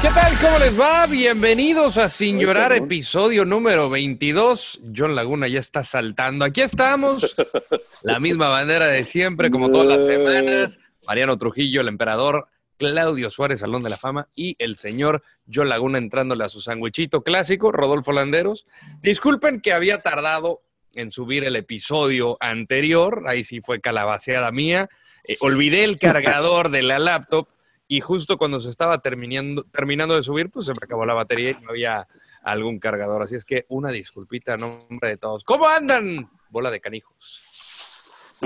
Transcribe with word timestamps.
¿Qué 0.00 0.08
tal? 0.14 0.32
¿Cómo 0.40 0.58
les 0.60 0.78
va? 0.78 1.06
Bienvenidos 1.06 1.98
a 1.98 2.08
Sin 2.08 2.38
Llorar, 2.38 2.72
episodio 2.72 3.44
número 3.44 3.90
22. 3.90 4.80
John 4.96 5.16
Laguna 5.16 5.48
ya 5.48 5.58
está 5.58 5.82
saltando. 5.82 6.44
Aquí 6.44 6.60
estamos, 6.60 7.34
la 8.04 8.20
misma 8.20 8.48
bandera 8.48 8.86
de 8.86 9.02
siempre, 9.02 9.50
como 9.50 9.72
todas 9.72 9.88
las 9.98 10.06
semanas. 10.06 10.78
Mariano 11.04 11.36
Trujillo, 11.36 11.80
el 11.80 11.88
emperador, 11.88 12.46
Claudio 12.76 13.28
Suárez, 13.28 13.58
Salón 13.58 13.82
de 13.82 13.90
la 13.90 13.96
Fama, 13.96 14.28
y 14.36 14.54
el 14.60 14.76
señor 14.76 15.24
John 15.52 15.68
Laguna 15.68 15.98
entrándole 15.98 16.44
a 16.44 16.48
su 16.48 16.60
sandwichito 16.60 17.24
clásico, 17.24 17.72
Rodolfo 17.72 18.12
Landeros. 18.12 18.66
Disculpen 19.02 19.60
que 19.60 19.72
había 19.72 20.00
tardado 20.00 20.62
en 20.94 21.10
subir 21.10 21.42
el 21.42 21.56
episodio 21.56 22.36
anterior, 22.38 23.24
ahí 23.26 23.42
sí 23.42 23.60
fue 23.60 23.80
calabaceada 23.80 24.52
mía. 24.52 24.88
Eh, 25.24 25.36
olvidé 25.40 25.82
el 25.82 25.98
cargador 25.98 26.70
de 26.70 26.82
la 26.82 27.00
laptop 27.00 27.48
y 27.88 28.00
justo 28.00 28.36
cuando 28.36 28.60
se 28.60 28.68
estaba 28.68 28.98
terminando, 28.98 29.64
terminando 29.64 30.14
de 30.14 30.22
subir, 30.22 30.50
pues 30.50 30.66
se 30.66 30.72
me 30.72 30.78
acabó 30.82 31.06
la 31.06 31.14
batería 31.14 31.50
y 31.50 31.64
no 31.64 31.70
había 31.70 32.06
algún 32.42 32.78
cargador. 32.78 33.22
Así 33.22 33.34
es 33.34 33.44
que 33.44 33.64
una 33.68 33.90
disculpita 33.90 34.54
a 34.54 34.56
nombre 34.58 35.08
de 35.08 35.16
todos. 35.16 35.42
¿Cómo 35.42 35.66
andan? 35.66 36.30
Bola 36.50 36.70
de 36.70 36.80
canijos. 36.80 38.36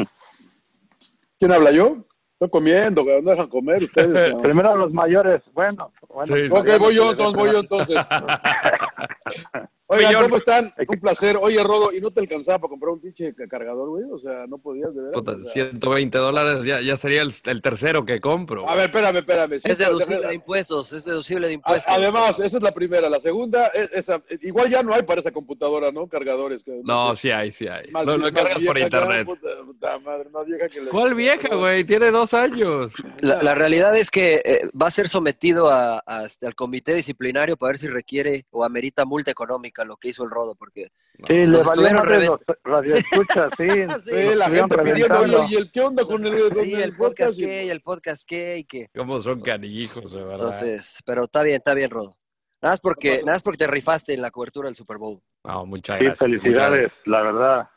¿Quién 1.38 1.52
habla 1.52 1.72
yo? 1.72 2.06
Estoy 2.34 2.50
comiendo, 2.50 3.04
que 3.04 3.20
no 3.20 3.30
dejan 3.30 3.48
comer 3.48 3.82
ustedes. 3.82 4.32
¿no? 4.34 4.42
Primero 4.42 4.76
los 4.76 4.92
mayores. 4.92 5.42
Bueno, 5.52 5.92
bueno. 6.08 6.36
Sí, 6.36 6.46
sí. 6.46 6.52
Ok, 6.52 6.78
voy 6.78 6.94
yo 6.94 7.10
entonces, 7.10 7.36
voy 7.36 7.52
yo 7.52 7.60
entonces. 7.60 7.96
Oigan. 9.96 10.22
¿cómo 10.22 10.36
están? 10.36 10.74
Un 10.88 11.00
placer. 11.00 11.36
Oye, 11.40 11.62
Rodo, 11.62 11.92
¿y 11.92 12.00
no 12.00 12.10
te 12.10 12.20
alcanzaba 12.20 12.58
para 12.60 12.70
comprar 12.70 12.92
un 12.92 13.00
pinche 13.00 13.34
cargador, 13.48 13.88
güey? 13.90 14.04
O 14.10 14.18
sea, 14.18 14.46
no 14.48 14.58
podías, 14.58 14.94
de. 14.94 15.10
Puta, 15.12 15.32
O 15.32 15.40
sea, 15.44 15.52
120 15.52 16.18
dólares 16.18 16.64
ya, 16.64 16.80
ya 16.80 16.96
sería 16.96 17.22
el, 17.22 17.32
el 17.44 17.62
tercero 17.62 18.04
que 18.04 18.20
compro. 18.20 18.68
A 18.68 18.74
ver, 18.74 18.86
espérame, 18.86 19.16
espérame. 19.18 19.52
Es 19.62 19.78
deducible 19.78 20.26
de 20.26 20.34
impuestos. 20.34 20.92
Es 20.92 21.04
deducible 21.04 21.48
de 21.48 21.54
impuestos. 21.54 21.92
Además, 21.92 22.38
esa 22.38 22.56
es 22.56 22.62
la 22.62 22.72
primera. 22.72 23.08
La 23.10 23.20
segunda, 23.20 23.66
es- 23.68 23.90
esa, 23.92 24.22
igual 24.40 24.70
ya 24.70 24.82
no 24.82 24.94
hay 24.94 25.02
para 25.02 25.20
esa 25.20 25.30
computadora, 25.30 25.92
¿no? 25.92 26.06
Cargadores. 26.08 26.62
Que, 26.62 26.80
No, 26.84 27.14
sí 27.16 27.30
hay, 27.30 27.50
sí 27.50 27.66
hay. 27.68 27.90
Más- 27.90 28.06
Lo, 28.06 28.16
lo 28.16 28.32
cargas 28.32 28.58
por 28.64 28.78
internet. 28.78 29.26
Puta, 29.26 29.48
puta 29.64 29.98
madre, 30.00 30.28
más 30.30 30.46
vieja 30.46 30.68
que 30.68 30.80
la- 30.82 30.90
¿Cuál 30.90 31.14
vieja, 31.14 31.54
güey? 31.54 31.84
Tiene 31.84 32.10
dos 32.10 32.34
años. 32.34 32.92
La, 33.20 33.42
la 33.42 33.54
realidad 33.54 33.96
es 33.96 34.10
que 34.10 34.42
eh, 34.44 34.68
va 34.80 34.86
a 34.86 34.90
ser 34.90 35.08
sometido 35.08 35.70
a, 35.70 36.02
a, 36.06 36.24
este, 36.24 36.46
al 36.46 36.54
comité 36.54 36.94
disciplinario 36.94 37.56
para 37.56 37.68
ver 37.70 37.78
si 37.78 37.88
requiere 37.88 38.46
o 38.50 38.64
amerita 38.64 39.04
multa 39.04 39.30
económica 39.30 39.81
lo 39.84 39.96
que 39.96 40.08
hizo 40.08 40.24
el 40.24 40.30
rodo, 40.30 40.54
porque 40.54 40.88
Sí, 41.14 41.24
le 41.28 41.58
reven- 41.62 42.28
los 42.28 42.40
radioescuchas, 42.64 43.52
sí. 43.56 43.68
Sí, 43.68 44.10
Sí, 44.10 44.34
la 44.34 44.48
gente 44.50 44.78
pidiendo, 44.78 45.46
¿y 45.48 45.54
el 45.56 45.70
qué 45.72 45.80
onda 45.80 46.04
con 46.04 46.24
el, 46.26 46.50
con 46.50 46.64
sí, 46.64 46.74
el 46.74 46.82
el 46.82 46.96
podcast 46.96 47.38
Y- 47.38 47.44
que, 47.44 47.70
el 47.70 47.80
podcast 47.82 48.28
que, 48.28 48.58
y 48.58 48.64
que. 48.64 48.86
¿Cómo 48.94 49.20
son 49.20 49.40
canijos, 49.40 50.12
de 50.12 50.18
verdad? 50.22 50.32
Entonces, 50.32 50.98
pero 51.04 51.24
está 51.24 51.42
bien, 51.42 51.56
está 51.56 51.74
bien, 51.74 51.90
Rodo. 51.90 52.16
Nada 52.60 52.74
más 52.74 52.80
porque, 52.80 53.18
nada 53.20 53.32
más 53.32 53.42
porque 53.42 53.58
te 53.58 53.66
rifaste 53.66 54.14
en 54.14 54.22
la 54.22 54.30
cobertura 54.30 54.68
del 54.68 54.76
Super 54.76 54.96
Bowl. 54.98 55.20
No, 55.44 55.66
muchas 55.66 55.98
Sí, 55.98 56.04
gracias. 56.04 56.28
muchas 56.28 56.42
felicidades, 56.42 56.80
gracias. 56.82 57.06
la 57.06 57.22
verdad. 57.22 57.68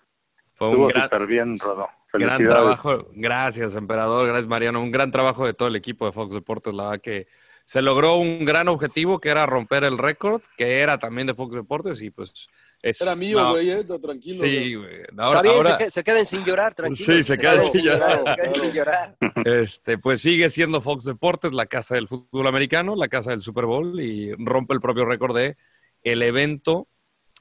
Fue 0.53 0.69
un 0.69 0.88
gran, 0.88 1.03
súper 1.03 1.25
bien, 1.27 1.57
Rodo. 1.59 1.88
gran 2.13 2.47
trabajo. 2.47 3.07
Gracias, 3.13 3.75
emperador. 3.75 4.27
Gracias, 4.27 4.47
Mariano. 4.47 4.81
Un 4.81 4.91
gran 4.91 5.11
trabajo 5.11 5.45
de 5.45 5.53
todo 5.53 5.67
el 5.67 5.75
equipo 5.75 6.05
de 6.05 6.11
Fox 6.11 6.33
Deportes. 6.33 6.73
La 6.73 6.83
verdad 6.83 7.01
que 7.01 7.27
se 7.65 7.81
logró 7.81 8.17
un 8.17 8.45
gran 8.45 8.67
objetivo 8.67 9.19
que 9.19 9.29
era 9.29 9.45
romper 9.47 9.83
el 9.83 9.97
récord, 9.97 10.41
que 10.55 10.79
era 10.79 10.99
también 10.99 11.27
de 11.27 11.33
Fox 11.33 11.55
Deportes 11.55 11.99
y 12.01 12.11
pues 12.11 12.47
es... 12.81 13.01
Era 13.01 13.15
mío, 13.15 13.41
no, 13.41 13.51
güey, 13.51 13.71
eh, 13.71 13.83
tranquilo. 13.83 14.43
Sí, 14.43 14.75
güey. 14.75 15.01
Ahora, 15.17 15.39
está 15.39 15.41
bien, 15.41 15.55
ahora, 15.55 15.69
se, 15.71 15.83
que- 15.83 15.89
se 15.89 16.03
queden 16.03 16.25
sin 16.27 16.45
llorar, 16.45 16.75
tranquilo. 16.75 17.13
Sí, 17.13 17.23
se 17.23 17.37
quedan 17.39 17.65
sin 17.65 17.83
llorar. 17.83 18.23
Se 18.23 18.35
queden 18.35 18.61
sin 18.61 18.71
llorar. 18.71 19.17
este, 19.45 19.97
pues 19.97 20.21
sigue 20.21 20.51
siendo 20.51 20.79
Fox 20.79 21.03
Deportes 21.05 21.53
la 21.53 21.65
casa 21.65 21.95
del 21.95 22.07
fútbol 22.07 22.45
americano, 22.45 22.95
la 22.95 23.07
casa 23.07 23.31
del 23.31 23.41
Super 23.41 23.65
Bowl 23.65 23.99
y 23.99 24.31
rompe 24.33 24.75
el 24.75 24.81
propio 24.81 25.05
récord 25.05 25.35
de 25.35 25.57
el 26.03 26.21
evento 26.21 26.87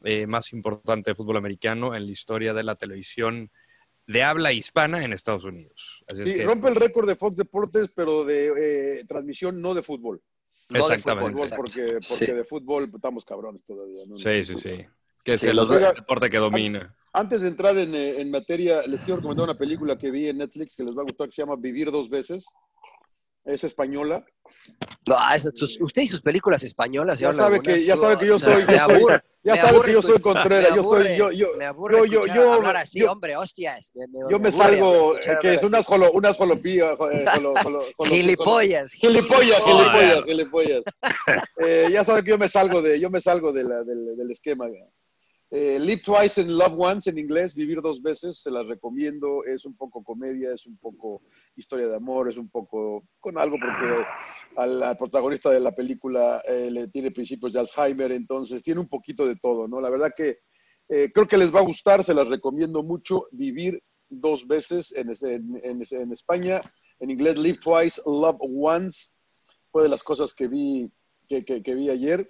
eh, 0.05 0.27
más 0.27 0.55
importante 0.55 1.11
de 1.11 1.15
fútbol 1.15 1.37
americano 1.37 1.95
en 1.95 2.07
la 2.07 2.13
historia 2.13 2.55
de 2.55 2.65
la 2.65 2.77
televisión 2.77 3.51
de 4.07 4.23
habla 4.23 4.53
hispana 4.53 5.05
en 5.05 5.13
Estados 5.13 5.45
Unidos. 5.45 6.03
Así 6.07 6.23
es 6.23 6.29
Sí, 6.29 6.35
que, 6.35 6.45
rompe 6.45 6.69
el 6.69 6.75
récord 6.77 7.07
de 7.07 7.17
Fox 7.17 7.37
Deportes, 7.37 7.91
pero 7.95 8.25
de 8.25 8.99
eh, 9.01 9.05
transmisión 9.07 9.61
no 9.61 9.75
de 9.75 9.83
fútbol. 9.83 10.21
No 10.71 10.79
de 10.89 10.95
Exactamente. 10.95 11.31
fútbol, 11.33 11.49
porque, 11.57 11.83
porque 11.93 12.03
Sí. 12.03 12.27
de 12.27 12.45
fútbol 12.45 12.91
estamos 12.95 13.25
cabrones 13.25 13.65
todavía. 13.65 14.05
¿no? 14.07 14.19
Sí, 14.19 14.45
sí, 14.45 14.57
sí. 14.57 14.85
Que 15.23 15.35
es 15.35 15.41
Sí, 15.41 15.49
el, 15.49 15.57
los- 15.57 15.71
el 15.71 15.95
deporte 15.95 16.29
que 16.29 16.37
domina. 16.39 16.95
Antes 17.13 17.41
de 17.43 17.49
entrar 17.49 17.79
en, 17.79 17.95
eh, 17.95 18.21
en 18.21 18.31
materia, 18.31 18.83
les 18.87 19.01
quiero 19.01 19.17
recomendar 19.17 19.45
una 19.45 19.57
película 19.59 19.97
que 19.97 20.11
vi 20.11 20.29
en 20.29 20.39
Netflix 20.39 20.77
que 20.77 20.85
les 20.85 20.95
va 20.97 21.01
a 21.03 21.05
gustar, 21.05 21.29
que 21.29 21.33
se 21.33 21.43
llama 21.43 21.57
Vivir 21.57 21.91
dos 21.91 22.09
veces. 22.11 22.45
Es 23.45 23.63
española. 23.65 24.25
No, 25.07 25.17
esas- 25.35 25.53
sus- 25.55 25.79
usted 25.81 26.03
y 26.03 26.07
sus 26.07 26.23
películas 26.23 26.63
españolas. 26.63 27.19
Ya 27.19 27.35
sabe 27.35 27.61
que, 27.61 27.85
ya 27.85 27.97
sabe 27.97 28.17
que 28.19 28.27
yo 28.27 28.39
soy, 28.39 28.65
Me 28.65 28.79
aburre, 28.79 29.23
ya 29.43 29.57
sabe 29.57 29.69
aburre 29.75 29.87
que 29.89 29.93
yo 29.93 30.03
soy 30.03 30.21
Contreras, 30.21 30.71
me 30.71 30.77
yo 30.77 30.83
soy, 30.83 30.93
aburre, 30.97 31.17
yo, 31.17 31.31
yo, 31.31 31.49
me 31.59 31.65
aburre 31.67 31.97
yo, 31.99 32.05
yo, 32.27 32.35
yo, 32.35 32.53
hablar 32.55 32.77
así, 32.77 33.01
yo- 33.01 33.13
hombre, 33.13 33.37
hostias. 33.37 33.91
Me, 33.95 34.07
me- 34.07 34.21
yo 34.31 34.39
me 34.39 34.49
aburre 34.49 34.53
salgo, 34.53 35.15
que 35.43 35.55
es 35.55 35.63
unas 35.63 35.81
así. 35.81 35.89
jolo, 35.89 36.13
unas 36.15 36.37
jolopías, 36.37 36.97
eh, 37.13 37.25
jolo- 37.35 37.55
jolo- 37.63 37.85
Gilipollas. 38.05 38.93
Gilipollas, 38.93 39.61
Joder. 39.61 39.85
gilipollas, 39.91 40.25
gilipollas. 40.25 40.83
Eh, 41.59 41.89
ya 41.93 42.03
sabe 42.05 42.25
que 42.25 42.31
yo 42.31 42.39
me 42.39 42.49
salgo 42.49 42.81
de, 42.81 42.99
yo 42.99 43.11
me 43.11 43.21
salgo 43.21 43.53
de 43.53 43.65
la- 43.65 43.83
del, 43.85 44.17
del 44.17 44.31
esquema. 44.31 44.67
Eh, 45.57 45.79
Live 45.79 46.03
Twice 46.03 46.41
and 46.41 46.51
Love 46.51 46.75
Once 46.77 47.09
en 47.09 47.17
inglés, 47.17 47.55
Vivir 47.55 47.81
dos 47.81 48.03
veces, 48.03 48.39
se 48.43 48.51
las 48.51 48.67
recomiendo. 48.67 49.45
Es 49.45 49.65
un 49.65 49.77
poco 49.77 50.03
comedia, 50.03 50.53
es 50.53 50.67
un 50.67 50.77
poco 50.79 51.23
historia 51.55 51.87
de 51.87 51.95
amor, 51.95 52.29
es 52.29 52.37
un 52.37 52.49
poco 52.49 53.05
con 53.21 53.39
algo 53.39 53.57
porque 53.61 54.05
al, 54.57 54.97
protagonista 54.99 55.51
de 55.51 55.61
la 55.61 55.71
película 55.73 56.43
eh, 56.49 56.73
le 56.73 56.89
tiene 56.89 57.13
principios 57.13 57.53
de 57.53 57.61
Alzheimer, 57.61 58.11
entonces 58.11 58.65
tiene 58.65 58.81
un 58.81 58.89
poquito 58.89 59.29
de 59.29 59.37
todo, 59.37 59.69
¿no? 59.69 59.81
La 59.81 59.91
verdad 59.91 60.13
que 60.17 60.39
eh, 60.89 61.13
creo 61.15 61.29
que 61.29 61.39
les 61.39 61.55
va 61.55 61.61
a 61.61 61.65
gustar, 61.65 62.03
se 62.03 62.15
las 62.15 62.27
recomiendo 62.27 62.83
mucho. 62.83 63.29
Vivir 63.31 63.81
dos 64.09 64.49
veces 64.49 64.91
en, 64.97 65.09
en- 65.23 65.61
en- 65.63 65.83
en 65.89 66.13
España, 66.13 66.61
en 66.99 67.11
inglés 67.11 67.39
Live 67.39 67.59
Twice, 67.63 68.03
Love 68.07 68.39
Once. 68.41 69.11
Fue 69.71 69.85
de 69.85 69.89
las 69.89 70.03
cosas 70.03 70.35
que 70.35 70.49
vi, 70.49 70.91
que, 71.29 71.45
que- 71.45 71.63
que 71.63 71.75
vi 71.77 71.91
ayer. 71.91 72.29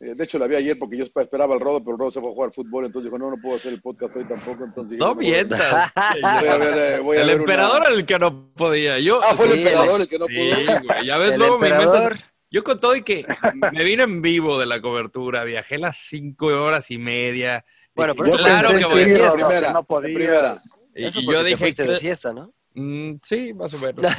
Eh, 0.00 0.14
de 0.14 0.24
hecho, 0.24 0.38
la 0.38 0.46
vi 0.46 0.56
ayer 0.56 0.78
porque 0.78 0.96
yo 0.96 1.04
esperaba 1.04 1.54
al 1.54 1.60
Rodo, 1.60 1.80
pero 1.80 1.92
el 1.92 1.98
Rodo 1.98 2.10
se 2.10 2.20
fue 2.20 2.30
a 2.30 2.32
jugar 2.32 2.52
fútbol, 2.52 2.86
entonces 2.86 3.10
dijo, 3.10 3.18
no, 3.18 3.30
no 3.30 3.36
puedo 3.40 3.56
hacer 3.56 3.74
el 3.74 3.82
podcast 3.82 4.16
hoy 4.16 4.24
tampoco. 4.24 4.64
Entonces 4.64 4.98
No 4.98 5.08
a- 5.08 5.14
mientas. 5.14 5.92
Voy 6.22 6.48
a 6.48 6.56
ver, 6.56 6.78
eh, 6.94 6.98
voy 7.00 7.16
a 7.18 7.20
el 7.22 7.26
ver 7.28 7.36
emperador 7.36 7.76
una- 7.80 7.86
era 7.88 7.94
el 7.96 8.06
que 8.06 8.18
no 8.18 8.52
podía. 8.54 8.98
Yo, 8.98 9.20
Ah, 9.22 9.34
fue 9.34 9.46
el 9.46 9.58
emperador 9.58 10.00
el 10.00 10.08
que 10.08 10.18
no 10.18 10.26
Sí, 10.26 10.34
pudo. 10.36 10.80
güey, 10.84 11.06
ya 11.06 11.18
ves, 11.18 11.32
El 11.32 11.38
luego 11.38 11.58
me 11.58 11.68
inventas- 11.68 12.32
Yo 12.52 12.64
con 12.64 12.80
todo 12.80 12.96
y 12.96 13.02
que 13.02 13.24
me 13.72 13.84
vine 13.84 14.02
en 14.02 14.22
vivo 14.22 14.58
de 14.58 14.66
la 14.66 14.80
cobertura, 14.80 15.44
viajé 15.44 15.78
las 15.78 15.98
cinco 15.98 16.46
horas 16.46 16.90
y 16.90 16.98
media. 16.98 17.64
Bueno, 17.94 18.14
pero 18.16 18.32
claro 18.32 18.70
que 18.70 18.84
voy 18.86 19.02
a 19.02 19.06
que 19.06 19.72
no 19.72 19.84
podía. 19.84 20.14
primera. 20.14 20.62
Y, 20.94 21.04
Eso 21.04 21.20
yo 21.20 21.44
dije, 21.44 21.56
fuiste 21.58 21.84
de 21.86 21.98
fiesta, 21.98 22.32
¿no? 22.32 22.52
Mm, 22.74 23.14
sí, 23.22 23.52
más 23.54 23.74
o 23.74 23.78
menos. 23.78 24.00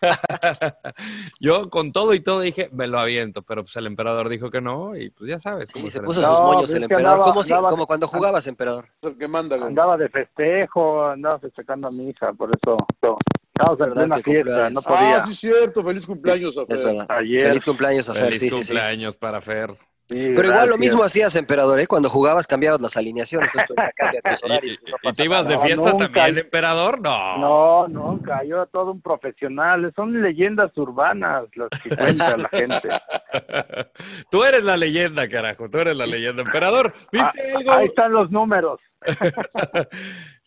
yo 1.40 1.68
con 1.70 1.92
todo 1.92 2.14
y 2.14 2.20
todo 2.20 2.40
dije, 2.40 2.68
me 2.72 2.86
lo 2.86 2.98
aviento, 3.00 3.42
pero 3.42 3.62
pues 3.64 3.74
el 3.76 3.86
emperador 3.86 4.28
dijo 4.28 4.50
que 4.50 4.60
no 4.60 4.96
y 4.96 5.10
pues 5.10 5.28
ya 5.30 5.40
sabes. 5.40 5.68
cómo 5.70 5.86
Y 5.86 5.90
se 5.90 6.00
puso 6.00 6.20
No, 6.20 6.28
sus 6.28 6.40
moños 6.40 6.60
pues 6.62 6.70
el 6.72 6.76
es 6.78 6.82
emperador. 6.84 7.10
andaba- 7.12 7.24
¿Cómo, 7.24 7.42
si- 7.42 7.52
andaba- 7.52 7.70
como 7.70 7.86
cuando 7.86 8.06
jugabas, 8.06 8.46
emperador? 8.46 8.88
Es 9.02 9.14
que 9.16 9.26
güey. 9.56 9.68
Andaba 9.68 9.96
de 9.96 10.08
festejo, 10.08 11.06
andaba 11.06 11.38
festejando 11.40 11.88
a 11.88 11.90
mi 11.90 12.08
hija, 12.10 12.32
por 12.32 12.50
eso. 12.50 12.76
Estábamos 12.92 13.80
en 13.80 13.86
¿Verdad 13.88 14.04
una 14.04 14.18
fiesta, 14.18 14.22
cumpleaños? 14.44 14.72
no 14.72 14.82
podía. 14.82 15.22
Ah, 15.22 15.26
sí, 15.26 15.34
cierto. 15.34 15.84
Feliz 15.84 16.06
cumpleaños 16.06 16.56
a 16.58 16.62
Es 16.68 16.80
Fer. 16.82 16.84
verdad. 16.86 17.06
Ayer. 17.08 17.40
Feliz 17.42 17.64
cumpleaños 17.64 18.08
a 18.08 18.14
Fer, 18.14 18.24
Feliz 18.26 18.38
sí, 18.40 18.50
sí, 18.50 18.62
sí. 18.62 18.72
cumpleaños 18.72 19.16
para 19.16 19.40
Fer. 19.40 19.76
Sí, 20.10 20.32
Pero 20.34 20.48
igual 20.48 20.68
lo 20.70 20.78
mismo 20.78 21.02
hacías, 21.04 21.36
emperador, 21.36 21.78
¿eh? 21.80 21.86
Cuando 21.86 22.08
jugabas 22.08 22.46
cambiabas 22.46 22.80
las 22.80 22.96
alineaciones. 22.96 23.54
Esto 23.54 23.74
ya 23.76 23.90
cambia 23.94 24.20
tus 24.22 24.40
¿Y, 24.42 24.46
horarios. 24.46 24.78
y- 24.86 24.90
no 24.90 24.96
y 25.10 25.14
te 25.16 25.24
ibas 25.24 25.46
de 25.48 25.58
fiesta 25.58 25.96
también, 25.98 26.38
emperador? 26.38 27.00
No. 27.00 27.38
No, 27.38 27.88
nunca, 27.88 28.42
yo 28.44 28.64
todo 28.66 28.92
un 28.92 29.02
profesional, 29.02 29.92
son 29.94 30.22
leyendas 30.22 30.70
urbanas 30.78 31.44
las 31.54 31.68
que 31.82 31.94
cuenta 31.94 32.36
la 32.38 32.48
gente. 32.48 32.88
Tú 34.30 34.44
eres 34.44 34.64
la 34.64 34.76
leyenda, 34.78 35.28
carajo. 35.28 35.68
Tú 35.68 35.78
eres 35.78 35.96
la 35.96 36.06
leyenda. 36.06 36.40
Emperador, 36.42 36.94
¿viste 37.12 37.52
Ah, 37.52 37.56
algo? 37.58 37.72
Ahí 37.72 37.86
están 37.86 38.12
los 38.12 38.30
números. 38.30 38.80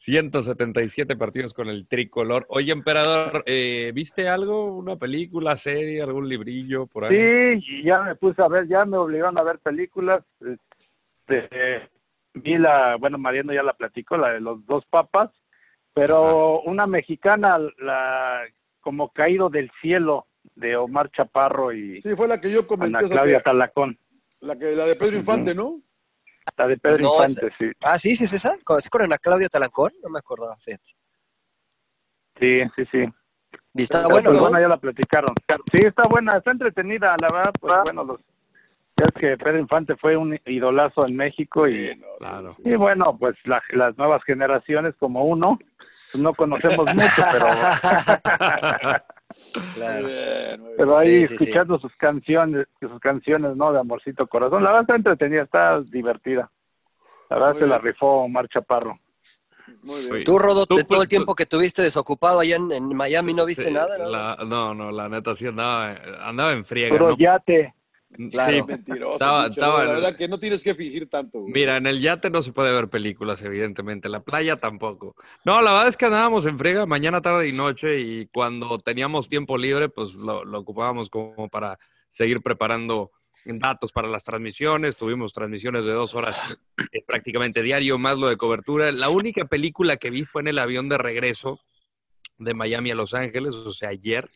177 0.01 1.15
partidos 1.15 1.53
con 1.53 1.67
el 1.69 1.87
tricolor. 1.87 2.47
Oye, 2.49 2.71
emperador, 2.71 3.43
eh, 3.45 3.91
¿viste 3.93 4.27
algo? 4.27 4.75
¿Una 4.75 4.95
película, 4.95 5.55
serie, 5.57 6.01
algún 6.01 6.27
librillo 6.27 6.87
por 6.87 7.05
ahí? 7.05 7.15
Sí, 7.15 7.65
y 7.67 7.83
ya 7.83 8.01
me 8.01 8.15
puse 8.15 8.41
a 8.41 8.47
ver, 8.47 8.67
ya 8.67 8.83
me 8.83 8.97
obligaron 8.97 9.37
a 9.37 9.43
ver 9.43 9.59
películas. 9.59 10.23
Este, 10.39 11.87
vi 12.33 12.57
la, 12.57 12.95
bueno, 12.95 13.19
Mariano 13.19 13.53
ya 13.53 13.61
la 13.61 13.73
platicó, 13.73 14.17
la 14.17 14.29
de 14.33 14.39
los 14.39 14.65
dos 14.65 14.83
papas, 14.89 15.29
pero 15.93 16.61
una 16.61 16.87
mexicana, 16.87 17.59
la 17.77 18.41
como 18.79 19.09
caído 19.09 19.51
del 19.51 19.71
cielo 19.83 20.25
de 20.55 20.77
Omar 20.77 21.11
Chaparro 21.11 21.73
y 21.73 22.01
Sí, 22.01 22.15
fue 22.15 22.27
la 22.27 22.41
que 22.41 22.51
yo 22.51 22.65
comenté. 22.65 22.97
Ana 22.97 23.07
Claudia 23.07 23.37
que- 23.37 23.43
Talacón, 23.43 23.99
la, 24.39 24.57
que, 24.57 24.75
la 24.75 24.87
de 24.87 24.95
Pedro 24.95 25.17
Infante, 25.17 25.53
¿no? 25.53 25.79
La 26.57 26.67
de 26.67 26.77
Pedro 26.77 26.97
No, 27.03 27.13
Infante, 27.15 27.49
sí. 27.57 27.71
Ah, 27.83 27.97
sí, 27.97 28.15
sí, 28.15 28.23
es 28.25 28.33
esa. 28.33 28.57
¿Con- 28.63 28.79
¿Es 28.79 28.89
con 28.89 29.01
Ana 29.01 29.17
Claudia 29.17 29.47
Talancón? 29.49 29.91
No 30.03 30.09
me 30.09 30.19
acordaba, 30.19 30.55
fíjate. 30.57 30.91
Sí, 32.39 32.61
sí, 32.75 32.83
sí. 32.91 33.05
Y 33.73 33.81
está 33.83 34.07
bueno, 34.07 34.29
pues, 34.31 34.35
¿no? 34.35 34.41
bueno, 34.49 34.59
ya 34.59 34.67
la 34.67 34.77
platicaron. 34.77 35.33
Sí, 35.71 35.85
está 35.85 36.03
buena, 36.09 36.37
está 36.37 36.51
entretenida, 36.51 37.15
la 37.19 37.27
verdad, 37.31 37.53
pues 37.59 37.73
bueno, 37.85 38.03
los 38.03 38.19
ya 38.97 39.05
es 39.05 39.11
que 39.19 39.37
Pedro 39.37 39.57
Infante 39.59 39.95
fue 39.95 40.15
un 40.17 40.37
idolazo 40.45 41.07
en 41.07 41.15
México 41.15 41.67
y, 41.67 41.99
Claro. 42.19 42.55
y 42.63 42.75
bueno, 42.75 43.17
pues 43.17 43.35
la- 43.45 43.63
las 43.71 43.97
nuevas 43.97 44.21
generaciones 44.25 44.93
como 44.99 45.23
uno, 45.25 45.57
pues, 46.11 46.21
no 46.21 46.33
conocemos 46.35 46.85
mucho, 46.93 47.23
pero, 47.31 47.45
Claro. 49.75 50.07
Pero 50.77 50.97
ahí 50.97 51.21
Sí, 51.21 51.27
sí, 51.27 51.37
sí. 51.37 51.43
escuchando 51.43 51.79
sus 51.79 51.95
canciones, 51.95 52.67
sus 52.79 52.99
canciones, 52.99 53.55
¿no? 53.55 53.71
De 53.73 53.79
Amorcito 53.79 54.27
Corazón, 54.27 54.63
la 54.63 54.69
verdad 54.71 54.81
está 54.83 54.95
entretenida, 54.95 55.43
está 55.43 55.81
divertida. 55.81 56.49
La 57.29 57.37
verdad 57.37 57.51
Muy 57.53 57.59
se 57.61 57.67
la 57.67 57.77
rifó 57.79 58.23
Omar 58.23 58.47
Chaparro. 58.49 58.99
Muy 59.83 60.01
bien. 60.09 60.23
Tú, 60.23 60.37
Rodo, 60.37 60.65
Tú, 60.65 60.75
de 60.75 60.83
todo 60.83 60.97
pues, 60.97 61.01
el 61.03 61.07
tiempo 61.07 61.33
que 61.35 61.45
tuviste 61.45 61.81
desocupado 61.81 62.39
allá 62.39 62.57
en, 62.57 62.71
en 62.71 62.95
Miami, 62.95 63.33
¿no 63.33 63.45
viste 63.45 63.65
Sí, 63.65 63.71
nada? 63.71 63.97
¿no? 63.97 64.09
la- 64.09 64.37
no, 64.45 64.73
no, 64.73 64.91
la 64.91 65.07
neta 65.07 65.33
sí 65.35 65.47
andaba, 65.47 65.95
andaba 66.23 66.51
en 66.51 66.65
friega. 66.65 66.89
Puro 66.89 67.09
¿no? 67.11 67.17
yate. 67.17 67.73
Claro. 68.29 68.57
Sí, 68.57 68.63
Mentiroso. 68.67 69.13
Estaba- 69.13 69.43
pinche, 69.45 69.59
estaba- 69.61 69.85
La 69.85 69.91
verdad 69.93 70.15
que 70.17 70.27
no 70.27 70.37
tienes 70.39 70.63
que 70.63 70.75
fingir 70.75 71.09
tanto. 71.09 71.39
güey. 71.41 71.53
Mira, 71.53 71.77
en 71.77 71.87
el 71.87 72.01
yate 72.01 72.29
no 72.29 72.41
se 72.41 72.51
puede 72.51 72.73
ver 72.73 72.89
películas, 72.89 73.41
evidentemente. 73.41 74.07
En 74.07 74.11
la 74.11 74.19
playa 74.23 74.57
tampoco. 74.57 75.15
No, 75.45 75.61
la 75.61 75.71
verdad 75.71 75.87
es 75.87 75.97
que 75.97 76.05
andábamos 76.05 76.45
en 76.45 76.57
friega 76.59 76.85
mañana, 76.85 77.21
tarde 77.21 77.47
y 77.47 77.53
noche. 77.53 77.99
Y 77.99 78.27
cuando 78.27 78.79
teníamos 78.79 79.29
tiempo 79.29 79.57
libre, 79.57 79.89
pues 79.89 80.13
lo, 80.13 80.43
lo 80.45 80.59
ocupábamos 80.59 81.09
como 81.09 81.47
para 81.49 81.79
seguir 82.09 82.41
preparando 82.41 83.11
datos 83.45 83.91
para 83.91 84.07
las 84.07 84.23
transmisiones. 84.23 84.97
Tuvimos 84.97 85.33
transmisiones 85.33 85.85
de 85.85 85.93
dos 85.93 86.13
horas 86.13 86.57
eh, 86.91 87.03
prácticamente 87.07 87.63
diario, 87.63 87.97
más 87.97 88.17
lo 88.19 88.27
de 88.27 88.37
cobertura. 88.37 88.91
La 88.91 89.09
única 89.09 89.45
película 89.45 89.97
que 89.97 90.09
vi 90.11 90.25
fue 90.25 90.41
en 90.41 90.49
el 90.49 90.59
avión 90.59 90.89
de 90.89 90.97
regreso 90.97 91.59
de 92.37 92.53
Miami 92.53 92.91
a 92.91 92.95
Los 92.95 93.13
Ángeles, 93.13 93.55
o 93.55 93.71
sea, 93.73 93.89
ayer. 93.89 94.27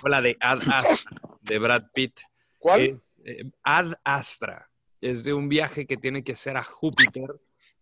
Fue 0.00 0.10
la 0.10 0.22
de 0.22 0.36
Ad 0.40 0.62
Astra, 0.68 1.16
de 1.42 1.58
Brad 1.58 1.82
Pitt. 1.92 2.20
¿Cuál? 2.58 2.80
Eh, 2.80 2.96
eh, 3.24 3.44
Ad 3.62 3.94
Astra. 4.04 4.68
Es 5.00 5.24
de 5.24 5.32
un 5.32 5.48
viaje 5.48 5.86
que 5.86 5.96
tiene 5.96 6.22
que 6.22 6.32
hacer 6.32 6.56
a 6.56 6.62
Júpiter 6.62 7.30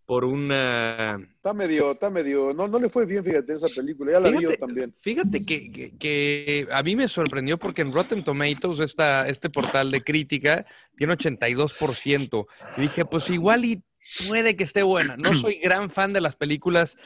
por 0.07 0.25
una... 0.25 1.19
Está 1.37 1.53
medio, 1.53 1.91
está 1.93 2.09
medio. 2.11 2.55
No, 2.55 2.67
no 2.69 2.79
le 2.79 2.89
fue 2.89 3.05
bien, 3.05 3.23
fíjate, 3.23 3.53
esa 3.55 3.67
película. 3.69 4.13
Ya 4.13 4.21
la 4.21 4.31
vi 4.31 4.37
yo 4.37 4.41
Fíjate, 4.51 4.57
también. 4.59 4.95
Fíjate 5.03 5.45
que, 5.45 5.71
que- 5.71 5.99
que 5.99 6.69
a 6.71 6.83
mí 6.83 6.97
me 6.97 7.09
sorprendió 7.09 7.59
porque 7.59 7.83
en 7.83 7.93
Rotten 7.93 8.25
Tomatoes, 8.25 8.81
esta, 8.81 9.29
este 9.29 9.51
portal 9.51 9.91
de 9.91 10.03
crítica, 10.03 10.65
tiene 10.97 11.15
82%. 11.15 12.47
Y 12.77 12.81
dije, 12.83 13.05
pues 13.05 13.29
igual 13.31 13.65
y 13.65 13.83
puede 14.29 14.57
que 14.57 14.65
esté 14.65 14.83
buena. 14.83 15.17
No 15.19 15.35
soy 15.35 15.59
gran 15.59 15.91
fan 15.91 16.13
de 16.15 16.21
las 16.23 16.37
películas, 16.37 16.97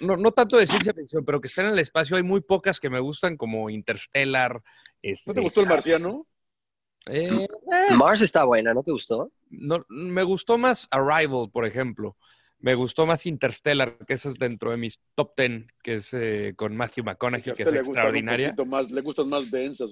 no, 0.00 0.06
no- 0.06 0.16
no 0.16 0.32
tanto 0.32 0.56
de 0.56 0.66
ciencia 0.66 0.94
ficción, 0.94 1.24
pero 1.24 1.40
que 1.40 1.48
estén 1.48 1.66
en 1.66 1.72
el 1.72 1.78
espacio. 1.80 2.16
Hay 2.16 2.22
muy 2.22 2.40
pocas 2.40 2.80
que 2.80 2.88
me 2.88 3.00
gustan, 3.00 3.36
como 3.36 3.68
Interstellar. 3.68 4.54
¿No 4.54 4.60
Este, 5.02 5.34
te 5.34 5.40
gustó 5.40 5.60
el 5.60 5.66
marciano? 5.68 6.26
eh, 7.10 7.48
Mars 7.96 8.22
está 8.22 8.44
buena, 8.44 8.74
¿no 8.74 8.82
te 8.82 8.92
gustó? 8.92 9.30
no, 9.50 9.84
me 9.88 10.22
gustó 10.22 10.58
más 10.58 10.88
Arrival, 10.90 11.50
por 11.52 11.64
ejemplo. 11.66 12.16
Me 12.58 12.74
gustó 12.74 13.06
más 13.06 13.26
Interstellar, 13.26 13.98
que 14.06 14.14
esa 14.14 14.30
es 14.30 14.36
dentro 14.36 14.70
de 14.70 14.78
mis 14.78 14.98
top 15.14 15.32
10, 15.36 15.66
que 15.82 15.94
es 15.94 16.08
eh, 16.12 16.54
con 16.56 16.74
Matthew 16.74 17.04
McConaughey, 17.04 17.54
que 17.54 17.62
es 17.62 17.70
le 17.70 17.80
un 17.80 17.86
extraordinaria. 17.86 18.54
más, 18.66 18.90
le 18.90 19.02
gustan 19.02 19.28
más 19.28 19.50
densas. 19.50 19.90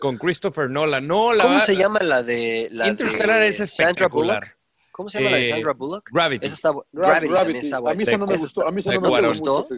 Con 0.00 0.16
Christopher 0.16 0.70
Nolan. 0.70 1.06
No, 1.06 1.34
la 1.34 1.44
¿Cómo 1.44 1.60
se 1.60 1.76
llama 1.76 2.00
la 2.00 2.22
de 2.22 2.68
la 2.72 2.88
Interstellar 2.88 3.40
de 3.40 3.48
es 3.48 3.56
Sandra 3.70 3.90
espectacular. 4.06 4.40
Bullock? 4.40 4.56
¿Cómo 4.96 5.10
se 5.10 5.18
llama 5.18 5.32
la 5.32 5.36
de 5.36 5.42
Eh, 5.42 5.50
Sandra 5.50 5.74
Bullock? 5.74 6.08
Gravity. 6.10 6.46
Esa 6.46 6.54
está 6.54 6.72
Gravity, 6.90 7.58
está 7.58 7.76
A 7.76 7.80
buena. 7.80 7.96
mí 7.98 8.02
esa 8.04 8.16
no 8.16 8.26
me 8.26 8.36
gustó. 8.38 8.66
A 8.66 8.70
mí 8.70 8.80
esa 8.80 8.94
no 8.94 9.00
me 9.10 9.28
gustó. 9.28 9.68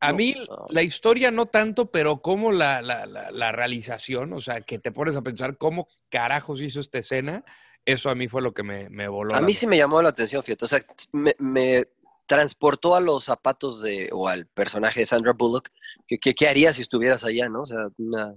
A 0.00 0.12
mí 0.14 0.34
no. 0.48 0.66
la 0.70 0.82
historia 0.82 1.30
no 1.30 1.44
tanto, 1.44 1.90
pero 1.90 2.22
como 2.22 2.52
la, 2.52 2.80
la, 2.80 3.04
la, 3.04 3.30
la 3.30 3.52
realización, 3.52 4.32
o 4.32 4.40
sea, 4.40 4.62
que 4.62 4.78
te 4.78 4.92
pones 4.92 5.14
a 5.14 5.20
pensar 5.20 5.58
cómo 5.58 5.88
carajos 6.08 6.62
hizo 6.62 6.80
esta 6.80 6.98
escena, 7.00 7.44
eso 7.84 8.08
a 8.08 8.14
mí 8.14 8.28
fue 8.28 8.40
lo 8.40 8.54
que 8.54 8.62
me, 8.62 8.88
me 8.88 9.08
voló. 9.08 9.34
A 9.36 9.42
mí 9.42 9.52
sí 9.52 9.66
me 9.66 9.76
llamó 9.76 10.00
la 10.00 10.08
atención, 10.08 10.42
fíjate. 10.42 10.64
O 10.64 10.68
sea, 10.68 10.80
me, 11.12 11.36
me 11.38 11.86
transportó 12.26 12.94
a 12.94 13.00
los 13.00 13.24
zapatos 13.24 13.82
de, 13.82 14.08
o 14.12 14.28
al 14.28 14.46
personaje 14.46 15.00
de 15.00 15.06
Sandra 15.06 15.32
Bullock. 15.32 15.68
que 16.06 16.18
que- 16.18 16.34
¿Qué 16.34 16.48
harías 16.48 16.76
si 16.76 16.82
estuvieras 16.82 17.24
allá, 17.24 17.48
no? 17.48 17.62
O 17.62 17.66
sea, 17.66 17.88
una- 17.98 18.34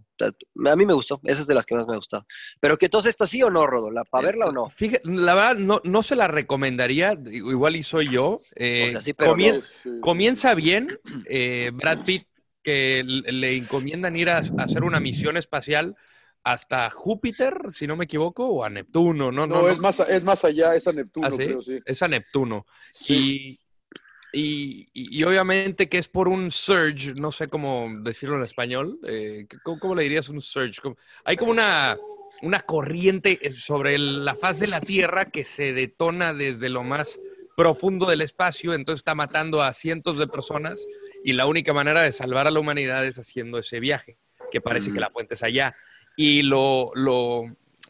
a 0.72 0.76
mí 0.76 0.86
me 0.86 0.94
gustó. 0.94 1.22
Esa 1.24 1.42
es 1.42 1.48
de 1.48 1.54
las 1.54 1.66
que 1.66 1.76
más 1.76 1.88
me 1.88 1.94
ha 1.94 1.98
gustado. 1.98 2.26
Pero 2.60 2.78
que 2.78 2.90
todos 2.90 3.06
estas 3.06 3.30
sí 3.30 3.42
o 3.44 3.50
no, 3.50 3.66
Rodo, 3.68 3.92
¿La- 3.92 4.04
¿para 4.04 4.26
verla 4.26 4.48
o 4.48 4.52
no? 4.52 4.70
Fíjate, 4.70 5.02
la 5.06 5.34
verdad, 5.36 5.56
no, 5.58 5.82
no 5.84 6.04
se 6.04 6.16
la 6.16 6.28
recomendaría, 6.28 7.18
igual 7.32 7.76
y 7.76 7.84
soy 7.84 8.10
yo. 8.12 8.42
eh, 8.56 8.86
O 8.88 8.92
sea, 8.92 9.02
sí, 9.02 9.14
pero 9.14 9.34
comien- 9.34 9.56
no. 9.56 9.62
Sí, 9.62 9.70
sí. 9.84 9.90
Comienza 10.02 10.54
bien, 10.54 10.88
eh, 11.28 11.72
Brad 11.74 12.00
Pitt, 12.06 12.28
que 12.64 13.04
le 13.06 13.56
encomiendan 13.56 14.16
ir 14.18 14.30
a, 14.30 14.38
a 14.40 14.64
hacer 14.64 14.84
una 14.84 15.00
misión 15.00 15.38
espacial 15.38 15.96
hasta 16.44 16.90
Júpiter, 16.90 17.56
si 17.72 17.88
no 17.88 17.96
me 17.96 18.06
equivoco, 18.06 18.46
o 18.48 18.64
a 18.64 18.70
Neptuno, 18.70 19.32
no, 19.32 19.48
no, 19.48 19.56
No, 19.56 19.62
no. 19.64 19.70
es, 19.72 19.80
más, 19.80 20.00
es 20.02 20.24
más 20.24 20.46
allá, 20.46 20.76
es 20.76 20.88
a 20.88 20.92
Neptuno, 20.92 21.28
¿Ah, 21.28 21.32
sí? 21.32 21.38
creo, 21.38 21.62
sí. 21.62 21.80
Es 21.86 22.02
a 22.04 22.08
Neptuno. 22.08 22.66
Sí. 22.92 23.60
Y, 24.38 24.90
y, 24.94 25.24
obviamente 25.24 25.88
que 25.88 25.98
es 25.98 26.10
por 26.10 26.28
un 26.28 26.52
surge, 26.52 27.14
no 27.16 27.32
sé 27.32 27.48
cómo 27.48 27.94
decirlo 28.02 28.36
en 28.36 28.44
español. 28.44 29.00
eh, 29.08 29.48
¿cómo, 29.64 29.80
cómo 29.80 29.96
le 29.96 30.04
dirías 30.04 30.28
un 30.28 30.42
surge? 30.42 30.82
Como- 30.82 30.98
hay 31.24 31.38
como 31.38 31.52
una, 31.52 31.98
una 32.42 32.60
corriente 32.60 33.40
sobre 33.52 33.96
el- 33.96 34.26
la 34.26 34.36
faz 34.36 34.60
de 34.60 34.68
la 34.68 34.82
Tierra 34.82 35.24
que 35.32 35.46
se 35.46 35.72
detona 35.72 36.34
desde 36.34 36.68
lo 36.68 36.84
más 36.84 37.18
profundo 37.56 38.08
del 38.08 38.20
espacio, 38.20 38.74
entonces 38.74 39.00
está 39.00 39.16
matando 39.16 39.64
a 39.64 39.72
cientos 39.72 40.18
de 40.18 40.28
personas 40.28 40.86
y 41.24 41.32
la 41.32 41.46
única 41.46 41.72
manera 41.72 42.02
de 42.02 42.12
salvar 42.12 42.46
a 42.46 42.52
la 42.52 42.60
humanidad 42.60 43.06
es 43.06 43.18
haciendo 43.18 43.58
ese 43.58 43.80
viaje, 43.80 44.16
que 44.52 44.60
parece 44.60 44.92
que 44.92 45.00
la 45.00 45.10
fuente 45.12 45.36
es 45.36 45.44
allá. 45.44 45.74
Y 46.18 46.44
lo, 46.44 46.92
lo 46.94 47.44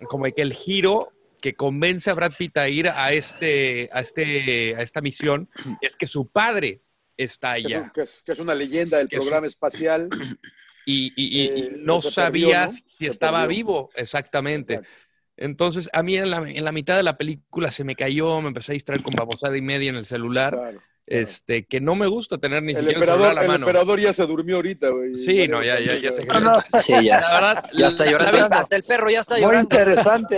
como 0.07 0.25
que 0.25 0.43
el 0.43 0.53
giro 0.53 1.11
que 1.45 1.53
convence 1.55 2.09
a 2.09 2.15
Brad 2.15 2.33
Pitt 2.35 2.57
a 2.57 2.67
ir 2.69 2.89
a, 2.89 3.13
este, 3.13 3.87
a, 3.93 3.99
este, 4.01 4.75
a 4.75 4.81
esta 4.81 4.99
misión 4.99 5.47
es 5.79 5.95
que 5.95 6.07
su 6.07 6.27
padre 6.31 6.81
está 7.15 7.51
allá 7.51 7.91
que 7.93 8.01
es- 8.01 8.23
que 8.25 8.31
es 8.31 8.39
una 8.39 8.55
leyenda 8.55 8.97
del 8.97 9.07
Que 9.07 9.17
es 9.17 9.19
un- 9.21 9.27
programa 9.27 9.45
espacial. 9.45 10.09
y, 10.87 11.13
y- 11.15 11.27
y- 11.27 11.41
y 11.43 11.45
eh, 11.67 11.71
no 11.77 12.01
se 12.01 12.09
sabía 12.09 12.47
perdió, 12.47 12.65
¿no? 12.65 12.69
si 12.97 13.05
Se 13.05 13.11
estaba 13.11 13.41
perdió. 13.41 13.57
vivo, 13.57 13.89
exactamente. 13.95 14.73
Exacto. 14.73 14.99
Entonces, 15.37 15.87
a 15.93 16.01
mí 16.01 16.15
en 16.15 16.31
la, 16.31 16.37
en 16.37 16.63
la 16.65 16.71
mitad 16.71 16.97
de 16.97 17.03
la 17.03 17.15
película 17.15 17.71
se 17.71 17.83
me 17.83 17.95
cayó, 17.95 18.41
me 18.41 18.47
empecé 18.47 18.71
a 18.71 18.73
distraer 18.73 19.03
con 19.03 19.13
babosada 19.13 19.55
y 19.55 19.61
media 19.61 19.89
en 19.89 19.97
el 19.97 20.05
celular, 20.07 20.53
Claro. 20.55 20.81
Este, 21.07 21.65
que 21.67 21.79
no 21.81 21.93
me 21.95 22.07
gusta 22.07 22.37
tener 22.39 22.63
ni 22.63 22.71
El 22.73 22.77
siquiera 22.79 22.99
el 22.99 23.05
celular 23.05 23.19
emperador, 23.29 23.39
a 23.43 23.47
la 23.47 23.55
el 23.55 23.61
emperador 23.61 23.99
ya 23.99 24.13
se 24.13 24.25
durmió 24.25 24.55
ahorita, 24.55 24.89
güey. 24.89 25.15
Sí, 25.15 25.47
no, 25.47 25.61
ya, 25.63 25.79
ya, 25.79 25.97
ya 25.99 26.11
se 26.11 26.25
No, 26.25 26.39
no, 26.39 26.59
Sí, 26.79 26.93
ya. 27.03 27.19
La 27.21 27.33
verdad, 27.33 27.69
Ya 27.73 27.87
está 27.87 28.05
llorando. 28.05 28.37
La, 28.39 28.47
vi- 28.49 28.55
Hasta 28.55 28.75
el 28.75 28.83
perro 28.83 29.09
ya 29.09 29.19
está 29.19 29.35
Muy 29.35 29.43
llorando. 29.43 29.75
interesante. 29.75 30.35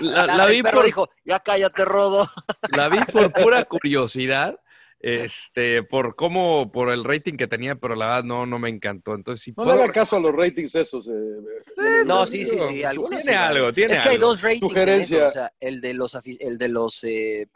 la- 0.00 0.46
vi 0.46 0.56
el 0.58 0.62
perro 0.62 0.76
por, 0.78 0.86
dijo, 0.86 1.08
ya 1.24 1.40
cállate, 1.40 1.84
Rodo. 1.84 2.28
la 2.72 2.88
vi 2.88 2.98
por 3.12 3.32
pura 3.32 3.64
curiosidad, 3.64 4.58
este, 5.00 5.82
por 5.82 6.14
cómo, 6.16 6.70
por 6.72 6.90
el 6.90 7.04
rating 7.04 7.34
que 7.36 7.46
tenía, 7.46 7.74
pero 7.74 7.94
la 7.94 8.06
verdad 8.06 8.24
no, 8.24 8.46
no 8.46 8.58
me 8.58 8.70
encantó. 8.70 9.14
Entonces, 9.14 9.42
si 9.44 9.52
No 9.56 9.64
le 9.64 9.70
puedo- 9.72 9.82
haga 9.84 9.92
caso 9.92 10.16
a 10.16 10.20
los 10.20 10.32
ratings 10.34 10.74
esos. 10.76 11.08
eh, 11.08 12.02
No, 12.06 12.24
sí, 12.26 12.46
sí, 12.46 12.58
sí. 12.60 12.84
Algunos 12.84 13.22
Tiene 13.22 13.24
sí, 13.24 13.44
algo, 13.44 13.72
tiene 13.72 13.92
Es 13.94 14.00
que 14.00 14.08
hay 14.08 14.14
algo. 14.16 14.28
dos 14.28 14.42
ratings 14.42 14.62
en 14.62 14.68
Sugerencia. 14.68 15.18
eso, 15.18 15.26
o 15.26 15.30
sea, 15.30 15.52
el 15.60 15.80
de 15.80 15.94
los, 15.94 16.18
el 16.38 16.58
de 16.58 16.68
los 16.68 17.04
eh, 17.04 17.48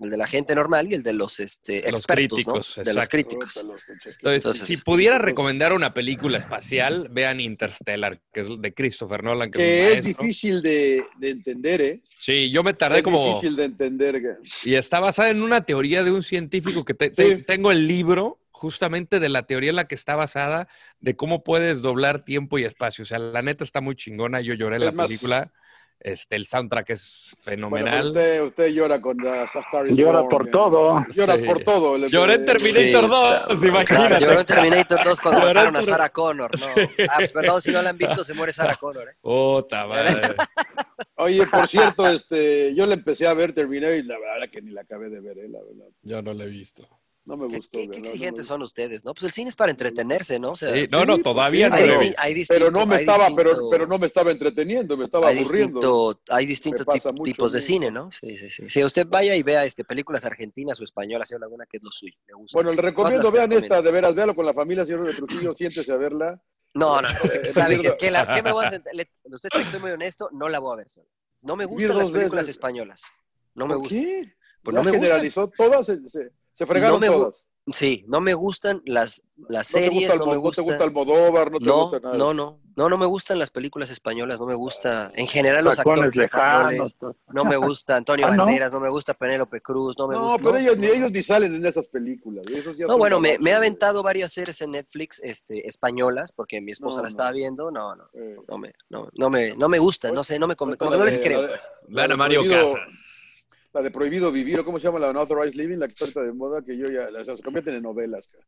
el 0.00 0.10
de 0.10 0.16
la 0.16 0.26
gente 0.26 0.54
normal 0.54 0.86
y 0.90 0.94
el 0.94 1.02
de 1.02 1.12
los 1.12 1.40
este, 1.40 1.82
Los 1.90 2.00
expertos, 2.00 2.46
¿no? 2.46 2.82
De 2.84 2.94
los 2.94 3.08
críticos. 3.08 3.56
Entonces, 3.56 4.18
Entonces- 4.22 4.66
si 4.66 4.76
pudiera 4.78 5.18
recomendar 5.18 5.72
una 5.72 5.92
película 5.92 6.38
espacial, 6.38 7.08
vean 7.10 7.40
Interstellar, 7.40 8.20
que 8.32 8.40
es 8.40 8.46
de 8.60 8.74
Christopher 8.74 9.24
Nolan, 9.24 9.50
que, 9.50 9.58
Que 9.58 9.92
es, 9.92 9.98
es 9.98 10.04
difícil 10.04 10.62
de, 10.62 11.04
de 11.18 11.30
entender, 11.30 11.80
¿eh? 11.82 12.02
Sí, 12.18 12.50
yo 12.50 12.62
me 12.62 12.74
tardé 12.74 12.98
Es 12.98 13.02
como... 13.04 13.28
difícil 13.34 13.56
de 13.56 13.64
entender. 13.64 14.38
Y 14.64 14.74
está 14.74 15.00
basada 15.00 15.30
en 15.30 15.42
una 15.42 15.62
teoría 15.64 16.02
de 16.04 16.10
un 16.12 16.22
científico 16.22 16.84
que 16.84 16.94
te- 16.94 17.10
te- 17.10 17.36
Sí. 17.36 17.42
tengo 17.42 17.70
el 17.72 17.86
libro 17.88 18.38
justamente 18.50 19.20
de 19.20 19.28
la 19.28 19.44
teoría 19.44 19.70
en 19.70 19.76
la 19.76 19.86
que 19.86 19.94
está 19.94 20.16
basada 20.16 20.68
de 21.00 21.14
cómo 21.16 21.44
puedes 21.44 21.80
doblar 21.82 22.24
tiempo 22.24 22.58
y 22.58 22.64
espacio. 22.64 23.02
O 23.02 23.06
sea, 23.06 23.18
la 23.18 23.40
neta 23.42 23.62
está 23.64 23.80
muy 23.80 23.94
chingona. 23.94 24.40
Yo 24.40 24.54
lloré 24.54 24.76
en 24.76 24.82
Es 24.82 24.86
la 24.86 24.92
más- 24.92 25.06
película. 25.06 25.52
Este, 26.00 26.36
el 26.36 26.46
soundtrack 26.46 26.90
es 26.90 27.34
fenomenal. 27.40 28.06
usted, 28.06 28.42
usted 28.42 28.68
llora 28.68 29.00
con 29.00 29.20
uh, 29.20 29.28
A 29.28 29.42
Star 29.44 29.88
is 29.88 29.96
Llora 29.96 30.20
Born, 30.20 30.28
por 30.28 30.46
eh. 30.46 30.50
todo. 30.52 31.04
Llora 31.12 31.36
Sí. 31.36 31.42
por 31.42 31.64
todo. 31.64 31.96
Lloré 32.06 32.34
en 32.34 32.44
Terminator 32.46 33.02
Sí, 33.02 33.08
2, 33.08 33.10
claro, 33.10 33.52
imagínate. 33.68 33.84
Claro, 33.86 34.18
lloró 34.18 34.40
en 34.40 34.46
Terminator 34.46 35.04
2 35.04 35.20
cuando 35.20 35.40
mataron 35.40 35.76
a 35.76 35.82
Sarah 35.82 36.08
Connor. 36.10 36.50
No. 36.58 36.66
Ah, 37.08 37.14
pues 37.18 37.32
perdón, 37.32 37.60
si 37.60 37.72
no 37.72 37.82
la 37.82 37.90
han 37.90 37.98
visto, 37.98 38.22
se 38.22 38.32
muere 38.34 38.52
Sarah 38.52 38.76
Connor. 38.76 39.08
¿eh? 39.08 39.16
Puta 39.20 39.86
madre. 39.86 40.10
Oye, 41.16 41.46
por 41.48 41.66
cierto, 41.66 42.06
este, 42.08 42.72
yo 42.76 42.86
le 42.86 42.94
empecé 42.94 43.26
a 43.26 43.34
ver 43.34 43.52
Terminator 43.52 43.96
y 43.96 44.02
la 44.04 44.18
verdad 44.20 44.48
que 44.50 44.62
ni 44.62 44.70
la 44.70 44.82
acabé 44.82 45.10
de 45.10 45.20
ver, 45.20 45.38
eh, 45.38 45.48
la 45.48 45.58
verdad. 45.58 45.88
Yo 46.02 46.22
no 46.22 46.32
lo 46.32 46.44
he 46.44 46.48
visto. 46.48 46.88
No 47.28 47.36
me 47.36 47.46
¿Qué, 47.48 47.56
gustó. 47.58 47.78
qué- 47.78 47.86
no, 47.88 47.92
no 47.92 47.98
exigentes 47.98 48.46
son 48.46 48.62
ustedes, 48.62 49.04
¿no? 49.04 49.12
Pues 49.12 49.24
el 49.24 49.30
cine 49.32 49.50
es 49.50 49.56
para 49.56 49.70
entretenerse, 49.70 50.38
¿no? 50.38 50.52
O 50.52 50.56
sea, 50.56 50.72
Sí, 50.72 50.88
no, 50.90 51.04
no, 51.04 51.16
Sí, 51.16 51.22
todavía 51.22 51.68
pues 51.68 51.86
no 51.86 52.00
hay, 52.00 52.14
hay 52.16 52.32
distinto, 52.34 52.58
Pero 52.64 52.70
no 52.70 52.86
me 52.86 52.94
hay 52.96 53.00
estaba, 53.02 53.28
pero, 53.36 53.50
distinto- 53.50 53.70
pero 53.70 53.86
no 53.86 53.98
me 53.98 54.06
estaba 54.06 54.30
entreteniendo, 54.30 54.96
me 54.96 55.04
estaba 55.04 55.28
hay 55.28 55.38
aburriendo. 55.38 55.78
distinto, 55.80 56.20
hay 56.34 56.46
distintos 56.46 56.86
tip- 56.86 57.22
tipos 57.24 57.52
de 57.52 57.60
cine, 57.60 57.90
¿no? 57.90 58.10
Sí, 58.12 58.38
sí, 58.38 58.48
sí. 58.48 58.64
Sí, 58.70 58.82
usted 58.82 59.06
vaya 59.06 59.36
y 59.36 59.42
vea 59.42 59.64
este, 59.66 59.84
películas 59.84 60.24
argentinas 60.24 60.80
o 60.80 60.84
españolas, 60.84 61.28
señor 61.28 61.42
Laguna, 61.42 61.66
que 61.70 61.76
es 61.76 61.82
lo 61.82 61.90
suyo. 61.92 62.14
Me 62.26 62.32
gusta. 62.34 62.56
Bueno, 62.56 62.72
le 62.72 62.80
recomiendo, 62.80 63.30
vean 63.30 63.52
esta, 63.52 63.82
de 63.82 63.92
veras, 63.92 64.14
véalo 64.14 64.34
con 64.34 64.46
la 64.46 64.54
familia, 64.54 64.86
señor 64.86 65.04
de 65.04 65.12
Trujillo, 65.12 65.54
siéntese 65.54 65.92
a 65.92 65.96
verla. 65.96 66.42
No, 66.72 67.02
no, 67.02 67.08
no. 67.12 67.18
Eh, 67.24 67.50
¿Sabe 67.50 67.76
Vivir 67.76 67.90
qué? 67.92 67.96
¿Qué, 68.06 68.10
la- 68.10 68.24
do- 68.24 68.34
qué 68.34 68.42
me 68.42 68.52
voy 68.52 68.64
a 68.64 68.70
sentar? 68.70 68.94
Le- 68.94 69.10
usted 69.24 69.50
sabe 69.52 69.64
que 69.64 69.70
soy 69.70 69.80
muy 69.80 69.90
honesto, 69.90 70.30
no 70.32 70.48
la 70.48 70.60
voy 70.60 70.72
a 70.72 70.76
ver 70.76 70.88
solo. 70.88 71.08
No 71.42 71.56
me 71.56 71.66
gustan 71.66 71.98
las 71.98 72.08
películas 72.10 72.46
veces. 72.46 72.56
españolas. 72.56 73.02
No 73.54 73.66
me 73.66 73.74
¿Por 73.74 73.82
gustan. 73.82 74.34
Pues 74.62 74.74
no 74.74 74.82
me 74.82 74.90
gustan. 74.90 75.04
generalizó 75.06 75.48
todas, 75.56 75.86
se, 75.86 76.08
se, 76.08 76.30
se 76.58 76.66
fregaron 76.66 76.96
No 76.96 77.00
me 77.00 77.06
todas. 77.06 77.46
Sí, 77.70 78.02
no 78.08 78.20
me 78.20 78.32
gustan 78.34 78.82
las, 78.86 79.22
las 79.48 79.72
No 79.74 79.78
te 79.78 79.84
series, 79.84 79.92
gusta 80.08 80.12
el 80.14 80.18
no 80.20 80.24
me 80.26 80.32
no 80.32 80.36
te 80.38 80.38
gusta. 80.46 80.62
gusta 80.62 80.84
Almodóvar, 80.84 81.52
no 81.52 81.58
te 81.60 81.66
No, 81.66 81.80
gusta 81.82 82.00
nada. 82.00 82.16
no, 82.16 82.32
no, 82.34 82.60
no, 82.74 82.88
no 82.88 82.98
me 82.98 83.04
gustan 83.06 83.38
las 83.38 83.50
películas 83.50 83.90
españolas, 83.90 84.40
no 84.40 84.46
me 84.46 84.54
gusta, 84.54 85.12
en 85.14 85.26
general 85.28 85.64
los 85.64 85.76
Tacones 85.76 86.16
actores 86.16 86.16
lejanos. 86.16 86.56
españoles, 86.62 86.96
todo. 86.98 87.16
no 87.34 87.44
me 87.44 87.56
gusta 87.58 87.96
Antonio 87.96 88.26
Ah, 88.30 88.36
¿no? 88.36 88.44
Banderas, 88.46 88.72
no 88.72 88.80
me 88.80 88.88
gusta 88.88 89.12
Penélope 89.14 89.60
Cruz, 89.60 89.96
no 89.98 90.08
me 90.08 90.14
No, 90.16 90.22
gusta. 90.30 90.42
pero 90.42 90.56
ellos, 90.56 90.78
ni 90.78 90.86
ellos 90.86 91.12
ni 91.12 91.22
salen 91.22 91.54
en 91.54 91.66
esas 91.66 91.86
películas. 91.88 92.44
esos 92.50 92.76
No, 92.78 92.96
bueno, 92.96 93.20
me, 93.20 93.38
me 93.38 93.50
he 93.50 93.54
aventado 93.54 94.02
varias 94.02 94.32
series 94.32 94.60
en 94.62 94.70
Netflix 94.70 95.20
este, 95.22 95.68
españolas, 95.68 96.32
porque 96.32 96.60
mi 96.62 96.72
esposa 96.72 96.96
No, 96.96 97.02
la 97.02 97.08
no. 97.08 97.08
estaba 97.08 97.30
viendo, 97.32 97.70
no, 97.70 97.94
no, 97.94 98.04
Eh, 98.14 98.36
no 98.48 98.58
me, 98.58 98.72
no, 98.88 99.08
no 99.14 99.28
me, 99.30 99.54
no 99.56 99.68
me 99.68 99.78
gusta, 99.78 100.10
no 100.10 100.24
sé, 100.24 100.38
no 100.38 100.48
me, 100.48 100.56
como 100.56 100.74
que 100.74 100.84
no 100.86 101.04
les 101.04 101.18
creo, 101.18 101.46
pues. 101.46 101.70
a 102.10 102.16
Mario 102.16 102.42
Casas. 102.48 103.07
La 103.72 103.82
de 103.82 103.90
Prohibido 103.90 104.32
Vivir, 104.32 104.58
o 104.60 104.64
cómo 104.64 104.78
se 104.78 104.84
llama 104.84 104.98
la 104.98 105.10
Unauthorized 105.10 105.54
Living, 105.54 105.76
la 105.78 105.86
que 105.86 105.92
está 105.92 106.04
ahorita 106.06 106.22
de 106.22 106.32
moda, 106.32 106.62
que 106.62 106.76
yo 106.76 106.88
ya, 106.88 107.08
o 107.08 107.24
sea, 107.24 107.36
se 107.36 107.42
convierten 107.42 107.74
en 107.74 107.82
novelas. 107.82 108.28
cara. 108.28 108.44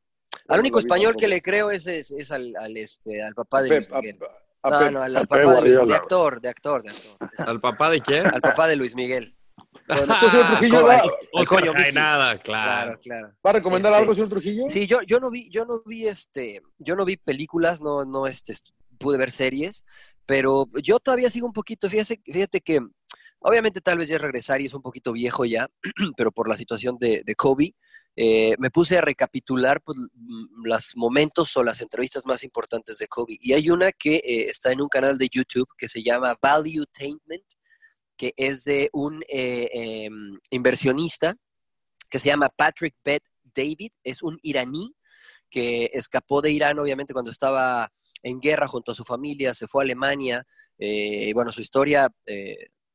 Al 0.48 0.60
único 0.60 0.78
español 0.78 1.14
que 1.16 1.28
le 1.28 1.40
creo 1.42 1.70
es, 1.70 1.86
es, 1.86 2.10
es 2.10 2.32
al, 2.32 2.54
al, 2.58 2.76
este, 2.76 3.22
al 3.22 3.34
papá 3.34 3.62
de 3.62 3.68
Luis 3.68 3.88
a- 3.92 3.96
Miguel. 4.00 4.18
a 4.62 4.70
No, 4.70 4.90
no, 4.90 5.02
al, 5.02 5.16
al 5.16 5.26
papá 5.28 5.54
de, 5.54 5.60
Luis, 5.62 5.88
de 5.88 5.94
actor, 5.94 6.40
de 6.40 6.48
actor, 6.48 6.82
de 6.82 6.90
actor. 6.90 7.16
¿Al 7.48 7.60
papá 7.60 7.90
de 7.90 8.00
quién? 8.00 8.26
Al 8.26 8.40
papá 8.40 8.66
de 8.66 8.76
Luis 8.76 8.94
Miguel. 8.94 9.36
Bueno, 9.86 10.02
entonces, 10.14 10.30
señor 10.30 10.46
Trujillo, 10.48 10.86
va, 10.86 11.02
Oscar 11.32 11.58
coño, 11.60 11.72
nada, 11.92 12.38
claro. 12.40 12.98
Claro, 12.98 13.00
claro. 13.00 13.34
¿va 13.46 13.50
a 13.50 13.52
recomendar 13.54 13.92
Este, 13.92 14.02
algo, 14.02 14.14
señor 14.14 14.28
Trujillo? 14.30 14.64
Sí, 14.70 14.86
yo, 14.86 15.02
yo 15.02 15.20
no 15.20 15.30
vi, 15.30 15.50
yo 15.50 15.64
no 15.64 15.82
vi 15.84 16.06
este, 16.08 16.62
yo 16.78 16.96
no 16.96 17.04
vi 17.04 17.16
películas, 17.16 17.80
no, 17.82 18.04
no 18.04 18.26
este, 18.26 18.52
est- 18.52 18.68
pude 18.98 19.18
ver 19.18 19.30
series, 19.30 19.84
pero 20.26 20.66
yo 20.82 20.98
todavía 20.98 21.28
sigo 21.30 21.46
un 21.46 21.52
poquito, 21.52 21.88
fíjate, 21.90 22.20
fíjate 22.24 22.60
que 22.60 22.80
obviamente 23.40 23.80
tal 23.80 23.98
vez 23.98 24.08
ya 24.08 24.16
es 24.16 24.22
regresar 24.22 24.60
y 24.60 24.66
es 24.66 24.74
un 24.74 24.82
poquito 24.82 25.12
viejo 25.12 25.44
ya, 25.44 25.68
pero 26.16 26.32
por 26.32 26.48
la 26.48 26.56
situación 26.56 26.96
de, 26.98 27.22
de 27.24 27.34
Kobe, 27.34 27.74
eh, 28.16 28.54
me 28.58 28.70
puse 28.70 28.98
a 28.98 29.00
recapitular 29.00 29.80
pues, 29.82 29.96
mm, 29.98 30.64
los 30.64 30.96
momentos 30.96 31.56
o 31.56 31.62
las 31.62 31.80
entrevistas 31.80 32.26
más 32.26 32.42
importantes 32.44 32.98
de 32.98 33.08
Kobe. 33.08 33.38
Y 33.40 33.52
hay 33.52 33.70
una 33.70 33.92
que 33.92 34.16
eh, 34.16 34.46
está 34.50 34.72
en 34.72 34.80
un 34.80 34.88
canal 34.88 35.16
de 35.16 35.28
YouTube 35.30 35.68
que 35.78 35.88
se 35.88 36.02
llama 36.02 36.36
Valuetainment, 36.42 37.44
que 38.16 38.34
es 38.36 38.64
de 38.64 38.90
un 38.92 39.22
eh, 39.28 39.70
em, 39.72 40.38
inversionista 40.50 41.36
que 42.10 42.18
se 42.18 42.28
llama 42.28 42.50
Patrick 42.50 42.96
Bet 43.04 43.22
David, 43.54 43.92
es 44.04 44.22
un 44.22 44.38
iraní 44.42 44.94
que 45.48 45.90
escapó 45.94 46.42
de 46.42 46.50
Irán, 46.50 46.78
obviamente, 46.78 47.12
cuando 47.12 47.30
estaba 47.30 47.90
en 48.22 48.40
guerra 48.40 48.68
junto 48.68 48.92
a 48.92 48.94
su 48.94 49.04
familia, 49.04 49.54
se 49.54 49.66
fue 49.66 49.82
a 49.82 49.84
Alemania. 49.84 50.46
eh, 50.78 51.32
bueno, 51.34 51.52
su 51.52 51.60
historia 51.60 52.08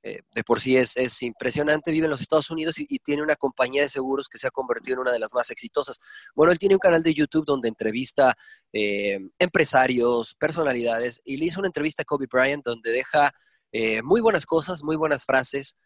eh, 0.08 0.22
de 0.36 0.44
por 0.44 0.62
sí 0.62 0.78
es, 0.78 0.96
es 0.98 1.24
impresionante. 1.24 1.90
Vive 1.90 2.06
en 2.06 2.12
los 2.12 2.22
Estados 2.22 2.52
Unidos 2.52 2.78
y, 2.78 3.00
tiene 3.00 3.24
una 3.24 3.36
compañía 3.36 3.82
de 3.82 3.90
seguros 3.90 4.30
que 4.30 4.38
se 4.38 4.46
ha 4.46 4.52
convertido 4.52 4.94
en 4.94 5.00
una 5.00 5.12
de 5.12 5.18
las 5.18 5.34
más 5.34 5.50
exitosas. 5.50 6.00
Bueno, 6.36 6.52
él 6.52 6.60
tiene 6.60 6.76
un 6.76 6.80
canal 6.80 7.02
de 7.02 7.12
YouTube 7.12 7.44
donde 7.44 7.70
entrevista 7.70 8.38
eh, 8.72 9.18
empresarios, 9.40 10.36
personalidades, 10.36 11.22
y 11.26 11.38
le 11.38 11.48
hizo 11.48 11.60
una 11.60 11.70
entrevista 11.70 12.04
a 12.04 12.06
Kobe 12.06 12.28
Bryant 12.32 12.64
donde 12.64 12.92
deja 12.92 13.32
eh, 13.72 14.04
muy 14.04 14.22
buenas 14.22 14.46
cosas, 14.46 14.84
muy 14.84 14.96
buenas 14.96 15.26
frases. 15.26 15.78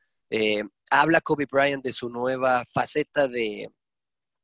Habla 0.91 1.21
Kobe 1.21 1.47
Bryant 1.49 1.83
de 1.83 1.93
su 1.93 2.09
nueva 2.09 2.65
faceta 2.65 3.29
de, 3.29 3.69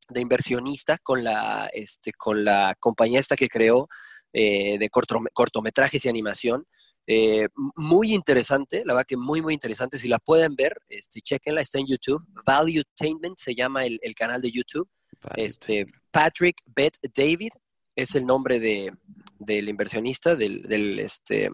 de 0.07 0.21
inversionista 0.21 0.97
con 0.99 1.21
la, 1.21 1.69
este, 1.73 2.13
con 2.13 2.45
la 2.45 2.75
compañía 2.79 3.19
esta 3.19 3.35
que 3.35 3.49
creó 3.49 3.89
de 4.31 4.89
cortome- 4.89 5.29
cortometrajes 5.33 6.05
y 6.05 6.09
animación. 6.09 6.65
Eh, 7.07 7.47
muy 7.75 8.13
interesante, 8.13 8.83
la 8.85 8.93
verdad 8.93 9.05
que 9.07 9.17
muy, 9.17 9.41
muy 9.41 9.53
interesante. 9.53 9.97
Si 9.99 10.07
la 10.07 10.19
pueden 10.19 10.55
ver, 10.55 10.77
este, 10.89 11.21
chequenla, 11.21 11.61
está 11.61 11.79
en 11.79 11.87
YouTube. 11.87 12.23
Valuetainment 12.45 13.37
se 13.37 13.53
llama 13.55 13.85
el, 13.85 13.99
el 14.01 14.15
canal 14.15 14.41
de 14.41 14.51
YouTube. 14.51 14.89
Este, 15.35 15.85
Patrick 16.11 16.61
Bet 16.65 16.97
David 17.15 17.51
es 17.95 18.15
el 18.15 18.25
nombre 18.25 18.59
de, 18.59 18.91
del 19.39 19.69
inversionista, 19.69 20.35
del, 20.35 20.63
del, 20.63 20.99
este, 20.99 21.49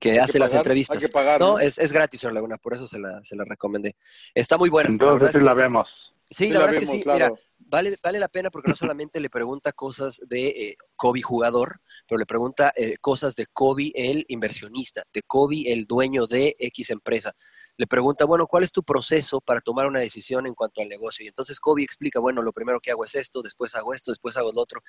que 0.00 0.12
Hay 0.12 0.18
hace 0.18 0.34
que 0.34 0.38
las 0.40 0.54
entrevistas. 0.54 0.96
Hay 0.96 1.06
que 1.06 1.12
pagar. 1.12 1.40
No, 1.40 1.52
¿no? 1.52 1.58
es, 1.58 1.78
es 1.78 1.92
gratis, 1.92 2.20
señor 2.20 2.34
Laguna, 2.34 2.56
por 2.58 2.74
eso 2.74 2.86
se 2.86 2.98
la, 2.98 3.20
se 3.24 3.36
la 3.36 3.44
recomendé. 3.44 3.96
Está 4.34 4.56
muy 4.58 4.70
buena. 4.70 4.88
la 4.88 4.92
Entonces 4.94 5.14
verdad 5.18 5.32
sí 5.32 5.38
es 5.38 5.44
la 5.44 5.52
que- 5.54 5.60
vemos. 5.60 5.88
Sí, 6.30 6.44
Sí 6.44 6.48
la 6.48 6.60
la 6.60 6.66
verdad 6.66 6.82
es 6.82 6.88
que 6.88 6.96
sí. 6.96 7.02
claro. 7.02 7.18
Mira, 7.34 7.40
vale, 7.70 7.96
vale 8.02 8.18
la 8.18 8.28
pena 8.28 8.50
porque 8.50 8.68
no 8.68 8.76
solamente 8.76 9.20
le 9.20 9.30
pregunta 9.30 9.72
cosas 9.72 10.20
de 10.26 10.46
eh, 10.48 10.76
Kobe 10.96 11.22
jugador, 11.22 11.80
pero 12.08 12.18
le 12.18 12.26
pregunta 12.26 12.72
eh, 12.76 12.96
cosas 13.00 13.36
de 13.36 13.46
Kobe 13.46 13.92
el 13.94 14.24
inversionista, 14.28 15.04
de 15.12 15.22
Kobe 15.22 15.72
el 15.72 15.86
dueño 15.86 16.26
de 16.26 16.56
X 16.58 16.90
empresa. 16.90 17.34
Le 17.76 17.86
pregunta, 17.86 18.26
bueno, 18.26 18.46
¿cuál 18.46 18.64
es 18.64 18.72
tu 18.72 18.82
proceso 18.82 19.40
para 19.40 19.62
tomar 19.62 19.86
una 19.86 20.00
decisión 20.00 20.46
en 20.46 20.54
cuanto 20.54 20.82
al 20.82 20.88
negocio? 20.88 21.24
Y 21.24 21.28
entonces 21.28 21.58
Kobe 21.60 21.82
explica, 21.82 22.20
bueno, 22.20 22.42
lo 22.42 22.52
primero 22.52 22.78
que 22.80 22.90
hago 22.90 23.04
es 23.04 23.14
esto, 23.14 23.40
después 23.40 23.74
hago 23.74 23.94
esto, 23.94 24.10
después 24.10 24.36
hago 24.36 24.52
lo 24.52 24.60
otro. 24.60 24.82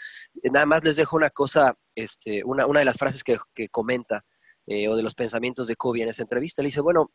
Eh, 0.44 0.50
Nada 0.52 0.66
más 0.66 0.84
les 0.84 0.98
dejo 0.98 1.16
una 1.16 1.30
cosa, 1.30 1.78
este, 1.96 2.44
una, 2.44 2.66
una 2.66 2.80
de 2.80 2.86
las 2.86 2.98
frases 2.98 3.24
que, 3.24 3.38
que 3.54 3.70
comenta 3.70 4.26
eh, 4.66 4.90
o 4.90 4.96
de 4.96 5.04
los 5.04 5.16
pensamientos 5.16 5.68
de 5.68 5.76
Kobe 5.78 6.02
en 6.02 6.10
esa 6.10 6.24
entrevista. 6.24 6.62
Le 6.62 6.68
dice, 6.68 6.82
bueno, 6.82 7.12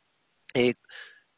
eh, 0.54 0.75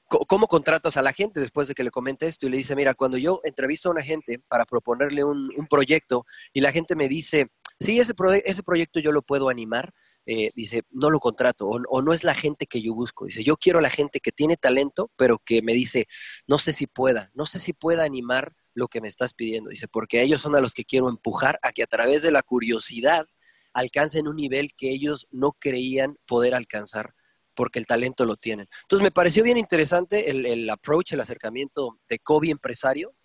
¿cómo 0.08 0.46
contratas 0.46 0.96
a 0.96 1.02
la 1.02 1.12
gente 1.12 1.40
después 1.40 1.68
de 1.68 1.74
que 1.74 1.84
le 1.84 1.90
comente 1.90 2.26
esto? 2.26 2.46
Y 2.46 2.50
le 2.50 2.56
dice, 2.56 2.74
mira, 2.74 2.94
cuando 2.94 3.18
yo 3.18 3.40
entrevisto 3.44 3.88
a 3.88 3.92
una 3.92 4.02
gente 4.02 4.40
para 4.48 4.64
proponerle 4.64 5.24
un, 5.24 5.50
proyecto 5.68 6.24
y 6.52 6.60
la 6.60 6.72
gente 6.72 6.96
me 6.96 7.08
dice, 7.08 7.50
sí, 7.78 8.00
ese, 8.00 8.14
proye- 8.14 8.42
ese 8.44 8.62
proyecto 8.62 9.00
yo 9.00 9.12
lo 9.12 9.22
puedo 9.22 9.48
animar, 9.48 9.92
eh, 10.26 10.50
dice, 10.54 10.82
no 10.90 11.10
lo 11.10 11.20
contrato 11.20 11.66
o, 11.66 11.80
o 11.88 12.02
no 12.02 12.12
es 12.12 12.24
la 12.24 12.34
gente 12.34 12.66
que 12.66 12.82
yo 12.82 12.94
busco. 12.94 13.26
Dice, 13.26 13.44
yo 13.44 13.56
quiero 13.56 13.80
la 13.80 13.90
gente 13.90 14.20
que 14.20 14.32
tiene 14.32 14.56
talento, 14.56 15.10
pero 15.16 15.38
que 15.38 15.62
me 15.62 15.74
dice, 15.74 16.06
no 16.46 16.58
sé 16.58 16.72
si 16.72 16.86
pueda, 16.86 17.30
no 17.34 17.46
sé 17.46 17.58
si 17.60 17.72
pueda 17.72 18.04
animar 18.04 18.54
lo 18.74 18.88
que 18.88 19.00
me 19.00 19.08
estás 19.08 19.34
pidiendo. 19.34 19.70
Dice, 19.70 19.88
porque 19.88 20.22
ellos 20.22 20.40
son 20.40 20.54
a 20.56 20.60
los 20.60 20.74
que 20.74 20.84
quiero 20.84 21.08
empujar 21.08 21.58
a 21.62 21.72
que 21.72 21.82
a 21.82 21.86
través 21.86 22.22
de 22.22 22.30
la 22.30 22.42
curiosidad 22.42 23.26
alcancen 23.72 24.28
un 24.28 24.36
nivel 24.36 24.74
que 24.74 24.90
ellos 24.90 25.28
no 25.30 25.52
creían 25.52 26.16
poder 26.26 26.54
alcanzar 26.54 27.14
porque 27.58 27.80
el 27.80 27.88
talento 27.88 28.24
lo 28.24 28.36
tienen. 28.36 28.68
Entonces 28.82 29.02
me 29.02 29.10
pareció 29.10 29.42
bien 29.42 29.58
interesante 29.58 30.30
el, 30.30 30.46
el 30.46 30.70
approach, 30.70 31.12
el 31.12 31.20
acercamiento 31.20 31.98
de 32.08 32.20
Kobe 32.20 32.50
empresario, 32.50 33.16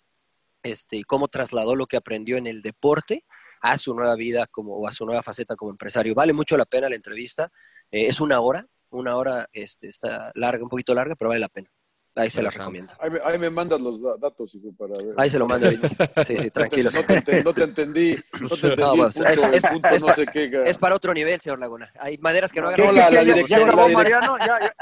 este, 0.64 0.96
y 0.96 1.04
cómo 1.04 1.28
trasladó 1.28 1.76
lo 1.76 1.86
que 1.86 1.96
aprendió 1.96 2.36
en 2.36 2.48
el 2.48 2.60
deporte 2.60 3.24
a 3.60 3.78
su 3.78 3.94
nueva 3.94 4.16
vida 4.16 4.48
como, 4.48 4.74
o 4.74 4.88
a 4.88 4.90
su 4.90 5.06
nueva 5.06 5.22
faceta 5.22 5.54
como 5.54 5.70
empresario. 5.70 6.16
Vale 6.16 6.32
mucho 6.32 6.56
la 6.56 6.64
pena 6.64 6.88
la 6.88 6.96
entrevista. 6.96 7.52
Eh, 7.92 8.08
es 8.08 8.20
una 8.20 8.40
hora, 8.40 8.66
una 8.90 9.14
hora 9.14 9.46
este, 9.52 9.86
está 9.86 10.32
larga, 10.34 10.64
un 10.64 10.68
poquito 10.68 10.94
larga, 10.94 11.14
pero 11.14 11.28
vale 11.28 11.40
la 11.40 11.48
pena. 11.48 11.70
Ahí 12.16 12.30
se 12.30 12.42
la 12.42 12.50
recomiendo. 12.50 12.92
Ahí 13.00 13.10
me, 13.10 13.18
ahí 13.24 13.38
me 13.38 13.50
mandas 13.50 13.80
los 13.80 14.00
da- 14.00 14.16
datos, 14.16 14.54
hijo, 14.54 14.68
para 14.78 14.94
ver. 14.96 15.14
Ahí 15.16 15.28
se 15.28 15.38
lo 15.38 15.46
mando 15.46 15.66
ahorita. 15.66 15.88
Sí, 16.24 16.38
sí, 16.38 16.50
tranquilo. 16.50 16.90
No 16.94 17.04
te, 17.04 17.14
no 17.16 17.22
te 17.22 17.32
enten- 17.32 17.44
no 17.44 17.52
te 17.54 17.62
entendí. 17.64 18.16
No 18.40 18.48
te 18.48 18.54
entendí. 18.68 18.76
No, 18.82 18.94
pues, 18.96 19.14
punto, 19.16 19.28
es- 19.30 19.44
el 19.44 19.54
es- 19.54 19.62
punto 19.62 19.88
es 19.88 20.00
no 20.00 20.06
pa- 20.06 20.14
sé 20.14 20.26
qué. 20.32 20.50
ga- 20.50 20.62
Es 20.64 20.78
para 20.78 20.94
otro 20.94 21.12
nivel, 21.12 21.40
señor 21.40 21.58
Laguna. 21.58 21.90
Hay 21.98 22.16
maderas 22.18 22.52
que 22.52 22.60
no 22.60 22.68
No, 22.68 22.72
agarran. 22.72 22.94
la- 22.94 23.10
la 23.10 23.24
dirección- 23.24 23.60
la 23.66 23.72
acabó 23.72 23.88
Mariano? 23.88 24.36
Ya, 24.38 24.58
ya. 24.60 24.74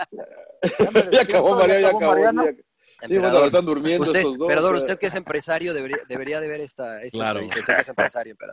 Ya 1.00 1.10
Ya 1.10 1.22
acabó, 1.22 1.56
María, 1.56 1.80
ya 1.80 1.88
acabó. 1.88 2.12
Mariano. 2.12 2.44
ya- 2.44 2.52
Sí, 3.08 3.18
bueno, 3.18 3.44
están 3.46 3.64
durmiendo 3.66 4.02
usted, 4.04 4.18
estos 4.20 4.38
dos. 4.38 4.46
Perdón, 4.46 4.76
usted 4.76 4.96
que 4.98 5.06
es 5.06 5.14
empresario 5.16 5.74
debería, 5.74 5.96
debería 6.08 6.40
de 6.40 6.46
ver 6.46 6.60
esta, 6.60 7.02
esta 7.02 7.18
Claro. 7.18 7.40
entrevista. 7.40 7.58
Usted 7.60 7.74
que 7.74 7.80
es 7.80 7.88
empresario, 7.88 8.36
pero... 8.38 8.52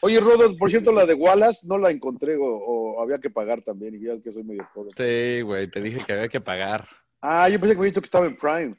Oye, 0.00 0.20
Rodo, 0.20 0.54
por 0.58 0.68
cierto, 0.68 0.92
la 0.92 1.06
de 1.06 1.14
Wallace 1.14 1.66
no 1.66 1.78
la 1.78 1.90
encontré 1.90 2.36
o, 2.36 2.44
o 2.44 3.00
había 3.02 3.16
que 3.18 3.30
pagar 3.30 3.62
también, 3.62 3.94
y 3.94 4.00
ya 4.04 4.20
que 4.22 4.30
soy 4.30 4.44
medio 4.44 4.68
pobre. 4.74 4.90
Sí, 4.94 5.40
güey, 5.40 5.70
te 5.70 5.80
dije 5.80 6.04
que 6.06 6.12
había 6.12 6.28
que 6.28 6.42
pagar. 6.42 6.84
Ah, 7.20 7.48
yo 7.48 7.58
pensé 7.58 7.74
que 7.74 7.78
había 7.78 7.84
visto 7.88 8.00
que 8.00 8.06
estaba 8.06 8.26
en 8.26 8.36
Prime. 8.36 8.76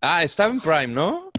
Ah, 0.00 0.22
estaba 0.22 0.52
en 0.52 0.60
Prime, 0.60 0.88
¿no? 0.88 1.30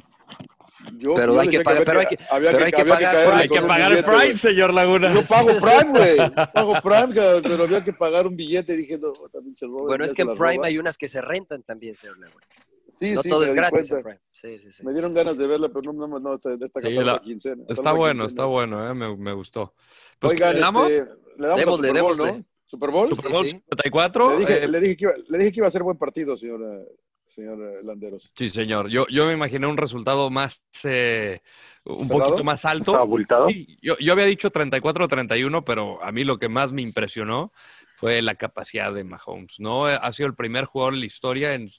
Yo, 0.93 1.13
Pero 1.15 1.33
yo 1.33 1.39
hay 1.41 1.47
que 1.49 1.59
pagar- 1.61 1.81
había 1.81 1.85
pero 1.85 1.99
hay 1.99 2.05
que- 2.05 2.17
había 2.31 2.51
pero 2.51 2.65
hay 2.65 2.71
que 2.71 2.81
había 2.81 2.93
pagar 2.95 3.25
Prime. 3.27 3.41
Hay 3.41 3.49
que 3.49 3.61
pagar 3.61 3.81
el 3.81 3.89
billete, 3.97 4.03
Prime, 4.09 4.25
güey. 4.25 4.37
señor 4.37 4.73
Laguna. 4.73 5.13
Yo 5.13 5.21
pago 5.23 5.47
Prime, 5.61 5.91
güey. 5.99 6.17
Pago 6.53 6.73
Prime, 6.81 7.13
que- 7.13 7.41
pero 7.49 7.63
había 7.63 7.83
que 7.83 7.93
pagar 7.93 8.25
un 8.27 8.35
billete. 8.35 8.75
Dije, 8.77 8.97
no, 8.97 9.11
Bueno, 9.85 10.05
es 10.05 10.13
que 10.13 10.21
en 10.21 10.29
Prime 10.35 10.55
roba. 10.55 10.67
hay 10.67 10.77
unas 10.77 10.97
que 10.97 11.07
se 11.07 11.19
rentan 11.21 11.63
también, 11.63 11.95
señor 11.95 12.17
Laguna. 12.19 12.45
Sí, 12.97 13.11
no 13.11 13.21
sí, 13.21 13.29
todo 13.29 13.41
me 13.41 13.45
es 13.47 13.53
gratis 13.53 13.91
en. 13.91 14.01
Prime. 14.01 14.19
Sí, 14.31 14.59
sí, 14.59 14.71
sí. 14.71 14.85
Me 14.85 14.91
dieron 14.93 15.13
ganas 15.13 15.37
de 15.37 15.45
verla, 15.45 15.69
pero 15.69 15.93
no, 15.93 16.07
no, 16.07 16.19
no, 16.19 16.33
esta, 16.35 16.53
esta 16.53 16.81
Sí, 16.81 16.93
la- 16.95 17.19
quincena. 17.21 17.63
Está 17.67 17.83
la 17.83 17.91
bueno, 17.91 18.11
quincena. 18.23 18.27
está 18.27 18.45
bueno, 18.45 18.89
eh, 18.89 18.93
me, 18.95 19.15
me 19.17 19.33
gustó. 19.33 19.73
Pues, 20.19 20.33
Oigan, 20.33 20.55
¿le 20.55 20.61
damos? 20.61 20.89
este, 20.89 21.11
le 21.37 21.47
damos 21.47 21.59
Démosle, 21.59 21.93
démosle. 21.93 22.31
¿no? 22.31 22.45
¿Super 22.67 22.91
Bowl? 22.91 23.09
Super 23.09 23.31
Bowl 23.31 23.45
sí, 23.45 23.51
sí. 23.51 23.57
54. 23.57 24.31
Le 24.31 24.39
dije, 24.39 24.63
eh, 24.63 24.67
le, 24.67 24.79
dije 24.81 24.97
que 24.97 25.05
iba, 25.05 25.13
le 25.29 25.37
dije 25.37 25.51
que 25.53 25.59
iba 25.61 25.67
a 25.67 25.71
ser 25.71 25.83
buen 25.83 25.97
partido, 25.97 26.35
señor, 26.35 26.85
señor 27.25 27.83
Landeros. 27.83 28.31
Sí, 28.35 28.49
señor. 28.49 28.89
Yo, 28.89 29.07
yo 29.07 29.25
me 29.25 29.33
imaginé 29.33 29.67
un 29.67 29.77
resultado 29.77 30.29
más, 30.29 30.63
eh, 30.83 31.39
un 31.85 32.07
¿Cerrado? 32.07 32.31
poquito 32.31 32.43
más 32.43 32.65
alto. 32.65 32.95
abultado. 32.95 33.47
Sí, 33.47 33.77
yo, 33.81 33.97
yo 33.99 34.11
había 34.11 34.25
dicho 34.25 34.51
34-31, 34.51 35.63
pero 35.65 36.03
a 36.03 36.11
mí 36.11 36.25
lo 36.25 36.37
que 36.37 36.49
más 36.49 36.73
me 36.73 36.81
impresionó 36.81 37.53
fue 37.95 38.21
la 38.21 38.35
capacidad 38.35 38.93
de 38.93 39.05
Mahomes. 39.05 39.55
¿no? 39.59 39.85
Ha 39.85 40.11
sido 40.11 40.27
el 40.27 40.35
primer 40.35 40.65
jugador 40.65 40.93
en 40.93 40.99
la 40.99 41.05
historia 41.05 41.55
en 41.55 41.69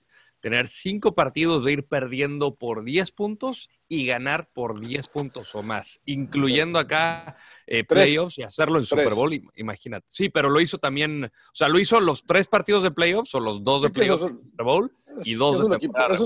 tener 0.40 0.68
cinco 0.68 1.14
partidos 1.14 1.64
de 1.64 1.73
ir 1.73 1.85
perdiendo 1.87 2.54
por 2.54 2.85
10 2.85 3.11
puntos 3.11 3.68
y 3.88 4.07
ganar 4.07 4.49
por 4.52 4.80
10 4.80 5.09
puntos 5.09 5.54
o 5.54 5.62
más, 5.62 6.00
incluyendo 6.04 6.78
acá 6.78 7.37
eh, 7.66 7.85
playoffs 7.85 8.38
y 8.38 8.42
hacerlo 8.42 8.78
en 8.78 8.87
Tres. 8.87 9.02
Super 9.04 9.14
Bowl, 9.14 9.33
im- 9.33 9.50
imagínate. 9.57 10.07
Sí, 10.09 10.28
pero 10.28 10.49
lo 10.50 10.61
hizo 10.61 10.78
también, 10.78 11.25
o 11.25 11.30
sea, 11.54 11.68
lo 11.68 11.78
hizo 11.78 12.00
los 12.00 12.25
tres 12.25 12.47
partidos 12.47 12.83
de 12.83 12.90
playoffs 12.90 13.35
o 13.35 13.40
los 13.40 13.64
dos 13.64 13.83
de 13.83 13.90
playoffs 13.90 14.25
en 14.25 14.38
Super 14.50 14.64
Bowl 14.64 14.92
y 15.25 15.35
dos 15.35 15.68
de 15.68 15.78
temporada 15.78 16.14
es-. 16.14 16.23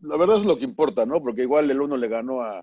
La 0.00 0.16
verdad 0.16 0.36
es 0.36 0.44
lo 0.44 0.58
que 0.58 0.64
importa, 0.64 1.06
¿no? 1.06 1.22
Porque 1.22 1.42
igual 1.42 1.70
el 1.70 1.80
uno 1.80 1.96
le 1.96 2.08
ganó 2.08 2.42
a. 2.42 2.62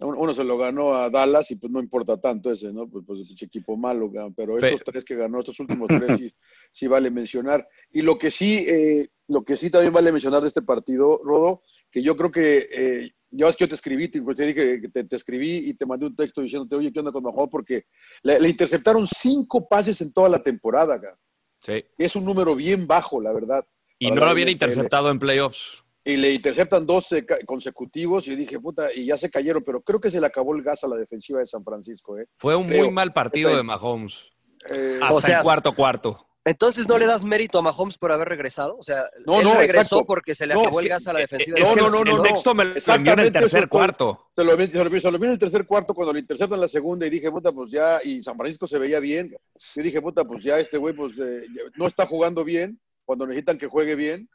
Uno 0.00 0.32
se 0.32 0.44
lo 0.44 0.56
ganó 0.56 0.94
a 0.94 1.10
Dallas 1.10 1.50
y 1.50 1.56
pues 1.56 1.72
no 1.72 1.80
importa 1.80 2.20
tanto 2.20 2.52
ese, 2.52 2.72
¿no? 2.72 2.88
Pues, 2.88 3.04
pues 3.04 3.26
pinche 3.26 3.46
equipo 3.46 3.76
malo, 3.76 4.10
pero 4.36 4.54
Pe- 4.56 4.66
estos 4.68 4.82
tres 4.84 5.04
que 5.04 5.16
ganó, 5.16 5.40
estos 5.40 5.58
últimos 5.58 5.88
tres 5.88 6.16
sí, 6.18 6.32
sí 6.70 6.86
vale 6.86 7.10
mencionar. 7.10 7.66
Y 7.92 8.02
lo 8.02 8.16
que 8.16 8.30
sí, 8.30 8.64
eh, 8.68 9.08
lo 9.28 9.44
que 9.44 9.56
sí 9.56 9.70
también 9.70 9.92
vale 9.92 10.10
mencionar 10.12 10.42
de 10.42 10.48
este 10.48 10.62
partido, 10.62 11.20
Rodo, 11.22 11.62
que 11.90 12.02
yo 12.02 12.16
creo 12.16 12.30
que 12.30 12.66
eh, 12.74 13.10
ya 13.30 13.46
es 13.48 13.56
que 13.56 13.64
yo 13.64 13.68
te 13.68 13.74
escribí, 13.74 14.08
te, 14.08 14.22
pues 14.22 14.36
te 14.36 14.46
dije 14.46 14.80
que 14.80 14.88
te, 14.88 15.04
te 15.04 15.16
escribí 15.16 15.56
y 15.68 15.74
te 15.74 15.84
mandé 15.86 16.06
un 16.06 16.16
texto 16.16 16.40
diciéndote, 16.40 16.76
oye, 16.76 16.92
¿qué 16.92 16.98
onda 17.00 17.12
con 17.12 17.22
Mahomes? 17.22 17.50
Porque 17.50 17.84
le, 18.22 18.40
le 18.40 18.48
interceptaron 18.48 19.06
cinco 19.06 19.68
pases 19.68 20.00
en 20.00 20.12
toda 20.12 20.28
la 20.28 20.42
temporada, 20.42 20.94
cabrón. 21.00 21.18
Sí. 21.60 21.84
Es 21.98 22.16
un 22.16 22.24
número 22.24 22.54
bien 22.54 22.86
bajo, 22.86 23.20
la 23.20 23.32
verdad. 23.32 23.66
Y 23.98 24.10
no 24.10 24.16
lo 24.16 24.26
habían 24.26 24.48
interceptado 24.48 25.10
en 25.10 25.18
playoffs. 25.18 25.82
Y 26.04 26.16
le 26.16 26.32
interceptan 26.32 26.86
dos 26.86 27.12
eh, 27.12 27.26
ca- 27.26 27.38
consecutivos 27.44 28.28
y 28.28 28.36
dije, 28.36 28.58
puta, 28.58 28.88
y 28.94 29.04
ya 29.06 29.18
se 29.18 29.28
cayeron, 29.28 29.62
pero 29.62 29.82
creo 29.82 30.00
que 30.00 30.10
se 30.10 30.20
le 30.20 30.26
acabó 30.26 30.54
el 30.56 30.62
gas 30.62 30.84
a 30.84 30.88
la 30.88 30.96
defensiva 30.96 31.40
de 31.40 31.46
San 31.46 31.62
Francisco, 31.64 32.16
¿eh? 32.16 32.26
Fue 32.38 32.56
un 32.56 32.68
Creo. 32.68 32.84
muy 32.84 32.92
mal 32.94 33.12
partido 33.12 33.48
Esa- 33.50 33.58
de 33.58 33.62
Mahomes. 33.64 34.22
Eh, 34.70 35.00
Hasta 35.02 35.14
O 35.14 35.20
sea, 35.20 35.38
el 35.38 35.44
cuarto 35.44 35.74
cuarto. 35.74 36.27
Entonces, 36.48 36.88
¿no 36.88 36.98
le 36.98 37.06
das 37.06 37.24
mérito 37.24 37.58
a 37.58 37.62
Mahomes 37.62 37.98
por 37.98 38.10
haber 38.12 38.28
regresado? 38.28 38.76
O 38.78 38.82
sea, 38.82 39.04
No, 39.26 39.38
él 39.38 39.44
no, 39.44 39.54
regresó 39.54 39.96
exacto. 39.96 40.06
porque 40.06 40.34
se 40.34 40.46
le 40.46 40.54
No, 40.54 40.60
acabó 40.62 40.80
el 40.80 40.86
que- 40.86 40.90
gas 40.90 41.06
a 41.06 41.12
la 41.12 41.18
defensiva. 41.20 41.58
Es 41.58 41.64
No, 41.64 41.74
que 41.74 41.80
no, 41.80 41.90
no, 41.90 42.02
el 42.02 42.08
no, 42.16 42.22
texto 42.22 42.54
me 42.54 42.64
lo 42.64 42.74
envió 42.94 43.12
en 43.12 43.18
el 43.20 43.32
tercer 43.32 43.68
cuarto. 43.68 44.28
se 44.34 44.44
lo, 44.44 44.56
vi- 44.56 44.66
se, 44.68 44.82
lo, 44.84 45.00
se 45.00 45.10
lo 45.10 45.18
vi 45.18 45.26
en 45.26 45.32
el 45.32 45.38
tercer 45.38 45.66
cuarto 45.66 45.94
cuando 45.94 46.12
le 46.12 46.20
interceptan 46.20 46.56
en 46.56 46.60
la 46.62 46.68
segunda 46.68 47.06
y 47.06 47.10
dije, 47.10 47.30
puta, 47.30 47.52
pues 47.52 47.70
ya, 47.70 48.00
y 48.02 48.22
San 48.22 48.36
Francisco 48.36 48.66
se 48.66 48.78
veía 48.78 48.98
bien. 49.00 49.34
Yo 49.74 49.82
dije, 49.82 50.00
puta, 50.00 50.24
pues 50.24 50.42
ya 50.42 50.58
este 50.58 50.78
güey, 50.78 50.94
pues 50.94 51.12
eh, 51.18 51.44
no 51.76 51.86
está 51.86 52.06
jugando 52.06 52.42
bien 52.44 52.80
cuando 53.04 53.26
necesitan 53.26 53.58
que 53.58 53.66
juegue 53.66 53.94
bien. 53.94 54.28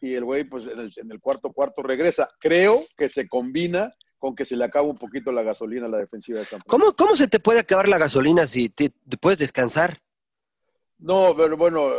Y 0.00 0.14
el 0.14 0.24
güey, 0.24 0.42
pues 0.42 0.64
en 0.64 0.80
el, 0.80 0.92
en 0.96 1.12
el 1.12 1.20
cuarto 1.20 1.52
cuarto 1.52 1.80
regresa. 1.82 2.26
Creo 2.40 2.84
que 2.96 3.08
se 3.08 3.28
combina 3.28 3.92
con 4.18 4.34
que 4.34 4.44
se 4.44 4.56
le 4.56 4.64
acaba 4.64 4.86
un 4.88 4.98
poquito 4.98 5.30
la 5.30 5.42
gasolina 5.42 5.86
a 5.86 5.88
la 5.88 5.98
defensiva 5.98 6.40
de 6.40 6.44
San 6.44 6.60
Francisco. 6.60 6.68
¿Cómo, 6.68 6.92
¿Cómo 6.96 7.14
se 7.14 7.28
te 7.28 7.38
puede 7.38 7.60
acabar 7.60 7.88
la 7.88 7.98
gasolina 7.98 8.44
si 8.46 8.68
te, 8.68 8.88
te 8.90 9.16
puedes 9.16 9.38
descansar? 9.38 10.01
No, 11.02 11.34
pero 11.36 11.56
bueno, 11.56 11.90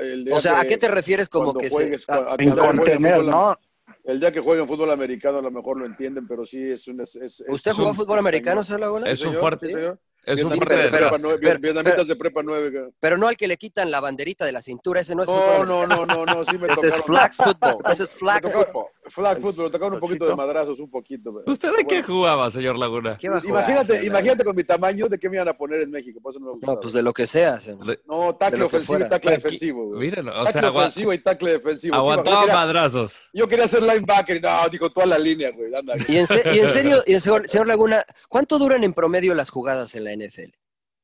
el 0.00 0.24
día 0.24 0.34
O 0.34 0.40
sea, 0.40 0.58
¿a 0.58 0.62
que- 0.62 0.68
qué 0.70 0.76
te 0.78 0.88
refieres 0.88 1.28
como 1.28 1.52
que 1.54 1.68
juegues, 1.68 2.02
se... 2.02 2.06
cua- 2.06 2.26
a- 2.38 2.42
En 2.42 2.50
a- 2.50 2.52
a- 2.52 2.56
contener, 2.66 3.20
fútbol- 3.20 3.26
¿no? 3.30 3.58
El 4.04 4.20
día 4.20 4.32
que 4.32 4.40
jueguen 4.40 4.66
fútbol 4.66 4.90
americano 4.90 5.38
a 5.38 5.42
lo 5.42 5.50
mejor 5.50 5.78
lo 5.78 5.84
entienden, 5.86 6.26
pero 6.26 6.46
sí 6.46 6.62
es 6.70 6.86
un... 6.88 7.00
Es, 7.00 7.16
es- 7.16 7.44
¿Usted 7.48 7.72
es 7.72 7.76
jugó 7.76 7.90
un- 7.90 7.94
fútbol 7.96 8.18
americano, 8.18 8.62
señor? 8.64 9.06
Es 9.06 9.20
un 9.20 9.34
fuerte- 9.36 9.66
sí, 9.68 9.74
señor. 9.74 9.98
Es 10.26 10.42
un 10.42 10.48
fuerte 10.56 10.76
de 10.76 10.88
pero- 10.90 11.08
prepa 11.08 11.18
nueve, 11.18 11.38
pero- 11.40 11.58
vietnamitas 11.60 11.94
pero- 11.94 12.04
de 12.04 12.16
prepa 12.16 12.42
nueve. 12.42 12.72
cara. 12.72 12.88
Pero 13.00 13.16
no 13.16 13.28
al 13.28 13.36
que 13.36 13.46
le 13.48 13.56
quitan 13.56 13.90
la 13.90 14.00
banderita 14.00 14.44
de 14.44 14.52
la 14.52 14.60
cintura, 14.60 15.00
ese 15.00 15.14
no 15.14 15.22
es 15.22 15.28
No, 15.28 15.36
fútbol 15.36 15.68
no, 15.68 15.86
no, 15.86 16.04
no, 16.06 16.26
no, 16.26 16.44
sí 16.44 16.58
me 16.58 16.66
Ese 16.72 16.88
es 16.88 17.00
flag 17.02 17.32
football, 17.32 17.76
ese 17.90 18.02
es 18.04 18.14
flag 18.14 18.42
football. 18.42 18.86
Flag 19.08 19.40
football, 19.40 19.70
tocaron 19.70 19.94
un 19.94 20.00
poquito 20.00 20.26
de 20.26 20.34
madrazos, 20.34 20.80
un 20.80 20.90
poquito. 20.90 21.32
pero- 21.32 21.52
¿Usted 21.52 21.70
de 21.76 21.84
qué 21.84 22.02
jugaba, 22.02 22.50
señor 22.50 22.76
Laguna? 22.76 23.16
¿Qué 23.16 23.28
va 23.28 23.38
a 23.38 23.40
jugar, 23.40 23.62
Imagínate, 23.62 23.86
señor 23.86 24.04
imagínate 24.04 24.44
con 24.44 24.56
mi 24.56 24.64
tamaño 24.64 25.08
de 25.08 25.18
qué 25.18 25.30
me 25.30 25.36
iban 25.36 25.48
a 25.48 25.56
poner 25.56 25.82
en 25.82 25.90
México, 25.92 26.18
por 26.20 26.32
eso 26.32 26.40
no 26.40 26.56
me 26.56 26.76
pues 26.80 26.92
de 26.92 27.02
lo 27.02 27.12
que 27.12 27.26
sea, 27.26 27.58
No, 28.06 28.36
que 28.36 28.62
ofensivo 28.64 28.98
y 28.98 29.02
Aquí- 29.04 29.28
defensivo. 29.28 29.90
Mírenlo, 29.96 30.32
o 30.42 30.50
sea, 30.50 30.60
agua- 30.62 30.80
ofensivo 30.86 31.12
y 31.12 31.18
tackle 31.18 31.52
defensivo. 31.52 31.94
Aguantaba 31.94 32.46
madrazos. 32.46 33.22
Yo 33.32 33.46
quería 33.48 33.68
ser 33.68 33.82
linebacker 33.82 34.36
y 34.38 34.40
no, 34.40 34.68
digo, 34.70 34.90
toda 34.90 35.06
la 35.06 35.18
línea, 35.18 35.50
güey. 35.52 35.72
anda. 35.74 35.94
Y 36.08 36.16
en, 36.16 36.26
se- 36.26 36.42
y 36.54 36.58
en 36.58 36.68
serio, 36.68 37.02
y 37.06 37.14
en 37.14 37.20
serio, 37.20 37.42
señor 37.46 37.66
Laguna, 37.68 38.02
¿cuánto 38.28 38.58
duran 38.58 38.82
en 38.82 38.92
promedio 38.92 39.34
las 39.34 39.50
jugadas 39.50 39.94
en 39.94 40.04
la 40.04 40.15
NFL? 40.20 40.50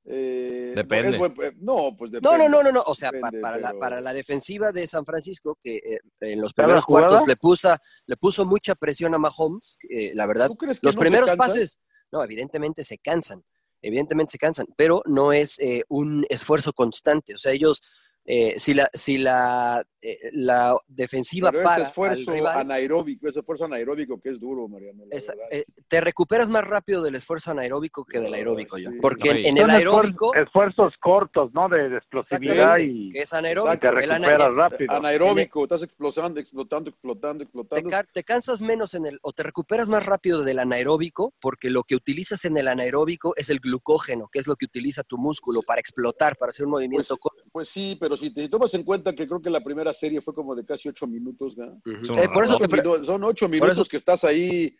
Eh, 0.04 0.72
Depende. 0.74 1.10
es 1.10 1.18
buen- 1.18 1.34
eh, 1.42 1.52
no, 1.60 1.94
pues 1.96 2.10
No, 2.10 2.18
depende. 2.20 2.38
no, 2.38 2.48
no, 2.48 2.62
no, 2.64 2.72
no. 2.72 2.82
O 2.86 2.94
sea, 2.94 3.10
Depende, 3.12 3.40
para, 3.40 3.56
la, 3.58 3.68
pero- 3.68 3.78
para 3.80 4.00
la 4.00 4.12
defensiva 4.12 4.72
de 4.72 4.86
San 4.88 5.04
Francisco, 5.06 5.56
que 5.60 5.76
eh, 5.76 5.98
en 6.20 6.40
los 6.40 6.52
¿Cada 6.52 6.66
primeros 6.66 6.86
cuartos 6.86 7.26
le 7.26 7.36
puso, 7.36 7.76
le 8.06 8.16
puso 8.16 8.44
mucha 8.44 8.74
presión 8.74 9.14
a 9.14 9.18
Mahomes, 9.18 9.78
eh, 9.88 10.10
la 10.14 10.26
verdad, 10.26 10.48
¿Tú 10.48 10.56
crees 10.56 10.80
que 10.80 10.86
los 10.86 10.96
no 10.96 11.00
primeros 11.00 11.30
pases, 11.36 11.78
no, 12.10 12.22
evidentemente 12.24 12.82
se 12.82 12.98
cansan, 12.98 13.44
evidentemente 13.80 14.32
se 14.32 14.38
cansan, 14.38 14.66
pero 14.76 15.02
no 15.06 15.32
es 15.32 15.58
eh, 15.60 15.82
un 15.88 16.26
esfuerzo 16.28 16.72
constante. 16.72 17.34
O 17.34 17.38
sea, 17.38 17.52
ellos, 17.52 17.80
eh, 18.24 18.54
si 18.56 18.72
la, 18.74 18.88
si 18.94 19.18
la, 19.18 19.82
eh, 20.00 20.16
la 20.32 20.76
defensiva 20.88 21.50
Pero 21.50 21.64
para 21.64 21.82
ese 21.82 21.88
esfuerzo 21.88 22.30
al 22.30 22.36
rival, 22.36 22.58
anaeróbico, 22.60 23.28
ese 23.28 23.40
esfuerzo 23.40 23.64
anaeróbico 23.64 24.20
que 24.20 24.30
es 24.30 24.38
duro, 24.40 24.68
Mariano. 24.68 25.04
esa- 25.10 25.34
eh, 25.50 25.64
te 25.88 26.00
recuperas 26.00 26.48
más 26.48 26.64
rápido 26.64 27.02
del 27.02 27.16
esfuerzo 27.16 27.50
anaeróbico 27.50 28.04
que 28.04 28.20
del 28.20 28.32
aeróbico, 28.34 28.76
sí. 28.76 28.84
John. 28.84 28.98
Porque 29.00 29.30
en, 29.48 29.58
el 29.58 29.68
aeróbico, 29.70 30.34
esfuerzos 30.34 30.94
cortos, 31.00 31.52
¿no? 31.52 31.68
De, 31.68 31.88
de 31.88 31.96
explosividad 31.96 32.78
y, 32.78 33.08
que 33.10 33.22
es 33.22 33.32
anaeróbico. 33.32 33.78
te 33.78 33.90
recuperas 33.90 34.54
rápido. 34.54 34.92
anaeróbico, 34.92 35.64
estás 35.64 35.82
explotando, 35.82 36.38
explotando, 36.40 36.90
explotando, 36.90 37.38
te, 37.38 37.44
explotando. 37.44 37.90
te 38.12 38.22
cansas 38.24 38.62
menos 38.62 38.94
en 38.94 39.06
el, 39.06 39.18
o 39.22 39.32
te 39.32 39.42
recuperas 39.42 39.88
más 39.88 40.06
rápido 40.06 40.42
del 40.44 40.60
anaeróbico, 40.60 41.34
porque 41.40 41.70
lo 41.70 41.82
que 41.82 41.96
utilizas 41.96 42.44
en 42.44 42.56
el 42.56 42.68
anaeróbico 42.68 43.34
es 43.36 43.50
el 43.50 43.58
glucógeno, 43.58 44.28
que 44.30 44.38
es 44.38 44.46
lo 44.46 44.54
que 44.56 44.66
utiliza 44.66 45.02
tu 45.02 45.18
músculo 45.18 45.62
para 45.62 45.80
explotar, 45.80 46.36
para 46.36 46.50
hacer 46.50 46.66
un 46.66 46.72
movimiento. 46.72 47.16
co- 47.16 47.32
Pues 47.50 47.68
sí, 47.68 47.96
pero 48.00 48.11
si 48.16 48.32
te 48.32 48.48
tomas 48.48 48.72
en 48.74 48.82
cuenta 48.84 49.14
que 49.14 49.26
creo 49.26 49.40
que 49.40 49.50
la 49.50 49.60
primera 49.62 49.92
serie 49.94 50.20
fue 50.20 50.34
como 50.34 50.54
de 50.54 50.64
casi 50.64 50.88
ocho 50.88 51.06
minutos, 51.06 51.56
¿no? 51.56 51.80
Eh, 51.86 52.28
por 52.32 52.44
eso 52.44 52.56
Ocho 52.56 52.68
te 52.68 52.76
minu- 52.76 53.04
son 53.04 53.24
ocho 53.24 53.48
minutos 53.48 53.72
eso- 53.78 53.84
que 53.84 53.96
estás 53.96 54.24
ahí 54.24 54.76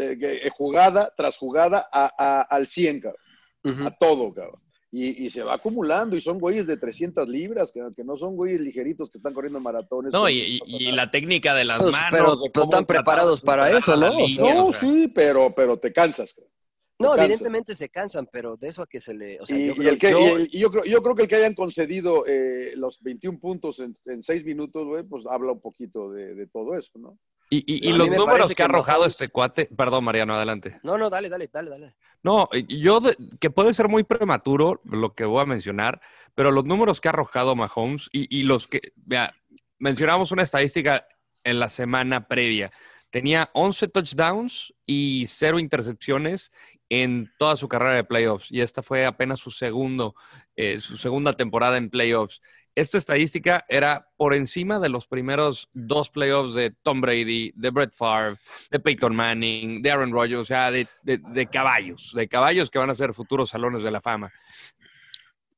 eh, 0.00 0.18
eh, 0.20 0.48
jugada 0.50 1.12
tras 1.16 1.36
jugada 1.36 1.88
a- 1.92 2.10
a- 2.18 2.42
al 2.42 2.66
100, 2.66 3.00
cabrón, 3.00 3.86
a 3.86 3.90
todo, 3.96 4.32
cabrón. 4.32 4.60
Y, 4.92 5.26
y 5.26 5.30
se 5.30 5.42
va 5.42 5.54
acumulando 5.54 6.16
y 6.16 6.20
son 6.22 6.38
güeyes 6.38 6.66
de 6.66 6.76
300 6.78 7.28
libras, 7.28 7.70
que, 7.72 7.82
que 7.94 8.02
no 8.04 8.16
son 8.16 8.36
güeyes 8.36 8.60
ligeritos 8.60 9.10
que 9.10 9.18
están 9.18 9.34
corriendo 9.34 9.60
maratones. 9.60 10.12
No, 10.12 10.30
y, 10.30 10.58
la 10.92 11.10
técnica 11.10 11.54
de 11.54 11.64
las 11.64 11.82
Pues, 11.82 11.92
manos. 11.92 12.08
pero- 12.10 12.36
de 12.36 12.50
pero 12.50 12.52
cómo 12.54 12.64
están 12.64 12.86
preparados 12.86 13.40
para 13.42 13.70
eso, 13.70 13.96
¿no? 13.96 14.08
Línea, 14.16 14.54
No, 14.54 14.66
o 14.68 14.72
sea. 14.72 14.80
sí, 14.80 15.12
pero, 15.14 15.52
pero 15.54 15.76
te 15.76 15.92
cansas. 15.92 16.32
cabrón. 16.32 16.52
No, 16.98 17.14
evidentemente 17.16 17.74
se 17.74 17.88
cansan, 17.90 18.26
pero 18.32 18.56
de 18.56 18.68
eso 18.68 18.82
a 18.82 18.86
que 18.86 19.00
se 19.00 19.12
le. 19.12 19.38
O 19.40 19.46
sea, 19.46 19.58
y, 19.58 19.66
yo 19.66 19.72
y 19.72 19.76
creo 19.76 19.90
el 19.90 19.98
que, 19.98 20.10
yo- 20.10 20.20
y 20.20 20.24
el- 20.24 20.48
y 20.52 20.58
yo, 20.60 20.70
creo, 20.70 20.84
yo 20.84 21.02
creo 21.02 21.14
que 21.14 21.22
el 21.22 21.28
que 21.28 21.36
hayan 21.36 21.54
concedido 21.54 22.24
eh, 22.26 22.72
los 22.76 23.02
21 23.02 23.38
puntos 23.38 23.80
en, 23.80 23.96
en 24.06 24.22
6 24.22 24.44
minutos, 24.44 24.86
güey, 24.86 25.02
pues 25.04 25.24
habla 25.30 25.52
un 25.52 25.60
poquito 25.60 26.10
de, 26.10 26.34
de 26.34 26.46
todo 26.46 26.74
eso, 26.76 26.92
¿no? 26.98 27.18
Y, 27.48 27.64
y- 27.88 27.92
los 27.92 28.10
me 28.10 28.16
números 28.16 28.52
que 28.54 28.62
ha 28.62 28.64
arrojado 28.64 29.04
Mahomes- 29.04 29.08
este 29.08 29.28
cuate. 29.28 29.66
Perdón, 29.66 30.02
Mariano, 30.04 30.34
adelante. 30.34 30.80
No, 30.82 30.98
no, 30.98 31.08
dale, 31.10 31.28
dale, 31.28 31.48
dale, 31.52 31.70
dale. 31.70 31.94
No, 32.22 32.48
yo 32.66 33.00
de- 33.00 33.16
que 33.38 33.50
puede 33.50 33.72
ser 33.72 33.88
muy 33.88 34.02
prematuro 34.02 34.80
lo 34.84 35.14
que 35.14 35.24
voy 35.26 35.42
a 35.42 35.46
mencionar, 35.46 36.00
pero 36.34 36.50
los 36.50 36.64
números 36.64 37.00
que 37.00 37.08
ha 37.08 37.12
arrojado 37.12 37.54
Mahomes 37.54 38.08
y, 38.10 38.36
y 38.36 38.42
los 38.42 38.66
que, 38.66 38.80
vea, 38.96 39.32
mencionamos 39.78 40.32
una 40.32 40.42
estadística 40.42 41.06
en 41.44 41.60
la 41.60 41.68
semana 41.68 42.26
previa. 42.26 42.72
Tenía 43.10 43.48
11 43.52 43.86
touchdowns 43.88 44.74
y 44.84 45.26
cero 45.28 45.60
intercepciones 45.60 46.50
en 46.88 47.32
toda 47.38 47.56
su 47.56 47.68
carrera 47.68 47.94
de 47.94 48.04
playoffs 48.04 48.50
y 48.52 48.60
esta 48.60 48.82
fue 48.82 49.06
apenas 49.06 49.40
su 49.40 49.50
segundo, 49.50 50.14
eh, 50.54 50.78
su 50.78 50.96
segunda 50.96 51.32
temporada 51.32 51.76
en 51.78 51.90
playoffs. 51.90 52.40
esta 52.76 52.98
estadística 52.98 53.64
era 53.68 54.08
por 54.18 54.34
encima 54.34 54.78
de 54.78 54.88
los 54.90 55.06
primeros 55.06 55.68
dos 55.72 56.10
playoffs 56.10 56.52
de 56.54 56.70
Tom 56.82 57.00
Brady, 57.00 57.52
de 57.56 57.70
Brett 57.70 57.94
Favre, 57.94 58.36
de 58.70 58.78
Peyton 58.78 59.16
Manning, 59.16 59.80
de 59.82 59.90
Aaron 59.90 60.12
Rodgers, 60.12 60.42
o 60.42 60.44
sea, 60.44 60.70
de, 60.70 60.86
de- 61.02 61.18
de 61.18 61.46
caballos, 61.46 62.12
de 62.14 62.28
caballos 62.28 62.70
que 62.70 62.78
van 62.78 62.90
a 62.90 62.94
ser 62.94 63.14
futuros 63.14 63.48
salones 63.50 63.82
de 63.82 63.90
la 63.90 64.00
fama. 64.02 64.30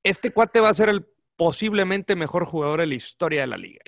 Este 0.02 0.30
cuate 0.30 0.60
va 0.60 0.68
a 0.70 0.74
ser 0.74 0.88
el 0.88 1.04
posiblemente 1.36 2.16
mejor 2.16 2.44
jugador 2.46 2.80
de 2.80 2.86
la 2.86 2.94
historia 2.94 3.40
de 3.42 3.46
la 3.48 3.56
liga. 3.58 3.80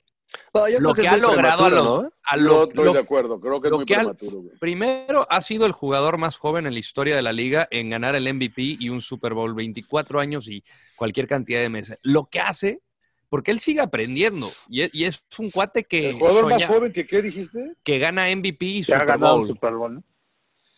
Bueno, 0.53 0.69
yo 0.69 0.81
lo 0.81 0.93
creo 0.95 1.03
que 1.03 1.09
ha 1.09 1.17
logrado 1.17 1.65
a 1.65 1.71
los... 1.71 1.85
¿no? 1.85 2.11
a 2.25 2.37
Yo 2.37 2.43
lo- 2.43 2.65
estoy 2.65 2.85
lo- 2.85 2.93
de 2.93 2.99
acuerdo, 2.99 3.41
creo 3.41 3.61
que 3.61 3.69
es 3.69 3.71
lo 3.71 3.77
muy 3.79 3.87
que 3.87 3.95
ha- 3.95 3.99
prematuro. 3.99 4.39
güey. 4.43 4.59
Primero, 4.59 5.27
ha 5.31 5.41
sido 5.41 5.67
el 5.67 5.73
jugador 5.73 6.19
más 6.19 6.37
joven 6.37 6.67
en 6.67 6.73
la 6.73 6.79
historia 6.79 7.17
de 7.17 7.23
la 7.23 7.33
liga 7.33 7.67
en 7.71 7.91
ganar 7.91 8.15
el 8.15 8.33
MVP 8.33 8.77
y 8.79 8.89
un 8.89 9.01
Super 9.01 9.35
Bowl, 9.35 9.55
24 9.55 10.21
años 10.21 10.49
y 10.49 10.65
cualquier 10.97 11.27
cantidad 11.27 11.61
de 11.61 11.69
meses. 11.69 11.99
Lo 12.03 12.27
que 12.27 12.41
hace, 12.41 12.81
porque 13.29 13.51
él 13.51 13.61
sigue 13.61 13.81
aprendiendo 13.81 14.49
y 14.69 14.83
es, 14.83 14.91
y 14.93 15.05
es 15.05 15.23
un 15.39 15.51
cuate 15.51 15.85
que, 15.85 16.11
¿El 16.11 16.17
jugador 16.17 16.49
más 16.51 16.65
joven 16.65 16.93
que 16.93 17.07
qué 17.07 17.23
dijiste? 17.23 17.75
que 17.85 17.99
gana 17.99 18.27
MVP 18.35 18.65
y 18.67 18.81
ha 18.83 18.85
Super 18.85 19.07
ganado 19.07 19.37
Bowl. 19.39 19.47
Super 19.49 19.75
Bowl. 19.75 19.95
¿no? 19.95 20.05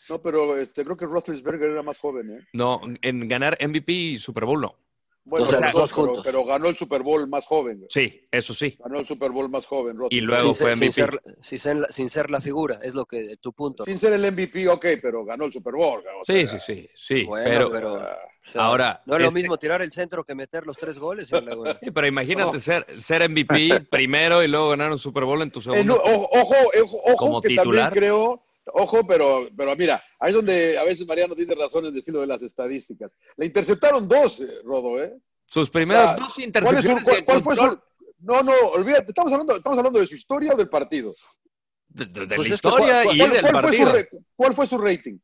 No, 0.08 0.20
pero 0.20 0.58
este, 0.58 0.84
creo 0.84 0.96
que 0.96 1.06
Roethlisberger 1.06 1.70
era 1.70 1.82
más 1.82 1.98
joven, 1.98 2.30
¿eh? 2.38 2.46
No, 2.52 2.80
en 3.02 3.28
ganar 3.28 3.56
MVP 3.60 3.92
y 3.92 4.18
Super 4.18 4.44
Bowl 4.44 4.60
no. 4.60 4.76
Bueno, 5.24 5.46
O 5.46 5.48
sea, 5.48 5.60
los 5.60 5.72
dos, 5.72 5.92
pero, 5.92 6.06
juntos. 6.06 6.22
pero 6.26 6.44
ganó 6.44 6.68
el 6.68 6.76
Super 6.76 7.02
Bowl 7.02 7.28
más 7.28 7.46
joven. 7.46 7.78
güey. 7.78 7.88
Sí, 7.90 8.26
eso 8.30 8.52
sí. 8.54 8.76
Ganó 8.82 8.98
el 8.98 9.06
Super 9.06 9.30
Bowl 9.30 9.48
más 9.48 9.66
joven. 9.66 9.94
Y 10.10 10.20
Roethlisberger. 10.20 10.24
luego 10.24 10.54
Sin 10.54 10.66
fue 10.66 10.74
ser, 10.74 10.92
sin, 10.92 11.04
MVP. 11.04 11.22
ser, 11.22 11.36
sin 11.42 11.58
ser- 11.58 11.86
sin 11.92 12.08
ser 12.10 12.30
la 12.32 12.40
figura, 12.40 12.80
es 12.82 12.94
lo 12.94 13.04
que 13.06 13.36
tu 13.40 13.52
punto. 13.52 13.84
Sin 13.84 13.98
ser 13.98 14.12
el 14.14 14.24
MVP, 14.32 14.66
ok, 14.68 14.86
pero 15.00 15.24
ganó 15.24 15.44
el 15.44 15.52
Super 15.52 15.74
Bowl. 15.74 16.00
o 16.00 16.24
Sí, 16.24 16.46
sea, 16.46 16.58
sí, 16.58 16.74
sí, 16.74 16.88
sí. 16.96 17.24
Bueno, 17.24 17.48
pero, 17.48 17.70
pero, 17.70 17.94
ah, 18.02 18.18
o 18.44 18.50
sea, 18.50 18.62
ahora, 18.64 19.02
no 19.06 19.14
es 19.14 19.20
lo 19.22 19.28
este- 19.28 19.40
mismo 19.40 19.56
tirar 19.58 19.80
el 19.82 19.92
centro 19.92 20.24
que 20.24 20.34
meter 20.34 20.66
los 20.66 20.76
tres 20.76 20.98
goles. 20.98 21.28
Sí, 21.28 21.36
pero 21.94 22.06
imagínate 22.08 22.52
No. 22.54 22.60
ser, 22.60 22.84
ser 23.00 23.22
MVP 23.30 23.80
primero 23.90 24.42
y 24.42 24.48
luego 24.48 24.70
ganar 24.70 24.90
un 24.90 24.98
Super 24.98 25.24
Bowl 25.24 25.40
en 25.42 25.52
tu 25.52 25.60
eh, 25.60 25.62
segundo. 25.62 25.84
no, 25.84 26.00
ojo, 26.02 26.28
ojo, 26.32 26.54
ojo, 26.82 26.96
ojo, 27.04 27.16
Como 27.16 27.40
que 27.40 27.48
titular. 27.50 27.84
también 27.90 27.90
creo, 28.10 28.42
ojo, 28.66 29.06
pero, 29.06 29.48
pero 29.56 29.74
mira, 29.76 30.02
ahí 30.18 30.30
es 30.30 30.34
donde 30.36 30.78
a 30.78 30.84
veces 30.84 31.06
Mariano 31.06 31.34
tiene 31.34 31.54
razón 31.54 31.84
en 31.86 31.92
el 31.92 31.98
estilo 31.98 32.20
de 32.20 32.26
las 32.26 32.42
estadísticas. 32.42 33.14
Le 33.36 33.46
interceptaron 33.46 34.08
dos, 34.08 34.40
eh, 34.40 34.58
Rodo, 34.64 35.02
¿eh? 35.02 35.16
Sus 35.46 35.68
primeras 35.70 36.04
O 36.04 36.06
sea, 36.06 36.16
dos 36.16 36.18
¿Cuál, 36.18 36.28
es 36.28 36.34
su- 36.34 36.40
intercepciones 36.42 37.24
cuál- 37.24 37.42
fue 37.42 37.56
su.? 37.56 37.80
No, 38.20 38.42
no, 38.42 38.52
olvídate, 38.74 39.06
estamos 39.08 39.32
hablando, 39.32 39.56
estamos 39.56 39.78
hablando 39.78 39.98
de 39.98 40.06
su 40.06 40.14
historia 40.14 40.52
o 40.52 40.56
del 40.56 40.68
partido. 40.68 41.14
de, 41.88 42.06
de- 42.06 42.26
de 42.26 42.36
Pues 42.36 42.48
la 42.48 42.54
historia 42.54 43.02
cuál- 43.04 43.16
y 43.16 43.18
¿Cuál, 43.18 43.30
del 43.32 43.40
cuál 43.42 43.52
fue 43.62 43.72
su, 43.76 43.84
partido. 43.84 44.22
cuál 44.36 44.54
fue 44.54 44.66
su 44.66 44.78
rating? 44.78 45.18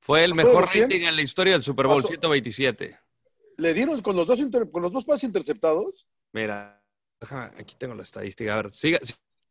Fue 0.00 0.24
el 0.24 0.30
¿Pasó 0.30 0.38
de 0.38 0.44
mejor 0.44 0.60
los 0.62 0.70
100? 0.70 0.84
rating 0.84 1.00
en 1.06 1.16
la 1.16 1.22
historia 1.22 1.52
del 1.52 1.62
Super 1.62 1.86
Bowl, 1.86 1.96
Pasó- 2.02 2.08
127. 2.08 2.98
¿Le 3.58 3.74
dieron 3.74 4.00
con 4.00 4.16
los 4.16 4.26
dos, 4.26 4.38
inter- 4.38 4.70
con 4.70 4.80
los 4.82 4.90
dos 4.92 5.04
pases 5.04 5.24
interceptados? 5.24 6.06
Mira, 6.32 6.82
déjame, 7.20 7.60
aquí 7.60 7.74
tengo 7.76 7.94
la 7.94 8.04
estadística. 8.04 8.54
A 8.54 8.62
ver, 8.62 8.72
siga, 8.72 8.98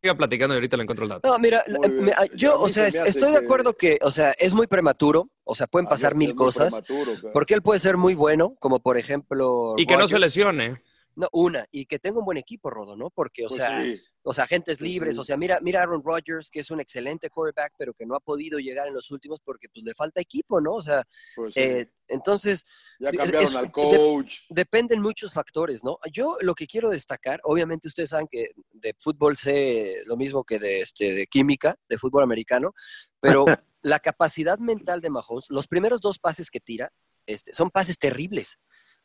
siga 0.02 0.16
platicando 0.16 0.56
y 0.56 0.58
ahorita 0.58 0.78
le 0.78 0.84
encuentro 0.84 1.04
el 1.04 1.10
dato. 1.10 1.28
No, 1.28 1.40
mira, 1.40 1.64
Muy 1.68 1.90
bien. 1.90 2.06
me- 2.06 2.12
A 2.14 2.26
yo, 2.36 2.60
o 2.60 2.68
se 2.70 2.90
sea, 2.92 3.02
hace 3.02 3.10
estoy 3.10 3.32
de 3.32 3.38
acuerdo 3.38 3.74
que, 3.74 4.00
o 4.02 4.12
sea, 4.12 4.32
es 4.38 4.54
muy 4.54 4.68
prematuro, 4.68 5.30
o 5.44 5.56
sea, 5.56 5.68
pueden 5.68 5.88
pasar 5.88 6.16
mil 6.16 6.36
cosas, 6.36 6.82
prematuro, 6.82 7.20
claro. 7.20 7.34
porque 7.34 7.54
él 7.54 7.62
puede 7.62 7.80
ser 7.80 7.98
muy 7.98 8.16
bueno, 8.16 8.56
como 8.60 8.80
por 8.80 8.98
ejemplo... 8.98 9.74
Y 9.78 9.86
que 9.86 9.98
no 9.98 10.08
se 10.08 10.20
lesione. 10.20 10.82
No, 11.20 11.28
una, 11.34 11.66
y 11.70 11.86
que 11.86 12.00
tenga 12.00 12.20
un 12.20 12.24
buen 12.24 12.38
equipo, 12.38 12.70
Rodo, 12.70 12.96
¿no? 12.96 13.10
Porque, 13.10 13.44
o 13.46 13.50
Pues 13.50 13.58
sea, 13.58 13.84
sí. 13.84 14.00
o 14.24 14.32
sea, 14.34 14.46
agentes 14.46 14.80
libres, 14.80 15.16
sí. 15.16 15.20
o 15.20 15.24
sea, 15.26 15.36
mira, 15.36 15.60
mira 15.62 15.82
Aaron 15.82 16.02
Rodgers, 16.02 16.50
que 16.50 16.62
es 16.62 16.72
un 16.72 16.80
excelente 16.80 17.30
quarterback, 17.30 17.74
pero 17.78 17.94
que 17.94 18.06
no 18.06 18.16
ha 18.16 18.22
podido 18.22 18.58
llegar 18.58 18.88
en 18.88 18.94
los 18.94 19.12
últimos 19.12 19.42
porque 19.44 19.68
pues 19.68 19.84
le 19.84 19.94
falta 19.94 20.22
equipo, 20.22 20.62
¿no? 20.62 20.76
O 20.76 20.82
sea, 20.82 21.04
Pues 21.36 21.54
sí. 21.56 21.60
eh, 21.60 21.92
entonces 22.08 22.64
ya 23.02 23.12
cambiaron 23.12 23.44
es- 23.44 23.56
al 23.58 23.66
de- 23.66 23.72
coach. 23.74 24.34
dependen 24.50 25.02
muchos 25.02 25.34
factores, 25.34 25.84
¿no? 25.84 26.00
Yo 26.10 26.38
lo 26.40 26.56
que 26.56 26.68
quiero 26.68 26.90
destacar, 26.90 27.42
obviamente 27.44 27.90
ustedes 27.90 28.12
saben 28.12 28.28
que 28.32 28.52
de 28.72 28.96
fútbol 28.98 29.36
sé 29.36 29.98
lo 30.06 30.16
mismo 30.16 30.46
que 30.46 30.58
de, 30.58 30.80
este, 30.80 31.12
de 31.12 31.28
química, 31.28 31.76
de 31.90 31.98
fútbol 31.98 32.24
americano, 32.24 32.74
pero 33.20 33.44
la 33.82 34.00
capacidad 34.00 34.58
mental 34.58 35.02
de 35.02 35.10
Mahomes, 35.10 35.48
los 35.50 35.68
primeros 35.68 36.00
dos 36.00 36.18
pases 36.18 36.50
que 36.50 36.62
tira, 36.62 36.94
este, 37.26 37.54
son 37.54 37.70
pases 37.72 38.00
terribles, 38.00 38.58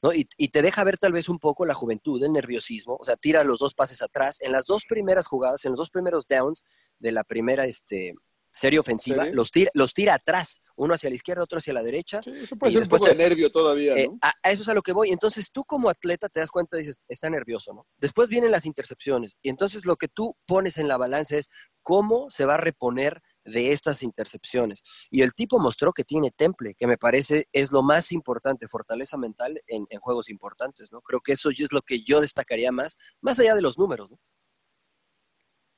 ¿no? 0.04 0.12
Y, 0.12 0.28
y 0.36 0.48
te 0.48 0.60
deja 0.60 0.84
ver 0.84 0.98
tal 0.98 1.12
vez 1.12 1.28
un 1.30 1.38
poco 1.38 1.64
la 1.64 1.72
juventud, 1.74 2.22
el 2.22 2.32
nerviosismo, 2.32 2.96
o 3.00 3.04
sea, 3.04 3.16
tira 3.16 3.42
los 3.42 3.58
dos 3.58 3.72
pases 3.74 4.02
atrás, 4.02 4.38
en 4.42 4.52
las 4.52 4.66
dos 4.66 4.84
primeras 4.86 5.26
jugadas, 5.26 5.64
en 5.64 5.72
los 5.72 5.78
dos 5.78 5.88
primeros 5.90 6.26
downs 6.26 6.62
de 6.98 7.10
la 7.12 7.24
primera 7.24 7.64
este, 7.64 8.12
serie 8.52 8.78
ofensiva, 8.78 9.24
los 9.32 9.50
tira, 9.50 9.70
los 9.74 9.94
tira 9.94 10.14
atrás, 10.14 10.60
uno 10.76 10.92
hacia 10.94 11.08
la 11.08 11.16
izquierda, 11.16 11.42
otro 11.42 11.58
hacia 11.58 11.72
la 11.72 11.82
derecha, 11.82 12.20
Sí, 12.22 12.30
eso 12.36 12.54
puede 12.54 12.70
y 12.70 12.74
ser 12.74 12.82
un 12.82 12.88
después 12.88 13.00
poco 13.00 13.10
te- 13.10 13.16
de 13.16 13.28
nervio 13.28 13.50
todavía, 13.50 13.94
eh, 13.94 14.08
¿no? 14.08 14.18
a, 14.22 14.32
a 14.42 14.50
eso 14.50 14.62
es 14.62 14.68
a 14.68 14.74
lo 14.74 14.82
que 14.82 14.92
voy. 14.92 15.10
Entonces 15.10 15.50
tú 15.50 15.64
como 15.64 15.88
atleta 15.88 16.28
te 16.28 16.38
das 16.40 16.50
cuenta, 16.52 16.76
dices, 16.76 16.98
está 17.08 17.28
nervioso, 17.30 17.72
¿no? 17.74 17.86
Después 17.98 18.28
vienen 18.28 18.50
las 18.52 18.66
intercepciones 18.66 19.38
y 19.42 19.48
entonces 19.48 19.86
lo 19.86 19.96
que 19.96 20.06
tú 20.08 20.36
pones 20.46 20.76
en 20.78 20.86
la 20.86 20.96
balanza 20.98 21.36
es 21.36 21.48
cómo 21.82 22.28
se 22.30 22.44
va 22.44 22.54
a 22.54 22.58
reponer 22.58 23.22
de 23.44 23.72
estas 23.72 24.02
intercepciones. 24.02 24.82
Y 25.10 25.22
el 25.22 25.34
tipo 25.34 25.58
mostró 25.58 25.92
que 25.92 26.04
tiene 26.04 26.30
temple, 26.30 26.74
que 26.74 26.86
me 26.86 26.96
parece 26.98 27.46
es 27.52 27.72
lo 27.72 27.82
más 27.82 28.10
importante, 28.12 28.68
fortaleza 28.68 29.16
mental 29.18 29.60
en, 29.66 29.86
en 29.90 30.00
juegos 30.00 30.30
importantes, 30.30 30.90
¿no? 30.92 31.00
Creo 31.02 31.20
que 31.20 31.32
eso 31.32 31.50
es 31.50 31.72
lo 31.72 31.82
que 31.82 32.00
yo 32.02 32.20
destacaría 32.20 32.72
más, 32.72 32.96
más 33.20 33.38
allá 33.40 33.54
de 33.54 33.62
los 33.62 33.78
números, 33.78 34.10
¿no? 34.10 34.18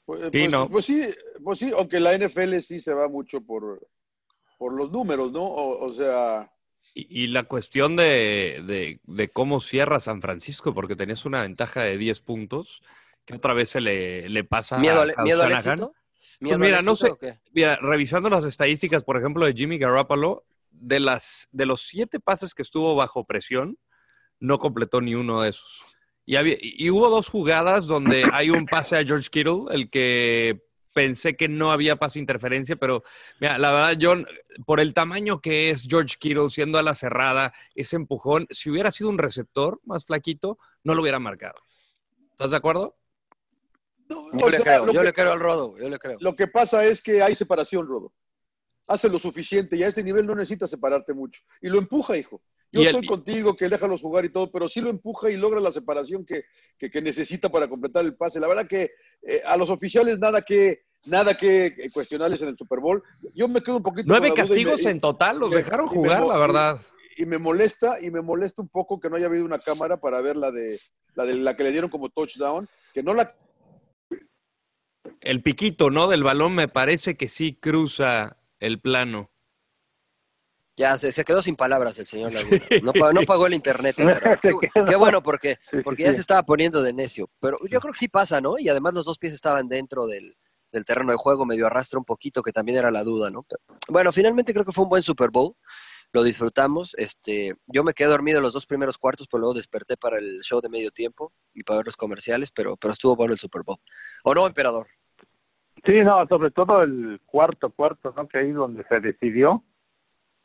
Pues, 0.05 0.21
Sí, 0.25 0.29
pues- 0.31 0.51
no. 0.51 0.69
pues 0.71 0.85
sí, 0.85 1.03
pues 1.43 1.59
sí, 1.59 1.73
aunque 1.77 1.99
la 2.01 2.15
NFL 2.17 2.59
sí 2.61 2.81
se 2.81 2.95
va 2.95 3.09
mucho 3.09 3.41
por, 3.41 3.87
por 4.59 4.73
los 4.73 4.91
números, 4.93 5.33
¿no? 5.33 5.43
O, 5.45 5.85
o 5.85 5.93
sea, 5.93 6.51
Y, 6.95 7.25
y 7.25 7.27
la 7.27 7.43
cuestión 7.45 7.97
de, 7.97 8.63
de- 8.67 9.01
de 9.03 9.29
cómo 9.29 9.61
cierra 9.61 9.99
San 10.01 10.23
Francisco, 10.23 10.73
porque 10.73 10.95
tenías 10.97 11.25
una 11.25 11.43
ventaja 11.43 11.83
de 11.83 11.99
10 11.99 12.21
puntos, 12.21 12.83
que 13.25 13.35
otra 13.35 13.53
vez 13.55 13.71
se 13.71 13.81
le, 13.81 14.29
le 14.29 14.45
pasa 14.45 14.79
¿Miedo 14.79 15.03
a 15.03 15.07
Kyle 15.07 15.23
miedo 15.25 15.43
al 15.43 15.53
éxito? 15.53 15.93
¿Miedo 16.41 16.59
mira, 16.59 16.83
no 16.83 16.97
sé. 16.97 17.07
Mira, 17.53 17.77
revisando 17.77 18.29
las 18.29 18.45
estadísticas, 18.45 19.03
por 19.05 19.17
ejemplo, 19.17 19.47
de 19.47 19.53
Jimmy 19.55 19.79
Garoppolo, 19.79 20.45
de, 20.71 21.01
las, 21.01 21.49
de 21.53 21.67
los 21.67 21.83
siete 21.83 22.21
pases 22.21 22.55
que 22.55 22.63
estuvo 22.63 22.95
bajo 22.95 23.25
presión, 23.25 23.79
no 24.39 24.59
completó 24.59 25.01
ni 25.01 25.15
uno 25.15 25.41
de 25.43 25.51
esos. 25.51 25.97
Y, 26.27 26.37
había- 26.37 26.57
y 26.61 26.91
hubo 26.91 27.09
dos 27.09 27.29
jugadas 27.29 27.87
donde 27.87 28.29
hay 28.33 28.51
un 28.51 28.67
pase 28.67 28.97
a 28.97 29.05
George 29.05 29.31
Kittle, 29.31 29.65
el 29.71 29.89
que 29.89 30.61
pensé 30.93 31.37
que 31.37 31.49
no 31.49 31.71
había 31.73 31.97
pase 31.97 32.19
interferencia, 32.19 32.77
pero 32.77 33.03
mira, 33.39 33.59
la 33.59 33.71
verdad, 33.71 33.99
John, 34.01 34.27
por 34.65 34.81
el 34.81 34.93
tamaño 34.95 35.41
que 35.41 35.71
es 35.71 35.87
George 35.89 36.17
Kittle, 36.19 36.49
siendo 36.51 36.79
a 36.79 36.83
la 36.83 36.95
cerrada, 36.95 37.53
ese 37.75 37.97
empujón, 37.97 38.47
si 38.51 38.71
hubiera 38.71 38.91
sido 38.91 39.11
un 39.11 39.19
receptor 39.19 39.81
más 39.85 40.05
flaquito, 40.07 40.59
no 40.85 40.95
lo 40.95 41.03
hubiera 41.03 41.19
marcado. 41.19 41.57
¿Estás 42.33 42.51
de 42.51 42.57
acuerdo? 42.57 42.97
No, 44.09 44.31
Yo 44.39 44.49
le 44.49 44.57
sea, 44.59 44.65
creo, 44.81 44.87
yo 44.93 45.01
que- 45.01 45.07
le 45.07 45.13
creo 45.13 45.33
al 45.33 45.41
Rodo, 45.41 45.77
yo 45.79 45.89
le 45.89 45.99
creo. 45.99 46.17
Lo 46.21 46.35
que 46.37 46.47
pasa 46.47 46.85
es 46.85 47.03
que 47.03 47.23
hay 47.23 47.35
separación, 47.35 47.87
Rodo. 47.87 48.13
Hace 48.89 49.09
lo 49.09 49.19
suficiente 49.19 49.77
y 49.77 49.83
a 49.83 49.89
ese 49.89 50.03
nivel 50.05 50.27
no 50.27 50.35
necesitas 50.35 50.71
separarte 50.71 51.13
mucho. 51.13 51.43
Y 51.61 51.69
lo 51.69 51.79
empuja, 51.79 52.17
hijo. 52.17 52.41
Yo 52.73 52.81
Y 52.81 52.85
el- 52.87 52.91
estoy 52.95 53.07
contigo, 53.07 53.57
que 53.57 53.69
déjalos 53.69 54.01
jugar 54.01 54.25
y 54.25 54.29
todo, 54.33 54.51
pero 54.51 54.69
sí 54.69 54.81
lo 54.81 54.91
empuja 54.91 55.31
y 55.31 55.37
logra 55.37 55.61
la 55.61 55.73
separación 55.73 56.25
que, 56.25 56.45
que- 56.79 56.91
que 56.91 57.03
necesita 57.03 57.49
para 57.49 57.69
completar 57.69 58.05
el 58.05 58.15
pase. 58.17 58.39
La 58.41 58.47
verdad 58.49 58.67
que 58.69 58.91
eh, 59.23 59.43
a 59.45 59.57
los 59.57 59.71
oficiales 59.71 60.19
nada 60.19 60.43
que 60.43 60.83
nada 61.07 61.37
que 61.37 61.89
cuestionarles 61.93 62.43
en 62.43 62.49
el 62.49 62.57
Super 62.57 62.81
Bowl. 62.81 63.03
Yo 63.35 63.47
me 63.49 63.63
quedo 63.63 63.77
un 63.77 63.83
poquito 63.83 64.07
Nueve 64.09 64.29
y 64.29 64.31
me- 64.31 64.37
castigos 64.37 64.83
y- 64.83 64.89
en 64.89 65.01
total, 65.01 65.39
los 65.39 65.51
me- 65.51 65.57
dejaron 65.59 65.87
y 65.87 65.91
me 65.91 65.95
jugar, 65.97 66.25
la 66.27 66.39
verdad. 66.39 66.81
y 67.17 67.25
me 67.27 67.39
molesta 67.39 68.01
y 68.01 68.11
me 68.11 68.21
molesta 68.21 68.61
un 68.63 68.69
poco 68.69 69.01
que 69.01 69.09
no 69.09 69.17
haya 69.17 69.27
habido 69.27 69.45
una 69.45 69.59
cámara 69.59 69.97
para 69.99 70.21
ver 70.21 70.37
la 70.37 70.51
de 70.51 70.79
la 71.15 71.25
de 71.25 71.35
la 71.37 71.57
que 71.57 71.63
le 71.65 71.71
dieron 71.73 71.89
como 71.91 72.09
touchdown, 72.11 72.69
que 72.93 73.03
no 73.03 73.15
la 73.15 73.35
El 75.21 75.43
piquito, 75.43 75.91
¿no? 75.91 76.09
Del 76.09 76.23
balón 76.23 76.55
me 76.55 76.69
parece 76.69 77.17
que 77.17 77.29
sí 77.29 77.55
cruza 77.61 78.37
el 78.61 78.81
plano. 78.81 79.31
Ya 80.79 80.99
se, 80.99 81.11
se 81.11 81.25
quedó 81.25 81.41
sin 81.41 81.57
palabras 81.57 81.99
el 81.99 82.07
señor 82.07 82.33
Laguna. 82.35 82.61
No, 82.83 82.93
pa- 82.93 83.13
no 83.15 83.23
pagó 83.23 83.47
el 83.47 83.55
internet. 83.55 83.99
el 83.99 84.13
perro. 84.13 84.61
Qué, 84.87 84.97
bueno 84.97 85.23
porque, 85.23 85.57
porque 85.83 86.03
ya 86.03 86.13
se 86.13 86.21
estaba 86.21 86.43
poniendo 86.43 86.83
de 86.83 86.93
necio. 86.93 87.31
Pero 87.41 87.57
yo 87.71 87.81
creo 87.81 87.93
que 87.95 87.99
sí 87.99 88.09
pasa, 88.09 88.41
¿no? 88.43 88.59
Y 88.59 88.69
además 88.69 88.93
los 88.93 89.07
dos 89.07 89.19
pies 89.19 89.33
estaban 89.33 89.69
dentro 89.69 90.07
del, 90.07 90.35
del 90.73 90.85
terreno 90.85 91.13
de 91.13 91.17
juego, 91.17 91.47
medio 91.47 91.67
arrastra 91.67 91.99
un 91.99 92.05
poquito, 92.05 92.43
que 92.43 92.53
también 92.53 92.77
era 92.79 92.91
la 92.91 93.05
duda, 93.05 93.31
¿no? 93.31 93.43
Pero, 93.45 93.63
bueno, 93.89 94.13
finalmente 94.13 94.53
creo 94.53 94.67
que 94.67 94.73
fue 94.73 94.85
un 94.85 94.91
buen 94.91 95.03
Super 95.03 95.31
Bowl. 95.31 95.55
Lo 96.13 96.23
disfrutamos. 96.23 96.95
Este, 96.99 97.57
yo 97.67 97.83
me 97.83 97.95
quedé 97.95 98.09
dormido 98.09 98.43
los 98.43 98.53
dos 98.53 98.67
primeros 98.67 98.99
cuartos, 98.99 99.27
pero 99.31 99.41
luego 99.41 99.55
desperté 99.55 99.97
para 99.97 100.19
el 100.19 100.41
show 100.43 100.61
de 100.61 100.69
medio 100.69 100.91
tiempo 100.91 101.33
y 101.55 101.63
para 101.63 101.79
ver 101.79 101.87
los 101.87 101.97
comerciales, 101.97 102.51
pero, 102.51 102.77
pero 102.77 102.93
estuvo 102.93 103.17
bueno 103.17 103.33
el 103.33 103.41
Super 103.41 103.63
Bowl. 103.63 103.79
¿O 104.25 104.35
no, 104.35 104.47
emperador? 104.47 104.89
Sí, 105.87 106.03
no, 106.03 106.27
sobre 106.27 106.51
todo 106.51 106.83
el 106.83 107.21
cuarto 107.25 107.71
cuarto, 107.71 108.13
¿no? 108.17 108.27
Que 108.29 108.39
ahí 108.39 108.51
donde 108.51 108.85
se 108.89 108.99
decidió. 109.01 109.63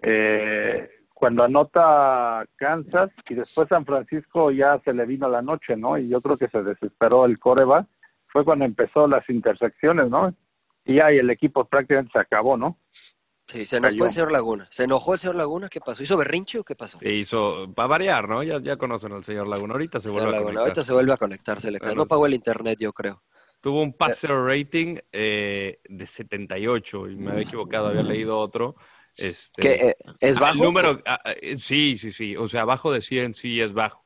Eh, 0.01 0.89
cuando 1.13 1.43
anota 1.43 2.45
Kansas 2.55 3.11
y 3.29 3.35
después 3.35 3.67
San 3.67 3.85
Francisco 3.85 4.51
ya 4.51 4.79
se 4.85 4.93
le 4.93 5.05
vino 5.05 5.27
la 5.27 5.41
noche, 5.41 5.75
¿no? 5.75 5.97
Y 5.97 6.09
yo 6.09 6.21
creo 6.21 6.37
que 6.37 6.47
se 6.49 6.61
desesperó 6.63 7.25
el 7.25 7.39
Coreba. 7.39 7.87
Fue 8.27 8.45
cuando 8.45 8.65
empezó 8.65 9.07
las 9.07 9.27
intersecciones, 9.29 10.09
¿no? 10.09 10.33
Y 10.85 10.99
ahí 10.99 11.17
el 11.17 11.29
equipo 11.29 11.65
prácticamente 11.65 12.11
se 12.13 12.19
acabó, 12.19 12.55
¿no? 12.57 12.77
Sí, 13.47 13.65
se 13.65 13.79
fue 13.79 14.07
el 14.07 14.13
señor 14.13 14.31
Laguna. 14.31 14.67
¿Se 14.71 14.85
enojó 14.85 15.13
el 15.13 15.19
señor 15.19 15.35
Laguna? 15.35 15.67
¿Qué 15.69 15.81
pasó? 15.81 16.01
¿Hizo 16.01 16.15
berrinche 16.17 16.59
o 16.59 16.63
qué 16.63 16.75
pasó? 16.75 16.97
Se 16.99 17.11
hizo, 17.11 17.71
para 17.75 17.87
variar, 17.87 18.29
¿no? 18.29 18.41
Ya, 18.43 18.59
ya 18.59 18.77
conocen 18.77 19.11
al 19.11 19.23
señor 19.23 19.47
Laguna. 19.47 19.73
Ahorita 19.73 19.99
se 19.99 20.07
Señor 20.07 20.21
vuelve 20.23 20.37
a 20.37 20.39
Laguna, 20.39 20.45
conectar. 20.45 20.61
ahorita 20.63 20.83
se 20.83 20.93
vuelve 20.93 21.13
a 21.13 21.17
conectar, 21.17 21.59
se 21.59 21.71
le 21.71 21.79
No 21.95 22.05
pagó 22.05 22.25
el 22.25 22.33
internet, 22.33 22.77
yo 22.79 22.93
creo. 22.93 23.21
Tuvo 23.61 23.83
un 23.83 23.93
passer 23.93 24.31
rating 24.31 24.97
eh, 25.11 25.79
de 25.87 26.07
78 26.07 27.09
y 27.09 27.15
me 27.15 27.31
había 27.31 27.43
equivocado, 27.43 27.89
había 27.89 28.03
leído 28.03 28.37
otro. 28.39 28.75
Este, 29.15 29.61
¿Qué, 29.61 29.89
eh, 29.89 29.95
es 30.19 30.39
bajo? 30.39 30.53
El 30.53 30.59
número, 30.61 31.03
eh, 31.25 31.57
sí, 31.57 31.95
sí, 31.97 32.11
sí. 32.11 32.35
O 32.35 32.47
sea, 32.47 32.61
abajo 32.61 32.91
de 32.91 33.01
100 33.01 33.35
sí 33.35 33.61
es 33.61 33.73
bajo. 33.73 34.03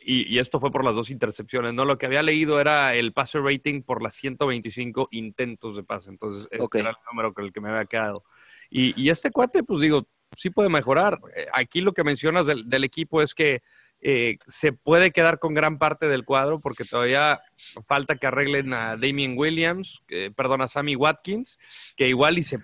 Y, 0.00 0.32
y 0.32 0.38
esto 0.38 0.60
fue 0.60 0.70
por 0.70 0.84
las 0.84 0.94
dos 0.94 1.10
intercepciones. 1.10 1.74
No, 1.74 1.84
lo 1.84 1.98
que 1.98 2.06
había 2.06 2.22
leído 2.22 2.60
era 2.60 2.94
el 2.94 3.12
passer 3.12 3.42
rating 3.42 3.82
por 3.82 4.02
las 4.02 4.14
125 4.14 5.08
intentos 5.10 5.74
de 5.74 5.82
pase. 5.82 6.10
Entonces, 6.10 6.46
este 6.50 6.64
Ok. 6.64 6.74
era 6.76 6.90
el 6.90 6.96
número 7.10 7.34
con 7.34 7.44
el 7.44 7.52
que 7.52 7.60
me 7.60 7.70
había 7.70 7.86
quedado. 7.86 8.24
Y, 8.70 9.00
y 9.00 9.10
este 9.10 9.30
cuate, 9.30 9.64
pues 9.64 9.80
digo, 9.80 10.06
sí 10.36 10.50
puede 10.50 10.68
mejorar. 10.68 11.18
Eh, 11.34 11.46
Aquí 11.52 11.80
lo 11.80 11.92
que 11.92 12.04
mencionas 12.04 12.46
del, 12.46 12.68
del 12.68 12.84
equipo 12.84 13.22
es 13.22 13.34
que 13.34 13.62
eh, 14.08 14.38
se 14.46 14.70
puede 14.70 15.10
quedar 15.10 15.40
con 15.40 15.52
gran 15.52 15.78
parte 15.78 16.06
del 16.06 16.24
cuadro 16.24 16.60
porque 16.60 16.84
todavía 16.84 17.40
falta 17.88 18.14
que 18.14 18.28
arreglen 18.28 18.72
a 18.72 18.96
Damien 18.96 19.34
Williams, 19.36 20.00
eh, 20.10 20.30
perdón, 20.30 20.62
a 20.62 20.68
Sammy 20.68 20.94
Watkins, 20.94 21.58
que 21.96 22.06
igual 22.06 22.38
y 22.38 22.44
se 22.44 22.56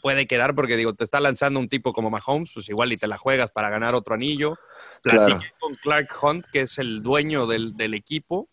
puede 0.00 0.26
quedar 0.26 0.54
porque 0.54 0.78
digo, 0.78 0.94
te 0.94 1.04
está 1.04 1.20
lanzando 1.20 1.60
un 1.60 1.68
tipo 1.68 1.92
como 1.92 2.08
Mahomes, 2.08 2.52
pues 2.54 2.70
igual 2.70 2.94
y 2.94 2.96
te 2.96 3.08
la 3.08 3.18
juegas 3.18 3.50
para 3.50 3.68
ganar 3.68 3.94
otro 3.94 4.14
anillo. 4.14 4.56
Platiqué 5.02 5.36
Claro. 5.36 5.54
con 5.58 5.74
Clark 5.74 6.08
Hunt, 6.22 6.46
que 6.50 6.62
es 6.62 6.78
el 6.78 7.02
dueño 7.02 7.46
del, 7.46 7.76
del 7.76 7.92
equipo, 7.92 8.48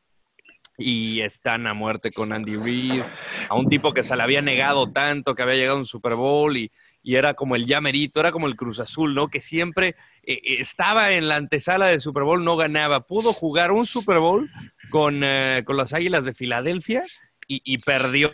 y 0.78 1.22
están 1.22 1.66
a 1.66 1.74
muerte 1.74 2.12
con 2.12 2.34
Andy 2.34 2.58
Reid, 2.58 3.04
a 3.48 3.56
un 3.56 3.70
tipo 3.70 3.94
que 3.94 4.04
se 4.04 4.18
le 4.18 4.24
había 4.24 4.42
negado 4.42 4.92
tanto, 4.92 5.34
que 5.34 5.44
había 5.44 5.56
llegado 5.56 5.78
a 5.78 5.80
un 5.80 5.86
Super 5.86 6.16
Bowl 6.16 6.58
y, 6.58 6.70
y 7.08 7.16
era 7.16 7.36
como 7.36 7.56
el 7.56 7.66
llamerito, 7.66 8.20
era 8.20 8.34
como 8.34 8.48
el 8.48 8.58
Cruz 8.58 8.82
Azul, 8.82 9.16
¿no? 9.16 9.30
Que 9.30 9.40
siempre 9.40 9.96
eh, 10.24 10.42
eh, 10.44 10.58
estaba 10.60 11.14
en 11.14 11.30
la 11.30 11.38
antesala 11.38 11.86
del 11.86 12.02
Super 12.02 12.24
Bowl, 12.24 12.44
no 12.44 12.58
ganaba. 12.58 13.08
Pudo 13.08 13.32
jugar 13.32 13.72
un 13.72 13.86
Super 13.86 14.20
Bowl 14.20 14.50
con, 14.90 15.22
eh, 15.24 15.64
con 15.66 15.78
las 15.78 15.94
Águilas 15.94 16.26
de 16.26 16.34
Filadelfia 16.34 17.04
y, 17.48 17.62
y 17.64 17.78
perdió. 17.78 18.32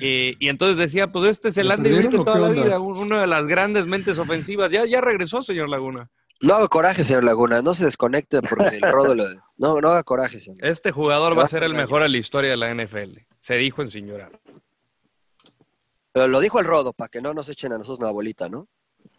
Eh, 0.00 0.34
y 0.40 0.48
entonces 0.48 0.76
decía, 0.76 1.12
pues 1.12 1.30
este 1.30 1.50
es 1.50 1.56
el 1.58 1.68
¿Lo 1.68 1.74
Andy 1.74 1.88
Reid 1.90 1.98
de 1.98 2.02
perdieron 2.08 2.20
o 2.20 2.24
toda 2.24 2.38
la 2.40 2.48
onda? 2.48 2.64
vida, 2.64 2.78
un- 2.80 2.98
una 2.98 3.20
de 3.20 3.26
las 3.28 3.46
grandes 3.46 3.86
mentes 3.86 4.18
ofensivas. 4.18 4.72
Ya, 4.72 4.84
ya 4.86 5.00
regresó, 5.00 5.40
señor 5.40 5.68
Laguna. 5.68 6.10
No 6.40 6.54
haga 6.54 6.66
coraje, 6.66 7.04
señor 7.04 7.22
Laguna. 7.22 7.62
No 7.62 7.74
se 7.74 7.84
desconecte 7.84 8.42
porque 8.42 8.74
el 8.76 8.82
rodo 8.92 9.14
lo... 9.14 9.24
No, 9.56 9.80
no 9.80 9.88
haga 9.88 10.02
coraje, 10.02 10.40
señor. 10.40 10.66
Este 10.66 10.90
jugador 10.90 11.38
va 11.38 11.42
a 11.42 11.44
a 11.44 11.48
ser 11.48 11.62
el 11.62 11.74
mejor 11.74 12.02
en 12.02 12.10
la 12.10 12.18
historia 12.18 12.50
de 12.50 12.56
la 12.56 12.74
NFL. 12.74 13.18
Se 13.40 13.54
dijo 13.56 13.82
en 13.82 13.90
llorar. 13.90 14.32
Pero 16.12 16.28
lo 16.28 16.40
dijo 16.40 16.58
el 16.58 16.66
rodo, 16.66 16.92
para 16.92 17.08
que 17.08 17.20
no 17.20 17.34
nos 17.34 17.48
echen 17.48 17.72
a 17.72 17.78
nosotros 17.78 18.00
una 18.00 18.10
bolita, 18.10 18.48
¿no? 18.48 18.68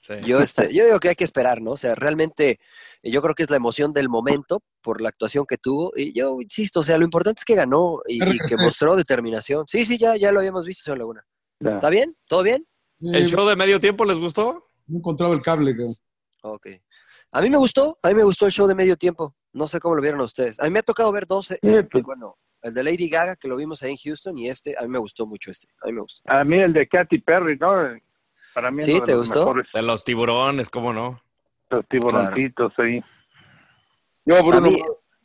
Sí. 0.05 0.13
Yo, 0.25 0.39
este, 0.41 0.73
yo 0.73 0.85
digo 0.85 0.99
que 0.99 1.09
hay 1.09 1.15
que 1.15 1.23
esperar, 1.23 1.61
¿no? 1.61 1.71
O 1.71 1.77
sea, 1.77 1.95
realmente 1.95 2.59
eh, 3.01 3.11
yo 3.11 3.21
creo 3.21 3.33
que 3.33 3.43
es 3.43 3.49
la 3.49 3.55
emoción 3.55 3.93
del 3.93 4.09
momento 4.09 4.61
por 4.81 5.01
la 5.01 5.09
actuación 5.09 5.45
que 5.45 5.57
tuvo. 5.57 5.93
Y 5.95 6.13
yo 6.13 6.37
insisto, 6.41 6.81
o 6.81 6.83
sea, 6.83 6.97
lo 6.97 7.03
importante 7.05 7.39
es 7.39 7.45
que 7.45 7.55
ganó 7.55 8.01
y, 8.07 8.23
y 8.23 8.39
que 8.39 8.57
mostró 8.57 8.95
determinación. 8.95 9.65
Sí, 9.67 9.85
sí, 9.85 9.97
ya, 9.97 10.15
ya 10.17 10.31
lo 10.31 10.39
habíamos 10.39 10.65
visto, 10.65 10.83
señor 10.83 10.99
Laguna. 10.99 11.25
¿Está 11.59 11.89
bien? 11.89 12.15
¿Todo 12.27 12.43
bien? 12.43 12.67
¿El 12.99 13.27
show 13.27 13.47
de 13.47 13.55
medio 13.55 13.79
tiempo 13.79 14.05
les 14.05 14.19
gustó? 14.19 14.65
No 14.87 14.97
encontraba 14.97 15.33
el 15.33 15.41
cable, 15.41 15.71
cabrón. 15.75 15.95
Ok. 16.43 16.67
A 17.33 17.41
mí 17.41 17.49
me 17.49 17.57
gustó, 17.57 17.97
a 18.01 18.09
mí 18.09 18.15
me 18.15 18.23
gustó 18.23 18.45
el 18.45 18.51
show 18.51 18.67
de 18.67 18.75
medio 18.75 18.97
tiempo. 18.97 19.35
No 19.53 19.67
sé 19.67 19.79
cómo 19.79 19.95
lo 19.95 20.01
vieron 20.01 20.21
a 20.21 20.25
ustedes. 20.25 20.59
A 20.59 20.63
mí 20.63 20.69
me 20.69 20.79
ha 20.79 20.83
tocado 20.83 21.11
ver 21.11 21.25
12. 21.25 21.59
este, 21.61 22.01
bueno, 22.01 22.37
el 22.63 22.73
de 22.73 22.83
Lady 22.83 23.09
Gaga, 23.09 23.35
que 23.35 23.47
lo 23.47 23.55
vimos 23.55 23.81
ahí 23.83 23.91
en 23.91 23.97
Houston, 23.97 24.37
y 24.37 24.47
este, 24.49 24.75
a 24.77 24.81
mí 24.83 24.87
me 24.89 24.99
gustó 24.99 25.25
mucho 25.25 25.51
este. 25.51 25.67
A 25.81 25.87
mí 25.87 25.93
me 25.93 26.01
gustó. 26.01 26.21
A 26.31 26.43
mí 26.43 26.59
el 26.59 26.73
de 26.73 26.87
Katy 26.87 27.19
Perry, 27.19 27.57
¿no? 27.57 27.73
Para 28.53 28.69
mí 28.71 28.83
¿Sí? 28.83 28.99
¿Te 29.01 29.15
gustó? 29.15 29.39
mejores. 29.39 29.67
De 29.73 29.81
los 29.81 30.03
tiburones, 30.03 30.69
¿cómo 30.69 30.93
no? 30.93 31.21
Los 31.69 31.87
tiburoncitos 31.87 32.77
ahí. 32.79 33.01
Yo, 34.25 34.43
Bruno, 34.43 34.61
mí- 34.61 34.81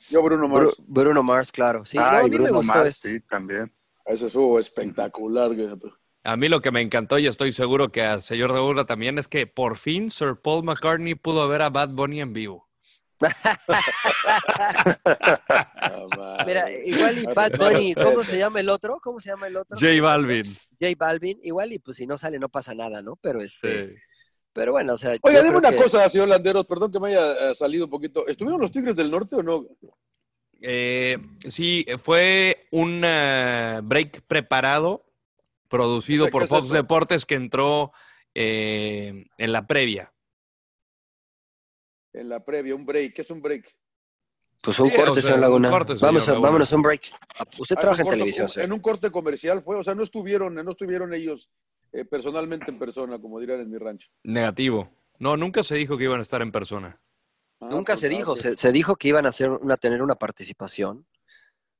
yo, 0.09 0.23
Bruno 0.23 0.49
Mars. 0.49 0.61
Bru- 0.79 0.85
Bruno 0.87 1.23
Mars, 1.23 1.53
claro. 1.53 1.85
Sí, 1.85 1.99
no, 1.99 2.05
a 2.05 2.23
mí 2.23 2.31
me 2.39 2.51
gustó 2.51 2.63
Mars, 2.75 2.89
este. 2.89 3.09
sí, 3.09 3.21
también. 3.29 3.73
Ese 4.05 4.29
estuvo 4.29 4.59
espectacular. 4.61 5.51
A 6.23 6.37
mí 6.37 6.49
lo 6.49 6.61
que 6.61 6.71
me 6.71 6.81
encantó 6.81 7.19
y 7.19 7.27
estoy 7.27 7.53
seguro 7.53 7.91
que 7.91 8.03
al 8.03 8.23
señor 8.23 8.53
de 8.53 8.61
Ura 8.61 8.85
también 8.87 9.19
es 9.19 9.27
que 9.29 9.47
por 9.47 9.77
fin 9.77 10.11
Sir 10.11 10.37
Paul 10.37 10.65
McCartney 10.65 11.15
pudo 11.17 11.47
ver 11.49 11.63
a 11.63 11.71
Bad 11.71 11.91
Bunny 11.91 12.21
en 12.21 12.33
vivo. 12.33 12.66
Mira, 16.47 16.71
igual 16.85 17.19
y 17.19 17.25
Bad 17.35 17.57
Bunny, 17.59 17.95
¿cómo 17.95 18.23
se 18.25 18.39
llama 18.39 18.61
el 18.61 18.69
otro? 18.69 18.99
¿Cómo 19.03 19.21
se 19.21 19.31
llama 19.31 19.47
el 19.47 19.57
otro? 19.57 19.79
J 19.79 20.01
Balvin. 20.03 20.45
J 20.81 20.93
Balvin, 20.99 21.39
igual 21.43 21.73
y 21.73 21.79
pues 21.79 21.97
si 21.97 22.07
no 22.07 22.17
sale 22.17 22.39
no 22.39 22.49
pasa 22.49 22.75
nada, 22.75 23.03
¿no? 23.03 23.17
Pero 23.17 23.41
este, 23.41 23.89
Sí. 23.89 23.95
pero 24.53 24.73
bueno, 24.73 24.95
o 24.95 24.97
sea, 24.97 25.17
Oiga, 25.23 25.43
dime 25.43 25.57
una 25.57 25.71
que- 25.71 25.77
cosa, 25.77 26.09
señor 26.09 26.29
Landeros, 26.29 26.67
perdón 26.67 26.93
que 26.93 27.01
me 27.01 27.09
haya 27.09 27.51
eh, 27.51 27.55
salido 27.55 27.85
un 27.87 27.91
poquito. 27.91 28.27
¿Estuvieron 28.27 28.61
los 28.61 28.73
Tigres 28.73 28.97
del 28.97 29.11
Norte 29.11 29.37
o 29.37 29.43
no? 29.43 29.67
Eh, 30.61 31.19
sí, 31.49 31.87
fue 32.03 32.67
un 32.71 33.03
eh, 33.05 33.81
break 33.83 34.23
preparado, 34.27 35.05
producido 35.69 36.25
¿Qué- 36.27 36.29
qué 36.29 36.33
por 36.33 36.49
Fox? 36.49 36.71
Deportes, 36.71 37.27
que 37.27 37.35
entró 37.35 37.93
eh, 38.35 39.27
en 39.39 39.53
la 39.53 39.67
previa. 39.67 40.13
En 42.17 42.29
la 42.29 42.45
previa, 42.45 42.75
un 42.75 42.85
break. 42.87 43.15
¿Qué 43.15 43.23
es 43.23 43.31
un 43.31 43.43
break? 43.43 43.69
Pues 44.63 44.81
un 44.81 44.91
Sí, 44.91 44.97
corte, 44.97 45.11
o 45.11 45.15
sea, 45.15 45.23
señor 45.23 45.37
un 45.37 45.41
Laguna. 45.43 45.71
corte, 45.71 45.93
señor 45.93 46.01
Vamos 46.09 46.29
a, 46.29 46.33
Laguna. 46.33 46.49
vámonos 46.49 46.73
a 46.73 46.77
un 46.77 46.83
break. 46.83 47.03
Usted 47.59 47.77
Ah, 47.77 47.81
trabaja 47.81 48.01
en 48.03 48.07
corte- 48.07 48.17
televisión, 48.19 48.49
un-. 48.57 48.63
En 48.63 48.73
un 48.73 48.81
corte 48.81 49.11
comercial 49.11 49.61
fue, 49.63 49.77
o 49.77 49.83
sea, 49.85 49.95
no 49.95 50.03
estuvieron, 50.03 50.55
no 50.55 50.71
estuvieron 50.71 51.13
ellos 51.15 51.51
eh, 51.93 52.05
personalmente 52.05 52.71
en 52.71 52.79
persona, 52.79 53.19
como 53.19 53.39
dirán 53.39 53.61
en 53.61 53.71
mi 53.71 53.79
rancho. 53.79 54.09
Negativo. 54.25 54.91
No, 55.19 55.37
nunca 55.37 55.63
se 55.63 55.77
dijo 55.77 55.97
que 55.97 56.05
iban 56.05 56.19
a 56.19 56.23
estar 56.23 56.43
en 56.43 56.51
persona. 56.53 57.01
Ah, 57.61 57.69
Nunca 57.71 57.93
pues, 57.93 58.01
se 58.01 58.09
dijo, 58.09 58.37
se, 58.37 58.57
se 58.57 58.73
dijo 58.73 58.97
que 58.97 59.09
iban 59.09 59.25
a 59.25 59.29
hacer 59.31 59.51
una, 59.51 59.77
tener 59.77 60.03
una 60.03 60.15
participación 60.15 61.07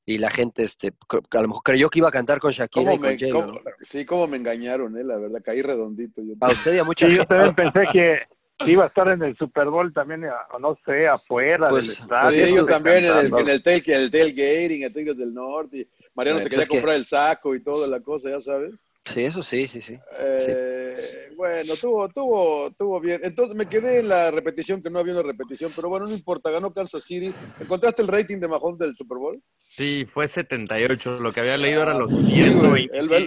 y 0.07 0.19
la 0.19 0.31
gente, 0.31 0.63
este, 0.63 0.93
a 1.33 1.43
lo 1.43 1.49
mejor 1.49 1.63
creyó 1.65 1.91
que 1.91 1.99
iba 1.99 2.09
a 2.09 2.13
cantar 2.13 2.39
con 2.41 2.53
Shakira 2.53 2.83
y 2.95 2.97
¿Cómo 2.97 3.01
con 3.01 3.11
me, 3.11 3.19
J-Lo, 3.19 3.41
cómo- 3.47 3.53
¿no? 3.61 3.61
sí, 3.83 4.05
cómo 4.07 4.27
me 4.29 4.37
engañaron, 4.37 4.97
eh, 4.97 5.03
la 5.05 5.17
verdad, 5.19 5.43
caí 5.45 5.61
redondito. 5.63 6.23
Yo. 6.23 6.35
A 6.41 6.49
usted 6.53 6.75
y 6.75 6.79
a 6.79 6.85
mucha 6.85 7.07
Sí, 7.11 7.17
yo 7.17 7.23
gente. 7.27 7.35
también 7.35 7.55
pensé 7.55 7.81
que 7.93 8.19
iba 8.65 8.85
a 8.85 8.87
estar 8.87 9.09
en 9.09 9.23
el 9.23 9.37
Super 9.37 9.67
Bowl 9.69 9.93
también, 9.93 10.25
eh, 10.25 10.31
no 10.61 10.79
sé, 10.85 11.07
afuera 11.07 11.69
Pues- 11.69 11.89
del 11.89 12.03
estadio. 12.05 12.23
pues 12.23 12.35
Sí, 12.35 12.41
esto- 12.43 12.57
yo 12.57 12.67
también 12.67 12.97
en 13.05 13.05
el, 13.19 13.27
en 13.27 13.49
el, 13.49 13.63
tail, 13.63 13.83
el 13.87 14.11
tailgating, 14.11 14.83
en 14.85 14.93
Tigres 14.93 15.17
del 15.19 15.35
Norte. 15.35 15.79
y 15.79 15.89
Mariano 16.15 16.39
Eh, 16.39 16.43
se 16.45 16.49
pues 16.49 16.61
quería 16.61 16.67
que- 16.69 16.77
comprar 16.79 16.97
el 16.97 17.05
saco 17.05 17.55
y 17.55 17.63
toda 17.63 17.87
la 17.89 18.01
cosa, 18.01 18.31
ya 18.31 18.41
sabes. 18.41 18.75
Sí, 19.05 19.23
eso 19.25 19.43
sí, 19.43 19.69
sí, 19.69 19.81
sí. 19.83 19.99
Eh, 20.19 20.97
Bueno, 21.37 21.75
tuvo, 21.81 22.09
tuvo, 22.09 22.71
tuvo 22.73 22.99
bien. 23.01 23.21
Entonces 23.23 23.55
me 23.55 23.67
quedé 23.67 23.99
en 24.01 24.09
la 24.09 24.31
repetición, 24.31 24.83
que 24.83 24.89
no 24.91 24.99
había 24.99 25.13
una 25.13 25.23
repetición, 25.23 25.71
pero 25.77 25.89
bueno, 25.91 26.07
no 26.07 26.13
importa, 26.15 26.51
ganó 26.51 26.73
Kansas 26.73 27.05
City. 27.05 27.33
¿Encontraste 27.61 28.01
el 28.03 28.09
rating 28.09 28.39
de 28.39 28.49
Mahomes 28.49 28.79
del 28.79 28.97
Super 28.97 29.19
Bowl? 29.19 29.41
Sí, 29.69 30.07
fue 30.11 30.27
78. 30.27 31.21
Lo 31.21 31.33
que 31.33 31.41
había 31.41 31.59
leído 31.59 31.83
eran 31.83 31.99
los 31.99 32.11
Sí, 32.11 32.17
güey. 32.17 32.89
125 32.89 32.95
Él 32.97 33.09
ve- 33.09 33.19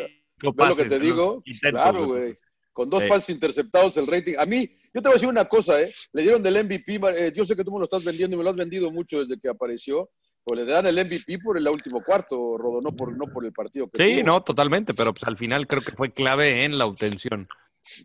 ¿Ves 0.42 0.70
lo 0.70 0.76
que 0.76 0.84
te 0.86 0.90
los 0.90 1.02
digo? 1.02 1.44
intentos 1.46 1.82
Claro, 1.84 2.08
güey. 2.08 2.38
Con 2.74 2.90
dos 2.90 3.04
Sí. 3.04 3.10
pases 3.10 3.30
interceptados, 3.30 3.96
el 3.98 4.08
rating. 4.08 4.36
A 4.40 4.46
mí, 4.48 4.70
yo 4.94 5.02
te 5.02 5.08
voy 5.08 5.12
a 5.12 5.14
decir 5.14 5.30
una 5.30 5.46
cosa, 5.46 5.82
¿eh? 5.82 5.92
Le 6.14 6.22
dieron 6.24 6.42
del 6.44 6.64
MVP. 6.66 7.00
eh, 7.16 7.32
yo 7.36 7.46
sé 7.46 7.56
que 7.56 7.64
tú 7.64 7.72
me 7.72 7.80
lo 7.80 7.86
estás 7.86 8.04
vendiendo 8.04 8.36
y 8.36 8.38
me 8.38 8.44
lo 8.44 8.50
has 8.52 8.56
vendido 8.56 8.92
mucho 8.92 9.24
desde 9.24 9.40
que 9.40 9.50
apareció. 9.50 10.10
Pues 10.44 10.60
le 10.62 10.66
dan 10.72 10.88
el 10.88 10.96
MVP 10.96 11.40
por 11.40 11.58
el 11.58 11.68
último 11.68 12.02
cuarto, 12.02 12.58
Rodo, 12.58 12.80
no 12.82 12.96
por, 12.96 13.16
no 13.16 13.26
por 13.32 13.46
el 13.46 13.52
partido 13.54 13.88
que 13.90 14.02
Sí, 14.04 14.14
tuvo. 14.22 14.26
no, 14.26 14.42
totalmente, 14.44 14.94
pero 14.94 15.14
pues 15.14 15.24
al 15.26 15.38
final 15.38 15.68
creo 15.68 15.82
que 15.82 15.92
fue 15.92 16.12
clave 16.12 16.64
en 16.64 16.78
la 16.78 16.86
obtención. 16.86 17.48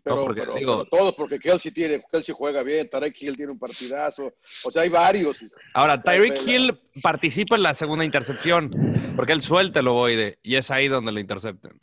Pero, 0.03 0.15
No, 0.17 0.23
porque 0.25 0.41
pero- 0.41 0.55
digo- 0.55 0.85
pero 0.89 0.89
todos, 1.01 1.15
porque 1.15 1.37
Kelsey 1.39 1.71
tiene, 1.71 2.03
Kelsey 2.11 2.33
juega 2.37 2.61
bien, 2.63 2.89
Tarek 2.89 3.19
Hill 3.21 3.35
tiene 3.37 3.51
un 3.51 3.59
partidazo. 3.59 4.33
O 4.63 4.71
sea, 4.71 4.81
hay 4.83 4.89
varios. 4.89 5.43
Ahora, 5.73 6.01
Tyreek. 6.01 6.41
Hill 6.47 6.79
participa 7.01 7.55
en 7.55 7.63
la 7.63 7.73
segunda 7.73 8.03
intercepción, 8.05 8.71
porque 9.15 9.31
él 9.33 9.41
suelta 9.41 9.79
el 9.79 9.87
ovoide 9.87 10.37
y 10.43 10.55
es 10.55 10.69
ahí 10.71 10.87
donde 10.87 11.11
lo 11.11 11.19
interceptan. 11.19 11.79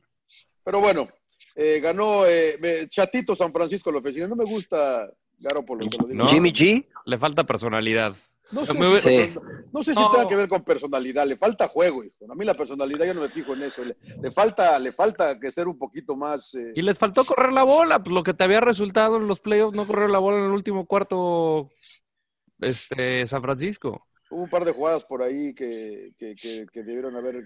Pero 0.65 0.81
bueno, 0.81 1.09
eh, 1.55 1.81
ganó 1.81 2.27
eh, 2.27 2.57
me- 2.61 2.89
Chatito 2.89 3.35
San 3.35 3.53
Francisco 3.53 3.91
la 3.93 3.99
oficina. 3.99 4.27
No 4.29 4.37
me 4.37 4.45
gusta 4.45 5.11
Garoppolo. 5.39 5.89
te 5.89 5.99
lo 5.99 6.07
digo. 6.07 6.23
¿no? 6.23 6.29
Jimmy 6.29 6.51
G. 6.51 6.87
Le 7.07 7.19
falta 7.19 7.45
personalidad. 7.45 8.15
No 8.53 8.67
sé, 8.67 8.75
Me 8.75 8.99
si, 9.01 9.35
no 9.73 9.83
sé 9.83 9.95
si 9.95 9.99
No. 10.01 10.11
tenga 10.11 10.29
que 10.29 10.37
ver 10.37 10.47
con 10.47 10.63
personalidad, 10.63 11.27
le 11.27 11.39
falta 11.39 11.69
juego, 11.69 12.05
hijo. 12.05 12.31
A 12.31 12.35
mí 12.35 12.45
la 12.45 12.53
personalidad 12.53 13.07
yo 13.07 13.15
no 13.15 13.23
me 13.23 13.31
fijo 13.31 13.55
en 13.55 13.63
eso. 13.63 13.83
Le, 13.83 13.97
le 14.21 14.31
falta, 14.31 14.79
le 14.79 14.93
falta 14.93 15.41
que 15.41 15.51
ser 15.51 15.67
un 15.69 15.79
poquito 15.79 16.15
más. 16.17 16.55
eh, 16.55 16.73
Y 16.75 16.83
les 16.83 16.99
faltó 16.99 17.25
correr 17.25 17.51
la 17.53 17.63
bola, 17.63 18.03
pues 18.03 18.13
lo 18.13 18.23
que 18.23 18.35
te 18.35 18.45
había 18.45 18.61
resultado 18.61 19.17
en 19.17 19.27
los 19.27 19.41
playoffs, 19.41 19.75
no 19.75 19.87
correr 19.87 20.11
la 20.11 20.19
bola 20.19 20.37
en 20.39 20.45
el 20.45 20.51
último 20.51 20.85
cuarto, 20.85 21.71
este, 22.61 23.27
San 23.27 23.43
Francisco. 23.43 24.07
Hubo 24.31 24.45
un 24.45 24.51
par 24.51 24.65
de 24.65 24.73
jugadas 24.73 25.05
por 25.05 25.23
ahí 25.23 25.55
que, 25.55 26.13
que, 26.19 26.35
que- 26.35 26.67
que 26.73 26.83
debieron 26.83 27.17
haber 27.17 27.43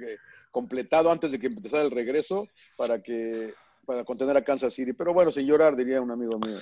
completado 0.50 1.10
antes 1.10 1.30
de 1.30 1.38
que 1.38 1.46
empezara 1.48 1.82
el 1.84 1.90
regreso 1.90 2.48
para 2.76 3.02
que 3.02 3.54
para 3.86 4.04
contener 4.04 4.36
a 4.36 4.44
Kansas 4.44 4.74
City. 4.74 4.92
Pero 4.92 5.14
bueno, 5.14 5.30
sin 5.32 5.46
llorar, 5.46 5.74
diría 5.76 6.00
un 6.02 6.10
amigo 6.10 6.38
mío. 6.38 6.56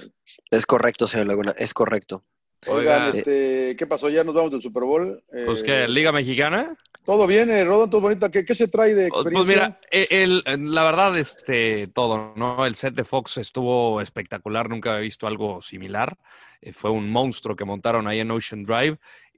Es 0.50 0.66
correcto, 0.66 1.08
señor 1.08 1.26
Laguna, 1.26 1.54
es 1.58 1.74
correcto. 1.74 2.24
Oigan, 2.66 3.14
este, 3.14 3.74
¿qué 3.76 3.86
pasó? 3.86 4.08
¿Ya 4.08 4.24
nos 4.24 4.34
vamos 4.34 4.52
del 4.52 4.62
Super 4.62 4.84
Bowl? 4.84 5.22
Pues 5.44 5.60
Eh, 5.60 5.64
que, 5.64 5.88
¿Liga 5.88 6.12
Mexicana? 6.12 6.76
Todo 7.04 7.26
bien, 7.26 7.50
eh, 7.50 7.64
todo 7.66 8.00
bonito. 8.00 8.30
¿Qué, 8.30 8.44
qué 8.46 8.54
se 8.54 8.68
trae 8.68 8.94
de 8.94 9.08
Pues 9.10 9.20
experiencia? 9.20 9.54
mira, 9.54 9.80
eh, 9.90 10.06
el- 10.10 10.42
la 10.74 10.84
verdad, 10.84 11.18
este, 11.18 11.88
todo, 11.88 12.32
¿no? 12.36 12.64
El 12.64 12.74
set 12.76 12.94
de 12.94 13.04
Fox 13.04 13.36
estuvo 13.36 14.00
espectacular, 14.00 14.70
nunca 14.70 14.92
había 14.92 15.02
visto 15.02 15.26
algo 15.26 15.60
similar. 15.60 16.16
Eh, 16.62 16.72
fue 16.72 16.90
un 16.90 17.10
monstruo 17.10 17.54
que 17.56 17.66
montaron 17.66 18.06
ahí 18.08 18.20
en 18.20 18.30
Ocean 18.30 18.62
Drive. 18.62 18.96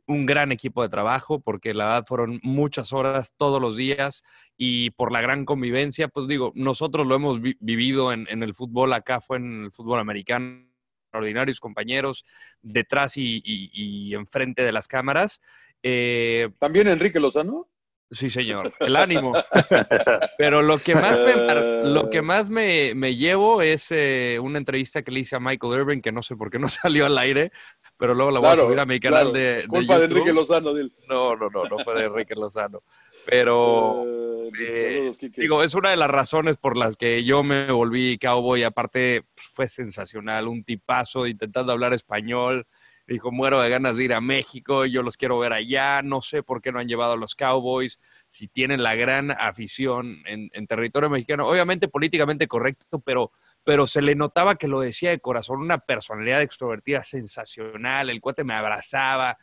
Un 0.09 0.25
gran 0.25 0.53
equipo 0.53 0.83
de 0.83 0.88
trabajo, 0.88 1.40
porque 1.40 1.75
la 1.75 1.87
verdad 1.87 2.05
fueron 2.07 2.38
muchas 2.42 2.92
horas 2.92 3.33
todos 3.37 3.61
los 3.61 3.77
días 3.77 4.23
y 4.57 4.90
por 4.90 5.11
la 5.11 5.21
gran 5.21 5.45
convivencia, 5.45 6.07
pues 6.09 6.29
digo, 6.29 6.53
nosotros 6.55 7.07
lo 7.07 7.16
hemos 7.16 7.40
vi- 7.40 7.57
vivido 7.61 8.12
en, 8.12 8.27
en 8.31 8.42
el 8.45 8.55
fútbol, 8.55 8.92
acá 8.92 9.21
fue 9.21 9.38
en 9.38 9.64
el 9.64 9.73
fútbol 9.73 9.99
americano, 9.99 10.64
extraordinarios 11.07 11.59
compañeros 11.59 12.25
detrás 12.62 13.16
y, 13.16 13.42
y- 13.45 13.71
y 13.73 14.14
enfrente 14.14 14.62
de 14.62 14.73
las 14.73 14.87
cámaras. 14.87 15.40
Eh, 15.83 16.51
¿También 16.61 16.88
Enrique 16.88 17.19
Lozano? 17.21 17.69
Sí, 18.11 18.31
señor. 18.31 18.73
El 18.79 18.95
ánimo. 18.97 19.33
Pero 20.38 20.62
lo 20.62 20.79
que 20.79 20.95
más 20.95 21.21
me, 21.21 21.85
lo 21.85 22.09
que 22.09 22.23
más 22.23 22.49
me, 22.51 22.95
me 22.95 23.16
llevo 23.16 23.62
es 23.62 23.88
eh, 23.90 24.38
una 24.40 24.59
entrevista 24.59 25.03
que 25.03 25.11
le 25.11 25.21
hice 25.21 25.37
a 25.37 25.40
Michael 25.40 25.81
Irving, 25.81 26.01
que 26.01 26.12
no 26.12 26.23
sé 26.23 26.37
por 26.37 26.51
qué 26.51 26.59
no 26.59 26.69
salió 26.69 27.07
al 27.07 27.19
aire, 27.19 27.51
pero 27.97 28.14
luego 28.14 28.31
la 28.31 28.38
voy 28.40 28.47
Claro, 28.49 28.62
a 28.62 28.66
subir 28.66 28.81
a 28.81 28.87
mi 28.87 29.01
canal 29.01 29.31
claro. 29.31 29.33
de, 29.33 29.62
de 29.62 29.66
Culpa 29.66 29.99
de 29.99 30.03
YouTube. 30.03 30.19
Enrique 30.19 30.33
Lozano. 30.35 30.75
dile. 30.75 30.90
No, 31.09 31.35
no, 31.37 31.49
no, 31.51 31.64
no 31.64 31.79
fue 31.85 31.95
de 31.95 32.05
Enrique 32.05 32.35
Lozano. 32.35 32.83
Pero 33.29 34.05
eh, 34.57 35.11
digo, 35.37 35.64
es 35.64 35.75
una 35.75 35.90
de 35.90 35.97
las 35.97 36.09
razones 36.09 36.57
por 36.57 36.77
las 36.77 36.95
que 36.95 37.25
yo 37.25 37.42
me 37.42 37.73
volví 37.73 38.19
cowboy. 38.19 38.62
Aparte, 38.62 39.25
pues, 39.35 39.49
fue 39.53 39.69
sensacional, 39.69 40.47
un 40.47 40.62
tipazo 40.62 41.27
intentando 41.27 41.73
hablar 41.73 41.92
español. 41.92 42.66
Dijo, 43.07 43.31
muero 43.31 43.61
de 43.61 43.71
ganas 43.71 43.97
de 43.97 44.05
ir 44.05 44.12
a 44.14 44.21
México, 44.21 44.85
yo 44.85 45.03
los 45.03 45.16
quiero 45.16 45.38
ver 45.38 45.53
allá, 45.53 46.03
no 46.03 46.23
sé 46.23 46.42
por 46.42 46.61
qué 46.61 46.73
no 46.73 46.81
han 46.81 46.88
llevado 46.88 47.12
a 47.12 47.16
los 47.16 47.37
Cowboys, 47.37 48.01
si 48.27 48.49
tienen 48.49 48.83
la 48.83 48.97
gran 48.97 49.31
afición 49.31 50.23
en, 50.27 50.51
en 50.53 50.66
territorio 50.66 51.09
mexicano. 51.09 51.47
Obviamente 51.47 51.87
políticamente 51.87 52.49
correcto, 52.49 52.99
pero, 52.99 53.31
pero 53.62 53.87
se 53.87 54.03
le 54.03 54.16
notaba 54.16 54.57
que 54.57 54.66
lo 54.66 54.81
decía 54.81 55.11
de 55.11 55.21
corazón, 55.21 55.61
una 55.61 55.79
personalidad 55.79 56.42
extrovertida 56.42 57.05
sensacional, 57.05 58.11
el 58.11 58.21
cuate 58.21 58.42
me 58.42 58.55
abrazaba. 58.55 59.38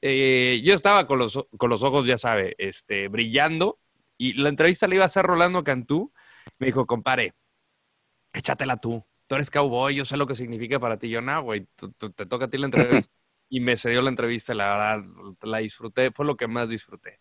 Eh, 0.00 0.60
yo 0.64 0.74
estaba 0.74 1.08
con 1.08 1.18
los, 1.18 1.44
con 1.56 1.70
los 1.70 1.82
ojos, 1.82 2.06
ya 2.06 2.18
sabe, 2.18 2.54
este, 2.58 3.08
brillando, 3.08 3.80
y 4.16 4.34
la 4.34 4.48
entrevista 4.48 4.86
le 4.86 4.94
iba 4.94 5.04
a 5.04 5.06
hacer 5.06 5.24
Rolando 5.24 5.64
Cantú. 5.64 6.12
Me 6.58 6.66
dijo, 6.66 6.86
compare, 6.86 7.34
échatela 8.32 8.76
tú. 8.76 9.04
Tú 9.28 9.36
eres 9.36 9.50
cowboy, 9.50 9.94
yo 9.94 10.04
sé 10.04 10.16
lo 10.16 10.26
que 10.26 10.34
significa 10.34 10.80
para 10.80 10.98
ti. 10.98 11.08
Yo, 11.08 11.20
no, 11.20 11.42
güey, 11.42 11.68
te 12.16 12.26
toca 12.26 12.46
a 12.46 12.50
ti 12.50 12.58
la 12.58 12.66
entrevista. 12.66 13.12
y 13.48 13.60
me 13.60 13.76
cedió 13.76 14.02
la 14.02 14.10
entrevista, 14.10 14.54
la 14.54 14.68
verdad, 14.68 15.04
la 15.42 15.58
disfruté, 15.58 16.10
fue 16.10 16.26
lo 16.26 16.36
que 16.36 16.48
más 16.48 16.68
disfruté. 16.68 17.20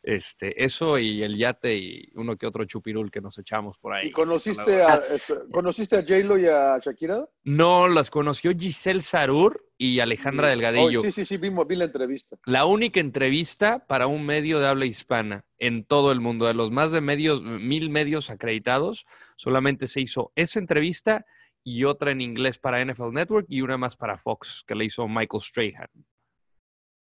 Este, 0.00 0.64
eso 0.64 0.96
y 0.96 1.24
el 1.24 1.36
yate 1.36 1.76
y 1.76 2.12
uno 2.14 2.36
que 2.36 2.46
otro 2.46 2.64
chupirul 2.64 3.10
que 3.10 3.20
nos 3.20 3.36
echamos 3.36 3.78
por 3.78 3.94
ahí. 3.94 4.08
¿Y 4.08 4.10
conociste 4.12 4.80
a, 4.80 5.02
este, 5.10 5.34
¿conociste 5.50 5.96
a 5.96 6.02
J-Lo 6.02 6.38
y 6.38 6.46
a 6.46 6.78
Shakira? 6.78 7.28
No, 7.42 7.88
las 7.88 8.08
conoció 8.08 8.52
Giselle 8.56 9.02
Sarur 9.02 9.66
y 9.76 9.98
Alejandra 9.98 10.48
Delgadillo. 10.48 11.00
Oh, 11.00 11.02
sí, 11.02 11.10
sí, 11.10 11.24
sí, 11.24 11.36
vimos, 11.36 11.66
vi 11.66 11.74
la 11.74 11.86
entrevista. 11.86 12.36
La 12.44 12.64
única 12.64 13.00
entrevista 13.00 13.86
para 13.86 14.06
un 14.06 14.24
medio 14.24 14.60
de 14.60 14.68
habla 14.68 14.86
hispana 14.86 15.44
en 15.58 15.84
todo 15.84 16.12
el 16.12 16.20
mundo, 16.20 16.46
de 16.46 16.54
los 16.54 16.70
más 16.70 16.92
de 16.92 17.00
medios, 17.00 17.42
mil 17.42 17.90
medios 17.90 18.30
acreditados, 18.30 19.04
solamente 19.36 19.88
se 19.88 20.00
hizo 20.00 20.32
esa 20.36 20.60
entrevista 20.60 21.26
y 21.68 21.84
otra 21.84 22.10
en 22.10 22.22
inglés 22.22 22.56
para 22.56 22.82
NFL 22.82 23.12
Network 23.12 23.46
y 23.48 23.60
una 23.60 23.76
más 23.76 23.94
para 23.94 24.16
Fox, 24.16 24.64
que 24.66 24.74
le 24.74 24.86
hizo 24.86 25.06
Michael 25.06 25.42
Strahan. 25.42 25.90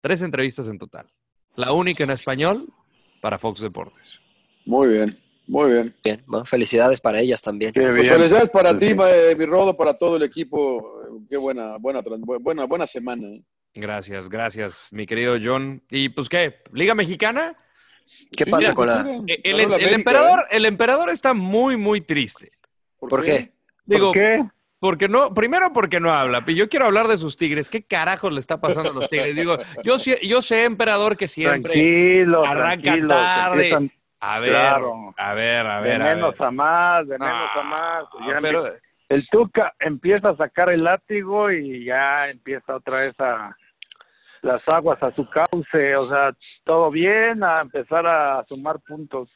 Tres 0.02 0.22
entrevistas 0.22 0.68
en 0.68 0.78
total. 0.78 1.08
La 1.56 1.72
única 1.72 2.04
en 2.04 2.10
español 2.10 2.68
para 3.22 3.38
Fox 3.38 3.62
Deportes. 3.62 4.20
Muy 4.66 4.90
bien, 4.90 5.18
muy 5.48 5.72
bien. 5.72 5.96
Bien, 6.04 6.22
bueno, 6.28 6.46
felicidades 6.46 7.00
para 7.00 7.22
ellas 7.22 7.42
también. 7.42 7.72
Pues 7.74 8.10
felicidades 8.10 8.50
para 8.50 8.78
ti, 8.78 8.88
eh, 8.88 9.36
mi 9.38 9.46
Rodo, 9.46 9.76
para 9.78 9.98
todo 9.98 10.18
el 10.18 10.24
equipo. 10.24 11.02
Qué 11.30 11.38
buena, 11.38 11.78
buena, 11.78 12.02
buena, 12.40 12.66
buena 12.66 12.86
semana. 12.86 13.26
¿eh? 13.28 13.44
Gracias, 13.74 14.28
gracias, 14.28 14.90
mi 14.92 15.06
querido 15.06 15.38
John. 15.42 15.82
¿Y 15.90 16.10
pues 16.10 16.28
qué? 16.28 16.56
¿Liga 16.74 16.94
Mexicana? 16.94 17.56
¿Qué 18.36 18.44
Sí, 18.44 18.52
pasa 18.52 18.74
con 18.74 18.88
la...? 18.88 19.22
Eh, 19.28 19.42
El, 19.46 19.62
emperador, 19.94 20.44
el 20.52 20.66
emperador 20.66 21.10
está 21.10 21.34
muy, 21.34 21.78
muy 21.78 22.02
triste. 22.02 22.52
¿Por 23.00 23.24
qué? 23.24 23.54
Digo, 23.86 24.12
¿Por 24.12 24.18
qué? 24.18 24.57
Porque 24.80 25.10
no, 25.10 25.34
primero 25.34 25.74
porque 25.74 26.00
no 26.00 26.14
habla. 26.14 26.44
Yo 26.46 26.70
quiero 26.70 26.86
hablar 26.86 27.08
de 27.08 27.18
sus 27.18 27.36
tigres. 27.36 27.68
¿Qué 27.70 27.84
carajo 27.84 28.30
le 28.30 28.40
está 28.40 28.62
pasando 28.62 28.92
a 28.92 28.94
los 28.94 29.10
tigres? 29.10 29.36
Digo, 29.36 29.58
yo, 29.84 29.96
yo 30.22 30.42
sé, 30.44 30.66
emperador, 30.66 31.18
que 31.18 31.28
siempre 31.28 31.74
Tranquilo, 31.74 32.46
arranca 32.46 32.84
tranquilo, 32.84 33.08
tarde. 33.16 33.54
empiezan 33.70 33.92
A 34.20 34.40
ver, 34.40 34.50
Claro. 34.52 35.14
a 35.18 35.34
ver, 35.34 35.66
a 35.68 35.80
ver. 35.82 36.00
de 36.02 36.10
a 36.10 36.16
menos 36.16 36.38
ver. 36.38 36.48
a 36.48 36.52
más, 36.52 37.08
de 37.08 37.18
menos 37.18 37.50
Ah, 37.56 37.60
a 37.60 37.64
más. 37.64 38.04
Ya 38.28 38.38
pero- 38.42 38.74
el 39.10 39.28
Tuca 39.30 39.74
empieza 39.80 40.30
a 40.30 40.36
sacar 40.36 40.70
el 40.70 40.84
látigo 40.84 41.52
y 41.52 41.86
ya 41.86 42.30
empieza 42.30 42.76
otra 42.76 43.00
vez 43.00 43.20
a 43.20 43.56
las 44.42 44.68
aguas 44.70 45.02
a 45.02 45.12
su 45.12 45.28
cauce, 45.30 45.96
o 45.96 46.04
sea, 46.06 46.32
todo 46.66 46.92
bien, 46.92 47.44
a 47.44 47.62
empezar 47.62 48.06
a 48.06 48.44
sumar 48.48 48.80
puntos. 48.86 49.30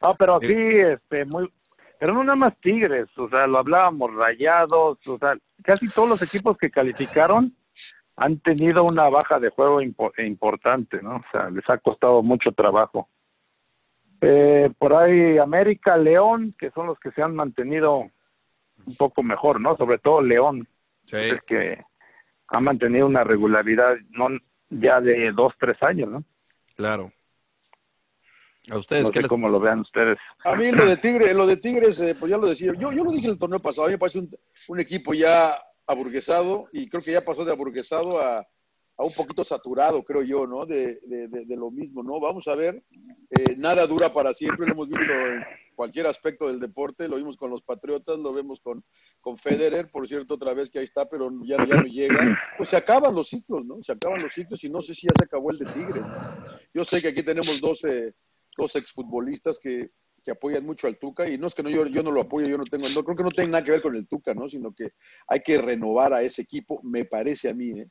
No, 0.00 0.14
pero 0.16 0.40
sí, 0.40 0.54
este, 0.54 1.24
muy, 1.26 1.52
pero 1.98 2.14
no 2.14 2.24
nada 2.24 2.36
más 2.36 2.56
Tigres, 2.60 3.08
o 3.16 3.28
sea, 3.28 3.46
lo 3.46 3.58
hablábamos, 3.58 4.14
Rayados, 4.14 4.98
o 5.06 5.18
sea, 5.18 5.36
casi 5.62 5.88
todos 5.88 6.08
los 6.08 6.22
equipos 6.22 6.56
que 6.58 6.70
calificaron 6.70 7.52
han 8.16 8.38
tenido 8.40 8.84
una 8.84 9.08
baja 9.08 9.38
de 9.38 9.50
juego 9.50 9.80
impo- 9.82 10.12
importante, 10.26 11.02
¿no? 11.02 11.16
O 11.16 11.24
sea, 11.32 11.50
les 11.50 11.68
ha 11.68 11.78
costado 11.78 12.22
mucho 12.22 12.52
trabajo. 12.52 13.08
Eh, 14.22 14.70
por 14.78 14.94
ahí 14.94 15.36
América, 15.38 15.96
León, 15.96 16.54
que 16.58 16.70
son 16.70 16.86
los 16.86 16.98
que 16.98 17.10
se 17.12 17.22
han 17.22 17.34
mantenido 17.34 17.98
un 18.86 18.96
poco 18.96 19.22
mejor, 19.22 19.60
¿no? 19.60 19.76
Sobre 19.76 19.98
todo 19.98 20.22
León, 20.22 20.66
Sí. 21.04 21.16
es 21.16 21.40
que 21.42 21.82
ha 22.48 22.60
mantenido 22.60 23.06
una 23.06 23.22
regularidad 23.24 23.96
no 24.10 24.28
ya 24.70 25.00
de 25.00 25.30
dos, 25.32 25.52
tres 25.58 25.80
años, 25.82 26.08
¿no? 26.10 26.24
Claro. 26.74 27.12
¿A 28.70 28.78
ustedes 28.78 29.04
No 29.04 29.10
qué 29.10 29.18
sé 29.18 29.22
les 29.22 29.28
cómo 29.28 29.48
lo 29.48 29.60
vean 29.60 29.80
ustedes. 29.80 30.18
A 30.44 30.56
mí 30.56 30.70
lo 30.72 30.84
de 30.86 30.96
Tigre, 30.96 31.32
lo 31.34 31.46
de 31.46 31.56
Tigres, 31.56 32.00
eh, 32.00 32.16
pues 32.18 32.30
ya 32.30 32.36
lo 32.38 32.48
decía, 32.48 32.72
yo, 32.78 32.90
yo 32.92 33.04
lo 33.04 33.12
dije 33.12 33.28
el 33.28 33.38
torneo 33.38 33.60
pasado, 33.60 33.84
a 33.84 33.88
mí 33.88 33.94
me 33.94 33.98
parece 33.98 34.18
un, 34.18 34.30
un 34.68 34.80
equipo 34.80 35.14
ya 35.14 35.56
aburguesado 35.86 36.68
y 36.72 36.88
creo 36.88 37.02
que 37.02 37.12
ya 37.12 37.24
pasó 37.24 37.44
de 37.44 37.52
aburguesado 37.52 38.20
a, 38.20 38.36
a 38.38 39.04
un 39.04 39.12
poquito 39.12 39.44
saturado, 39.44 40.02
creo 40.02 40.22
yo, 40.22 40.46
¿no? 40.46 40.66
De, 40.66 40.98
de, 41.06 41.28
de- 41.28 41.44
de 41.44 41.56
lo 41.56 41.70
mismo, 41.70 42.02
¿no? 42.02 42.18
Vamos 42.18 42.48
a 42.48 42.54
ver, 42.56 42.82
eh, 43.30 43.54
nada 43.56 43.86
dura 43.86 44.12
para 44.12 44.34
siempre, 44.34 44.66
lo 44.66 44.72
hemos 44.72 44.88
visto 44.88 45.12
en 45.12 45.44
cualquier 45.76 46.06
aspecto 46.06 46.48
del 46.48 46.58
deporte, 46.58 47.06
lo 47.06 47.16
vimos 47.16 47.36
con 47.36 47.50
los 47.50 47.62
Patriotas, 47.62 48.18
lo 48.18 48.32
vemos 48.32 48.60
con, 48.60 48.82
con 49.20 49.36
Federer, 49.36 49.90
por 49.90 50.08
cierto, 50.08 50.34
otra 50.34 50.54
vez 50.54 50.70
que 50.70 50.78
ahí 50.78 50.84
está, 50.86 51.08
pero 51.08 51.30
ya, 51.44 51.58
ya 51.66 51.76
no 51.76 51.82
llega. 51.84 52.36
Pues 52.56 52.70
se 52.70 52.76
acaban 52.78 53.14
los 53.14 53.28
ciclos, 53.28 53.64
¿no? 53.64 53.80
Se 53.82 53.92
acaban 53.92 54.22
los 54.22 54.32
ciclos 54.32 54.64
y 54.64 54.70
no 54.70 54.80
sé 54.80 54.94
si 54.94 55.06
ya 55.06 55.12
se 55.16 55.24
acabó 55.24 55.50
el 55.50 55.58
de 55.58 55.66
Tigre. 55.66 56.00
Yo 56.74 56.84
sé 56.84 57.00
que 57.02 57.08
aquí 57.08 57.22
tenemos 57.22 57.60
12 57.60 58.14
dos 58.56 58.76
exfutbolistas 58.76 59.58
que, 59.58 59.90
que 60.22 60.30
apoyan 60.30 60.64
mucho 60.64 60.86
al 60.86 60.98
Tuca, 60.98 61.28
y 61.28 61.38
no 61.38 61.46
es 61.46 61.54
que 61.54 61.62
no, 61.62 61.70
yo, 61.70 61.84
no 62.02 62.10
lo 62.10 62.20
apoyo, 62.22 62.46
yo 62.48 62.58
no 62.58 62.64
tengo, 62.64 62.88
no, 62.94 63.04
creo 63.04 63.16
que 63.16 63.22
no 63.22 63.30
tiene 63.30 63.50
nada 63.50 63.64
que 63.64 63.70
ver 63.72 63.82
con 63.82 63.94
el 63.94 64.06
Tuca, 64.08 64.34
¿no? 64.34 64.48
Sino 64.48 64.72
que 64.74 64.90
hay 65.28 65.40
que 65.40 65.58
renovar 65.58 66.12
a 66.12 66.22
ese 66.22 66.42
equipo, 66.42 66.80
me 66.82 67.04
parece 67.04 67.48
a 67.50 67.54
mí, 67.54 67.70
¿eh? 67.80 67.88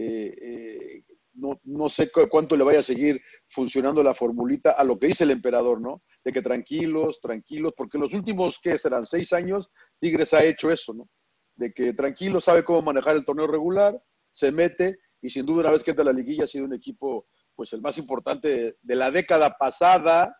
Eh, 0.00 0.34
eh, 0.40 1.02
no, 1.34 1.60
no 1.64 1.88
sé 1.88 2.10
cu- 2.10 2.28
cuánto 2.28 2.56
le 2.56 2.62
vaya 2.64 2.80
a 2.80 2.84
seguir 2.84 3.20
funcionando 3.48 4.02
la 4.02 4.14
formulita 4.14 4.72
a 4.72 4.84
lo 4.84 4.96
que 4.98 5.08
dice 5.08 5.24
el 5.24 5.32
emperador, 5.32 5.80
¿no? 5.80 6.02
De 6.24 6.32
que 6.32 6.40
tranquilos, 6.42 7.20
tranquilos, 7.20 7.72
porque 7.76 7.98
los 7.98 8.12
últimos, 8.14 8.58
¿qué 8.62 8.78
serán? 8.78 9.04
Seis 9.04 9.32
años, 9.32 9.70
Tigres 10.00 10.34
ha 10.34 10.44
hecho 10.44 10.70
eso, 10.70 10.94
¿no? 10.94 11.08
De 11.56 11.72
que 11.72 11.94
tranquilo, 11.94 12.40
sabe 12.40 12.62
cómo 12.64 12.82
manejar 12.82 13.16
el 13.16 13.24
torneo 13.24 13.46
regular, 13.48 14.00
se 14.32 14.52
mete, 14.52 14.98
y 15.20 15.30
sin 15.30 15.44
duda 15.44 15.60
una 15.62 15.70
vez 15.72 15.82
que 15.82 15.90
entra 15.90 16.04
la 16.04 16.12
liguilla 16.12 16.44
ha 16.44 16.46
sido 16.46 16.64
un 16.64 16.74
equipo 16.74 17.26
pues 17.58 17.72
el 17.72 17.80
más 17.80 17.98
importante 17.98 18.76
de 18.80 18.94
la 18.94 19.10
década 19.10 19.56
pasada 19.58 20.36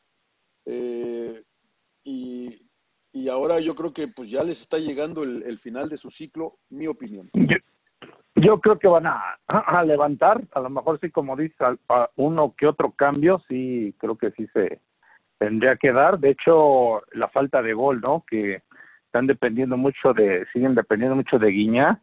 eh, 0.65 1.43
y, 2.05 2.65
y 3.13 3.29
ahora 3.29 3.59
yo 3.59 3.75
creo 3.75 3.93
que 3.93 4.07
pues 4.07 4.31
ya 4.31 4.45
les 4.45 4.61
está 4.61 4.79
llegando 4.79 5.25
el, 5.25 5.43
el 5.43 5.59
final 5.59 5.89
de 5.89 5.97
su 5.97 6.11
ciclo, 6.13 6.59
mi 6.69 6.87
opinión. 6.87 7.29
Yo, 7.35 7.57
yo 8.37 8.61
creo 8.61 8.79
que 8.79 8.87
van 8.87 9.09
a, 9.09 9.37
a 9.49 9.85
levantar, 9.85 10.47
a 10.53 10.61
lo 10.61 10.71
mejor 10.71 11.01
sí, 11.01 11.11
como 11.11 11.35
dice, 11.35 11.57
a- 11.89 12.09
uno 12.15 12.55
que 12.57 12.69
otro 12.69 12.93
cambio, 12.93 13.43
sí, 13.49 13.93
creo 13.99 14.16
que 14.16 14.31
sí 14.31 14.47
se 14.53 14.81
tendría 15.39 15.75
que 15.75 15.91
dar. 15.91 16.21
De 16.21 16.31
hecho, 16.31 17.03
la 17.14 17.27
falta 17.31 17.62
de 17.62 17.75
gol, 17.75 18.01
¿no? 18.01 18.25
Que 18.31 18.62
están 19.07 19.27
dependiendo 19.27 19.77
mucho 19.77 20.14
de, 20.14 20.47
siguen 20.53 20.77
dependiendo 20.77 21.16
mucho 21.16 21.41
de 21.41 21.51
Guiñá. 21.51 22.01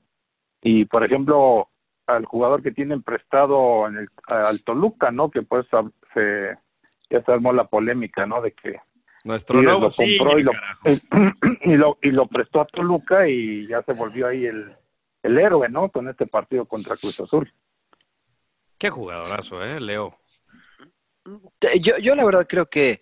Y, 0.62 0.84
por 0.84 1.06
ejemplo, 1.06 1.70
al 2.08 2.26
jugador 2.26 2.62
que 2.62 2.72
tienen 2.72 3.04
prestado 3.04 3.88
en 3.88 3.98
el, 3.98 4.10
al 4.28 4.64
Toluca, 4.64 5.12
¿no? 5.12 5.32
Que 5.32 5.42
pues 5.42 5.66
a- 5.74 5.90
se, 6.14 6.58
ya 7.10 7.24
se 7.24 7.32
armó 7.32 7.52
la 7.54 7.68
polémica, 7.68 8.26
¿no? 8.26 8.42
De 8.42 8.52
que 8.54 8.80
Nuestro 9.24 9.60
Tigres 9.60 9.80
nuevo 9.80 9.88
lo 9.88 9.96
compró 9.96 10.40
y 10.40 10.44
lo, 10.44 10.52
y, 11.62 11.76
lo, 11.76 11.98
y 12.02 12.12
lo 12.12 12.28
prestó 12.28 12.62
a 12.62 12.68
Toluca 12.68 13.28
y 13.28 13.68
ya 13.68 13.82
se 13.84 13.94
volvió 13.94 14.28
ahí 14.28 14.46
el, 14.46 14.72
el 15.24 15.38
héroe, 15.38 15.68
¿no? 15.70 15.90
Con 15.90 16.08
este 16.10 16.28
partido 16.28 16.66
contra 16.66 16.96
Cruz 16.96 17.20
Azul. 17.20 17.52
Qué 18.78 18.90
jugadorazo, 18.90 19.64
¿eh, 19.64 19.80
Leo? 19.80 20.18
Yo, 21.82 21.98
yo 21.98 22.16
la 22.16 22.24
verdad 22.26 22.46
creo 22.48 22.68
que 22.68 23.02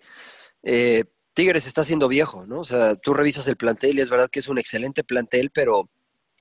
eh, 0.62 1.04
Tigres 1.34 1.66
está 1.66 1.84
siendo 1.84 2.08
viejo, 2.08 2.46
¿no? 2.46 2.60
O 2.60 2.64
sea, 2.64 2.94
tú 2.94 3.12
revisas 3.12 3.46
el 3.48 3.56
plantel 3.56 3.98
y 3.98 4.00
es 4.00 4.08
verdad 4.08 4.30
que 4.30 4.38
es 4.38 4.48
un 4.48 4.58
excelente 4.58 5.04
plantel, 5.04 5.50
pero, 5.52 5.90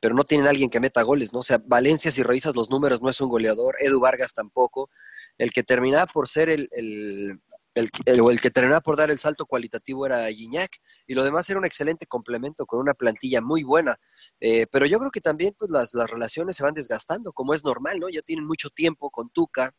pero 0.04 0.16
no 0.16 0.26
tienen 0.26 0.50
alguien 0.50 0.70
que 0.70 0.82
meta 0.82 1.02
goles, 1.02 1.32
¿no? 1.32 1.40
O 1.40 1.44
sea, 1.44 1.62
Valencia, 1.66 2.12
si 2.12 2.24
revisas 2.24 2.58
los 2.58 2.70
números, 2.70 3.02
no 3.02 3.10
es 3.10 3.22
un 3.22 3.30
goleador, 3.30 3.78
Edu 3.80 4.02
Vargas 4.02 4.34
tampoco. 4.34 4.90
El 5.38 5.52
que 5.52 5.64
terminaba 5.64 6.08
por 6.08 6.28
ser 6.28 6.50
el, 6.50 6.68
el, 6.74 7.40
el, 7.74 7.90
el 8.06 8.42
que 8.42 8.52
terminaba 8.52 8.82
por 8.82 8.98
dar 8.98 9.12
el 9.12 9.18
salto 9.18 9.46
cualitativo 9.46 10.06
era 10.06 10.28
Gignac, 10.28 10.76
y 11.08 11.14
lo 11.14 11.24
demás 11.24 11.50
era 11.50 11.58
un 11.58 11.66
excelente 11.66 12.06
complemento 12.06 12.66
con 12.66 12.82
una 12.82 12.94
plantilla 12.94 13.40
muy 13.40 13.64
buena. 13.64 13.96
Eh, 14.42 14.68
pero 14.70 14.86
yo 14.86 15.00
creo 15.00 15.10
que 15.10 15.22
también 15.22 15.56
pues, 15.58 15.72
las, 15.72 15.94
las 15.94 16.10
relaciones 16.10 16.58
se 16.58 16.64
van 16.64 16.74
desgastando, 16.74 17.32
como 17.32 17.54
es 17.54 17.64
normal, 17.64 18.02
¿no? 18.02 18.10
Ya 18.10 18.22
tienen 18.22 18.46
mucho 18.46 18.70
tiempo 18.72 19.10
con 19.10 19.30
Tuca, 19.30 19.74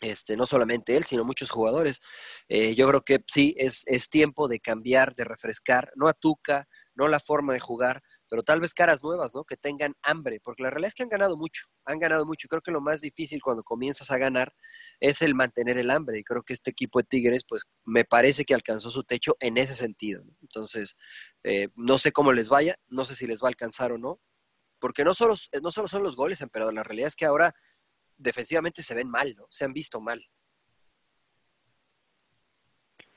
este, 0.00 0.36
no 0.36 0.46
solamente 0.46 0.96
él, 0.96 1.04
sino 1.04 1.24
muchos 1.24 1.50
jugadores. 1.50 2.00
Eh, 2.48 2.74
yo 2.74 2.88
creo 2.88 3.02
que 3.02 3.18
sí, 3.26 3.54
es, 3.58 3.82
es 3.86 4.08
tiempo 4.08 4.48
de 4.48 4.60
cambiar, 4.60 5.14
de 5.14 5.24
refrescar, 5.24 5.92
no 5.96 6.08
a 6.08 6.14
Tuca, 6.14 6.68
no 6.94 7.08
la 7.08 7.20
forma 7.20 7.52
de 7.52 7.60
jugar, 7.60 8.02
pero 8.28 8.42
tal 8.42 8.60
vez 8.60 8.74
caras 8.74 9.02
nuevas, 9.02 9.34
¿no? 9.34 9.44
Que 9.44 9.56
tengan 9.56 9.94
hambre, 10.02 10.40
porque 10.42 10.62
la 10.62 10.70
realidad 10.70 10.88
es 10.88 10.94
que 10.94 11.02
han 11.02 11.08
ganado 11.08 11.36
mucho, 11.36 11.68
han 11.84 11.98
ganado 11.98 12.26
mucho. 12.26 12.48
Creo 12.48 12.60
que 12.60 12.70
lo 12.70 12.80
más 12.80 13.00
difícil 13.00 13.40
cuando 13.40 13.62
comienzas 13.62 14.10
a 14.10 14.18
ganar 14.18 14.52
es 15.00 15.22
el 15.22 15.34
mantener 15.34 15.78
el 15.78 15.90
hambre, 15.90 16.18
y 16.18 16.24
creo 16.24 16.42
que 16.42 16.52
este 16.52 16.70
equipo 16.70 16.98
de 16.98 17.04
Tigres, 17.04 17.44
pues 17.48 17.66
me 17.84 18.04
parece 18.04 18.44
que 18.44 18.54
alcanzó 18.54 18.90
su 18.90 19.04
techo 19.04 19.36
en 19.40 19.58
ese 19.58 19.74
sentido. 19.74 20.22
Entonces, 20.42 20.96
eh, 21.44 21.68
no 21.74 21.98
sé 21.98 22.12
cómo 22.12 22.32
les 22.32 22.48
vaya, 22.48 22.76
no 22.88 23.04
sé 23.04 23.14
si 23.14 23.26
les 23.26 23.40
va 23.40 23.46
a 23.46 23.50
alcanzar 23.50 23.92
o 23.92 23.98
no, 23.98 24.20
porque 24.80 25.04
no 25.04 25.14
solo, 25.14 25.34
no 25.62 25.70
solo 25.70 25.88
son 25.88 26.02
los 26.02 26.16
goles, 26.16 26.40
emperador, 26.40 26.74
la 26.74 26.84
realidad 26.84 27.08
es 27.08 27.16
que 27.16 27.26
ahora 27.26 27.54
defensivamente 28.18 28.82
se 28.82 28.94
ven 28.94 29.08
mal, 29.08 29.34
¿no? 29.36 29.46
Se 29.48 29.64
han 29.64 29.72
visto 29.72 30.00
mal. 30.00 30.20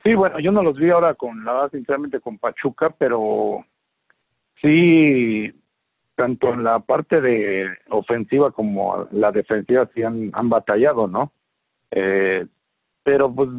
Sí, 0.03 0.15
bueno, 0.15 0.39
yo 0.39 0.51
no 0.51 0.63
los 0.63 0.77
vi 0.77 0.89
ahora 0.89 1.13
con, 1.13 1.43
la 1.43 1.69
sinceramente, 1.69 2.19
con 2.19 2.39
Pachuca, 2.39 2.89
pero 2.97 3.65
sí, 4.61 5.51
tanto 6.15 6.53
en 6.53 6.63
la 6.63 6.79
parte 6.79 7.21
de 7.21 7.67
ofensiva 7.89 8.51
como 8.51 9.07
la 9.11 9.31
defensiva 9.31 9.89
sí 9.93 10.01
han, 10.01 10.31
han 10.33 10.49
batallado, 10.49 11.07
¿no? 11.07 11.33
Eh, 11.91 12.47
pero 13.03 13.33
pues 13.33 13.49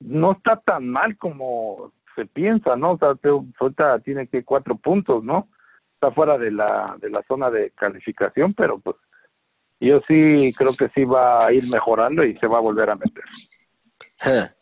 no 0.00 0.32
está 0.32 0.60
tan 0.60 0.88
mal 0.88 1.16
como 1.16 1.92
se 2.14 2.26
piensa, 2.26 2.76
¿no? 2.76 2.92
O 2.92 2.98
sea, 2.98 3.14
ahorita 3.60 4.00
tiene 4.00 4.26
que 4.26 4.44
cuatro 4.44 4.76
puntos, 4.76 5.24
¿no? 5.24 5.48
Está 5.94 6.10
fuera 6.10 6.36
de 6.36 6.50
la, 6.50 6.96
de 7.00 7.10
la 7.10 7.22
zona 7.22 7.50
de 7.50 7.70
calificación, 7.70 8.52
pero 8.54 8.78
pues 8.78 8.96
yo 9.80 10.00
sí 10.08 10.52
creo 10.56 10.74
que 10.74 10.88
sí 10.94 11.04
va 11.04 11.46
a 11.46 11.52
ir 11.52 11.66
mejorando 11.68 12.24
y 12.24 12.36
se 12.38 12.46
va 12.46 12.58
a 12.58 12.62
volver 12.62 12.90
a 12.90 12.96
meter. 12.96 13.24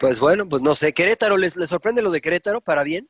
Pues 0.00 0.18
bueno, 0.18 0.48
pues 0.48 0.62
no 0.62 0.74
sé, 0.74 0.92
Querétaro, 0.92 1.36
¿les, 1.36 1.56
les 1.56 1.68
sorprende 1.68 2.02
lo 2.02 2.10
de 2.10 2.20
Querétaro 2.20 2.60
para 2.60 2.82
bien? 2.82 3.08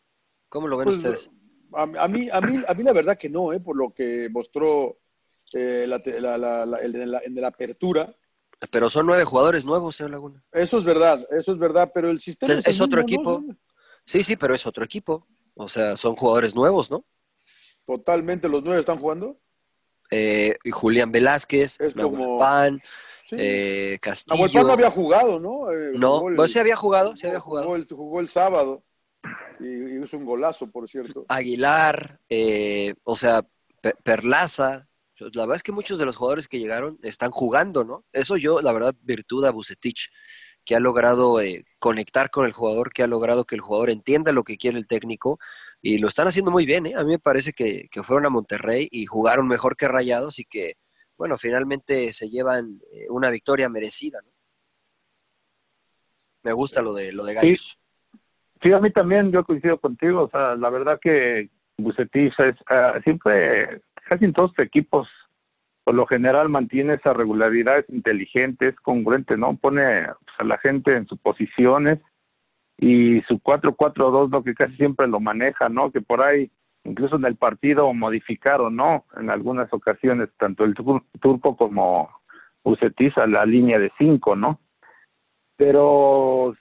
¿Cómo 0.51 0.69
lo 0.69 0.77
ven 0.77 0.85
Pues, 0.85 0.99
ustedes? 0.99 1.31
A, 1.73 1.83
a 1.83 2.07
mí, 2.09 2.29
a, 2.31 2.41
mí, 2.41 2.63
a 2.69 2.75
mí 2.75 2.83
la 2.85 2.93
verdad 2.93 3.17
que 3.19 3.31
no, 3.31 3.53
¿eh? 3.53 3.61
por 3.61 3.77
lo 3.77 3.93
que 3.93 4.29
mostró 4.31 4.99
eh, 5.55 5.87
la, 5.89 6.01
la, 6.21 6.39
la, 6.39 6.67
la- 6.67 6.79
el 6.79 6.93
de 6.93 7.07
la, 7.07 7.21
de 7.27 7.41
la 7.41 7.49
apertura. 7.49 8.15
Pero 8.71 8.89
son 8.91 9.07
nueve 9.07 9.25
jugadores 9.25 9.65
nuevos, 9.65 9.97
señor 9.97 10.11
Laguna. 10.13 10.45
Eso 10.53 10.79
es 10.79 10.85
verdad, 10.85 11.27
eso 11.37 11.53
es 11.53 11.59
verdad, 11.59 11.91
pero 11.95 12.11
el 12.11 12.21
sistema 12.21 12.53
Es, 12.55 12.81
otro 12.81 13.03
mismo, 13.03 13.23
¿no? 13.23 13.31
equipo. 13.39 13.55
Sí, 14.05 14.23
sí, 14.23 14.37
pero 14.37 14.55
es 14.55 14.67
otro 14.67 14.85
equipo. 14.85 15.27
O 15.55 15.69
sea, 15.69 15.97
son 15.97 16.15
jugadores 16.15 16.55
nuevos, 16.55 16.91
¿no? 16.91 17.05
Totalmente, 17.87 18.49
los 18.49 18.63
nueve 18.63 18.81
están 18.81 18.99
jugando. 18.99 19.39
Eh, 20.11 20.57
Julián 20.73 21.11
Velázquez, 21.13 21.81
Es 21.81 21.97
Nahuel 21.97 22.21
como- 22.21 22.39
Pan, 22.39 22.81
Sí. 23.29 23.37
eh, 23.39 23.99
Castillo. 24.01 24.37
Nahuel 24.37 24.53
Pan 24.53 24.67
no 24.67 24.73
había 24.73 24.91
jugado, 24.91 25.41
¿no? 25.41 25.71
Eh, 25.71 25.93
No, 25.95 26.17
jugó 26.19 26.29
el- 26.31 26.37
pues 26.37 26.53
sí 26.53 26.59
había 26.59 26.77
jugado, 26.77 27.17
sí 27.17 27.27
había 27.27 27.41
jugado. 27.41 27.65
Jugó 27.67 27.77
el, 27.77 27.87
jugó 27.87 28.21
el 28.21 28.29
sábado 28.29 28.85
y, 29.61 29.67
y 29.67 30.03
hizo 30.03 30.17
un 30.17 30.25
golazo, 30.25 30.71
por 30.71 30.89
cierto. 30.89 31.25
Aguilar, 31.29 32.21
eh, 32.29 32.95
o 33.05 33.17
sea, 33.17 33.43
Pe- 33.81 33.95
Perlaza. 34.03 34.89
La 35.19 35.43
verdad 35.43 35.57
es 35.57 35.63
que 35.63 35.73
muchos 35.73 35.99
de 35.99 36.05
los 36.05 36.17
jugadores 36.17 36.47
que 36.47 36.59
llegaron 36.59 36.99
están 37.03 37.31
jugando, 37.31 37.85
¿no? 37.85 38.05
Eso 38.13 38.37
yo, 38.37 38.61
la 38.61 38.73
verdad, 38.73 38.95
virtud 39.03 39.45
a 39.47 39.51
Bucetich, 39.51 40.11
que 40.65 40.75
ha 40.77 40.81
logrado 40.81 41.41
eh, 41.41 41.65
conectar 41.79 42.31
con 42.31 42.45
el 42.47 42.53
jugador, 42.53 42.93
que 42.93 43.03
ha 43.03 43.07
logrado 43.07 43.45
que 43.45 43.55
el 43.55 43.61
jugador 43.61 43.89
entienda 43.91 44.33
lo 44.33 44.45
que 44.45 44.57
quiere 44.59 44.79
el 44.79 44.87
técnico, 44.87 45.39
y 45.87 45.99
lo 45.99 46.09
están 46.09 46.27
haciendo 46.27 46.51
muy 46.51 46.67
bien, 46.67 46.85
¿eh? 46.87 46.95
A 46.97 47.05
mí 47.05 47.11
me 47.11 47.19
parece 47.21 47.53
que, 47.53 47.87
que 47.93 48.03
fueron 48.03 48.27
a 48.27 48.31
Monterrey 48.31 48.89
y 48.91 49.07
jugaron 49.07 49.47
mejor 49.47 49.77
que 49.77 49.87
Rayados 49.87 50.41
y 50.41 50.45
que, 50.45 50.73
bueno, 51.17 51.39
finalmente 51.39 52.13
se 52.13 52.29
llevan 52.29 52.81
eh, 52.93 53.07
una 53.09 53.31
victoria 53.31 53.69
merecida, 53.69 54.19
¿no? 54.21 54.33
Me 56.43 56.53
gusta 56.53 56.83
lo 56.83 56.93
de, 56.93 57.13
lo 57.13 57.25
de 57.25 57.35
Gallos. 57.35 57.79
Sí, 58.61 58.73
a 58.73 58.81
mí 58.81 58.91
también, 58.91 59.31
yo 59.31 59.45
coincido 59.45 59.79
contigo. 59.79 60.25
O 60.25 60.29
sea, 60.29 60.57
la 60.57 60.71
verdad 60.71 60.99
que 61.01 61.51
Bucetich 61.79 62.35
es 62.41 62.57
ah, 62.69 62.99
siempre, 63.05 63.81
casi 64.09 64.25
en 64.25 64.33
todos 64.33 64.51
sus 64.51 64.67
equipos, 64.67 65.09
por 65.85 65.95
lo 65.95 66.05
general 66.07 66.49
mantiene 66.49 66.95
esa 66.95 67.13
regularidad, 67.13 67.79
es 67.79 67.89
inteligente, 67.91 68.69
es 68.69 68.77
congruente, 68.81 69.37
¿no? 69.37 69.57
Pone 69.57 70.07
pues, 70.07 70.37
a 70.39 70.43
la 70.45 70.59
gente 70.59 70.97
en 70.97 71.07
sus 71.07 71.21
posiciones 71.21 72.01
y 72.79 73.21
su 73.23 73.39
4-4-2, 73.41 74.31
¿no? 74.31 74.43
Que 74.43 74.55
casi 74.55 74.77
siempre 74.77 75.07
lo 75.07 75.21
maneja, 75.21 75.69
¿no? 75.69 75.91
Que 75.91 76.01
por 76.01 76.23
ahí, 76.23 76.51
incluso 76.85 77.17
en 77.17 77.25
el 77.25 77.37
partido 77.37 77.93
modificaron, 77.95 78.77
¿no? 78.77 79.05
En 79.17 79.31
algunas 79.31 79.73
ocasiones, 79.73 80.29
tanto 80.39 80.65
el 80.65 80.75
tur- 80.75 81.05
turco 81.21 81.57
como 81.57 82.11
Bucetich 82.65 83.17
a 83.19 83.27
la 83.27 83.47
línea 83.47 83.79
de 83.79 83.91
5, 83.99 84.37
¿no? 84.37 84.61
Pero 85.57 86.55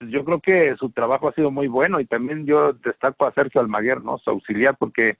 yo 0.00 0.24
creo 0.24 0.40
que 0.40 0.76
su 0.76 0.90
trabajo 0.90 1.28
ha 1.28 1.32
sido 1.32 1.50
muy 1.50 1.68
bueno 1.68 2.00
y 2.00 2.06
también 2.06 2.44
yo 2.44 2.74
destaco 2.74 3.26
a 3.26 3.32
Sergio 3.32 3.60
Almaguer, 3.60 4.02
¿no? 4.02 4.18
Su 4.18 4.30
auxiliar, 4.30 4.76
porque 4.78 5.16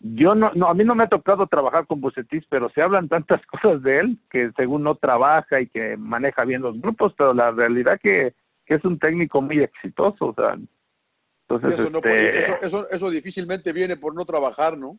yo 0.00 0.34
no, 0.34 0.50
no, 0.54 0.68
a 0.68 0.74
mí 0.74 0.84
no 0.84 0.94
me 0.94 1.04
ha 1.04 1.08
tocado 1.08 1.46
trabajar 1.46 1.86
con 1.86 2.00
Bucetis, 2.00 2.44
pero 2.48 2.68
se 2.70 2.82
hablan 2.82 3.08
tantas 3.08 3.44
cosas 3.46 3.82
de 3.82 4.00
él 4.00 4.18
que 4.30 4.50
según 4.56 4.82
no 4.82 4.96
trabaja 4.96 5.60
y 5.60 5.68
que 5.68 5.96
maneja 5.96 6.44
bien 6.44 6.62
los 6.62 6.80
grupos, 6.80 7.14
pero 7.16 7.32
la 7.32 7.50
realidad 7.52 8.00
que, 8.02 8.34
que 8.68 8.74
es 8.74 8.84
un 8.84 8.98
técnico 8.98 9.40
muy 9.40 9.60
exitoso, 9.60 10.26
o 10.26 10.34
sea, 10.34 10.58
entonces, 11.48 11.80
eso, 11.80 11.90
no 11.90 11.98
este, 11.98 12.08
puede- 12.10 12.38
eso, 12.44 12.58
eso, 12.60 12.90
eso 12.90 13.10
difícilmente 13.10 13.72
viene 13.72 13.96
por 13.96 14.14
no 14.14 14.26
trabajar, 14.26 14.76
¿no? 14.76 14.98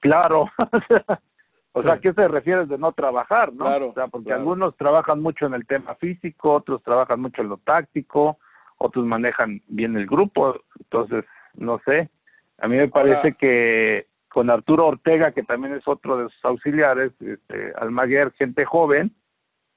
claro, 0.00 0.50
o 1.72 1.82
sea, 1.82 1.94
¿a 1.94 2.00
qué 2.00 2.12
se 2.12 2.28
refiere 2.28 2.66
de 2.66 2.76
no 2.78 2.92
trabajar, 2.92 3.52
no? 3.52 3.64
Claro, 3.64 3.88
o 3.88 3.94
sea, 3.94 4.08
porque 4.08 4.26
claro. 4.26 4.40
algunos 4.40 4.76
trabajan 4.76 5.20
mucho 5.22 5.46
en 5.46 5.54
el 5.54 5.66
tema 5.66 5.94
físico, 5.94 6.52
otros 6.52 6.82
trabajan 6.82 7.20
mucho 7.20 7.40
en 7.42 7.48
lo 7.48 7.56
táctico, 7.56 8.38
otros 8.76 9.04
manejan 9.06 9.62
bien 9.66 9.96
el 9.96 10.06
grupo, 10.06 10.60
entonces, 10.78 11.24
no 11.54 11.80
sé, 11.86 12.10
a 12.58 12.68
mí 12.68 12.76
me 12.76 12.88
parece 12.88 13.16
Ahora- 13.28 13.32
que 13.32 14.06
con 14.28 14.48
Arturo 14.50 14.86
Ortega, 14.86 15.32
que 15.32 15.42
también 15.42 15.74
es 15.74 15.88
otro 15.88 16.18
de 16.18 16.28
sus 16.28 16.44
auxiliares, 16.44 17.12
este, 17.20 17.72
Almaguer, 17.76 18.30
gente 18.32 18.64
joven, 18.64 19.12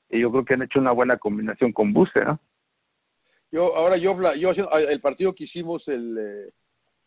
y 0.09 0.19
yo 0.19 0.29
creo 0.31 0.45
que 0.45 0.53
han 0.53 0.61
hecho 0.61 0.79
una 0.79 0.91
buena 0.91 1.17
combinación 1.17 1.71
con 1.71 1.91
Buse, 1.93 2.23
¿no? 2.23 2.39
Yo, 3.53 3.75
ahora 3.77 3.97
yo, 3.97 4.17
yo 4.33 4.49
el 4.89 4.99
partido 4.99 5.35
que 5.35 5.43
hicimos 5.43 5.87
el, 5.87 6.17
eh, 6.17 6.51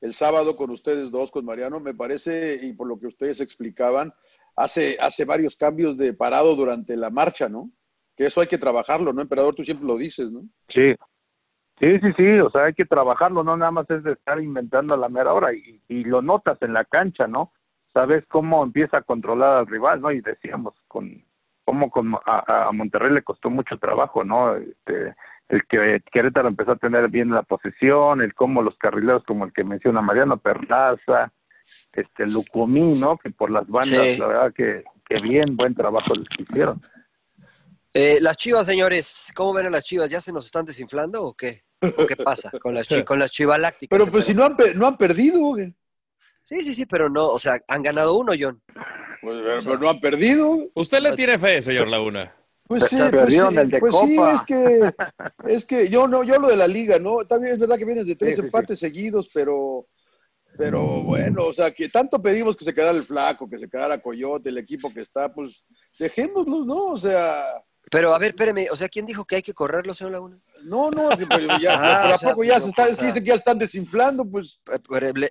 el 0.00 0.14
sábado 0.14 0.54
con 0.54 0.70
ustedes 0.70 1.10
dos, 1.10 1.32
con 1.32 1.44
Mariano, 1.44 1.80
me 1.80 1.92
parece, 1.92 2.60
y 2.62 2.72
por 2.72 2.86
lo 2.86 3.00
que 3.00 3.08
ustedes 3.08 3.40
explicaban, 3.40 4.14
hace, 4.54 4.96
hace 5.00 5.24
varios 5.24 5.56
cambios 5.56 5.96
de 5.96 6.14
parado 6.14 6.54
durante 6.54 6.96
la 6.96 7.10
marcha, 7.10 7.48
¿no? 7.48 7.68
Que 8.16 8.26
eso 8.26 8.40
hay 8.40 8.46
que 8.46 8.58
trabajarlo, 8.58 9.12
¿no? 9.12 9.22
Emperador, 9.22 9.56
tú 9.56 9.64
siempre 9.64 9.88
lo 9.88 9.96
dices, 9.96 10.30
¿no? 10.30 10.42
Sí, 10.68 10.94
sí, 11.80 11.98
sí, 11.98 12.12
sí, 12.16 12.38
o 12.38 12.48
sea, 12.50 12.66
hay 12.66 12.74
que 12.74 12.86
trabajarlo, 12.86 13.42
no 13.42 13.56
nada 13.56 13.72
más 13.72 13.90
es 13.90 14.04
de 14.04 14.12
estar 14.12 14.40
inventando 14.40 14.94
a 14.94 14.98
la 14.98 15.08
mera 15.08 15.32
hora 15.32 15.52
y, 15.52 15.82
y 15.88 16.04
lo 16.04 16.22
notas 16.22 16.62
en 16.62 16.74
la 16.74 16.84
cancha, 16.84 17.26
¿no? 17.26 17.52
Sabes 17.92 18.24
cómo 18.28 18.62
empieza 18.62 18.98
a 18.98 19.02
controlar 19.02 19.58
al 19.58 19.66
rival, 19.66 20.00
¿no? 20.00 20.12
Y 20.12 20.20
decíamos, 20.20 20.74
con 20.86 21.24
cómo 21.64 21.90
con, 21.90 22.14
a, 22.24 22.68
a 22.68 22.70
Monterrey 22.70 23.12
le 23.12 23.24
costó 23.24 23.50
mucho 23.50 23.76
trabajo, 23.78 24.22
¿no? 24.22 24.54
Este, 24.54 25.16
el 25.48 25.64
que 25.66 26.00
Querétaro 26.12 26.48
empezó 26.48 26.72
a 26.72 26.76
tener 26.76 27.08
bien 27.08 27.30
la 27.30 27.42
posesión, 27.42 28.20
el 28.22 28.34
cómo 28.34 28.62
los 28.62 28.76
carrileros 28.78 29.22
como 29.24 29.44
el 29.44 29.52
que 29.52 29.64
menciona 29.64 30.00
Mariano 30.00 30.38
Perlaza, 30.38 31.32
este 31.92 32.26
Lucumí, 32.26 32.94
¿no? 32.98 33.16
Que 33.18 33.30
por 33.30 33.50
las 33.50 33.66
bandas, 33.68 34.02
Sí. 34.06 34.16
la 34.18 34.26
verdad 34.26 34.52
que, 34.52 34.84
que 35.04 35.20
bien, 35.22 35.56
buen 35.56 35.74
trabajo 35.74 36.14
les 36.14 36.26
hicieron. 36.38 36.80
Eh, 37.94 38.18
las 38.20 38.36
chivas, 38.36 38.66
señores, 38.66 39.32
¿cómo 39.34 39.54
ven 39.54 39.66
a 39.66 39.70
las 39.70 39.84
chivas? 39.84 40.10
¿Ya 40.10 40.20
se 40.20 40.32
nos 40.32 40.44
están 40.46 40.64
desinflando 40.66 41.22
o 41.24 41.34
qué? 41.34 41.64
¿O 41.96 42.06
qué 42.06 42.16
pasa 42.16 42.50
con 42.60 42.74
las, 42.74 42.88
chi- 42.88 43.04
con 43.04 43.18
las 43.18 43.30
chivalácticas? 43.30 43.96
Pero 43.98 44.10
pues 44.10 44.24
si 44.26 44.34
no 44.34 44.44
han, 44.44 44.56
no 44.74 44.86
han 44.86 44.96
perdido. 44.96 45.54
Sí, 46.42 46.60
sí, 46.62 46.74
sí, 46.74 46.86
pero 46.86 47.08
no, 47.08 47.26
o 47.28 47.38
sea, 47.38 47.60
han 47.68 47.82
ganado 47.82 48.14
uno, 48.18 48.32
John. 48.38 48.60
Pues, 49.22 49.64
pero 49.64 49.78
no 49.78 49.88
han 49.90 50.00
perdido. 50.00 50.58
¿Usted 50.74 51.00
le 51.00 51.14
tiene 51.16 51.38
fe, 51.38 51.60
señor 51.62 51.88
Laguna? 51.88 52.32
Pues 52.66 52.84
sí, 52.84 52.96
Se 52.96 53.10
pues, 53.10 53.10
perdieron 53.12 53.52
sí, 53.52 53.58
el 53.60 53.70
de 53.70 53.78
pues 53.78 53.94
sí, 53.96 54.16
es 54.34 54.44
que, 54.44 54.94
es 55.46 55.64
que 55.64 55.88
yo 55.88 56.08
no, 56.08 56.24
yo 56.24 56.38
lo 56.38 56.48
de 56.48 56.56
la 56.56 56.66
liga, 56.66 56.98
¿no? 56.98 57.24
También 57.26 57.54
es 57.54 57.58
verdad 57.58 57.78
que 57.78 57.84
vienen 57.84 58.06
de 58.06 58.16
tres 58.16 58.34
Sí, 58.34 58.40
sí, 58.40 58.46
empates 58.46 58.78
seguidos, 58.78 59.30
pero 59.32 59.86
Pero 60.56 61.02
bueno, 61.02 61.44
o 61.44 61.52
sea, 61.52 61.70
que 61.70 61.88
tanto 61.88 62.20
pedimos 62.20 62.56
que 62.56 62.64
se 62.64 62.74
quedara 62.74 62.96
el 62.96 63.04
flaco, 63.04 63.48
que 63.48 63.58
se 63.58 63.68
quedara 63.68 64.00
Coyote, 64.00 64.48
el 64.48 64.58
equipo 64.58 64.92
que 64.92 65.02
está, 65.02 65.32
pues 65.32 65.64
dejémoslos, 65.98 66.66
¿no? 66.66 66.84
O 66.86 66.98
sea. 66.98 67.44
Pero 67.90 68.14
a 68.14 68.18
ver, 68.18 68.30
espérame, 68.30 68.66
o 68.72 68.76
sea, 68.76 68.88
¿quién 68.88 69.06
dijo 69.06 69.24
que 69.24 69.36
hay 69.36 69.42
que 69.42 69.54
correrlo, 69.54 69.94
señor 69.94 70.14
Laguna? 70.14 70.40
No, 70.64 70.90
no, 70.90 71.10
pero 71.28 71.58
ya, 71.58 71.74
Ah, 71.76 72.00
pero 72.02 72.12
o 72.12 72.14
¿a 72.14 72.18
sea, 72.18 72.30
poco 72.30 72.44
ya 72.44 72.58
se 72.58 72.68
está, 72.68 72.88
es 72.88 72.96
que 72.96 73.06
dicen 73.06 73.22
que 73.22 73.28
ya 73.28 73.34
están 73.36 73.58
desinflando, 73.58 74.24
pues. 74.24 74.60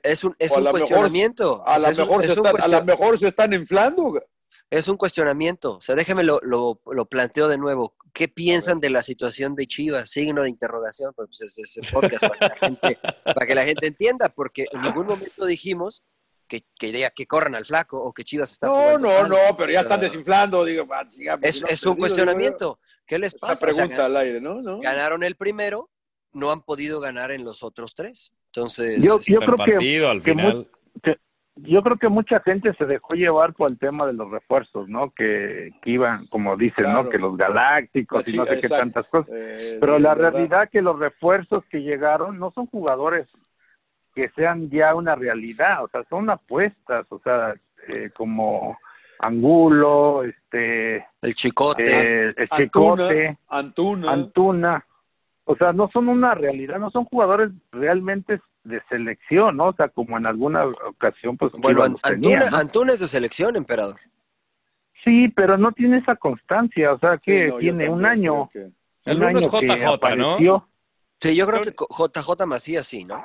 Es 0.04 0.24
un, 0.24 0.36
es 0.40 0.52
un 0.52 0.66
cuestionamiento. 0.66 1.64
A 1.68 1.80
lo 1.80 2.84
mejor 2.86 3.20
se 3.20 3.28
están 3.28 3.52
inflando. 3.52 4.22
Es 4.70 4.88
un 4.88 4.98
cuestionamiento. 4.98 5.78
O 5.78 5.82
sea, 5.82 5.96
déjeme 5.96 6.24
lo, 6.24 6.40
lo, 6.42 6.82
lo 6.92 7.06
planteo 7.06 7.48
de 7.48 7.58
nuevo. 7.58 7.96
¿Qué 8.14 8.28
piensan 8.28 8.80
de 8.80 8.90
la 8.90 9.04
situación 9.04 9.56
de 9.56 9.68
Chivas? 9.68 10.10
Signo 10.10 10.44
de 10.44 10.50
interrogación, 10.50 11.14
pues 11.16 11.42
es, 11.42 11.58
es 11.60 11.78
el 11.78 11.88
podcast 11.92 12.26
para 12.28 12.40
que, 12.40 12.48
la 12.50 12.68
gente, 12.68 13.00
para 13.24 13.46
que 13.46 13.56
la 13.56 13.64
gente 13.66 13.88
entienda, 13.88 14.30
porque 14.30 14.66
en 14.72 14.82
ningún 14.82 15.06
momento 15.06 15.46
dijimos 15.46 16.04
que, 16.48 16.64
que, 16.80 16.92
diga 16.92 17.10
que 17.10 17.26
corran 17.28 17.56
al 17.56 17.66
flaco 17.66 17.98
o 18.00 18.14
que 18.14 18.24
Chivas 18.24 18.52
está 18.54 18.68
No, 18.68 18.74
jugando 18.74 19.10
no, 19.10 19.22
mal. 19.22 19.30
no, 19.30 19.58
pero 19.58 19.72
ya 19.72 19.82
están 19.82 20.00
desinflando, 20.00 20.64
digo, 20.66 20.88
ah, 20.94 21.08
pues, 21.12 21.40
Es, 21.42 21.56
si 21.58 21.62
no 21.62 21.68
es 21.68 21.84
han 21.84 21.90
un 21.92 21.98
cuestionamiento. 21.98 22.80
¿Qué 23.08 23.20
les 23.20 23.36
pasa? 23.36 23.54
Una 23.66 23.72
O 23.72 23.74
sea, 23.76 23.84
pregunta 23.86 24.06
al 24.06 24.18
aire, 24.18 24.42
¿no? 24.42 24.62
¿No? 24.62 24.80
ganaron 24.80 25.24
el 25.24 25.36
primero, 25.36 25.92
no 26.34 26.52
han 26.52 26.62
podido 26.64 27.00
ganar 27.00 27.32
en 27.32 27.44
los 27.44 27.62
otros 27.64 27.94
tres. 27.96 28.32
Entonces, 28.48 29.00
Yo, 29.02 29.18
este, 29.20 29.34
yo 29.34 29.40
creo 29.40 29.52
que, 29.58 29.72
partido 29.74 30.10
al 30.10 30.24
que 30.24 30.32
final. 30.32 30.66
que- 30.66 30.76
yo 31.58 31.82
creo 31.84 31.98
que 31.98 32.10
mucha 32.10 32.40
gente 32.42 32.74
se 32.74 32.86
dejó 32.86 33.14
llevar 33.16 33.54
por 33.54 33.72
el 33.72 33.78
tema 33.78 34.06
de 34.06 34.14
los 34.14 34.30
refuerzos, 34.30 34.90
¿no? 34.90 35.12
Que, 35.12 35.72
que 35.82 35.92
iban, 35.92 36.26
como 36.28 36.58
dicen, 36.58 36.84
Claro. 36.86 37.04
¿no? 37.04 37.10
Que 37.10 37.18
los 37.18 37.38
galácticos 37.38 38.28
y 38.28 38.36
no 38.38 38.46
sé 38.46 38.60
qué 38.60 38.68
tantas 38.68 39.08
cosas. 39.08 39.30
Eh, 39.34 39.78
Pero 39.80 39.98
la 40.00 40.14
verdad. 40.16 40.34
realidad 40.34 40.70
que 40.70 40.82
los 40.82 41.00
refuerzos 41.00 41.64
que 41.70 41.82
llegaron 41.82 42.38
no 42.40 42.52
son 42.52 42.66
jugadores 42.68 43.28
que 44.14 44.30
sean 44.30 44.70
ya 44.70 44.96
una 44.96 45.16
realidad, 45.16 45.84
o 45.84 45.88
sea, 45.90 46.04
son 46.10 46.30
apuestas, 46.30 47.06
o 47.10 47.20
sea, 47.20 47.54
eh, 47.90 48.10
como 48.16 48.78
Angulo, 49.20 50.24
este, 50.24 51.06
el 51.22 51.36
chicote. 51.36 51.84
eh, 51.84 52.34
el 52.38 52.48
Antuna, 52.50 52.58
Chicote, 52.58 53.38
Antuna. 53.50 54.12
Antuna, 54.12 54.86
o 55.46 55.56
sea, 55.56 55.74
no 55.74 55.90
son 55.92 56.08
una 56.10 56.34
realidad, 56.36 56.80
no 56.80 56.92
son 56.92 57.06
jugadores 57.06 57.52
realmente 57.72 58.40
de 58.66 58.82
selección, 58.90 59.56
¿no? 59.58 59.68
O 59.70 59.74
sea, 59.74 59.88
como 59.90 60.18
en 60.18 60.26
alguna 60.26 60.66
ocasión, 60.66 61.38
pues, 61.38 61.52
bueno, 61.54 61.96
tenía, 62.04 62.38
Antuna, 62.40 62.50
¿no? 62.52 62.58
Antuna 62.58 62.94
es 62.94 63.00
de 63.00 63.08
selección, 63.08 63.56
emperador. 63.56 64.00
Sí, 65.04 65.30
pero 65.30 65.58
no 65.58 65.72
tiene 65.72 66.00
esa 66.00 66.16
constancia, 66.16 66.92
o 66.94 67.00
sea, 67.00 67.14
Sí, 67.16 67.22
que 67.32 67.48
no, 67.48 67.58
tiene 67.60 67.90
un 67.90 68.06
año, 68.06 68.50
que- 68.52 68.72
El 69.06 69.18
un 69.18 69.24
uno 69.24 69.30
es 69.30 69.36
año 69.46 69.52
que 69.60 69.68
JJ, 69.68 69.86
¿no? 69.86 69.94
apareció. 69.94 70.70
Sí, 71.22 71.36
yo 71.36 71.48
creo 71.48 71.62
que 71.62 71.72
JJ 71.72 72.46
Macías 72.46 72.86
sí, 72.88 73.06
¿no? 73.06 73.24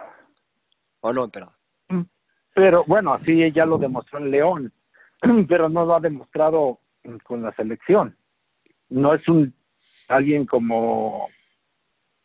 ¿O 1.01 1.13
no, 1.13 1.25
emperador? 1.25 1.55
Pero 2.55 2.85
bueno, 2.87 3.15
así 3.15 3.51
ya 3.53 3.65
lo 3.65 3.79
demostró 3.79 4.19
en 4.19 4.31
León, 4.31 4.73
pero 5.49 5.69
no 5.71 5.87
lo 5.87 5.97
ha 5.97 6.01
demostrado 6.01 6.81
con 7.25 7.43
la 7.43 7.53
selección. 7.55 8.17
No 8.91 9.15
es 9.15 9.27
un 9.29 9.55
alguien 10.09 10.45
como 10.45 11.29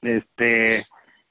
este 0.02 0.84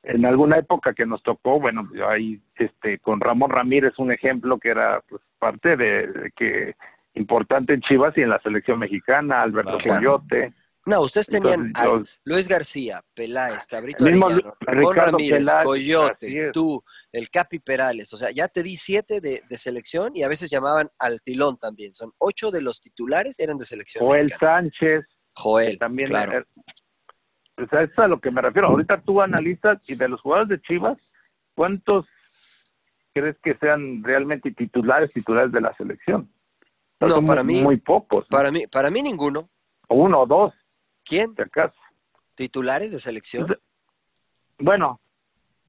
en 0.05 0.27
alguna 0.27 0.59
época 0.59 0.93
que 0.93 1.07
nos 1.07 1.23
tocó, 1.23 1.59
bueno, 1.61 1.89
yo 1.95 2.09
ahí 2.09 2.41
este 2.57 2.99
con 2.99 3.21
Ramón 3.21 3.51
Ramírez 3.51 3.95
un 3.99 4.13
ejemplo 4.13 4.59
que 4.59 4.69
era 4.71 5.03
pues 5.09 5.23
parte 5.39 5.77
de, 5.77 6.07
de 6.07 6.31
que 6.37 6.75
importante 7.15 7.75
en 7.75 7.81
Chivas 7.81 8.17
y 8.17 8.23
en 8.23 8.31
la 8.31 8.41
selección 8.43 8.79
mexicana, 8.79 9.43
Alberto 9.43 9.79
Claro. 9.79 9.99
Coyote, 9.99 10.53
No, 10.87 11.01
ustedes 11.01 11.29
tenían 11.29 11.67
Entonces, 11.67 12.17
a 12.17 12.21
Luis 12.25 12.49
García, 12.49 13.03
Peláez, 13.15 13.67
Cabrito 13.67 14.05
mismo 14.05 14.27
Arellano, 14.27 14.55
Ramón 14.61 14.85
Ricardo 14.93 15.11
Ramírez, 15.13 15.39
Peláez, 15.39 15.65
Coyote, 15.65 16.51
tú, 16.53 16.85
el 17.13 17.31
Capi 17.31 17.59
Perales. 17.61 18.13
O 18.13 18.19
sea, 18.19 18.31
ya 18.31 18.49
te 18.49 18.63
di 18.63 18.77
siete 18.77 19.21
de, 19.21 19.43
de 19.49 19.59
selección 19.59 20.13
y 20.15 20.23
a 20.25 20.29
veces 20.29 20.51
llamaban 20.51 20.91
al 20.99 21.23
tilón 21.23 21.57
también. 21.57 21.95
Son 21.95 22.13
ocho 22.19 22.51
de 22.51 22.61
los 22.61 22.81
titulares 22.83 23.41
eran 23.41 23.57
de 23.57 23.65
selección. 23.65 24.05
Joel 24.05 24.25
mexicana. 24.25 24.53
Sánchez, 24.57 25.05
Joel, 25.35 25.79
también 25.79 26.09
claro. 26.09 26.45
O 27.57 27.67
sea, 27.69 27.83
eso 27.83 27.93
es 27.93 27.99
a 27.99 28.09
lo 28.09 28.21
que 28.21 28.31
me 28.31 28.41
refiero. 28.43 28.69
Ahorita 28.69 29.01
tú 29.01 29.21
analizas 29.21 29.79
y 29.89 29.95
de 29.95 30.09
los 30.09 30.21
jugadores 30.21 30.49
de 30.49 30.61
Chivas, 30.63 31.15
¿cuántos 31.55 32.07
crees 33.13 33.37
que 33.43 33.55
sean 33.59 34.03
realmente 34.03 34.51
titulares, 34.53 35.13
titulares 35.13 35.53
de 35.53 35.61
la 35.61 35.75
selección? 35.77 36.29
No, 37.01 37.23
para 37.25 37.43
muy, 37.43 37.55
mí- 37.55 37.63
muy 37.63 37.77
pocos, 37.77 38.25
¿no? 38.31 38.37
Para 38.37 38.51
mí, 38.51 38.67
para 38.67 38.91
mí 38.91 39.03
ninguno. 39.03 39.49
uno 39.89 40.21
o 40.23 40.27
dos, 40.27 40.53
¿Quién? 41.05 41.35
si 41.37 41.43
acaso. 41.43 41.75
¿Titulares 42.35 42.91
de 42.93 42.99
selección? 42.99 43.57
Bueno, 44.59 45.01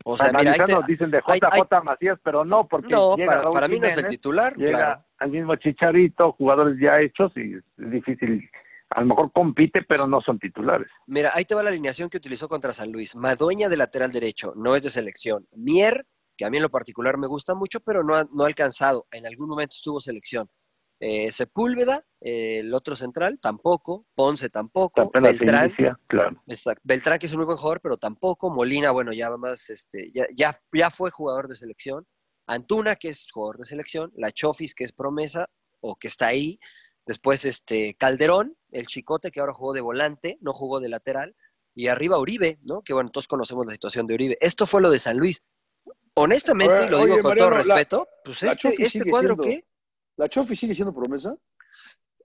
O 0.03 0.15
sea, 0.15 0.27
mira, 0.27 0.39
te- 0.39 0.47
analizando 0.49 0.81
dicen 0.87 1.11
de 1.11 1.19
JJ 1.19 1.47
ahí- 1.51 1.83
Macías, 1.83 2.19
pero 2.23 2.45
no, 2.45 2.67
porque 2.67 2.93
no, 2.93 3.15
llega 3.15 3.27
para, 3.27 3.41
Raúl 3.41 3.53
para 3.53 3.67
mí 3.67 3.79
no 3.79 3.87
es 3.87 3.97
el 3.97 4.07
titular, 4.07 4.55
llega 4.55 4.71
claro. 4.71 5.03
al 5.17 5.29
mismo 5.31 5.55
Chicharito, 5.55 6.31
jugadores 6.33 6.77
ya 6.79 6.99
hechos 7.01 7.31
y 7.35 7.55
es 7.55 7.63
difícil. 7.77 8.49
A 8.95 9.01
lo 9.01 9.07
mejor 9.07 9.29
compite, 9.33 9.81
pero 9.81 10.07
no 10.07 10.21
son 10.21 10.39
titulares. 10.39 10.87
Mira, 11.05 11.31
ahí 11.33 11.43
te 11.43 11.53
va 11.53 11.61
la 11.61 11.69
alineación 11.69 12.09
que 12.09 12.15
utilizó 12.15 12.47
contra 12.47 12.71
San 12.71 12.93
Luis. 12.93 13.13
Madueña 13.17 13.67
de 13.67 13.75
lateral 13.75 14.09
derecho, 14.13 14.53
no 14.55 14.73
es 14.73 14.83
de 14.83 14.89
selección. 14.89 15.45
Mier, 15.51 16.07
que 16.37 16.45
a 16.45 16.49
mí 16.49 16.55
en 16.55 16.63
lo 16.63 16.69
particular 16.69 17.17
me 17.17 17.27
gusta 17.27 17.55
mucho, 17.55 17.81
pero 17.81 18.05
no 18.05 18.15
ha, 18.15 18.25
no 18.31 18.45
ha 18.45 18.47
alcanzado. 18.47 19.05
En 19.11 19.25
algún 19.25 19.49
momento 19.49 19.73
estuvo 19.75 19.99
selección. 19.99 20.49
Eh, 21.01 21.29
Sepúlveda, 21.29 22.05
eh, 22.21 22.59
el 22.59 22.73
otro 22.73 22.95
central, 22.95 23.37
tampoco. 23.41 24.05
Ponce 24.15 24.49
tampoco. 24.49 25.11
Beltrán, 25.13 25.67
inicia, 25.67 25.99
claro. 26.07 26.41
exacto. 26.47 26.81
Beltrán, 26.85 27.19
que 27.19 27.25
es 27.25 27.33
un 27.33 27.39
muy 27.39 27.45
buen 27.47 27.57
jugador, 27.57 27.81
pero 27.81 27.97
tampoco. 27.97 28.49
Molina, 28.49 28.91
bueno, 28.91 29.11
ya 29.11 29.29
más, 29.35 29.69
este, 29.71 30.09
ya, 30.13 30.25
ya, 30.33 30.57
ya 30.71 30.89
fue 30.89 31.11
jugador 31.11 31.49
de 31.49 31.57
selección. 31.57 32.07
Antuna, 32.47 32.95
que 32.95 33.09
es 33.09 33.27
jugador 33.29 33.57
de 33.57 33.65
selección. 33.65 34.13
La 34.15 34.31
Chofis, 34.31 34.73
que 34.73 34.85
es 34.85 34.93
promesa, 34.93 35.49
o 35.81 35.97
que 35.97 36.07
está 36.07 36.27
ahí. 36.27 36.59
Después, 37.05 37.45
este, 37.45 37.93
Calderón, 37.95 38.57
el 38.71 38.87
chicote 38.87 39.31
que 39.31 39.39
ahora 39.39 39.53
jugó 39.53 39.73
de 39.73 39.81
volante, 39.81 40.37
no 40.41 40.53
jugó 40.53 40.79
de 40.79 40.89
lateral. 40.89 41.35
Y 41.75 41.87
arriba 41.87 42.17
Uribe, 42.17 42.57
¿no? 42.63 42.81
Que 42.81 42.93
bueno, 42.93 43.11
todos 43.11 43.27
conocemos 43.27 43.65
la 43.65 43.73
situación 43.73 44.07
de 44.07 44.13
Uribe. 44.15 44.37
Esto 44.41 44.65
fue 44.65 44.81
lo 44.81 44.89
de 44.89 44.97
San 44.99 45.17
Luis. 45.17 45.43
Honestamente, 46.15 46.85
y 46.85 46.89
lo 46.89 46.97
digo 46.99 47.13
oye, 47.13 47.21
con 47.21 47.29
Mariano, 47.31 47.49
todo 47.57 47.57
la- 47.67 47.75
respeto, 47.75 48.07
pues 48.23 48.43
este, 48.43 48.75
este 48.79 49.09
cuadro, 49.09 49.35
siendo- 49.35 49.43
¿qué? 49.43 49.65
¿La 50.17 50.29
Chofi 50.29 50.55
sigue 50.55 50.73
siendo 50.73 50.93
promesa? 50.93 51.35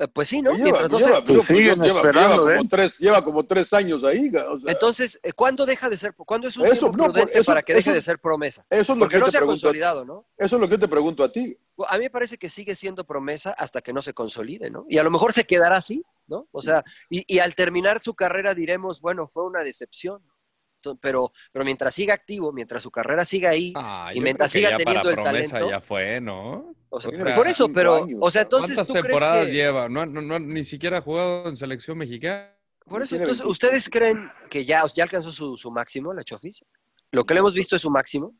Eh, 0.00 0.08
Pues 0.08 0.28
sí, 0.28 0.40
¿no? 0.40 0.52
Lleva- 0.52 0.64
Mientras 0.64 0.90
no 0.90 0.98
lleva- 0.98 1.16
se... 1.20 1.22
Pues 1.26 1.46
siguen 1.46 1.80
lleva- 1.82 1.96
esperando 1.98 2.36
lleva 2.36 2.50
de 2.50 2.56
como 2.56 2.68
tres, 2.70 2.98
lleva 2.98 3.22
como 3.24 3.44
tres 3.44 3.72
años 3.74 4.02
ahí. 4.02 4.28
o 4.34 4.58
sea, 4.58 4.72
Entonces, 4.72 5.20
eh, 5.22 5.32
¿cuándo 5.34 5.66
deja 5.66 5.88
de 5.90 5.96
ser, 5.98 6.14
cuándo 6.14 6.48
es 6.48 6.56
un 6.56 6.64
Eso, 6.66 6.72
tiempo 6.90 6.96
no, 6.96 7.04
por- 7.04 7.12
prudente 7.12 7.38
eso- 7.38 7.46
para 7.50 7.60
que 7.62 7.74
deje 7.74 7.90
eso- 7.90 7.94
de 7.94 8.00
ser 8.00 8.18
promesa? 8.18 8.64
eso 8.70 8.80
es 8.80 8.88
lo 8.88 9.04
Porque 9.04 9.14
que 9.16 9.20
no 9.20 9.26
te 9.26 9.30
se 9.32 9.38
ha 9.38 9.42
consolidado, 9.42 10.04
¿no? 10.06 10.26
Eso 10.38 10.56
es 10.56 10.60
lo 10.62 10.68
que 10.68 10.78
te 10.78 10.88
pregunto 10.88 11.22
a 11.22 11.30
ti. 11.30 11.54
A 11.86 11.98
mí 11.98 12.04
me 12.04 12.10
parece 12.10 12.38
que 12.38 12.48
sigue 12.48 12.74
siendo 12.74 13.04
promesa 13.04 13.52
hasta 13.52 13.82
que 13.82 13.92
no 13.92 14.00
se 14.00 14.14
consolide, 14.14 14.70
¿no? 14.70 14.86
Y 14.88 14.96
a 14.98 15.02
lo 15.04 15.10
mejor 15.10 15.32
se 15.34 15.44
quedará 15.44 15.76
así, 15.76 16.02
¿no? 16.26 16.48
O 16.50 16.62
sea, 16.62 16.82
y, 17.10 17.22
y 17.32 17.38
al 17.40 17.54
terminar 17.54 18.00
su 18.02 18.14
carrera 18.14 18.54
diremos, 18.54 19.00
bueno, 19.02 19.28
fue 19.28 19.44
una 19.44 19.62
decepción. 19.62 20.22
Pero, 21.00 21.32
pero 21.52 21.64
mientras 21.64 21.94
siga 21.94 22.14
activo, 22.14 22.52
mientras 22.52 22.82
su 22.82 22.90
carrera 22.90 23.24
siga 23.24 23.50
ahí, 23.50 23.72
Ah, 23.76 24.12
y 24.14 24.20
mientras 24.20 24.50
siga 24.50 24.70
ya 24.70 24.76
para 24.78 24.84
teniendo 24.84 25.10
el 25.10 25.16
talento, 25.16 25.70
Ya 25.70 25.80
fue, 25.80 26.20
¿no? 26.20 26.74
o 26.88 27.00
sea, 27.00 27.10
O 27.10 27.24
sea, 27.24 27.34
por 27.34 27.46
eso, 27.46 27.68
pero, 27.72 28.04
años, 28.04 28.18
o 28.20 28.30
sea, 28.30 28.42
entonces 28.42 28.76
¿Cuántas 28.76 28.86
tú 28.88 28.92
crees 28.94 29.08
temporadas 29.08 29.46
que, 29.46 29.52
lleva? 29.52 29.88
No, 29.88 30.06
no, 30.06 30.20
no, 30.22 30.38
ni 30.38 30.64
siquiera 30.64 30.98
ha 30.98 31.02
jugado 31.02 31.48
en 31.48 31.56
selección 31.56 31.98
mexicana. 31.98 32.52
por 32.86 33.02
eso, 33.02 33.14
entonces, 33.16 33.44
25. 33.44 33.50
¿ustedes 33.50 33.88
creen 33.88 34.30
que 34.48 34.64
ya, 34.64 34.84
ya 34.94 35.04
alcanzó 35.04 35.30
su, 35.32 35.56
su 35.56 35.70
máximo, 35.70 36.12
la 36.12 36.22
Chofis? 36.22 36.64
¿Lo 37.12 37.24
que 37.24 37.34
le 37.34 37.40
hemos 37.40 37.54
visto 37.54 37.76
es 37.76 37.82
su 37.82 37.90
máximo? 37.90 38.34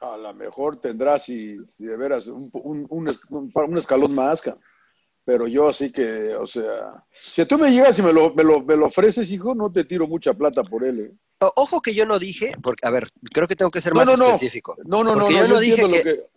A 0.00 0.16
lo 0.16 0.34
mejor 0.34 0.80
tendrá, 0.80 1.18
si, 1.18 1.56
si 1.68 1.84
de 1.86 1.96
veras, 1.96 2.26
un, 2.26 2.50
un, 2.52 2.86
un 2.90 3.08
un- 3.30 3.78
escalón 3.78 4.14
más. 4.14 4.42
Pero 5.24 5.46
yo 5.46 5.72
sí 5.72 5.92
que, 5.92 6.34
o 6.34 6.46
sea, 6.48 7.04
si 7.12 7.46
tú 7.46 7.56
me 7.56 7.70
llegas 7.70 7.96
y 7.98 8.02
me 8.02 8.12
lo, 8.12 8.34
me 8.34 8.42
lo, 8.42 8.60
me 8.60 8.76
lo 8.76 8.86
ofreces, 8.86 9.30
hijo, 9.30 9.54
no 9.54 9.70
te 9.70 9.84
tiro 9.84 10.08
mucha 10.08 10.34
plata 10.34 10.64
por 10.64 10.84
él. 10.84 10.98
¿eh? 11.00 11.12
Ojo 11.56 11.80
que 11.80 11.94
yo 11.94 12.06
no 12.06 12.18
dije, 12.18 12.54
porque, 12.62 12.86
a 12.86 12.90
ver, 12.90 13.08
creo 13.32 13.48
que 13.48 13.56
tengo 13.56 13.70
que 13.70 13.80
ser 13.80 13.92
No, 13.94 14.00
más 14.04 14.18
no, 14.18 14.26
específico. 14.26 14.76
No, 14.84 15.02
no, 15.02 15.14
no, 15.16 15.30
yo 15.30 15.48
no 15.48 15.58
dije 15.60 15.88
que- 15.88 16.02
ver, 16.02 16.30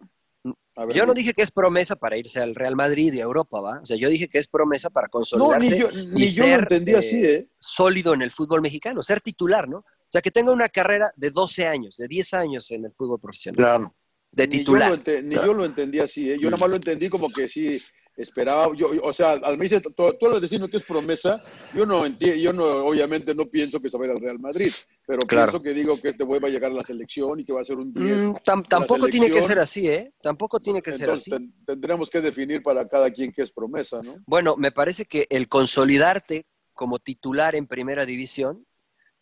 Yo 0.93 1.05
no 1.05 1.13
dije 1.13 1.33
que 1.33 1.41
es 1.41 1.51
promesa 1.51 1.95
para 1.95 2.17
irse 2.17 2.39
al 2.41 2.53
Real 2.53 2.75
Madrid 2.75 3.13
y 3.13 3.19
a 3.19 3.23
Europa, 3.23 3.61
¿va? 3.61 3.79
O 3.81 3.85
sea, 3.85 3.97
yo 3.97 4.09
dije 4.09 4.27
que 4.27 4.37
es 4.39 4.47
promesa 4.47 4.89
para 4.89 5.07
No, 5.07 5.11
consolidarse 5.11 5.71
ni 5.71 5.79
yo, 5.79 5.89
y 5.91 6.05
lo 6.19 6.27
ser 6.27 6.59
entendí 6.59 6.91
eh, 6.91 6.97
así, 6.97 7.25
¿eh? 7.25 7.49
sólido 7.59 8.13
en 8.13 8.21
el 8.21 8.31
fútbol 8.31 8.61
mexicano, 8.61 9.01
ser 9.01 9.21
titular, 9.21 9.67
¿no? 9.69 9.77
O 9.79 10.07
sea, 10.09 10.21
que 10.21 10.31
tenga 10.31 10.51
una 10.51 10.69
carrera 10.69 11.09
de 11.15 11.31
12 11.31 11.65
años, 11.65 11.97
de 11.97 12.07
10 12.07 12.33
años 12.33 12.69
en 12.71 12.85
el 12.85 12.91
fútbol 12.93 13.19
profesional, 13.19 13.57
Claro. 13.57 13.95
de 14.31 14.47
Ni 14.47 14.51
yo, 14.53 14.59
titular. 14.59 14.89
lo 14.89 14.95
ente- 14.97 15.23
ni 15.23 15.35
yo 15.35 15.53
lo 15.53 15.65
entendí 15.65 15.99
así, 15.99 16.29
¿eh? 16.29 16.37
Yo 16.39 16.49
nada 16.51 16.59
más 16.61 16.69
lo 16.69 16.75
entendí 16.75 17.09
como 17.09 17.29
que 17.29 17.47
sí 17.47 17.81
esperaba, 18.17 18.73
yo, 18.75 18.89
o 19.03 19.13
sea, 19.13 19.31
al 19.33 19.57
me 19.57 19.65
dice, 19.65 19.81
tú, 19.81 19.91
tú 20.19 20.27
lo 20.27 20.39
diciendo 20.39 20.67
que 20.69 20.77
es 20.77 20.83
promesa, 20.83 21.41
yo 21.73 21.85
no 21.85 22.05
entiendo, 22.05 22.37
yo 22.37 22.53
no, 22.53 22.63
obviamente 22.63 23.35
no 23.35 23.45
pienso 23.45 23.81
que 23.81 23.89
se 23.89 23.97
va 23.97 24.05
a 24.05 24.07
ir 24.07 24.11
al 24.13 24.17
Real 24.21 24.39
Madrid, 24.39 24.71
pero 25.05 25.19
Claro. 25.27 25.51
pienso 25.51 25.63
que 25.63 25.73
digo 25.73 25.99
que 26.01 26.09
este 26.09 26.23
güey 26.23 26.39
va 26.39 26.47
a 26.47 26.51
llegar 26.51 26.71
a 26.71 26.75
la 26.75 26.83
selección 26.83 27.39
y 27.39 27.45
que 27.45 27.53
va 27.53 27.61
a 27.61 27.65
ser 27.65 27.77
un 27.77 27.93
10. 27.93 28.17
Mm, 28.21 28.31
tam- 28.45 28.67
tampoco 28.67 29.07
tiene 29.07 29.29
que 29.29 29.41
ser 29.41 29.59
así, 29.59 29.87
¿eh? 29.89 30.13
Tampoco 30.21 30.59
tiene 30.59 30.81
que 30.81 30.93
ser 30.93 31.09
así. 31.09 31.29
ten- 31.31 31.53
tendremos 31.65 32.09
que 32.09 32.21
definir 32.21 32.63
para 32.63 32.87
cada 32.87 33.11
quien 33.11 33.31
qué 33.31 33.41
es 33.43 33.51
promesa, 33.51 34.01
¿no? 34.01 34.15
Bueno, 34.25 34.55
me 34.57 34.71
parece 34.71 35.05
que 35.05 35.27
el 35.29 35.47
consolidarte 35.49 36.45
como 36.73 36.99
titular 36.99 37.55
en 37.55 37.67
primera 37.67 38.05
división, 38.05 38.65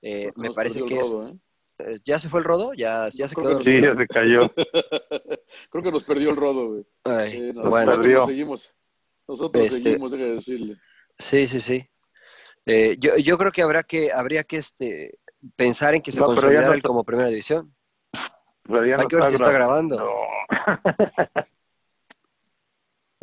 eh, 0.01 0.31
me 0.35 0.51
parece 0.51 0.83
que 0.85 0.99
es... 0.99 1.13
¿eh? 1.13 1.37
eh, 1.79 1.99
¿Ya 2.05 2.19
se 2.19 2.29
fue 2.29 2.39
el 2.39 2.45
rodo? 2.45 2.73
¿Ya, 2.73 3.09
ya 3.09 3.27
se 3.27 3.35
quedó 3.35 3.57
que 3.57 3.63
Sí, 3.63 3.81
ya 3.81 3.95
se 3.95 4.07
cayó. 4.07 4.51
creo 5.71 5.83
que 5.83 5.91
nos 5.91 6.03
perdió 6.03 6.29
el 6.29 6.35
rodo, 6.35 6.69
güey. 6.71 6.85
Ay, 7.05 7.49
Eh, 7.49 7.53
no, 7.53 7.69
bueno. 7.69 8.25
seguimos. 8.25 8.71
Nosotros 9.27 9.65
Este- 9.65 9.81
seguimos, 9.81 10.11
déjame 10.11 10.31
decirle. 10.31 10.77
Sí, 11.15 11.47
sí, 11.47 11.61
sí. 11.61 11.89
Eh, 12.65 12.95
yo, 12.99 13.17
yo 13.17 13.37
creo 13.37 13.51
que 13.51 13.61
habrá 13.61 13.83
que, 13.83 14.11
habría 14.11 14.43
que 14.43 14.57
este, 14.57 15.19
pensar 15.55 15.95
en 15.95 16.01
que 16.01 16.11
se 16.11 16.19
No, 16.19 16.27
consolidara 16.27 16.75
no 16.75 16.81
como 16.81 17.03
primera 17.03 17.29
división. 17.29 17.75
Pero 18.63 18.85
ya 18.85 18.95
Hay 18.97 19.07
que 19.07 19.15
ver 19.15 19.25
si 19.25 19.35
está 19.35 19.51
grabando. 19.51 19.97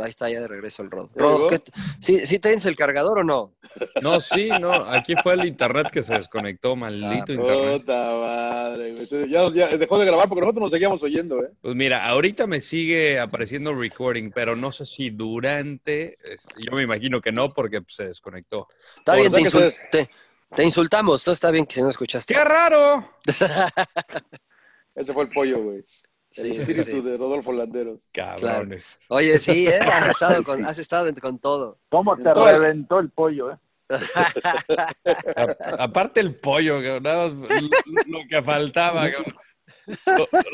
Ahí 0.03 0.11
está 0.11 0.29
ya 0.31 0.41
de 0.41 0.49
regreso 0.49 0.83
el 0.83 0.91
Rodo. 0.91 1.11
¿Ya 1.15 1.23
Rodo, 1.23 1.37
llegó? 1.37 1.49
¿qué- 1.51 1.73
¿sí, 2.01 2.27
¿sí 2.27 2.39
tienes 2.39 2.65
el 2.67 2.77
cargador 2.77 3.19
o 3.21 3.25
no? 3.25 3.55
No, 4.03 4.21
sí, 4.21 4.49
no. 4.61 4.73
Aquí 4.73 5.15
fue 5.23 5.35
el 5.35 5.45
internet 5.47 5.91
que 5.93 6.03
se 6.03 6.15
desconectó, 6.15 6.77
maldito 6.77 7.33
internet. 7.33 7.81
Puta 7.83 8.05
madre, 8.17 8.93
güey. 8.95 9.29
Ya, 9.31 9.49
ya 9.53 9.77
dejó 9.77 9.99
de 9.99 10.07
grabar 10.07 10.29
porque 10.29 10.41
nosotros 10.43 10.63
nos 10.63 10.71
seguíamos 10.73 11.03
oyendo, 11.03 11.43
¿eh? 11.45 11.51
Pues 11.61 11.75
mira, 11.75 12.07
ahorita 12.09 12.47
me 12.47 12.61
sigue 12.61 13.19
apareciendo 13.21 13.75
recording, 13.75 14.31
pero 14.33 14.57
no 14.57 14.73
sé 14.73 14.87
si 14.87 15.11
durante. 15.11 16.19
yo 16.59 16.73
me 16.73 16.83
imagino 16.83 17.21
que 17.21 17.33
no, 17.33 17.53
porque 17.53 17.83
pues, 17.83 17.95
se 17.97 18.07
desconectó. 18.07 18.69
Está 18.99 19.15
bien, 19.17 19.33
te, 19.33 19.47
se- 19.47 19.73
te- 19.91 20.11
te 20.55 20.65
insultamos. 20.65 21.23
Todo 21.25 21.33
está 21.35 21.51
bien 21.51 21.65
que 21.67 21.75
si 21.75 21.83
no 21.83 21.91
escuchaste. 21.91 22.35
¡Qué 22.35 22.43
raro! 22.45 23.09
Ese 24.95 25.13
fue 25.13 25.23
el 25.25 25.31
pollo, 25.31 25.63
güey. 25.63 25.85
Sí, 26.31 26.49
el 26.49 26.55
sí, 26.55 26.61
espíritu 26.61 26.91
sí. 26.91 27.01
de 27.01 27.17
Rodolfo 27.17 27.53
Landeros. 27.53 28.09
Cabrones. 28.13 28.87
Oye, 29.09 29.39
sí, 29.39 29.67
¿eh? 29.67 29.79
has 29.81 30.11
estado, 30.11 30.45
con, 30.45 30.65
has 30.65 30.79
estado 30.79 31.09
en- 31.09 31.15
con 31.17 31.39
todo. 31.39 31.79
¿Cómo 31.89 32.17
te 32.17 32.33
reventó 32.33 32.99
el 33.01 33.11
pollo, 33.11 33.51
eh? 33.53 33.57
A- 35.37 35.83
aparte 35.85 36.21
el 36.21 36.37
pollo, 36.37 37.01
nada 37.01 37.29
más 37.31 37.51
lo, 37.51 38.19
lo 38.19 38.29
que 38.29 38.43
faltaba. 38.43 39.07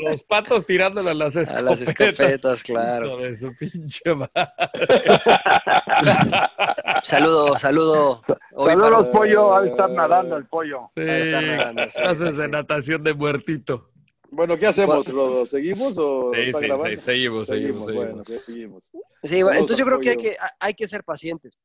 Los 0.03 0.23
patos 0.23 0.65
tirándole 0.65 1.11
a 1.11 1.13
las 1.13 1.35
A 1.35 1.41
escopetas. 1.41 1.63
las 1.63 1.81
escopetas, 1.81 2.63
claro. 2.63 3.17
De 3.17 3.35
su 3.37 3.53
pinche 3.55 4.15
madre. 4.15 4.31
Saludo, 7.03 7.57
saludo. 7.59 8.21
Hoy 8.53 8.69
Saludos, 8.71 8.91
para- 9.07 9.11
pollo. 9.11 9.55
Ha 9.55 9.61
de 9.61 9.69
estar 9.69 9.89
nadando 9.91 10.37
el 10.37 10.45
pollo. 10.45 10.89
Sí, 10.95 11.01
nadando, 11.03 11.87
sí, 11.89 12.01
haces 12.01 12.35
sí. 12.35 12.41
de 12.41 12.47
natación 12.47 13.03
de 13.03 13.13
muertito. 13.13 13.89
Bueno, 14.29 14.57
¿qué 14.57 14.67
hacemos. 14.67 15.07
Rodo? 15.07 15.45
¿Seguimos 15.45 15.95
o 15.97 16.31
Sí, 16.33 16.39
está 16.41 16.59
sí, 16.59 16.65
grabando? 16.67 16.89
sí, 16.95 17.01
seguimos, 17.01 17.47
seguimos, 17.47 17.85
Bueno, 17.85 18.23
seguimos. 18.25 18.43
seguimos. 18.45 18.83
Sí, 19.23 19.43
bueno, 19.43 19.59
entonces 19.59 19.77
yo 19.77 19.85
creo 19.85 19.99
que 19.99 20.09
hay 20.11 20.17
que, 20.17 20.35
hay 20.59 20.73
que 20.73 20.87
ser 20.87 21.03
pacientes. 21.03 21.57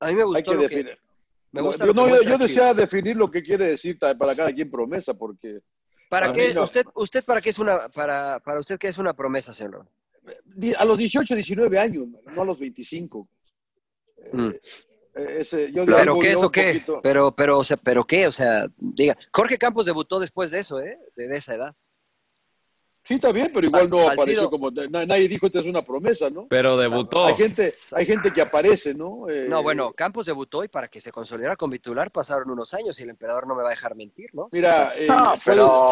A 0.00 0.08
mí 0.08 0.14
me 0.14 0.24
gustó 0.24 0.38
Hay 0.38 0.42
que 0.44 0.54
lo 0.54 0.68
que, 0.68 0.76
definir. 0.76 0.98
me 1.52 1.60
gusta 1.62 1.84
yo, 1.86 1.92
lo 1.92 2.04
que 2.04 2.10
no, 2.28 2.38
yo, 2.38 2.46
Chivas. 2.46 2.76
definir 2.76 3.16
lo 3.16 3.30
que 3.30 3.42
quiere 3.42 3.68
decir 3.68 3.98
para 3.98 4.34
cada 4.34 4.52
quien 4.52 4.70
promesa, 4.70 5.14
porque 5.14 5.60
¿Para 6.08 6.32
qué? 6.32 6.52
no. 6.54 6.64
¿Usted, 6.64 6.84
usted 6.94 7.24
para 7.24 7.40
qué 7.40 7.50
es 7.50 7.58
una, 7.58 7.88
para, 7.88 8.40
para 8.40 8.58
usted 8.60 8.78
qué 8.78 8.88
es 8.88 8.98
una 8.98 9.14
promesa, 9.14 9.52
señor? 9.54 9.86
A 10.78 10.84
los 10.84 10.98
18, 10.98 11.34
19 11.34 11.78
años, 11.78 12.06
no 12.26 12.42
a 12.42 12.44
los 12.44 12.58
25. 12.58 13.26
Mm. 14.32 14.48
Eh, 14.48 15.36
ese- 15.40 15.72
yo 15.72 15.84
¿Pero 15.86 16.18
qué 16.18 16.26
yo 16.32 16.38
es 16.38 16.42
o 16.42 16.50
qué? 16.50 16.66
poquito- 16.74 17.00
Pero, 17.02 17.34
pero, 17.34 17.58
o 17.58 17.64
sea, 17.64 17.76
pero 17.76 18.04
qué, 18.04 18.26
o 18.26 18.32
sea, 18.32 18.66
diga, 18.76 19.16
Jorge 19.32 19.56
Campos 19.58 19.86
debutó 19.86 20.20
después 20.20 20.50
de 20.50 20.58
eso, 20.60 20.80
¿eh? 20.80 20.98
De, 21.16 21.26
de 21.28 21.36
esa 21.36 21.54
edad. 21.54 21.74
Sí, 23.10 23.14
está 23.16 23.32
bien, 23.32 23.50
pero 23.52 23.66
igual 23.66 23.90
no 23.90 23.96
Salcido. 23.98 24.22
apareció 24.22 24.50
como. 24.50 24.70
na- 24.70 25.04
Nadie 25.04 25.26
dijo 25.26 25.46
esta 25.46 25.58
es 25.58 25.66
una 25.66 25.82
promesa, 25.82 26.30
¿no? 26.30 26.46
Pero 26.48 26.76
debutó. 26.76 27.24
Hay 27.26 27.34
gente, 27.34 27.68
hay 27.96 28.06
gente 28.06 28.32
que 28.32 28.40
aparece, 28.40 28.94
¿no? 28.94 29.28
Eh, 29.28 29.46
No, 29.48 29.64
bueno, 29.64 29.92
Campos 29.94 30.26
debutó 30.26 30.62
y 30.62 30.68
para 30.68 30.86
que 30.86 31.00
se 31.00 31.10
consolidara 31.10 31.56
con 31.56 31.72
titular 31.72 32.12
pasaron 32.12 32.48
unos 32.52 32.72
años 32.72 33.00
y 33.00 33.02
el 33.02 33.10
emperador 33.10 33.48
no 33.48 33.56
me 33.56 33.62
va 33.64 33.70
a 33.70 33.72
dejar 33.72 33.96
mentir, 33.96 34.30
¿no? 34.32 34.48
Mira, 34.52 34.92
eh, 34.96 35.08
No, 35.08 35.32
pero- 35.44 35.82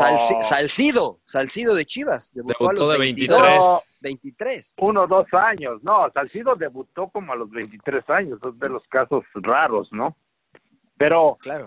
Salcido, 0.42 1.18
Salcido 1.24 1.74
de 1.74 1.84
Chivas, 1.86 2.32
debutó, 2.32 2.54
a 2.54 2.68
Debutó 2.68 2.80
los 2.82 2.92
de 2.92 2.98
22, 3.00 3.40
23. 3.40 3.98
23. 4.00 4.74
Uno 4.78 5.02
o 5.02 5.06
dos 5.08 5.26
años. 5.32 5.82
No, 5.82 6.08
Salcido 6.14 6.54
debutó 6.54 7.08
como 7.08 7.32
a 7.32 7.36
los 7.36 7.50
23 7.50 8.08
años. 8.10 8.38
Es 8.48 8.60
de 8.60 8.68
los 8.68 8.84
casos 8.86 9.24
raros, 9.34 9.88
¿no? 9.90 10.16
Pero 10.96 11.36
Claro. 11.40 11.66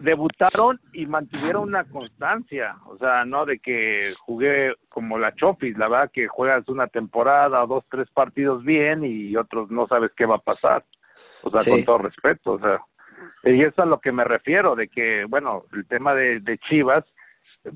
Debutaron 0.00 0.80
y 0.92 1.06
mantuvieron 1.06 1.64
una 1.68 1.84
constancia, 1.84 2.76
o 2.86 2.96
sea, 2.98 3.24
no 3.24 3.44
de 3.44 3.58
que 3.58 4.12
jugué 4.20 4.74
como 4.88 5.18
la 5.18 5.34
Chofis, 5.34 5.76
la 5.76 5.88
verdad 5.88 6.10
que 6.12 6.26
juegas 6.26 6.68
una 6.68 6.86
temporada, 6.86 7.64
dos, 7.66 7.84
tres 7.90 8.08
partidos 8.10 8.64
bien 8.64 9.04
y 9.04 9.36
otros 9.36 9.70
no 9.70 9.86
sabes 9.86 10.10
qué 10.16 10.26
va 10.26 10.36
a 10.36 10.40
pasar, 10.40 10.84
o 11.42 11.50
sea, 11.50 11.60
Sí. 11.62 11.70
con 11.70 11.84
todo 11.84 11.98
respeto, 11.98 12.52
o 12.52 12.58
sea, 12.58 12.80
y 13.44 13.60
eso 13.60 13.68
es 13.68 13.78
a 13.80 13.86
lo 13.86 14.00
que 14.00 14.12
me 14.12 14.24
refiero, 14.24 14.74
de 14.74 14.88
que, 14.88 15.24
bueno, 15.26 15.64
el 15.72 15.86
tema 15.86 16.14
de, 16.14 16.40
de 16.40 16.58
Chivas, 16.58 17.04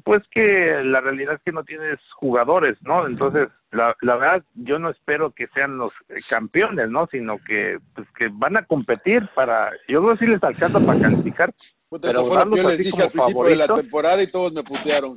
pues 0.03 0.23
que 0.31 0.81
la 0.83 1.01
realidad 1.01 1.35
es 1.35 1.41
que 1.45 1.53
no 1.53 1.65
tienes 1.65 1.99
jugadores, 2.15 2.77
¿no? 2.83 3.07
Entonces, 3.07 3.51
la, 3.71 3.97
la 4.01 4.17
verdad, 4.17 4.45
yo 4.55 4.79
no 4.79 4.91
espero 4.91 5.33
que 5.33 5.49
sean 5.49 5.77
los 5.79 5.93
eh, 6.09 6.21
campeones, 6.29 6.89
¿no? 6.89 7.07
Sino 7.11 7.39
que, 7.39 7.79
pues, 7.95 8.07
que 8.17 8.29
van 8.33 8.57
a 8.57 8.65
competir 8.65 9.29
para, 9.35 9.71
yo 9.89 10.01
creo 10.01 10.13
que 10.13 10.19
sí 10.19 10.27
les 10.27 10.43
alcanza 10.43 10.81
para 10.81 11.01
calificar, 11.01 11.53
puta, 11.89 12.09
pero 12.09 12.21
eso 12.21 12.29
fue 12.29 12.45
lo 12.45 12.51
que 12.51 12.57
darlos 12.57 12.61
yo 12.61 12.69
les 12.69 12.79
dije 12.79 12.91
como 12.91 13.03
al 13.03 13.11
principio 13.11 13.45
de 13.45 13.57
la 13.57 13.75
temporada 13.75 14.23
y 14.23 14.27
todos 14.27 14.53
me 14.53 14.63
putearon. 14.63 15.17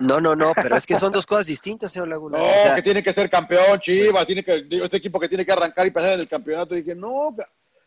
No, 0.00 0.20
no, 0.20 0.34
no, 0.36 0.52
pero 0.54 0.76
es 0.76 0.86
que 0.86 0.96
son 0.96 1.12
dos 1.12 1.26
cosas 1.26 1.46
distintas, 1.46 1.92
señor 1.92 2.08
Laguna. 2.08 2.38
No, 2.38 2.44
O 2.44 2.48
sea, 2.48 2.74
que 2.74 2.82
tiene 2.82 3.02
que 3.02 3.12
ser 3.12 3.30
campeón, 3.30 3.78
Chivas, 3.80 4.26
tiene 4.26 4.42
que, 4.42 4.64
digo, 4.64 4.84
este 4.84 4.98
equipo 4.98 5.18
que 5.20 5.28
tiene 5.28 5.44
que 5.44 5.52
arrancar 5.52 5.86
y 5.86 5.90
pasar 5.90 6.14
en 6.14 6.20
el 6.20 6.28
campeonato. 6.28 6.74
Y 6.74 6.82
dije, 6.82 6.94
no, 6.94 7.34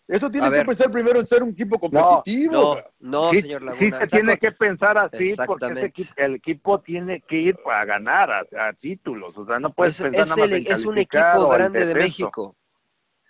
eso 0.07 0.31
tiene 0.31 0.47
A 0.47 0.49
que 0.49 0.55
ver. 0.57 0.65
pensar 0.65 0.91
primero 0.91 1.19
en 1.19 1.27
ser 1.27 1.43
un 1.43 1.49
equipo 1.49 1.79
competitivo. 1.79 2.51
no, 2.51 2.83
no, 2.99 3.29
sí, 3.31 3.41
señor 3.41 3.61
sí 3.61 3.67
Laguna. 3.67 3.97
se 3.97 4.03
está 4.03 4.17
tiene 4.17 4.37
con- 4.37 4.39
que 4.39 4.51
pensar 4.53 4.97
así 4.97 5.35
porque 5.45 5.91
ese 5.95 6.13
el 6.15 6.35
equipo 6.35 6.79
tiene 6.81 7.21
que 7.27 7.35
ir 7.35 7.57
para 7.63 7.85
ganar 7.85 8.31
a, 8.31 8.39
a 8.69 8.73
títulos, 8.73 9.37
o 9.37 9.45
sea, 9.45 9.59
no 9.59 9.73
puedes 9.73 9.95
es, 9.99 10.01
pensar 10.03 10.21
es 10.21 10.27
nada 10.29 10.41
más 10.49 10.57
el- 10.59 10.67
en 10.67 10.73
es 10.73 10.85
un 10.85 10.97
equipo 10.97 11.49
grande 11.49 11.85
de. 11.85 11.95
México. 11.95 12.55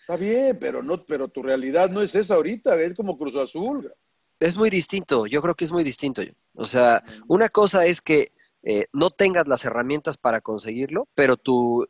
Está 0.02 0.16
bien, 0.16 0.58
pero 0.60 0.82
no, 0.82 1.04
pero 1.04 1.28
tu 1.28 1.44
realidad 1.44 1.90
no 1.90 2.02
es 2.02 2.16
esa 2.16 2.36
ahorita, 2.36 2.80
es 2.80 2.94
como 2.94 3.18
Cruz 3.18 3.36
Azul. 3.36 3.92
Es 4.40 4.56
muy 4.56 4.70
distinto, 4.70 5.26
yo 5.26 5.42
creo 5.42 5.54
que 5.56 5.66
es 5.66 5.72
muy 5.72 5.84
distinto. 5.84 6.22
O 6.54 6.66
sea, 6.66 7.04
una 7.28 7.50
cosa 7.50 7.86
es 7.86 8.02
que 8.02 8.32
eh, 8.64 8.86
no 8.94 9.10
tengas 9.10 9.48
las 9.50 9.66
herramientas 9.66 10.18
para 10.18 10.40
conseguirlo, 10.40 11.08
pero 11.14 11.36
tú, 11.36 11.88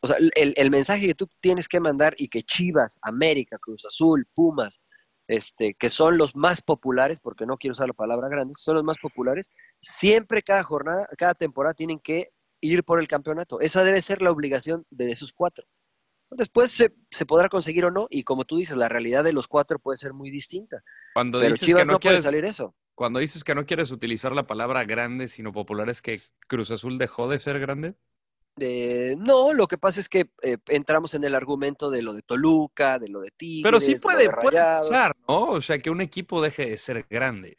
o 0.00 0.06
sea, 0.06 0.16
el, 0.18 0.54
el 0.56 0.70
mensaje 0.70 1.06
que 1.06 1.14
tú 1.14 1.28
tienes 1.40 1.68
que 1.68 1.80
mandar 1.80 2.14
y 2.18 2.28
que 2.28 2.42
Chivas, 2.42 2.98
América, 3.02 3.58
Cruz 3.58 3.84
Azul, 3.84 4.26
Pumas, 4.34 4.80
este, 5.28 5.74
que 5.74 5.88
son 5.88 6.18
los 6.18 6.36
más 6.36 6.62
populares, 6.62 7.20
porque 7.20 7.46
no 7.46 7.56
quiero 7.56 7.72
usar 7.72 7.88
la 7.88 7.94
palabra 7.94 8.28
grandes, 8.28 8.60
son 8.60 8.76
los 8.76 8.84
más 8.84 8.98
populares, 8.98 9.50
siempre 9.80 10.42
cada 10.42 10.62
jornada, 10.62 11.08
cada 11.18 11.34
temporada 11.34 11.74
tienen 11.74 11.98
que 11.98 12.30
ir 12.60 12.84
por 12.84 13.00
el 13.00 13.08
campeonato. 13.08 13.60
Esa 13.60 13.82
debe 13.84 14.00
ser 14.02 14.22
la 14.22 14.30
obligación 14.30 14.84
de 14.90 15.08
esos 15.08 15.32
cuatro. 15.32 15.66
Después 16.30 16.70
se, 16.72 16.94
se 17.10 17.26
podrá 17.26 17.48
conseguir 17.48 17.84
o 17.84 17.90
no, 17.90 18.06
y 18.10 18.24
como 18.24 18.44
tú 18.44 18.56
dices, 18.56 18.76
la 18.76 18.88
realidad 18.88 19.24
de 19.24 19.32
los 19.32 19.48
cuatro 19.48 19.78
puede 19.78 19.96
ser 19.96 20.12
muy 20.12 20.30
distinta. 20.30 20.82
Cuando 21.12 21.38
Pero 21.38 21.56
dices 21.56 21.60
Chivas 21.60 21.84
que 21.84 21.86
no, 21.86 21.94
no, 21.94 22.00
puede 22.00 22.18
quieres, 22.18 22.22
salir 22.22 22.44
eso. 22.44 22.74
cuando 22.94 23.18
dices 23.20 23.44
que 23.44 23.54
no 23.54 23.66
quieres 23.66 23.90
utilizar 23.90 24.32
la 24.32 24.46
palabra 24.46 24.84
grande, 24.84 25.28
sino 25.28 25.52
popular, 25.52 25.88
¿es 25.88 26.02
que 26.02 26.20
Cruz 26.48 26.70
Azul 26.70 26.98
dejó 26.98 27.28
de 27.28 27.38
ser 27.38 27.58
grande? 27.60 27.94
Eh, 28.58 29.16
no, 29.18 29.52
lo 29.52 29.66
que 29.66 29.76
pasa 29.76 30.00
es 30.00 30.08
que 30.08 30.30
eh, 30.42 30.56
entramos 30.68 31.14
en 31.14 31.24
el 31.24 31.34
argumento 31.34 31.90
de 31.90 32.02
lo 32.02 32.14
de 32.14 32.22
Toluca, 32.22 32.98
de 32.98 33.08
lo 33.10 33.20
de 33.20 33.30
Tigres, 33.30 33.64
Pero 33.70 33.80
sí 33.80 33.96
puede, 34.02 34.24
de 34.24 34.30
puede 34.30 34.56
Rayados. 34.58 34.88
pasar, 34.88 35.16
¿no? 35.28 35.50
O 35.50 35.60
sea, 35.60 35.78
que 35.78 35.90
un 35.90 36.00
equipo 36.00 36.40
deje 36.40 36.66
de 36.70 36.78
ser 36.78 37.04
grande. 37.10 37.58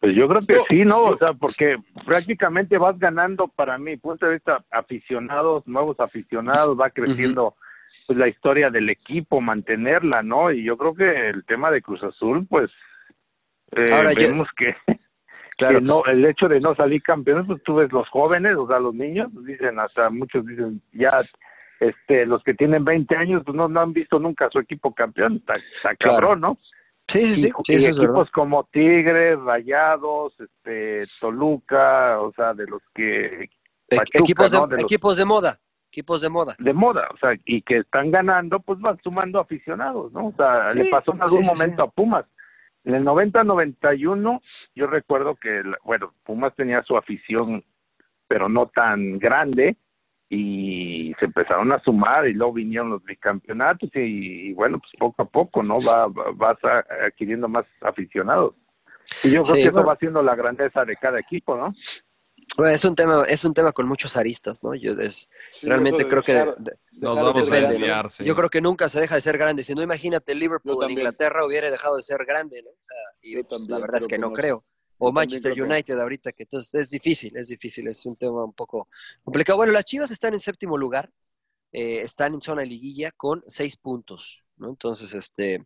Pues 0.00 0.16
yo 0.16 0.26
creo 0.28 0.40
que 0.46 0.54
Yo- 0.54 0.64
sí, 0.68 0.84
¿no? 0.84 1.06
yo- 1.08 1.14
O 1.14 1.18
sea, 1.18 1.32
porque 1.34 1.76
prácticamente 2.06 2.78
vas 2.78 2.98
ganando, 2.98 3.48
para 3.48 3.76
mi 3.78 3.96
punto 3.98 4.26
de 4.26 4.32
vista, 4.32 4.64
aficionados, 4.70 5.66
nuevos 5.66 6.00
aficionados, 6.00 6.78
va 6.78 6.90
creciendo 6.90 7.52
pues 8.06 8.18
la 8.18 8.28
historia 8.28 8.70
del 8.70 8.88
equipo, 8.88 9.40
mantenerla, 9.40 10.22
¿no? 10.22 10.52
Y 10.52 10.62
yo 10.64 10.76
creo 10.78 10.94
que 10.94 11.28
el 11.28 11.44
tema 11.44 11.70
de 11.70 11.82
Cruz 11.82 12.02
Azul, 12.02 12.46
pues 12.48 12.70
eh, 13.72 13.92
Ahora, 13.92 14.12
yo- 14.12 14.28
vemos 14.28 14.48
que, 14.56 14.74
Claro, 15.60 15.78
que 15.78 15.84
no, 15.84 16.04
el 16.06 16.24
hecho 16.24 16.48
de 16.48 16.58
no 16.60 16.74
salir 16.74 17.02
campeones, 17.02 17.46
pues 17.46 17.62
tú 17.62 17.76
ves 17.76 17.92
los 17.92 18.08
jóvenes, 18.08 18.56
o 18.56 18.66
sea, 18.66 18.78
los 18.80 18.94
niños, 18.94 19.28
dicen, 19.44 19.78
hasta 19.78 20.10
muchos 20.10 20.44
dicen, 20.46 20.80
ya, 20.92 21.20
este, 21.78 22.26
los 22.26 22.42
que 22.42 22.54
tienen 22.54 22.84
20 22.84 23.16
años, 23.16 23.42
pues 23.44 23.56
no, 23.56 23.68
no 23.68 23.80
han 23.80 23.92
visto 23.92 24.18
nunca 24.18 24.46
a 24.46 24.50
su 24.50 24.58
equipo 24.58 24.92
campeón, 24.94 25.36
está, 25.36 25.52
está 25.72 25.94
Claro. 25.96 26.16
cabrón, 26.18 26.40
¿no? 26.40 26.56
sí, 27.08 27.20
sí, 27.26 27.34
sí, 27.34 27.48
y, 27.48 27.50
sí, 27.64 27.72
y 27.72 27.76
eso 27.76 27.90
es 27.90 27.98
verdad. 27.98 28.04
equipos 28.14 28.30
como 28.32 28.64
Tigres, 28.72 29.38
Rayados, 29.40 30.34
este, 30.40 31.02
Toluca, 31.20 32.20
o 32.20 32.32
sea, 32.32 32.54
de 32.54 32.66
los 32.66 32.82
que 32.94 33.44
E- 33.88 33.96
Pachuca, 33.96 34.18
equipos, 34.20 34.50
de, 34.52 34.58
¿no? 34.58 34.66
De 34.66 34.76
los- 34.76 34.84
equipos 34.84 35.16
de 35.16 35.24
moda, 35.24 35.58
equipos 35.90 36.20
de 36.20 36.28
moda. 36.28 36.54
de 36.58 36.72
moda, 36.72 37.08
o 37.12 37.16
sea, 37.18 37.30
y 37.44 37.62
que 37.62 37.78
están 37.78 38.10
ganando, 38.12 38.60
pues 38.60 38.78
van 38.78 38.98
sumando 39.02 39.40
aficionados, 39.40 40.12
¿no? 40.12 40.28
O 40.28 40.34
sea, 40.36 40.70
Sí, 40.70 40.78
le 40.78 40.84
pasó 40.90 41.12
en 41.12 41.22
algún 41.22 41.44
sí, 41.44 41.50
momento 41.50 41.82
a 41.82 41.90
Pumas. 41.90 42.24
En 42.84 42.94
el 42.94 43.04
90-91, 43.04 44.40
yo 44.74 44.86
recuerdo 44.86 45.34
que, 45.36 45.62
bueno, 45.84 46.14
Pumas 46.24 46.54
tenía 46.54 46.82
su 46.82 46.96
afición, 46.96 47.62
pero 48.26 48.48
no 48.48 48.66
tan 48.66 49.18
grande, 49.18 49.76
y 50.28 51.12
se 51.18 51.24
empezaron 51.26 51.72
a 51.72 51.80
sumar, 51.80 52.26
y 52.28 52.32
luego 52.34 52.52
vinieron 52.54 52.90
los 52.90 53.02
bicampeonatos, 53.04 53.90
y, 53.94 54.50
y 54.50 54.52
bueno, 54.54 54.78
pues 54.78 54.92
poco 54.98 55.22
a 55.22 55.24
poco, 55.26 55.62
¿no? 55.62 55.78
Va, 55.80 56.06
va- 56.06 56.30
vas 56.34 56.56
adquiriendo 57.04 57.48
más 57.48 57.66
aficionados. 57.80 58.54
Y 59.24 59.30
yo 59.32 59.42
creo 59.42 59.56
Sí, 59.56 59.62
que 59.62 59.68
eso 59.68 59.84
va 59.84 59.96
siendo 59.96 60.22
la 60.22 60.36
grandeza 60.36 60.84
de 60.84 60.94
cada 60.96 61.18
equipo, 61.18 61.56
¿no? 61.56 61.72
Bueno, 62.56 62.72
es 62.74 62.84
un 62.84 62.94
tema, 62.94 63.24
es 63.28 63.44
un 63.44 63.54
tema 63.54 63.72
con 63.72 63.86
muchos 63.86 64.16
aristas, 64.16 64.62
¿no? 64.62 64.74
Yo 64.74 64.92
es, 64.92 65.28
Sí, 65.52 65.66
realmente 65.66 66.06
creo 66.06 66.22
que 66.22 66.32
dejar- 66.34 66.56
de- 66.58 66.72
Nos 66.92 67.00
dejar 67.00 67.14
de 67.14 67.22
vamos 67.22 67.34
ser 67.34 67.42
a 67.42 67.44
depende, 67.44 67.60
grande. 67.60 67.74
¿no? 67.78 67.80
desviar, 67.86 68.10
sí. 68.10 68.24
Yo 68.24 68.36
creo 68.36 68.48
que 68.50 68.60
nunca 68.60 68.88
se 68.88 69.00
deja 69.00 69.14
de 69.14 69.20
ser 69.20 69.38
grande. 69.38 69.62
Si 69.64 69.74
no, 69.74 69.82
imagínate, 69.82 70.34
Liverpool 70.34 70.82
en. 70.84 70.90
Inglaterra 70.90 71.46
hubiera 71.46 71.70
dejado 71.70 71.96
de 71.96 72.02
ser 72.02 72.24
grande, 72.26 72.62
¿no? 72.62 72.70
O 72.70 72.82
sea, 72.82 72.96
y 73.22 73.42
pues, 73.42 73.68
la 73.68 73.78
verdad 73.78 73.98
es 73.98 74.06
que 74.06 74.16
que 74.16 74.18
no 74.18 74.32
creo. 74.32 74.64
O 74.98 75.12
Manchester 75.12 75.54
que. 75.54 75.62
United 75.62 75.98
ahorita, 75.98 76.32
que 76.32 76.42
entonces 76.42 76.74
es 76.74 76.90
difícil, 76.90 77.34
es 77.36 77.48
difícil, 77.48 77.88
es 77.88 78.04
un 78.04 78.16
tema 78.16 78.44
un 78.44 78.52
poco 78.52 78.88
complicado. 79.22 79.56
Bueno, 79.56 79.72
las 79.72 79.84
Chivas 79.86 80.10
están 80.10 80.34
en 80.34 80.40
séptimo 80.40 80.76
lugar, 80.76 81.10
eh, 81.72 82.00
están 82.02 82.34
en 82.34 82.40
zona 82.42 82.62
de 82.62 82.66
liguilla 82.68 83.10
con 83.12 83.42
seis 83.46 83.76
puntos, 83.78 84.44
¿no? 84.56 84.68
Entonces, 84.68 85.14
este, 85.14 85.64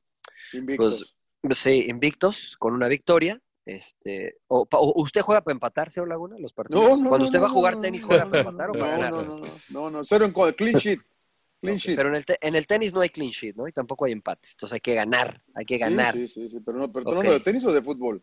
Invictos. 0.52 1.16
pues, 1.40 1.58
sí, 1.58 1.86
invictos, 1.88 2.56
con 2.58 2.74
una 2.74 2.86
victoria. 2.88 3.40
Este, 3.66 4.36
o, 4.48 4.66
o 4.70 5.02
¿Usted 5.02 5.22
juega 5.22 5.42
para 5.42 5.54
empatar, 5.54 5.90
señor 5.90 6.08
Laguna, 6.08 6.36
los 6.38 6.52
partidos? 6.52 6.82
No, 6.82 6.88
no, 6.96 7.08
Cuando 7.08 7.18
no, 7.18 7.24
usted 7.24 7.38
no, 7.38 7.42
va 7.44 7.48
a 7.48 7.52
jugar 7.52 7.74
no, 7.76 7.80
tenis, 7.80 8.02
no, 8.02 8.08
¿juega 8.08 8.24
no, 8.24 8.30
para 8.30 8.42
no, 8.42 8.48
empatar 8.50 8.70
o 8.70 8.72
no, 8.74 8.78
para 8.80 8.92
ganar? 8.92 9.12
no, 9.12 9.22
no, 9.24 9.38
no, 9.38 9.46
no, 9.68 9.90
no, 9.90 10.04
cero 10.04 10.24
en 10.26 10.32
clean 10.52 10.76
sheet. 10.76 11.00
Clean 11.60 11.78
sheet. 11.78 11.96
Pero 11.96 12.10
en 12.10 12.16
el, 12.16 12.24
en 12.42 12.56
el 12.56 12.66
tenis 12.66 12.92
no 12.92 13.00
hay 13.00 13.08
clean 13.08 13.30
sheet, 13.30 13.56
¿no? 13.56 13.66
Y 13.66 13.72
tampoco 13.72 14.04
hay 14.04 14.12
empates. 14.12 14.52
Entonces 14.52 14.74
hay 14.74 14.80
que 14.80 14.94
ganar, 14.94 15.42
hay 15.54 15.64
que 15.64 15.78
ganar. 15.78 16.14
Sí, 16.14 16.28
sí, 16.28 16.50
sí, 16.50 16.60
pero 16.60 16.76
no, 16.78 16.92
pero 16.92 17.08
Ok. 17.08 17.24
no 17.24 17.30
de 17.32 17.40
tenis 17.40 17.64
o 17.64 17.72
de 17.72 17.80
fútbol. 17.80 18.22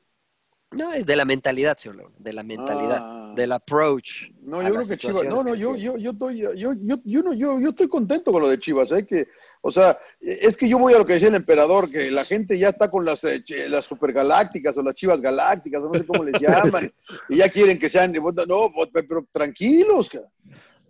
No, 0.72 0.94
es 0.94 1.06
de 1.06 1.16
la 1.16 1.26
mentalidad, 1.26 1.76
señor 1.78 1.98
Laguna, 1.98 2.16
de 2.20 2.34
la 2.34 2.44
mentalidad, 2.44 3.00
Ah. 3.02 3.21
Del 3.36 3.52
approach. 3.52 4.30
No, 4.42 4.62
yo 4.62 4.74
creo 4.74 4.88
que 4.88 4.98
Chivas, 4.98 5.24
no, 5.24 5.44
no, 5.44 5.56
yo, 5.56 5.76
yo, 5.76 5.98
yo 5.98 6.12
estoy, 6.12 6.40
yo, 6.40 6.54
yo, 6.54 6.74
yo, 7.04 7.22
no, 7.22 7.34
yo, 7.34 7.60
yo 7.60 7.70
estoy 7.70 7.88
contento 7.88 8.32
con 8.32 8.42
lo 8.42 8.50
de 8.50 8.60
Chivas, 8.60 8.92
¿eh? 8.92 9.06
que, 9.06 9.28
o 9.62 9.72
sea, 9.72 9.98
es 10.20 10.58
que 10.58 10.68
yo 10.68 10.80
voy 10.80 10.94
a 10.94 10.98
lo 10.98 11.06
que 11.06 11.14
decía 11.14 11.30
el 11.30 11.36
emperador, 11.36 11.90
que 11.90 12.12
la 12.12 12.26
gente 12.26 12.58
ya 12.58 12.70
está 12.70 12.90
con 12.90 13.06
las, 13.06 13.24
eh, 13.24 13.44
las 13.70 13.86
supergalácticas 13.86 14.78
o 14.78 14.84
las 14.84 14.96
Chivas 14.96 15.22
galácticas, 15.22 15.84
o 15.84 15.90
no 15.90 16.00
sé 16.00 16.06
cómo 16.06 16.24
les 16.24 16.42
llaman, 16.42 16.92
y 17.30 17.38
ya 17.38 17.50
quieren 17.50 17.80
que 17.80 17.90
sean, 17.90 18.12
no, 18.14 18.72
pero, 18.92 19.08
pero 19.08 19.28
tranquilos, 19.32 20.10
cara. 20.10 20.30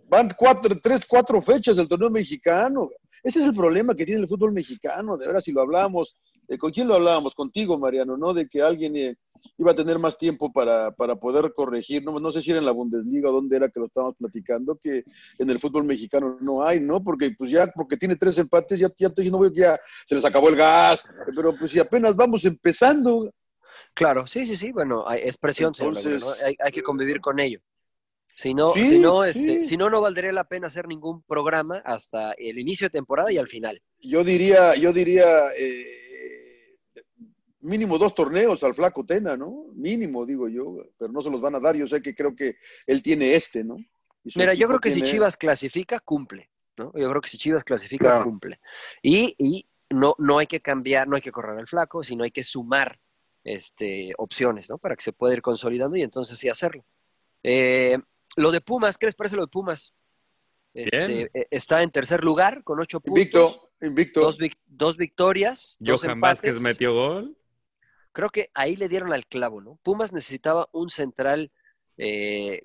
van 0.08 0.28
cuatro, 0.36 0.78
tres, 0.80 1.00
cuatro 1.06 1.40
fechas 1.40 1.76
del 1.76 1.88
torneo 1.88 2.10
mexicano. 2.10 2.90
Ese 3.22 3.38
es 3.38 3.46
el 3.46 3.54
problema 3.54 3.94
que 3.94 4.04
tiene 4.04 4.20
el 4.20 4.28
fútbol 4.28 4.52
mexicano, 4.52 5.16
de 5.16 5.26
verdad, 5.26 5.40
si 5.40 5.52
lo 5.52 5.60
hablamos, 5.60 6.20
eh, 6.48 6.58
¿con 6.58 6.72
quién 6.72 6.88
lo 6.88 6.94
hablábamos? 6.94 7.34
Contigo, 7.34 7.78
Mariano, 7.78 8.16
¿no? 8.16 8.34
De 8.34 8.48
que 8.48 8.60
alguien 8.62 8.96
eh, 8.96 9.16
iba 9.58 9.72
a 9.72 9.74
tener 9.74 9.98
más 9.98 10.16
tiempo 10.18 10.52
para, 10.52 10.90
para 10.92 11.16
poder 11.16 11.52
corregir, 11.52 12.02
no, 12.04 12.18
no 12.18 12.30
sé 12.32 12.42
si 12.42 12.50
era 12.50 12.60
en 12.60 12.66
la 12.66 12.72
Bundesliga 12.72 13.28
o 13.28 13.32
dónde 13.32 13.56
era 13.56 13.68
que 13.68 13.80
lo 13.80 13.86
estábamos 13.86 14.16
platicando, 14.16 14.76
que 14.76 15.04
en 15.38 15.50
el 15.50 15.58
fútbol 15.58 15.84
mexicano 15.84 16.38
no 16.40 16.64
hay, 16.64 16.80
¿no? 16.80 17.02
Porque 17.02 17.32
pues 17.36 17.50
ya, 17.50 17.66
porque 17.68 17.96
tiene 17.96 18.16
tres 18.16 18.38
empates, 18.38 18.78
ya, 18.78 18.88
ya, 18.98 19.08
no 19.30 19.52
ya 19.52 19.78
se 20.06 20.14
les 20.14 20.24
acabó 20.24 20.48
el 20.48 20.56
gas, 20.56 21.04
pero 21.34 21.56
pues 21.56 21.70
si 21.70 21.78
apenas 21.78 22.14
vamos 22.16 22.44
empezando. 22.44 23.32
Claro, 23.94 24.26
sí, 24.26 24.46
sí, 24.46 24.56
sí, 24.56 24.70
bueno, 24.72 25.04
hay- 25.06 25.20
es 25.24 25.36
presión, 25.36 25.74
señor 25.74 25.94
Laguna, 25.94 26.14
Entonces- 26.14 26.40
¿no? 26.40 26.46
hay, 26.46 26.54
hay 26.58 26.72
que 26.72 26.82
convivir 26.82 27.20
con 27.20 27.40
ello. 27.40 27.60
Si 28.34 28.54
no, 28.54 28.72
Sí, 28.72 28.84
si 28.84 28.98
no, 28.98 29.24
este, 29.24 29.58
sí. 29.58 29.64
si 29.64 29.76
no, 29.76 29.90
no 29.90 30.00
valdría 30.00 30.32
la 30.32 30.44
pena 30.44 30.68
hacer 30.68 30.88
ningún 30.88 31.22
programa 31.22 31.82
hasta 31.84 32.32
el 32.32 32.58
inicio 32.58 32.86
de 32.86 32.90
temporada 32.90 33.30
y 33.30 33.36
al 33.36 33.46
final. 33.48 33.82
Yo 34.00 34.24
diría, 34.24 34.74
yo 34.74 34.90
diría, 34.92 35.48
eh, 35.56 36.01
mínimo 37.62 37.98
dos 37.98 38.14
torneos 38.14 38.62
al 38.64 38.74
flaco 38.74 39.04
Tena, 39.04 39.36
¿no? 39.36 39.66
Mínimo, 39.74 40.26
digo 40.26 40.48
yo, 40.48 40.84
pero 40.98 41.12
no 41.12 41.22
se 41.22 41.30
los 41.30 41.40
van 41.40 41.54
a 41.54 41.60
dar. 41.60 41.74
Yo 41.76 41.86
sé 41.86 42.02
que 42.02 42.14
creo 42.14 42.34
que 42.34 42.56
él 42.86 43.02
tiene 43.02 43.34
este, 43.34 43.64
¿no? 43.64 43.76
Mira, 44.36 44.54
yo 44.54 44.68
creo 44.68 44.78
que 44.80 44.90
si 44.90 45.02
Chivas 45.02 45.36
clasifica, 45.36 45.98
cumple, 46.00 46.48
¿no? 46.76 46.92
Yo 46.94 47.08
creo 47.10 47.20
que 47.20 47.28
si 47.28 47.38
Chivas 47.38 47.64
clasifica, 47.64 48.08
Claro. 48.08 48.24
cumple. 48.24 48.60
Y, 49.02 49.34
y 49.38 49.66
no, 49.90 50.14
no 50.18 50.38
hay 50.38 50.46
que 50.46 50.60
cambiar, 50.60 51.08
no 51.08 51.16
hay 51.16 51.22
que 51.22 51.32
correr 51.32 51.58
al 51.58 51.66
flaco, 51.66 52.04
sino 52.04 52.22
hay 52.24 52.30
que 52.30 52.42
sumar 52.44 53.00
este, 53.44 54.12
opciones, 54.18 54.70
¿no? 54.70 54.78
Para 54.78 54.94
que 54.94 55.02
se 55.02 55.12
pueda 55.12 55.34
ir 55.34 55.42
consolidando 55.42 55.96
y 55.96 56.02
entonces 56.02 56.38
sí 56.38 56.48
hacerlo. 56.48 56.84
Eh, 57.42 57.98
lo 58.36 58.52
de 58.52 58.60
Pumas, 58.60 58.96
¿qué 58.96 59.06
les 59.06 59.14
parece 59.16 59.36
lo 59.36 59.42
de 59.42 59.48
Pumas? 59.48 59.92
Este, 60.74 61.06
Bien. 61.06 61.30
eh, 61.34 61.46
está 61.50 61.82
en 61.82 61.90
tercer 61.90 62.24
lugar 62.24 62.62
con 62.64 62.80
ocho 62.80 63.00
puntos. 63.00 63.18
Invicto, 63.18 63.70
invicto. 63.82 64.20
Dos, 64.20 64.38
vic- 64.38 64.58
dos 64.64 64.96
victorias, 64.96 65.76
dos 65.80 66.02
Johan 66.02 66.12
empates. 66.16 66.42
Vázquez 66.42 66.60
metió 66.62 66.94
gol. 66.94 67.36
Creo 68.12 68.30
que 68.30 68.50
ahí 68.54 68.76
le 68.76 68.88
dieron 68.88 69.12
al 69.12 69.26
clavo, 69.26 69.60
¿no? 69.60 69.78
Pumas 69.82 70.12
necesitaba 70.12 70.68
un 70.72 70.90
central 70.90 71.50
eh, 71.96 72.60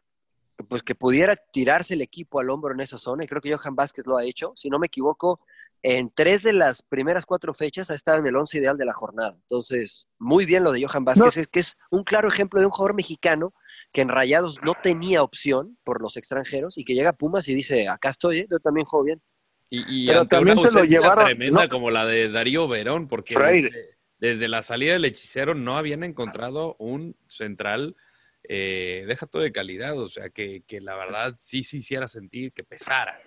pues 0.68 0.84
que 0.84 0.96
pudiera 0.96 1.36
tirarse 1.36 1.94
el 1.94 2.02
equipo 2.02 2.40
al 2.40 2.50
hombro 2.50 2.74
en 2.74 2.80
esa 2.82 2.98
zona 2.98 3.24
y 3.24 3.28
creo 3.28 3.42
que 3.42 3.54
Johan 3.56 3.76
Vázquez 3.76 4.06
lo 4.08 4.18
ha 4.18 4.26
hecho. 4.26 4.54
Si 4.56 4.70
no 4.70 4.80
me 4.80 4.88
equivoco, 4.88 5.40
en 5.84 6.10
tres 6.10 6.44
de 6.44 6.54
las 6.54 6.82
primeras 6.82 7.26
cuatro 7.26 7.54
fechas 7.54 7.92
ha 7.92 7.96
estado 7.96 8.20
en 8.20 8.28
el 8.28 8.36
once 8.36 8.58
ideal 8.58 8.78
de 8.78 8.86
la 8.86 8.94
jornada. 8.94 9.36
Entonces, 9.42 10.08
muy 10.18 10.46
bien 10.46 10.64
lo 10.64 10.72
de 10.72 10.84
Johan 10.86 11.06
Vázquez, 11.06 11.38
es 11.38 11.48
que 11.48 11.60
es 11.60 11.78
un 11.92 12.04
claro 12.04 12.28
ejemplo 12.28 12.60
de 12.60 12.66
un 12.66 12.72
jugador 12.72 12.96
mexicano 12.96 13.54
que 13.94 14.02
en 14.02 14.10
Rayados 14.10 14.60
no 14.64 14.74
tenía 14.82 15.22
opción 15.24 15.78
por 15.84 16.02
los 16.02 16.18
extranjeros 16.18 16.78
y 16.78 16.84
que 16.84 16.94
llega 16.96 17.12
a 17.12 17.14
Pumas 17.14 17.48
y 17.48 17.54
dice, 17.54 17.88
acá 17.88 18.10
estoy, 18.10 18.40
¿eh? 18.40 18.48
yo 18.50 18.60
también 18.60 18.86
juego 18.86 19.06
bien. 19.06 19.22
Y, 19.70 20.04
y 20.04 20.08
Pero 20.08 20.22
ante 20.22 20.36
también 20.36 20.58
una 20.58 20.68
se 20.70 20.74
lo 20.74 20.80
ausencia 20.82 21.00
llevaron- 21.02 21.26
tremenda 21.26 21.64
no. 21.64 21.70
como 21.70 21.92
la 21.92 22.06
de 22.06 22.30
Darío 22.30 22.68
Verón, 22.68 23.08
porque 23.08 23.36
Freire. 23.36 23.97
Desde, 24.20 24.48
la 24.48 24.62
salida 24.62 24.94
del 24.94 25.06
hechicero 25.06 25.54
no 25.54 25.78
habían 25.78 26.04
encontrado 26.04 26.76
un 26.80 27.16
central, 27.28 27.96
eh, 28.44 29.06
deja 29.08 29.28
todo 29.28 29.42
de 29.42 29.52
calidad, 29.52 29.98
o 30.00 30.08
sea, 30.08 30.30
que, 30.30 30.64
que 30.68 30.82
la 30.82 30.96
verdad 30.96 31.36
sí 31.38 31.64
se 31.64 31.78
hiciera 31.78 32.08
sentir 32.08 32.52
que 32.54 32.64
pesara. 32.64 33.20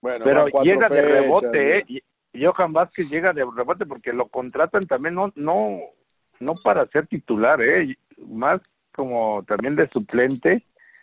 Bueno, 0.00 0.24
Pero 0.24 0.46
llega 0.62 0.88
de 0.88 1.02
rebote, 1.02 1.78
¿eh? 1.78 2.02
Johan 2.32 2.72
Vázquez 2.72 3.10
llega 3.10 3.32
de 3.32 3.44
rebote 3.44 3.86
porque 3.86 4.12
lo 4.12 4.28
contratan 4.28 4.86
también 4.86 5.14
no 5.16 5.32
no 5.34 5.80
no 6.38 6.54
para 6.54 6.86
ser 6.86 7.06
titular, 7.06 7.60
¿eh? 7.60 7.96
Más 8.28 8.60
como 8.92 9.44
también 9.46 9.76
de 9.76 9.88
suplente 9.88 10.62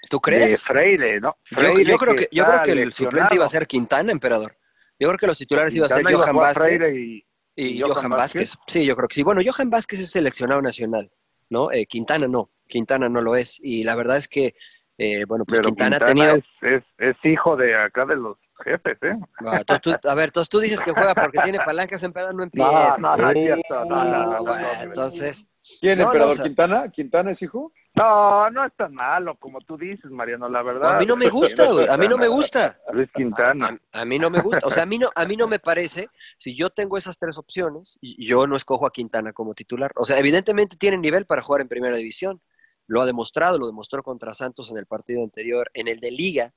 ¿Tú 0.09 0.17
de 0.17 0.21
crees? 0.21 0.63
Freire, 0.63 1.19
¿no? 1.19 1.37
Yo, 1.51 1.57
Freire 1.57 1.85
yo 1.85 1.97
creo 1.97 2.15
que, 2.15 2.27
yo 2.31 2.45
creo 2.45 2.61
que 2.63 2.71
el 2.71 2.77
lesionado. 2.85 3.11
suplente 3.11 3.35
iba 3.35 3.45
a 3.45 3.49
ser 3.49 3.67
Quintana, 3.67 4.11
emperador. 4.11 4.57
Yo 4.99 5.07
creo 5.09 5.19
que 5.19 5.27
los 5.27 5.37
titulares 5.37 5.75
iba 5.75 5.85
a 5.85 5.89
ser 5.89 6.03
Johan 6.03 6.35
Vázquez 6.35 6.79
Freire 6.79 6.99
y, 6.99 7.25
y, 7.57 7.77
y 7.77 7.79
Johan, 7.81 7.95
Johan 7.95 8.09
Vázquez. 8.11 8.55
Vázquez. 8.55 8.63
Sí, 8.67 8.85
yo 8.85 8.95
creo 8.95 9.07
que 9.07 9.15
sí. 9.15 9.23
Bueno, 9.23 9.41
Johan 9.45 9.69
Vázquez 9.69 9.99
es 9.99 10.11
seleccionado 10.11 10.61
nacional, 10.61 11.11
¿no? 11.49 11.71
Eh, 11.71 11.85
Quintana 11.85 12.27
no. 12.27 12.51
Quintana 12.67 13.09
no 13.09 13.21
lo 13.21 13.35
es. 13.35 13.59
Y 13.61 13.83
la 13.83 13.95
verdad 13.95 14.17
es 14.17 14.27
que, 14.27 14.55
eh, 14.97 15.25
bueno, 15.25 15.43
pues 15.43 15.59
pero 15.59 15.69
Quintana, 15.69 15.97
Quintana, 15.97 16.31
ha 16.31 16.33
tenido. 16.33 16.45
es, 16.61 16.83
es, 16.83 16.83
es 16.99 17.25
hijo 17.25 17.57
de 17.57 17.75
acá 17.75 18.05
de 18.05 18.15
los 18.15 18.37
jefes, 18.63 18.97
¿eh? 19.01 19.15
Entonces 19.39 19.81
tú- 19.81 20.09
a 20.09 20.15
ver, 20.15 20.25
entonces 20.25 20.49
tú 20.49 20.59
dices 20.59 20.81
que 20.83 20.91
juega 20.91 21.13
porque 21.15 21.39
tiene 21.43 21.59
palancas, 21.59 22.01
emperador, 22.03 22.33
no 22.35 22.39
No, 22.39 22.43
empieces. 22.45 22.99
no, 22.99 23.15
no 23.17 23.29
es 23.29 23.37
cierto. 23.37 23.85
No, 23.85 24.03
no, 24.03 24.25
no, 24.25 24.41
no, 24.43 24.81
entonces. 24.81 25.45
¿Quién, 25.81 25.99
No, 25.99 26.05
no, 26.05 26.09
emperador? 26.11 26.31
o 26.31 26.35
sea- 26.35 26.43
¿Quintana? 26.45 26.89
¿Quintana 26.91 27.31
es 27.31 27.41
hijo? 27.41 27.71
no, 27.95 28.49
no 28.51 28.63
es 28.63 28.71
tan 28.75 28.93
malo 28.93 29.35
como 29.39 29.59
tú 29.61 29.75
dices, 29.75 30.11
Mariano, 30.11 30.47
la 30.47 30.61
verdad. 30.61 30.95
A 30.97 30.99
mí 30.99 31.05
no 31.07 31.15
me 31.15 31.29
gusta, 31.29 31.65
güey, 31.65 31.87
a 31.87 31.97
mí 31.97 32.07
no 32.07 32.17
me 32.17 32.27
gusta. 32.27 32.77
Luis 32.93 33.09
Quintana. 33.11 33.77
A, 33.91 34.01
a 34.01 34.05
mí 34.05 34.19
no 34.19 34.29
me 34.29 34.39
gusta, 34.39 34.67
o 34.67 34.69
sea, 34.71 34.83
a 34.83 34.85
mí 34.85 34.97
no, 34.99 35.09
a 35.15 35.25
mí 35.25 35.35
no 35.35 35.47
me 35.47 35.57
parece, 35.59 36.07
si 36.37 36.55
yo 36.55 36.69
tengo 36.69 36.95
esas 36.95 37.17
tres 37.17 37.37
opciones, 37.39 37.97
y 37.99 38.25
yo 38.27 38.45
no 38.45 38.55
escojo 38.55 38.85
a 38.85 38.91
Quintana 38.91 39.33
como 39.33 39.55
titular. 39.55 39.91
O 39.95 40.05
sea, 40.05 40.19
evidentemente 40.19 40.77
tiene 40.77 40.97
nivel 40.97 41.25
para 41.25 41.41
jugar 41.41 41.61
en 41.61 41.67
primera 41.69 41.97
división. 41.97 42.39
Lo 42.85 43.01
ha 43.01 43.05
demostrado, 43.05 43.57
lo 43.57 43.65
demostró 43.67 44.01
contra 44.03 44.33
Santos 44.33 44.71
en 44.71 44.77
el 44.77 44.85
partido 44.85 45.21
anterior, 45.23 45.69
en 45.73 45.87
el 45.89 45.99
de 45.99 46.11
Liga. 46.11 46.53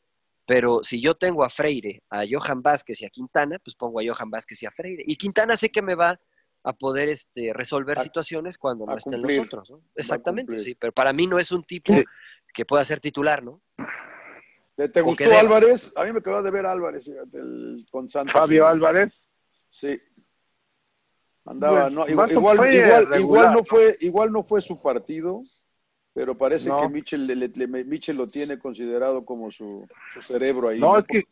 Pero 0.51 0.81
si 0.83 1.01
yo 1.01 1.15
tengo 1.15 1.45
a 1.45 1.49
Freire, 1.49 2.03
a 2.11 2.25
Johan 2.29 2.61
Vázquez 2.61 3.01
y 3.03 3.05
a 3.05 3.09
Quintana, 3.09 3.61
pues 3.63 3.77
pongo 3.77 4.01
a 4.01 4.03
Johan 4.05 4.31
Vázquez 4.31 4.61
y 4.65 4.67
a 4.67 4.73
Freire. 4.73 5.05
Y 5.07 5.15
Quintana 5.15 5.55
sé 5.55 5.69
que 5.71 5.81
me 5.81 5.95
va 5.95 6.19
a 6.65 6.73
poder 6.73 7.09
este, 7.09 7.53
resolver 7.55 7.97
A- 7.99 8.03
situaciones 8.03 8.59
cuando 8.59 8.85
no 8.85 8.97
estén 8.97 9.21
cumplir. 9.21 9.39
los 9.39 9.47
otros. 9.47 9.71
¿no? 9.71 9.81
Exactamente, 9.95 10.59
sí. 10.59 10.75
Pero 10.75 10.93
para 10.93 11.13
mí 11.13 11.29
no 11.29 11.39
es 11.39 11.53
un 11.53 11.63
tipo 11.63 11.95
Sí. 11.95 12.03
que 12.53 12.65
pueda 12.65 12.83
ser 12.85 12.99
titular, 12.99 13.45
¿no? 13.45 13.63
¿Te, 14.75 15.01
gustó 15.03 15.23
deba. 15.23 15.39
Álvarez? 15.39 15.93
A 15.95 16.03
mí 16.05 16.13
me 16.13 16.21
quedó 16.21 16.43
de 16.43 16.51
ver 16.51 16.67
Álvarez, 16.67 17.07
el- 17.07 17.87
con 17.89 18.09
Santos. 18.09 18.33
Fabio 18.33 18.67
Álvarez. 18.67 19.15
Sí. 19.71 20.03
Andaba, 21.45 21.89
no, 21.91 22.09
igual, 22.09 22.33
igual, 22.33 23.21
igual, 23.21 23.53
¿no? 23.53 23.65
fue, 23.65 23.97
igual 24.01 24.33
no 24.33 24.43
fue 24.43 24.61
su 24.61 24.83
partido, 24.83 25.45
pero 26.13 26.37
parece 26.37 26.69
No. 26.69 26.81
que 26.83 26.89
Michel, 26.89 27.27
le- 27.27 27.37
le- 27.37 27.49
le- 27.49 27.85
Michel 27.85 28.17
lo 28.17 28.29
tiene 28.29 28.59
considerado 28.59 29.25
como 29.25 29.51
su, 29.51 29.87
su 30.13 30.21
cerebro 30.23 30.69
ahí. 30.69 30.81
No, 30.81 30.99
es 30.99 31.07
que 31.07 31.25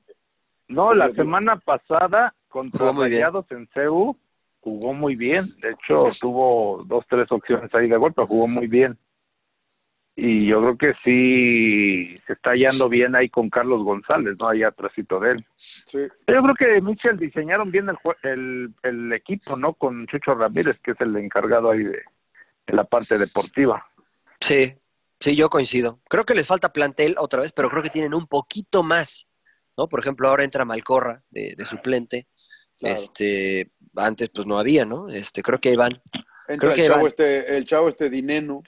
no, 0.69 0.93
la 0.95 1.11
semana 1.13 1.57
pasada 1.59 2.35
contra 2.49 2.81
Jugó 2.81 2.93
muy 2.95 3.09
bien. 3.09 3.21
Rayados 3.23 3.51
en 3.51 3.67
CEU 3.75 4.17
jugó 4.61 4.93
muy 4.93 5.17
bien. 5.17 5.47
De 5.61 5.71
hecho, 5.71 6.01
tuvo 6.21 6.85
dos, 6.87 7.07
tres 7.09 7.31
opciones 7.33 7.75
ahí 7.75 7.89
de 7.89 7.97
gol, 7.97 8.13
pero 8.13 8.27
jugó 8.27 8.47
muy 8.47 8.67
bien. 8.67 8.99
Y 10.21 10.47
yo 10.47 10.61
creo 10.61 10.77
que 10.77 10.95
sí 11.05 12.15
se 12.27 12.33
está 12.33 12.51
hallando 12.51 12.89
bien 12.89 13.15
ahí 13.15 13.29
con 13.29 13.49
Carlos 13.49 13.85
González, 13.85 14.37
¿no? 14.41 14.49
Ahí 14.49 14.65
atrásito 14.65 15.19
de 15.21 15.31
él. 15.33 15.47
Sí. 15.57 15.99
Yo 16.27 16.43
creo 16.43 16.55
que 16.57 16.81
Michel 16.81 17.17
diseñaron 17.19 17.71
bien 17.71 17.89
el, 17.89 17.95
jue- 17.97 18.17
el, 18.25 18.75
el 18.83 19.13
equipo, 19.13 19.57
¿no? 19.57 19.75
Con 19.75 20.07
Chucho 20.09 20.35
Ramírez, 20.35 20.79
que 20.81 20.91
es 20.91 21.01
el 21.01 21.15
encargado 21.17 21.71
ahí 21.71 21.85
de, 21.85 22.03
de 22.67 22.75
la 22.75 22.83
parte 22.83 23.17
deportiva. 23.17 23.87
Sí, 24.49 24.75
sí, 25.21 25.37
yo 25.37 25.51
coincido. 25.51 26.01
Creo 26.09 26.25
que 26.25 26.35
les 26.35 26.47
falta 26.47 26.73
plantel 26.73 27.17
otra 27.19 27.43
vez, 27.43 27.53
pero 27.53 27.69
creo 27.69 27.83
que 27.83 27.91
tienen 27.91 28.15
un 28.15 28.27
poquito 28.27 28.83
más, 28.83 29.29
¿no? 29.77 29.89
Por 29.89 30.01
ejemplo, 30.01 30.27
ahora 30.29 30.45
entra 30.45 30.65
Malcorra 30.65 31.23
de, 31.29 31.55
de 31.57 31.67
suplente. 31.67 32.27
Claro. 32.79 32.95
Este, 32.95 33.73
antes 33.97 34.31
pues 34.31 34.47
no 34.47 34.59
había, 34.59 34.87
¿no? 34.87 35.11
Este, 35.11 35.43
creo 35.43 35.61
que 35.61 35.69
ahí 35.71 35.77
van. 35.77 36.01
Entra 36.49 36.57
creo 36.57 36.71
el 36.71 36.77
que 36.77 36.87
chavo, 36.87 36.97
van. 36.97 37.07
este, 37.07 37.57
el 37.57 37.65
chavo 37.67 37.89
este 37.89 38.09
Dineno. 38.09 38.63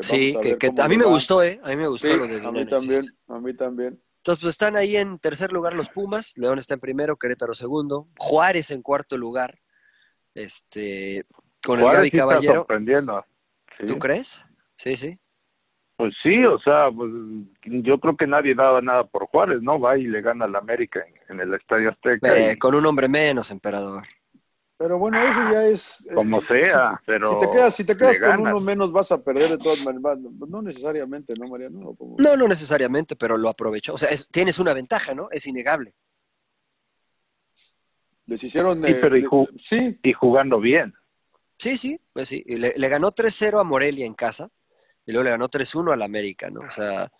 sí, 0.00 0.34
que, 0.40 0.72
a, 0.78 0.88
mí 0.88 0.96
me 0.96 1.04
gustó, 1.04 1.42
¿eh? 1.42 1.60
A 1.62 1.68
mí 1.68 1.76
me 1.76 1.88
gustó 1.88 2.16
lo 2.16 2.26
de 2.26 2.46
A 2.46 2.50
mí 2.50 2.66
también, 2.66 3.02
a 3.26 3.38
mí 3.38 3.54
también. 3.54 4.02
Entonces, 4.18 4.40
pues 4.40 4.52
están 4.52 4.76
ahí 4.76 4.96
en 4.96 5.18
tercer 5.18 5.52
lugar 5.52 5.74
los 5.74 5.88
Pumas, 5.88 6.38
León 6.38 6.58
está 6.58 6.74
en 6.74 6.80
primero, 6.80 7.16
Querétaro 7.16 7.54
segundo, 7.54 8.08
Juárez 8.16 8.70
en 8.70 8.80
cuarto 8.80 9.18
lugar, 9.18 9.58
este, 10.34 11.26
con 11.62 11.80
el 11.80 11.84
Gaby 11.84 12.10
Caballero. 12.12 12.54
sorprendiendo. 12.54 13.26
¿Tú 13.84 13.98
crees? 13.98 14.40
Sí, 14.82 14.96
sí. 14.96 15.16
Pues 15.96 16.12
sí, 16.24 16.44
o 16.44 16.58
sea, 16.58 16.90
pues, 16.90 17.12
yo 17.62 18.00
creo 18.00 18.16
que 18.16 18.26
nadie 18.26 18.52
daba 18.52 18.80
nada 18.80 19.04
por 19.04 19.26
Juárez, 19.26 19.62
¿no? 19.62 19.78
Va 19.78 19.96
y 19.96 20.08
le 20.08 20.20
gana 20.20 20.46
al 20.46 20.56
América 20.56 21.04
en, 21.28 21.38
el 21.38 21.54
Estadio 21.54 21.90
Azteca. 21.90 22.36
Eh, 22.36 22.58
con 22.58 22.74
un 22.74 22.84
hombre 22.86 23.08
menos, 23.08 23.52
emperador. 23.52 24.02
Pero 24.76 24.98
bueno, 24.98 25.20
eso 25.20 25.52
ya 25.52 25.64
es. 25.66 26.04
Eh, 26.10 26.14
Como 26.14 26.40
sea, 26.40 27.00
pero. 27.06 27.34
Si 27.34 27.38
te 27.38 27.50
quedas, 27.50 27.74
si 27.76 27.84
te 27.84 27.96
quedas 27.96 28.18
con 28.18 28.40
uno 28.40 28.58
menos, 28.58 28.90
vas 28.90 29.12
a 29.12 29.22
perder 29.22 29.50
de 29.50 29.58
todas 29.58 29.84
maneras. 29.84 30.18
No 30.48 30.62
necesariamente, 30.62 31.34
¿no, 31.38 31.46
Mariano? 31.46 31.96
No, 32.18 32.36
no 32.36 32.48
necesariamente, 32.48 33.14
pero 33.14 33.36
lo 33.36 33.48
aprovechó. 33.48 33.94
O 33.94 33.98
sea, 33.98 34.08
tienes 34.32 34.58
una 34.58 34.72
ventaja, 34.72 35.14
¿no? 35.14 35.28
Es 35.30 35.46
innegable. 35.46 35.94
Les 38.26 38.42
hicieron. 38.42 38.82
Sí, 38.82 38.96
pero 39.00 39.16
y, 39.16 40.12
jugando 40.12 40.58
bien. 40.58 40.92
Sí, 41.58 41.78
sí, 41.78 42.00
pues 42.12 42.28
sí. 42.28 42.42
le, 42.48 42.74
le 42.76 42.88
ganó 42.88 43.12
3-0 43.12 43.60
a 43.60 43.62
Morelia 43.62 44.04
en 44.04 44.14
casa 44.14 44.50
y 45.06 45.12
luego 45.12 45.24
le 45.24 45.30
ganó 45.30 45.48
3-1 45.48 45.92
al 45.92 46.02
América, 46.02 46.50
¿no? 46.50 46.60
O 46.60 46.70
sea, 46.70 47.10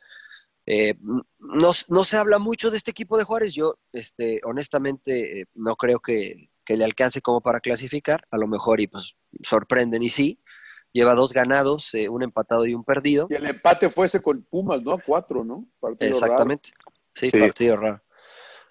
eh, 0.66 0.94
no, 1.38 1.72
no, 1.88 2.04
se 2.04 2.16
habla 2.16 2.38
mucho 2.38 2.70
de 2.70 2.76
este 2.76 2.92
equipo 2.92 3.18
de 3.18 3.24
Juárez. 3.24 3.54
Yo, 3.54 3.78
este, 3.92 4.40
honestamente, 4.44 5.40
eh, 5.40 5.46
no 5.54 5.76
creo 5.76 5.98
que, 5.98 6.48
le 6.68 6.84
alcance 6.84 7.20
como 7.20 7.42
para 7.42 7.60
clasificar. 7.60 8.24
A 8.30 8.38
lo 8.38 8.46
mejor, 8.46 8.80
y 8.80 8.86
pues 8.86 9.16
sorprenden, 9.42 10.02
y 10.02 10.10
sí. 10.10 10.40
Lleva 10.92 11.14
dos 11.14 11.32
ganados, 11.32 11.92
eh, 11.94 12.08
un 12.08 12.22
empatado 12.22 12.66
y 12.66 12.74
un 12.74 12.84
perdido. 12.84 13.26
Y 13.30 13.34
el 13.34 13.46
empate 13.46 13.88
fue 13.88 14.06
ese 14.06 14.20
con 14.20 14.42
Pumas, 14.42 14.82
¿no? 14.82 14.98
Cuatro, 15.04 15.42
¿no? 15.42 15.66
Exactamente. 16.00 16.70
Sí, 17.14 17.30
partido 17.30 17.76
raro. 17.76 18.02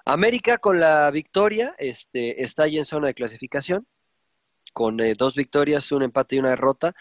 América 0.05 0.57
con 0.57 0.79
la 0.79 1.09
victoria 1.11 1.75
este, 1.77 2.41
está 2.43 2.63
ahí 2.63 2.77
en 2.77 2.85
zona 2.85 3.07
de 3.07 3.13
clasificación, 3.13 3.87
con 4.73 4.97
dos 5.17 5.35
victorias, 5.35 5.91
un 5.91 6.03
empate 6.03 6.35
y 6.35 6.39
una 6.39 6.51
derrota. 6.51 6.93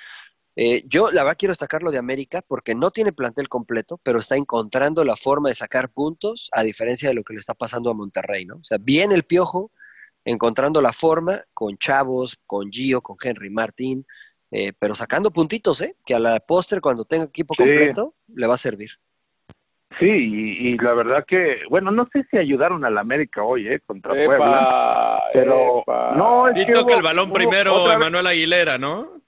Eh, 0.56 0.82
yo 0.86 1.10
la 1.12 1.22
verdad 1.22 1.36
quiero 1.38 1.52
destacar 1.52 1.82
lo 1.82 1.92
de 1.92 1.98
América 1.98 2.42
porque 2.46 2.74
no 2.74 2.90
tiene 2.90 3.12
plantel 3.12 3.48
completo, 3.48 4.00
pero 4.02 4.18
está 4.18 4.36
encontrando 4.36 5.04
la 5.04 5.16
forma 5.16 5.48
de 5.48 5.54
sacar 5.54 5.90
puntos 5.90 6.48
a 6.52 6.62
diferencia 6.62 7.08
de 7.08 7.14
lo 7.14 7.22
que 7.22 7.34
le 7.34 7.38
está 7.38 7.54
pasando 7.54 7.90
a 7.90 7.94
Monterrey, 7.94 8.44
¿no? 8.44 8.56
O 8.56 8.64
sea, 8.64 8.78
bien 8.80 9.12
el 9.12 9.22
piojo, 9.22 9.70
encontrando 10.24 10.82
la 10.82 10.92
forma 10.92 11.42
con 11.54 11.78
Chavos, 11.78 12.36
con 12.46 12.70
Gio, 12.70 13.00
con 13.00 13.16
Henry 13.22 13.50
Martín, 13.50 14.04
eh, 14.50 14.72
pero 14.78 14.94
sacando 14.94 15.30
puntitos, 15.30 15.80
¿eh? 15.82 15.96
Que 16.04 16.14
a 16.14 16.18
la 16.18 16.40
póster 16.40 16.80
cuando 16.80 17.04
tenga 17.04 17.24
equipo 17.24 17.54
completo 17.54 18.14
le 18.34 18.46
va 18.46 18.54
a 18.54 18.58
servir. 18.58 18.90
Sí, 19.98 20.06
y, 20.06 20.78
la 20.78 20.94
verdad 20.94 21.24
que, 21.26 21.58
bueno, 21.68 21.90
no 21.90 22.06
sé 22.12 22.24
si 22.30 22.38
ayudaron 22.38 22.84
al 22.84 22.96
América 22.96 23.42
hoy, 23.42 23.68
¿eh? 23.68 23.80
Contra 23.84 24.12
Puebla. 24.12 25.20
Pero 25.32 25.84
no, 26.16 26.48
es 26.48 26.66
que, 26.66 26.72
toca 26.72 26.94
el 26.96 27.02
balón 27.02 27.32
primero 27.32 27.90
Emanuel 27.90 28.26
Aguilera, 28.26 28.78
¿no? 28.78 29.19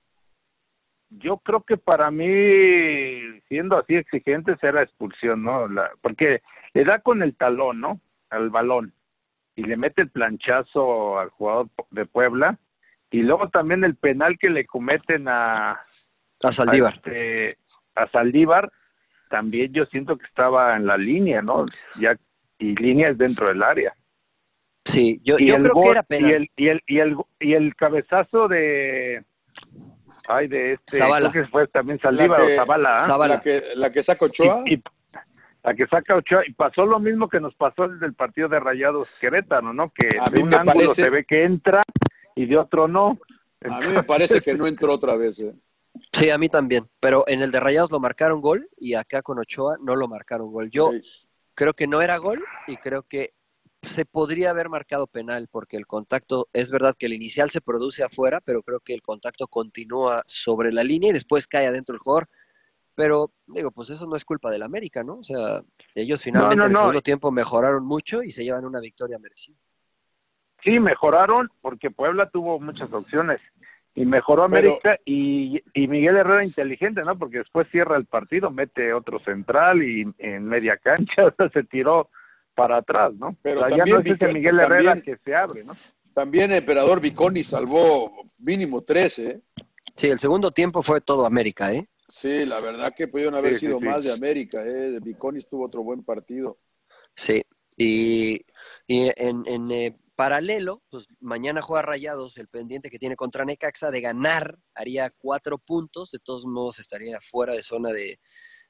Yo 1.19 1.39
creo 1.39 1.63
que 1.63 1.77
para 1.77 2.11
mí, 2.11 3.41
siendo 3.49 3.79
así 3.79 3.97
exigente, 3.97 4.57
será 4.61 4.83
expulsión, 4.83 5.43
¿no? 5.43 5.69
La, 5.69 5.91
porque 6.01 6.43
le 6.75 6.85
da 6.85 7.01
con 7.01 7.23
el 7.23 7.37
talón, 7.37 7.81
¿no? 7.81 8.01
Al 8.31 8.51
balón. 8.51 8.95
Y 9.55 9.65
le 9.65 9.77
mete 9.77 10.03
el 10.03 10.11
planchazo 10.11 11.19
al 11.19 11.31
jugador 11.31 11.69
de 11.91 12.07
Puebla. 12.07 12.59
Y 13.11 13.23
luego 13.23 13.51
también 13.51 13.85
el 13.85 13.97
penal 13.97 14.39
que 14.39 14.49
le 14.49 14.65
cometen 14.65 15.29
a... 15.29 15.81
A 16.43 16.53
Saldívar. 16.53 16.95
A, 16.95 16.97
este, 16.97 17.59
a 17.95 18.09
Saldívar, 18.09 18.73
también 19.29 19.73
yo 19.73 19.85
siento 19.87 20.17
que 20.17 20.27
estaba 20.27 20.77
en 20.77 20.87
la 20.87 20.97
línea, 20.97 21.43
¿no? 21.43 21.67
Ya, 22.01 22.17
y 22.59 22.75
líneas 22.75 23.19
dentro 23.19 23.49
del 23.49 23.63
área. 23.63 23.93
Sí, 24.85 25.21
yo, 25.23 25.37
yo 25.39 25.57
creo 25.57 25.83
que 25.83 25.91
era 25.91 26.03
penal. 26.03 26.31
Y 26.31 26.35
el, 26.35 26.51
y, 26.57 26.69
el, 26.69 26.83
y, 26.87 26.99
el, 26.99 27.17
y 27.39 27.53
el 27.55 27.77
cabezazo 27.77 28.49
de 28.49 29.25
Ay, 30.29 30.49
de 30.49 30.75
este. 30.75 30.97
Zavala. 30.97 31.33
que 31.33 31.45
fue 31.47 31.67
también 31.69 31.99
Saldívar 32.01 32.41
o 32.41 32.49
Zavala. 32.49 32.99
¿ah? 33.01 33.29
La, 33.29 33.41
que, 33.41 33.63
la 33.75 33.91
que 33.91 34.03
saca 34.03 34.27
Ochoa. 34.27 34.65
la 35.63 35.75
que 35.75 35.87
saca 35.87 36.17
Ochoa. 36.17 36.47
Y 36.47 36.53
pasó 36.53 36.87
lo 36.87 36.99
mismo 37.01 37.29
que 37.29 37.41
nos 37.41 37.55
pasó 37.55 37.85
el 37.85 37.99
del 37.99 38.15
partido 38.15 38.49
de 38.49 38.61
Rayados 38.61 39.11
Querétaro, 39.21 39.73
¿no? 39.73 39.93
Que 39.93 40.09
de 40.31 40.43
un 40.43 40.55
ángulo 40.55 40.95
se 40.95 41.11
ve 41.11 41.25
que 41.25 41.45
entra 41.45 41.83
y 42.35 42.47
de 42.47 42.57
otro 42.57 42.89
no. 42.89 43.19
A 43.69 43.81
mí 43.81 43.89
me 43.89 44.03
parece 44.03 44.41
que 44.41 44.55
no 44.55 44.67
entró 44.67 44.93
otra 44.95 45.17
vez. 45.17 45.39
¿eh? 45.41 45.55
Sí, 46.13 46.31
a 46.31 46.39
mí 46.39 46.49
también. 46.49 46.89
Pero 47.01 47.25
en 47.27 47.43
el 47.43 47.51
de 47.51 47.61
Rayados 47.61 47.91
lo 47.91 48.01
marcaron 48.01 48.41
gol 48.41 48.69
y 48.79 48.95
acá 48.95 49.23
con 49.23 49.39
Ochoa 49.39 49.77
no 49.81 49.97
lo 49.97 50.09
marcaron 50.09 50.51
gol. 50.51 50.71
Yo 50.71 50.91
creo 51.55 51.75
que 51.75 51.87
no 51.87 52.01
era 52.01 52.17
gol 52.17 52.43
y 52.67 52.77
creo 52.77 53.03
que 53.03 53.35
se 53.83 54.05
podría 54.05 54.51
haber 54.51 54.69
marcado 54.69 55.07
penal 55.07 55.49
porque 55.51 55.77
el 55.77 55.87
contacto, 55.87 56.49
es 56.53 56.71
verdad 56.71 56.95
que 56.97 57.07
el 57.07 57.13
inicial 57.13 57.51
se 57.51 57.61
produce 57.61 58.05
afuera, 58.05 58.41
pero 58.41 58.63
creo 58.63 58.81
que 58.81 58.95
el 58.95 59.03
contacto 59.03 59.49
continúa 59.49 60.23
sobre 60.27 60.73
la 60.73 60.85
línea 60.85 61.11
y 61.11 61.15
después 61.15 61.47
cae 61.47 61.67
adentro 61.67 61.95
el 61.95 62.01
jugador. 62.01 62.29
Pero 62.95 63.33
digo, 63.47 63.71
pues 63.71 63.91
eso 63.91 64.07
no 64.07 64.17
es 64.17 64.25
culpa 64.25 64.51
del 64.51 64.63
América, 64.63 65.03
¿no? 65.03 65.17
O 65.17 65.23
sea, 65.23 65.63
ellos 65.95 66.23
finalmente 66.23 66.67
en 66.67 66.73
el 66.73 66.77
segundo 66.77 67.03
tiempo 67.03 67.31
mejoraron 67.31 67.85
mucho 67.85 68.23
y 68.23 68.31
se 68.31 68.45
llevan 68.45 68.65
una 68.65 68.81
victoria 68.81 69.19
merecida. 69.19 69.57
Sí, 70.63 70.79
mejoraron 70.79 71.51
porque 71.61 71.91
Puebla 71.91 72.29
tuvo 72.31 72.61
muchas 72.61 72.93
opciones 72.93 73.41
y 73.95 74.07
mejoró 74.07 74.45
América 74.45 74.99
y, 75.05 75.63
y, 75.75 75.89
Miguel 75.89 76.17
Herrera 76.17 76.45
inteligente, 76.45 77.03
¿no? 77.03 77.19
Porque 77.19 77.39
después 77.39 77.69
cierra 77.71 77.97
el 77.97 78.07
partido, 78.07 78.51
mete 78.51 78.93
otro 78.93 79.19
central 79.21 79.83
y 79.83 80.07
en 80.19 80.45
media 80.45 80.77
cancha, 80.77 81.27
o 81.27 81.35
sea, 81.35 81.49
se 81.51 81.65
tiró 81.65 82.09
para 82.55 82.79
atrás, 82.79 83.13
¿no? 83.15 83.37
Pero 83.43 83.61
también, 83.61 83.87
ya 83.87 83.95
no 83.95 84.01
es 84.01 84.35
Miguel 84.35 84.61
Herrera 84.61 85.01
que 85.01 85.17
se 85.25 85.35
abre, 85.35 85.65
¿no? 85.65 85.77
También 86.15 86.53
Emperador 86.53 87.01
Viconi 87.01 87.43
salvó 87.43 88.29
mínimo 88.39 88.83
13, 88.83 89.31
¿eh? 89.31 89.41
Sí, 89.95 90.09
el 90.09 90.19
segundo 90.19 90.51
tiempo 90.51 90.83
fue 90.83 91.01
todo 91.01 91.27
América, 91.27 91.73
¿eh? 91.73 91.87
Sí, 92.09 92.45
la 92.45 92.61
verdad 92.61 92.93
que 92.95 93.09
pudieron 93.09 93.35
haber 93.35 93.59
sido 93.59 93.81
más 93.81 94.03
de 94.03 94.13
América, 94.13 94.63
¿eh? 94.65 94.99
Viconi 95.01 95.41
tuvo 95.43 95.67
otro 95.67 95.83
buen 95.83 96.05
partido. 96.05 96.59
Sí, 97.15 97.43
y, 97.77 98.45
y 98.87 99.11
en, 99.17 99.43
en 99.47 99.71
eh, 99.71 99.99
paralelo, 100.15 100.83
pues 100.91 101.07
mañana 101.21 101.63
juega 101.63 101.83
Rayados, 101.83 102.37
el 102.37 102.49
pendiente 102.49 102.91
que 102.91 102.99
tiene 102.99 103.17
contra 103.17 103.45
Necaxa 103.45 103.91
de 103.91 104.01
ganar, 104.03 104.59
haría 104.75 105.11
cuatro 105.11 105.59
puntos, 105.59 106.11
de 106.11 106.19
todos 106.19 106.45
modos 106.45 106.79
estaría 106.79 107.19
fuera 107.21 107.55
de 107.55 107.63
zona 107.63 107.91
de, 107.91 108.21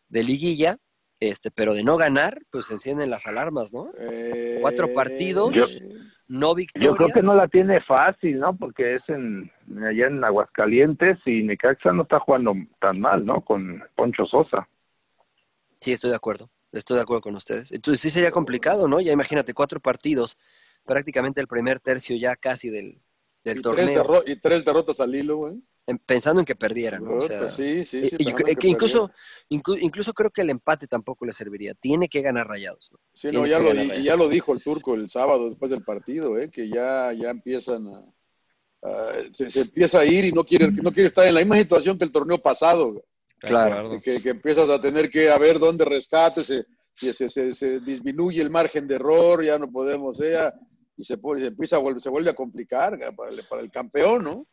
de 0.08 0.22
liguilla 0.22 0.78
este, 1.22 1.52
pero 1.52 1.72
de 1.72 1.84
no 1.84 1.96
ganar, 1.96 2.42
pues 2.50 2.66
se 2.66 2.72
encienden 2.72 3.08
las 3.08 3.28
alarmas, 3.28 3.72
¿no? 3.72 3.92
Cuatro 4.60 4.86
eh, 4.86 4.92
partidos, 4.92 5.80
no 6.26 6.52
victoria. 6.52 6.88
Yo 6.88 6.96
creo 6.96 7.08
que 7.10 7.22
no 7.22 7.36
la 7.36 7.46
tiene 7.46 7.80
fácil, 7.80 8.40
¿no? 8.40 8.56
Porque 8.56 8.96
es 8.96 9.02
en 9.08 9.48
allá 9.84 10.08
en 10.08 10.24
Aguascalientes 10.24 11.18
y 11.24 11.44
Necaxa 11.44 11.92
no 11.92 12.02
está 12.02 12.18
jugando 12.18 12.54
tan 12.80 13.00
mal, 13.00 13.24
¿no? 13.24 13.40
Con 13.40 13.84
Poncho 13.94 14.26
Sosa. 14.26 14.68
Sí, 15.80 15.92
estoy 15.92 16.10
de 16.10 16.16
acuerdo. 16.16 16.50
Estoy 16.72 16.96
de 16.96 17.02
acuerdo 17.02 17.22
con 17.22 17.36
ustedes. 17.36 17.70
Entonces 17.70 18.00
sí 18.00 18.10
sería 18.10 18.32
complicado, 18.32 18.88
¿no? 18.88 19.00
Ya 19.00 19.12
imagínate, 19.12 19.54
cuatro 19.54 19.78
partidos, 19.78 20.36
prácticamente 20.84 21.40
el 21.40 21.46
primer 21.46 21.78
tercio 21.78 22.16
ya 22.16 22.34
casi 22.34 22.68
del, 22.68 23.00
del 23.44 23.62
torneo. 23.62 24.24
y 24.26 24.40
tres 24.40 24.64
derrotas 24.64 24.98
al 24.98 25.14
hilo, 25.14 25.36
güey 25.36 25.62
pensando 26.06 26.40
en 26.40 26.46
que 26.46 26.54
perdieran. 26.54 27.04
¿no? 27.04 27.16
O 27.16 27.20
sea, 27.20 27.48
sí, 27.50 27.84
sí, 27.84 28.02
sí, 28.02 28.16
incluso, 28.62 29.10
incluso 29.48 30.12
creo 30.12 30.30
que 30.30 30.42
el 30.42 30.50
empate 30.50 30.86
tampoco 30.86 31.26
le 31.26 31.32
serviría. 31.32 31.74
Tiene 31.74 32.08
que 32.08 32.22
ganar 32.22 32.46
Rayados. 32.46 32.92
¿no? 32.92 32.98
Sí, 33.12 33.28
no, 33.32 33.46
ya 33.46 33.58
lo, 33.58 33.72
ya 33.72 34.16
lo 34.16 34.28
dijo 34.28 34.52
el 34.52 34.62
turco 34.62 34.94
el 34.94 35.10
sábado 35.10 35.48
después 35.48 35.70
del 35.70 35.82
partido, 35.82 36.38
¿eh? 36.38 36.50
que 36.50 36.68
ya, 36.68 37.12
ya 37.12 37.30
empiezan 37.30 37.88
a. 37.88 38.04
se, 39.32 39.60
empieza 39.60 40.00
a 40.00 40.04
ir 40.04 40.24
y 40.26 40.32
no 40.32 40.44
quiere, 40.44 40.70
no 40.70 40.92
quiere 40.92 41.08
estar 41.08 41.26
en 41.26 41.34
la 41.34 41.40
misma 41.40 41.58
situación 41.58 41.98
que 41.98 42.04
el 42.04 42.12
torneo 42.12 42.38
pasado. 42.38 43.04
Claro. 43.38 44.00
Que, 44.00 44.22
que 44.22 44.30
empiezas 44.30 44.68
a 44.70 44.80
tener 44.80 45.10
que 45.10 45.28
a 45.28 45.36
ver 45.36 45.58
dónde 45.58 45.84
rescates, 45.84 46.46
se, 46.46 47.12
se, 47.12 47.52
se, 47.52 47.80
disminuye 47.80 48.40
el 48.40 48.50
margen 48.50 48.86
de 48.86 48.94
error, 48.94 49.44
ya 49.44 49.58
no 49.58 49.68
podemos, 49.68 50.16
sea, 50.16 50.54
y 50.96 51.04
se, 51.04 51.16
se 51.16 51.46
empieza 51.46 51.78
a 51.78 52.00
se 52.00 52.08
vuelve 52.08 52.30
a 52.30 52.34
complicar 52.34 52.96
para 53.16 53.30
el, 53.30 53.40
para 53.48 53.62
el 53.62 53.70
campeón, 53.72 54.22
¿no? 54.22 54.46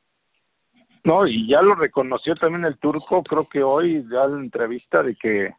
No, 1.04 1.26
y 1.26 1.48
ya 1.48 1.62
lo 1.62 1.76
reconoció 1.76 2.36
también 2.36 2.66
el 2.66 2.78
turco, 2.78 3.24
creo 3.24 3.48
que 3.50 3.64
hoy 3.64 4.06
ya 4.12 4.26
en 4.26 4.32
la 4.32 4.40
entrevista 4.40 5.02
de 5.04 5.16
que 5.16 5.54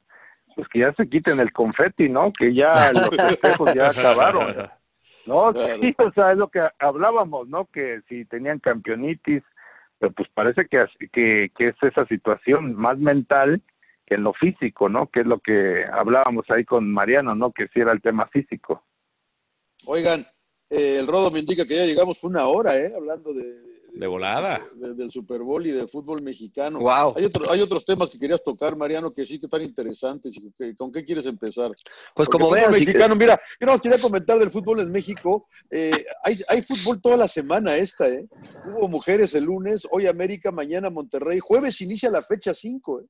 pues 0.54 0.68
que 0.68 0.80
ya 0.80 0.92
se 0.94 1.06
quiten 1.06 1.40
el 1.40 1.52
confeti, 1.52 2.08
¿no? 2.08 2.32
Que 2.32 2.52
ya 2.52 2.92
los 2.92 3.08
festejos 3.10 3.74
ya 3.74 3.88
acabaron. 3.88 4.68
No, 5.26 5.52
sí, 5.52 5.94
o 5.98 6.12
sea, 6.12 6.32
es 6.32 6.38
lo 6.38 6.48
que 6.48 6.60
hablábamos, 6.78 7.48
¿no? 7.48 7.66
Que 7.66 8.00
si 8.08 8.24
tenían 8.24 8.58
campeonitis, 8.58 9.42
pero 9.98 10.12
pues 10.12 10.28
parece 10.34 10.66
que, 10.66 10.84
que, 11.12 11.50
que 11.56 11.68
es 11.68 11.76
esa 11.82 12.06
situación 12.06 12.74
más 12.74 12.98
mental 12.98 13.62
que 14.06 14.16
en 14.16 14.24
lo 14.24 14.32
físico, 14.32 14.88
¿no? 14.88 15.08
Que 15.08 15.20
es 15.20 15.26
lo 15.26 15.38
que 15.38 15.84
hablábamos 15.90 16.50
ahí 16.50 16.64
con 16.64 16.90
Mariano, 16.90 17.34
¿no? 17.34 17.52
Que 17.52 17.68
sí 17.68 17.80
era 17.80 17.92
el 17.92 18.02
tema 18.02 18.26
físico. 18.26 18.82
Oigan, 19.86 20.26
eh, 20.68 20.98
el 20.98 21.06
Rodo 21.06 21.30
me 21.30 21.38
indica 21.38 21.66
que 21.66 21.76
ya 21.76 21.84
llegamos 21.84 22.24
una 22.24 22.46
hora, 22.46 22.76
¿eh? 22.76 22.92
Hablando 22.96 23.32
de, 23.32 23.79
De 24.00 24.06
volada. 24.06 24.66
de- 24.74 24.94
del 24.94 25.10
Super 25.12 25.40
Bowl 25.42 25.64
y 25.66 25.70
de 25.70 25.86
fútbol 25.86 26.22
mexicano. 26.22 26.78
Wow. 26.80 27.14
Hay, 27.16 27.24
otro- 27.26 27.50
hay 27.50 27.60
otros 27.60 27.84
temas 27.84 28.08
que 28.08 28.18
querías 28.18 28.42
tocar, 28.42 28.74
Mariano, 28.74 29.12
que 29.12 29.26
sí 29.26 29.38
que 29.38 29.46
están 29.46 29.62
interesantes. 29.62 30.34
y 30.36 30.50
que- 30.52 30.74
¿Con 30.74 30.90
qué 30.90 31.04
quieres 31.04 31.26
empezar? 31.26 31.68
Pues 32.14 32.28
Porque 32.28 32.30
como 32.32 32.46
el 32.48 32.52
vean, 32.54 32.64
fútbol 32.72 32.78
si- 32.78 32.86
mexicano, 32.86 33.14
mira, 33.14 33.40
yo 33.60 33.66
no 33.66 33.78
quería 33.78 33.98
comentar 33.98 34.38
del 34.38 34.50
fútbol 34.50 34.80
en 34.80 34.90
México. 34.90 35.44
eh, 35.70 35.92
hay, 36.24 36.40
hay 36.48 36.62
fútbol 36.62 37.00
toda 37.02 37.16
la 37.18 37.28
semana 37.28 37.76
esta, 37.76 38.08
¿eh? 38.08 38.26
Hubo 38.66 38.88
mujeres 38.88 39.34
el 39.34 39.44
lunes, 39.44 39.86
hoy 39.90 40.06
América, 40.06 40.50
mañana 40.50 40.88
Monterrey. 40.90 41.38
Jueves 41.38 41.80
inicia 41.82 42.10
la 42.10 42.22
fecha 42.22 42.54
5, 42.54 43.00
¿eh? 43.02 43.04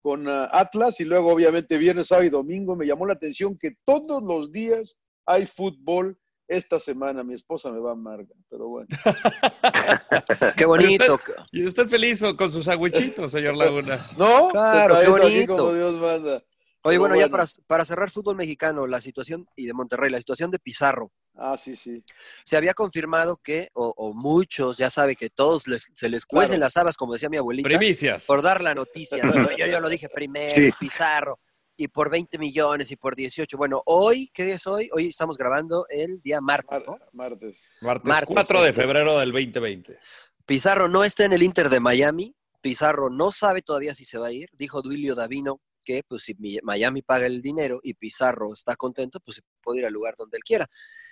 Con 0.00 0.28
ah, 0.28 0.48
Atlas 0.52 1.00
y 1.00 1.04
luego 1.04 1.32
obviamente 1.32 1.76
viernes, 1.78 2.06
sábado 2.06 2.26
y 2.26 2.30
domingo. 2.30 2.76
Me 2.76 2.86
llamó 2.86 3.04
la 3.06 3.14
atención 3.14 3.58
que 3.58 3.76
todos 3.84 4.22
los 4.22 4.52
días 4.52 4.96
hay 5.26 5.46
fútbol 5.46 6.16
esta 6.48 6.78
semana. 6.80 7.22
Mi 7.24 7.34
esposa 7.34 7.70
me 7.72 7.78
va 7.80 7.92
amarga, 7.92 8.34
pero 8.50 8.68
bueno. 8.68 8.88
Qué 10.56 10.64
bonito. 10.64 11.18
Y 11.52 11.66
usted 11.66 11.88
feliz 11.88 12.20
con 12.36 12.52
sus 12.52 12.68
agüichitos, 12.68 13.30
señor 13.32 13.56
Laguna. 13.56 14.10
¿No? 14.18 14.48
Claro, 14.48 14.98
qué 15.00 15.08
bonito. 15.08 15.56
como 15.56 15.72
Dios 15.74 15.94
manda. 15.94 16.42
Oye, 16.86 16.98
Pero 16.98 17.00
bueno, 17.00 17.16
ya 17.16 17.28
para, 17.30 17.44
para 17.66 17.84
cerrar 17.86 18.10
fútbol 18.10 18.36
mexicano, 18.36 18.86
la 18.86 19.00
situación, 19.00 19.46
y 19.56 19.66
de 19.66 19.72
Monterrey, 19.72 20.10
la 20.10 20.18
situación 20.18 20.50
de 20.50 20.58
Pizarro. 20.58 21.10
Ah, 21.34 21.56
sí, 21.56 21.76
sí. 21.76 22.02
Se 22.44 22.58
había 22.58 22.74
confirmado 22.74 23.38
que, 23.42 23.70
o, 23.72 23.94
o 23.96 24.12
muchos, 24.12 24.76
ya 24.76 24.90
sabe 24.90 25.16
que 25.16 25.30
todos 25.30 25.66
les- 25.66 25.90
se 25.94 26.10
les 26.10 26.26
cuecen 26.26 26.56
Claro. 26.56 26.66
las 26.66 26.76
habas, 26.76 26.96
como 26.98 27.14
decía 27.14 27.30
mi 27.30 27.38
abuelita. 27.38 27.66
Primicias. 27.66 28.24
Por 28.24 28.42
dar 28.42 28.60
la 28.60 28.74
noticia. 28.74 29.24
¿no? 29.24 29.32
Yo, 29.56 29.66
yo 29.66 29.80
lo 29.80 29.88
dije 29.88 30.10
primero, 30.10 30.62
Sí. 30.62 30.70
Pizarro, 30.78 31.40
y 31.76 31.88
por 31.88 32.10
20 32.10 32.38
millones, 32.38 32.90
y 32.90 32.96
por 32.96 33.16
18. 33.16 33.56
Bueno, 33.56 33.82
hoy, 33.86 34.30
¿qué 34.32 34.44
día 34.44 34.54
es 34.54 34.66
hoy? 34.66 34.88
Hoy 34.92 35.06
estamos 35.08 35.36
grabando 35.36 35.86
el 35.88 36.20
día 36.22 36.40
martes, 36.40 36.84
¿no? 36.86 36.98
Martes. 37.12 37.56
Martes, 37.80 38.06
Martes, 38.08 38.34
4 38.34 38.62
de 38.62 38.68
este. 38.68 38.80
febrero 38.80 39.18
del 39.18 39.32
2020. 39.32 39.98
Pizarro 40.46 40.88
no 40.88 41.04
está 41.04 41.24
en 41.24 41.32
el 41.32 41.42
Inter 41.42 41.68
de 41.68 41.80
Miami. 41.80 42.34
Pizarro 42.60 43.10
no 43.10 43.32
sabe 43.32 43.62
todavía 43.62 43.94
si 43.94 44.04
se 44.04 44.18
va 44.18 44.28
a 44.28 44.32
ir. 44.32 44.48
Dijo 44.52 44.82
Duilio 44.82 45.14
Davino 45.14 45.60
que 45.84 46.02
pues 46.06 46.22
si 46.22 46.34
Mi- 46.38 46.58
Miami 46.62 47.02
paga 47.02 47.26
el 47.26 47.42
dinero 47.42 47.78
y 47.82 47.92
Pizarro 47.94 48.52
está 48.54 48.74
contento, 48.74 49.20
pues 49.20 49.36
se 49.36 49.42
puede 49.62 49.80
ir 49.80 49.86
al 49.86 49.92
lugar 49.92 50.14
donde 50.16 50.38
él 50.38 50.42
quiera. 50.42 50.66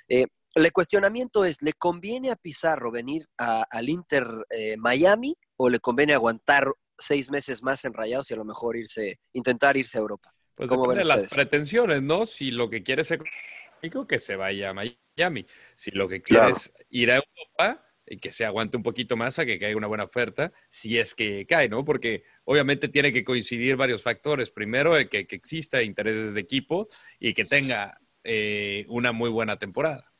Eh, 0.08 0.24
el 0.54 0.72
cuestionamiento 0.72 1.44
es, 1.44 1.60
¿le 1.60 1.72
conviene 1.74 2.30
a 2.30 2.36
Pizarro 2.36 2.90
venir 2.90 3.26
a- 3.36 3.64
al 3.70 3.88
Inter 3.90 4.26
eh, 4.50 4.76
Miami 4.78 5.36
o 5.56 5.68
le 5.68 5.78
conviene 5.78 6.14
aguantar 6.14 6.72
seis 6.98 7.30
meses 7.30 7.62
más 7.62 7.84
en 7.84 7.92
Rayados 7.92 8.30
y 8.30 8.34
a 8.34 8.38
lo 8.38 8.44
mejor 8.46 8.76
irse, 8.76 9.18
intentar 9.34 9.76
irse 9.76 9.98
a 9.98 10.00
Europa? 10.00 10.34
Pues 10.62 10.70
¿Cómo 10.70 10.82
depende 10.82 11.02
de 11.02 11.20
las 11.20 11.34
pretensiones, 11.34 12.02
¿no? 12.02 12.26
Si 12.26 12.50
lo 12.50 12.70
que 12.70 12.82
quieres 12.82 13.10
es 13.10 13.20
económico, 13.20 14.06
que 14.06 14.18
se 14.18 14.36
vaya 14.36 14.70
a 14.70 14.74
Miami. 14.74 15.46
Si 15.74 15.90
lo 15.90 16.08
que 16.08 16.22
quieres 16.22 16.72
ir 16.90 17.10
a 17.10 17.16
Europa, 17.16 17.84
y 18.06 18.18
que 18.18 18.32
se 18.32 18.44
aguante 18.44 18.76
un 18.76 18.82
poquito 18.82 19.16
más 19.16 19.38
a 19.38 19.46
que 19.46 19.58
caiga 19.58 19.76
una 19.76 19.86
buena 19.86 20.04
oferta, 20.04 20.52
si 20.68 20.98
es 20.98 21.14
que 21.14 21.46
cae, 21.46 21.68
¿no? 21.68 21.84
Porque 21.84 22.24
obviamente 22.44 22.88
tiene 22.88 23.12
que 23.12 23.24
coincidir 23.24 23.76
varios 23.76 24.02
factores. 24.02 24.50
Primero, 24.50 24.96
el 24.96 25.08
que, 25.08 25.26
que 25.26 25.36
exista 25.36 25.82
intereses 25.82 26.34
de 26.34 26.40
equipo 26.40 26.88
y 27.18 27.34
que 27.34 27.44
tenga 27.44 27.98
eh, 28.24 28.84
una 28.88 29.12
muy 29.12 29.30
buena 29.30 29.58
temporada. 29.58 30.12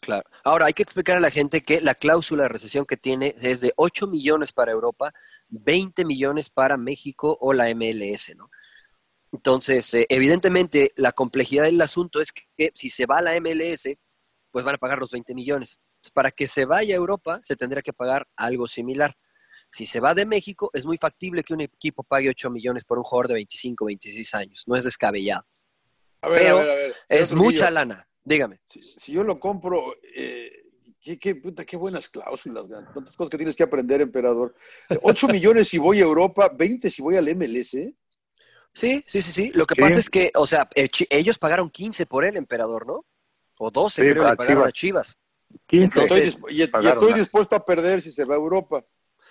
Claro. 0.00 0.28
Ahora, 0.44 0.66
hay 0.66 0.74
que 0.74 0.82
explicar 0.82 1.16
a 1.16 1.20
la 1.20 1.30
gente 1.30 1.62
que 1.62 1.80
la 1.80 1.94
cláusula 1.94 2.42
de 2.42 2.50
recesión 2.50 2.84
que 2.84 2.96
tiene 2.96 3.34
es 3.40 3.60
de 3.60 3.72
8 3.76 4.06
millones 4.06 4.52
para 4.52 4.72
Europa, 4.72 5.14
20 5.48 6.04
millones 6.04 6.50
para 6.50 6.76
México 6.76 7.38
o 7.40 7.52
la 7.52 7.74
MLS, 7.74 8.34
¿no? 8.36 8.50
Entonces, 9.34 9.92
eh, 9.94 10.06
evidentemente, 10.10 10.92
la 10.94 11.10
complejidad 11.10 11.64
del 11.64 11.80
asunto 11.80 12.20
es 12.20 12.32
que 12.32 12.70
si 12.74 12.88
se 12.88 13.04
va 13.04 13.18
a 13.18 13.22
la 13.22 13.40
MLS, 13.40 13.88
pues 14.52 14.64
van 14.64 14.76
a 14.76 14.78
pagar 14.78 15.00
los 15.00 15.10
20 15.10 15.34
millones. 15.34 15.80
Entonces, 15.96 16.12
para 16.12 16.30
que 16.30 16.46
se 16.46 16.66
vaya 16.66 16.94
a 16.94 16.98
Europa, 16.98 17.40
se 17.42 17.56
tendría 17.56 17.82
que 17.82 17.92
pagar 17.92 18.28
algo 18.36 18.68
similar. 18.68 19.16
Si 19.72 19.86
se 19.86 19.98
va 19.98 20.14
de 20.14 20.24
México, 20.24 20.70
es 20.72 20.86
muy 20.86 20.98
factible 20.98 21.42
que 21.42 21.52
un 21.52 21.62
equipo 21.62 22.04
pague 22.04 22.28
8 22.28 22.48
millones 22.48 22.84
por 22.84 22.96
un 22.96 23.02
jugador 23.02 23.26
de 23.28 23.34
25, 23.34 23.86
26 23.86 24.34
años. 24.34 24.62
No 24.68 24.76
es 24.76 24.84
descabellado. 24.84 25.44
A 26.22 26.28
ver, 26.28 26.40
Pero 26.40 26.58
a 26.58 26.60
ver, 26.60 26.70
a 26.70 26.74
ver. 26.74 26.94
es 27.08 27.32
mucha 27.32 27.72
lana. 27.72 28.08
Dígame. 28.22 28.60
Si, 28.66 28.82
si 28.82 29.12
yo 29.12 29.24
lo 29.24 29.40
compro, 29.40 29.96
eh, 30.14 30.64
qué, 31.00 31.18
qué, 31.18 31.34
puta, 31.34 31.64
qué 31.64 31.76
buenas 31.76 32.08
cláusulas, 32.08 32.68
man. 32.68 32.86
tantas 32.94 33.16
cosas 33.16 33.30
que 33.30 33.36
tienes 33.36 33.56
que 33.56 33.64
aprender, 33.64 34.00
emperador. 34.00 34.54
8 35.02 35.26
millones 35.28 35.68
si 35.68 35.78
voy 35.78 35.98
a 35.98 36.04
Europa, 36.04 36.50
20 36.56 36.88
si 36.88 37.02
voy 37.02 37.16
al 37.16 37.34
MLS. 37.34 37.76
Sí, 38.74 39.04
sí, 39.06 39.20
sí, 39.22 39.32
sí. 39.32 39.50
Lo 39.54 39.66
que 39.66 39.74
Sí. 39.76 39.80
pasa 39.80 39.98
es 40.00 40.10
que, 40.10 40.32
o 40.34 40.46
sea, 40.46 40.68
eh, 40.74 40.88
ellos 41.10 41.38
pagaron 41.38 41.70
15 41.70 42.06
por 42.06 42.24
él, 42.24 42.36
emperador, 42.36 42.86
¿no? 42.86 43.04
O 43.58 43.70
12, 43.70 44.02
Sí, 44.02 44.08
creo, 44.08 44.28
le 44.28 44.36
pagaron 44.36 44.64
Chivas. 44.64 44.68
a 44.68 44.72
Chivas. 44.72 45.18
15. 45.66 45.86
Estoy 45.86 46.02
Entonces, 46.02 46.38
disp- 46.38 46.52
y, 46.52 46.62
estoy 46.88 47.12
dispuesto 47.14 47.56
a 47.56 47.64
perder 47.64 48.02
si 48.02 48.10
se 48.10 48.24
va 48.24 48.34
a 48.34 48.38
Europa. 48.38 48.84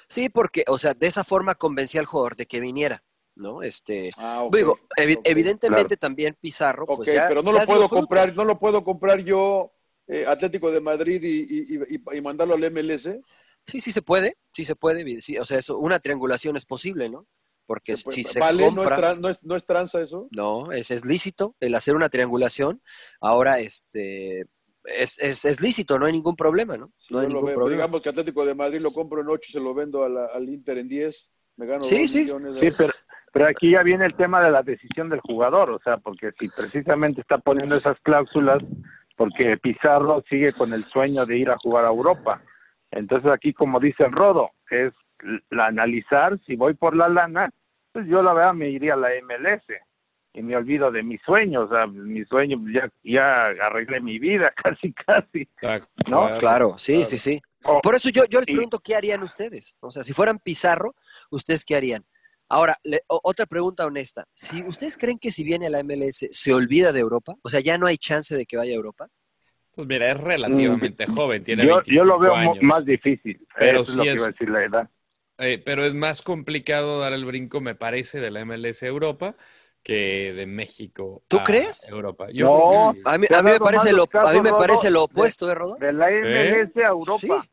Sí, 0.07 0.29
porque, 0.29 0.63
o 0.67 0.77
sea, 0.77 0.93
de 0.93 1.07
esa 1.07 1.23
forma 1.23 1.55
convencía 1.55 1.99
al 1.99 2.05
jugador 2.05 2.35
de 2.35 2.45
que 2.45 2.59
viniera, 2.61 3.03
¿no? 3.35 3.61
Este, 3.63 4.11
Ah, 4.17 4.43
ok, 4.43 4.55
digo, 4.55 4.79
evi- 4.97 5.17
ok. 5.17 5.25
evidentemente 5.25 5.97
también 5.97 6.37
Pizarro, 6.39 6.85
Ok, 6.87 6.97
pues 6.97 7.13
ya, 7.13 7.27
pero 7.27 7.41
no 7.43 7.51
lo 7.51 7.65
puedo 7.65 7.87
frutos. 7.87 7.99
comprar, 7.99 8.35
no 8.35 8.45
lo 8.45 8.59
puedo 8.59 8.83
comprar 8.83 9.19
yo 9.19 9.73
eh, 10.07 10.25
Atlético 10.27 10.69
de 10.71 10.81
Madrid 10.81 11.21
y, 11.23 11.41
y- 11.41 11.95
y- 11.95 12.17
y- 12.17 12.21
mandarlo 12.21 12.53
al 12.55 12.63
MLS. 12.65 13.19
Sí, 13.65 13.79
sí 13.79 13.91
se 13.91 14.01
puede, 14.01 14.37
sí 14.51 14.65
se 14.65 14.75
puede, 14.75 15.21
sí, 15.21 15.37
o 15.37 15.45
sea, 15.45 15.59
eso, 15.59 15.77
una 15.77 15.99
triangulación 15.99 16.57
es 16.57 16.65
posible, 16.65 17.09
¿no? 17.09 17.25
Porque 17.65 17.95
si 17.95 18.23
se 18.23 18.39
vale, 18.39 18.63
no 18.63 18.67
es, 18.69 18.75
compra, 18.75 19.15
no, 19.15 19.29
es, 19.29 19.43
no 19.43 19.55
es 19.55 19.65
tranza 19.65 20.01
eso. 20.01 20.27
no, 20.31 20.71
es, 20.71 20.91
es 20.91 21.05
lícito 21.05 21.55
el 21.59 21.75
hacer 21.75 21.95
una 21.95 22.09
triangulación. 22.09 22.81
Ahora, 23.21 23.59
este, 23.59 24.41
es, 24.83 25.17
es, 25.19 25.45
es 25.45 25.61
lícito, 25.61 25.97
no 25.97 26.05
hay 26.05 26.11
ningún 26.13 26.35
problema, 26.35 26.75
¿no? 26.75 26.91
No 27.09 27.19
hay 27.19 27.27
ningún 27.27 27.45
veo, 27.45 27.55
problema. 27.55 27.77
digamos 27.83 28.01
que 28.01 28.09
Atlético 28.09 28.45
de 28.45 28.53
Madrid 28.53 28.81
lo 28.81 28.91
compro 28.91 29.21
en 29.21 29.29
8 29.29 29.45
y 29.49 29.51
se 29.53 29.59
lo 29.61 29.73
vendo 29.73 30.03
a 30.03 30.09
la- 30.09 30.25
al 30.25 30.49
Inter 30.49 30.77
en 30.77 30.89
10. 30.89 31.29
Me 31.55 31.65
gano 31.67 31.83
Sí, 31.83 32.07
sí. 32.07 32.21
millones. 32.23 32.55
Sí, 32.59 32.69
pero, 32.77 32.91
pero 33.31 33.47
aquí 33.47 33.71
ya 33.71 33.81
viene 33.83 34.05
el 34.07 34.15
tema 34.15 34.43
de 34.43 34.51
la 34.51 34.61
decisión 34.63 35.07
del 35.09 35.21
jugador, 35.21 35.69
o 35.69 35.79
sea, 35.79 35.97
porque 35.97 36.31
si 36.37 36.49
precisamente 36.49 37.21
está 37.21 37.37
poniendo 37.37 37.75
esas 37.75 37.97
cláusulas, 38.01 38.61
porque 39.15 39.55
Pizarro 39.57 40.21
sigue 40.29 40.51
con 40.51 40.73
el 40.73 40.83
sueño 40.85 41.25
de 41.25 41.37
ir 41.37 41.49
a 41.49 41.57
jugar 41.57 41.85
a 41.85 41.89
Europa. 41.89 42.41
Entonces 42.91 43.31
aquí, 43.31 43.53
como 43.53 43.79
dice 43.79 44.03
el 44.03 44.11
Rodo, 44.11 44.49
es 44.69 44.91
la 45.49 45.67
analizar, 45.67 46.39
si 46.45 46.55
voy 46.55 46.73
por 46.73 46.95
la 46.95 47.09
lana, 47.09 47.49
pues 47.91 48.07
yo 48.07 48.21
la 48.23 48.33
verdad 48.33 48.53
me 48.53 48.69
iría 48.69 48.93
a 48.95 48.97
la 48.97 49.09
MLS 49.21 49.63
y 50.33 50.41
me 50.41 50.55
olvido 50.55 50.91
de 50.91 51.03
mi 51.03 51.17
sueño, 51.19 51.61
o 51.61 51.69
sea, 51.69 51.85
mi 51.87 52.25
sueño, 52.25 52.57
ya, 52.73 52.91
ya 53.03 53.45
arreglé 53.47 54.01
mi 54.01 54.17
vida 54.19 54.51
casi, 54.63 54.93
casi. 54.93 55.47
¿No? 56.07 56.37
Claro, 56.39 56.75
sí, 56.77 56.93
Claro. 56.93 57.05
sí, 57.07 57.17
sí. 57.19 57.41
Oh, 57.65 57.79
Por 57.81 57.95
eso 57.95 58.09
yo, 58.09 58.23
yo 58.29 58.39
les 58.39 58.49
y- 58.49 58.53
pregunto, 58.53 58.79
¿qué 58.79 58.95
harían 58.95 59.23
ustedes? 59.23 59.77
O 59.79 59.91
sea, 59.91 60.03
si 60.03 60.11
fueran 60.13 60.39
Pizarro, 60.39 60.95
¿ustedes 61.29 61.63
qué 61.63 61.75
harían? 61.75 62.03
Ahora, 62.49 62.75
le- 62.83 63.01
otra 63.07 63.45
pregunta 63.45 63.85
honesta. 63.85 64.25
Si 64.33 64.63
ustedes 64.63 64.97
creen 64.97 65.17
que 65.17 65.31
si 65.31 65.43
viene 65.43 65.67
a 65.67 65.69
la 65.69 65.79
MLS 65.83 66.27
se 66.31 66.53
olvida 66.53 66.91
de 66.91 66.99
Europa, 66.99 67.35
o 67.41 67.49
sea, 67.49 67.61
ya 67.61 67.77
no 67.77 67.87
hay 67.87 67.97
chance 67.97 68.35
de 68.35 68.45
que 68.45 68.57
vaya 68.57 68.73
a 68.73 68.75
Europa. 68.75 69.07
Pues 69.75 69.87
mira, 69.87 70.11
es 70.11 70.19
relativamente 70.19 71.05
joven, 71.07 71.43
tiene 71.43 71.63
Mm, 71.63 71.67
yo, 71.67 71.75
25 71.77 71.95
yo 71.95 72.05
lo 72.05 72.19
veo 72.19 72.35
años. 72.35 72.57
más 72.61 72.85
difícil, 72.85 73.47
Pero 73.57 73.81
eso 73.81 73.91
es 73.91 73.95
sí 73.95 73.97
lo 73.97 74.03
que 74.03 74.09
es- 74.11 74.15
iba 74.17 74.25
a 74.27 74.31
decir 74.31 74.49
la 74.49 74.63
edad. 74.63 74.89
Eh, 75.43 75.61
pero 75.63 75.85
es 75.85 75.93
más 75.93 76.21
complicado 76.21 76.99
dar 76.99 77.13
el 77.13 77.25
brinco, 77.25 77.61
me 77.61 77.75
parece, 77.75 78.19
de 78.19 78.31
la 78.31 78.45
MLS 78.45 78.83
a 78.83 78.87
Europa 78.87 79.35
que 79.83 80.33
de 80.33 80.45
México 80.45 81.23
¿Tú 81.27 81.37
a 81.39 81.43
crees? 81.43 81.85
Europa. 81.89 82.27
Yo 82.31 82.45
No, 82.45 82.67
creo 82.67 82.93
que 82.93 82.93
sí. 82.95 83.01
A 83.05 83.17
mí, 83.17 83.27
a 83.37 83.41
me 83.43 83.59
parece 83.59 83.91
lo, 83.91 84.03
a 84.03 84.05
mí 84.05 84.09
casos, 84.21 84.43
me 84.43 84.49
Rodo, 84.49 84.57
parece 84.59 84.89
lo 84.91 84.99
de- 84.99 85.05
opuesto, 85.05 85.51
¿eh, 85.51 85.55
Rodo? 85.55 85.75
De 85.77 85.91
la 85.91 86.09
MLS 86.09 86.77
a 86.77 86.87
Europa. 86.87 87.19
Sí, 87.19 87.49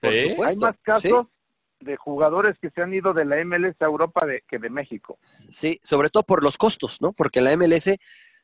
por 0.00 0.14
¿Sí? 0.14 0.28
supuesto. 0.28 0.66
Hay 0.66 0.72
más 0.72 0.80
casos 0.82 1.26
de 1.80 1.96
jugadores 1.96 2.56
que 2.60 2.70
se 2.70 2.80
han 2.80 2.94
ido 2.94 3.12
de 3.12 3.24
la 3.24 3.38
MLS 3.44 3.76
a 3.80 3.86
Europa 3.86 4.24
de, 4.24 4.44
que 4.48 4.58
de 4.60 4.70
México. 4.70 5.18
Sí, 5.50 5.80
sobre 5.82 6.10
todo 6.10 6.22
por 6.22 6.44
los 6.44 6.56
costos, 6.56 7.00
¿no? 7.00 7.12
Porque 7.12 7.40
la 7.40 7.50
MLS 7.56 7.98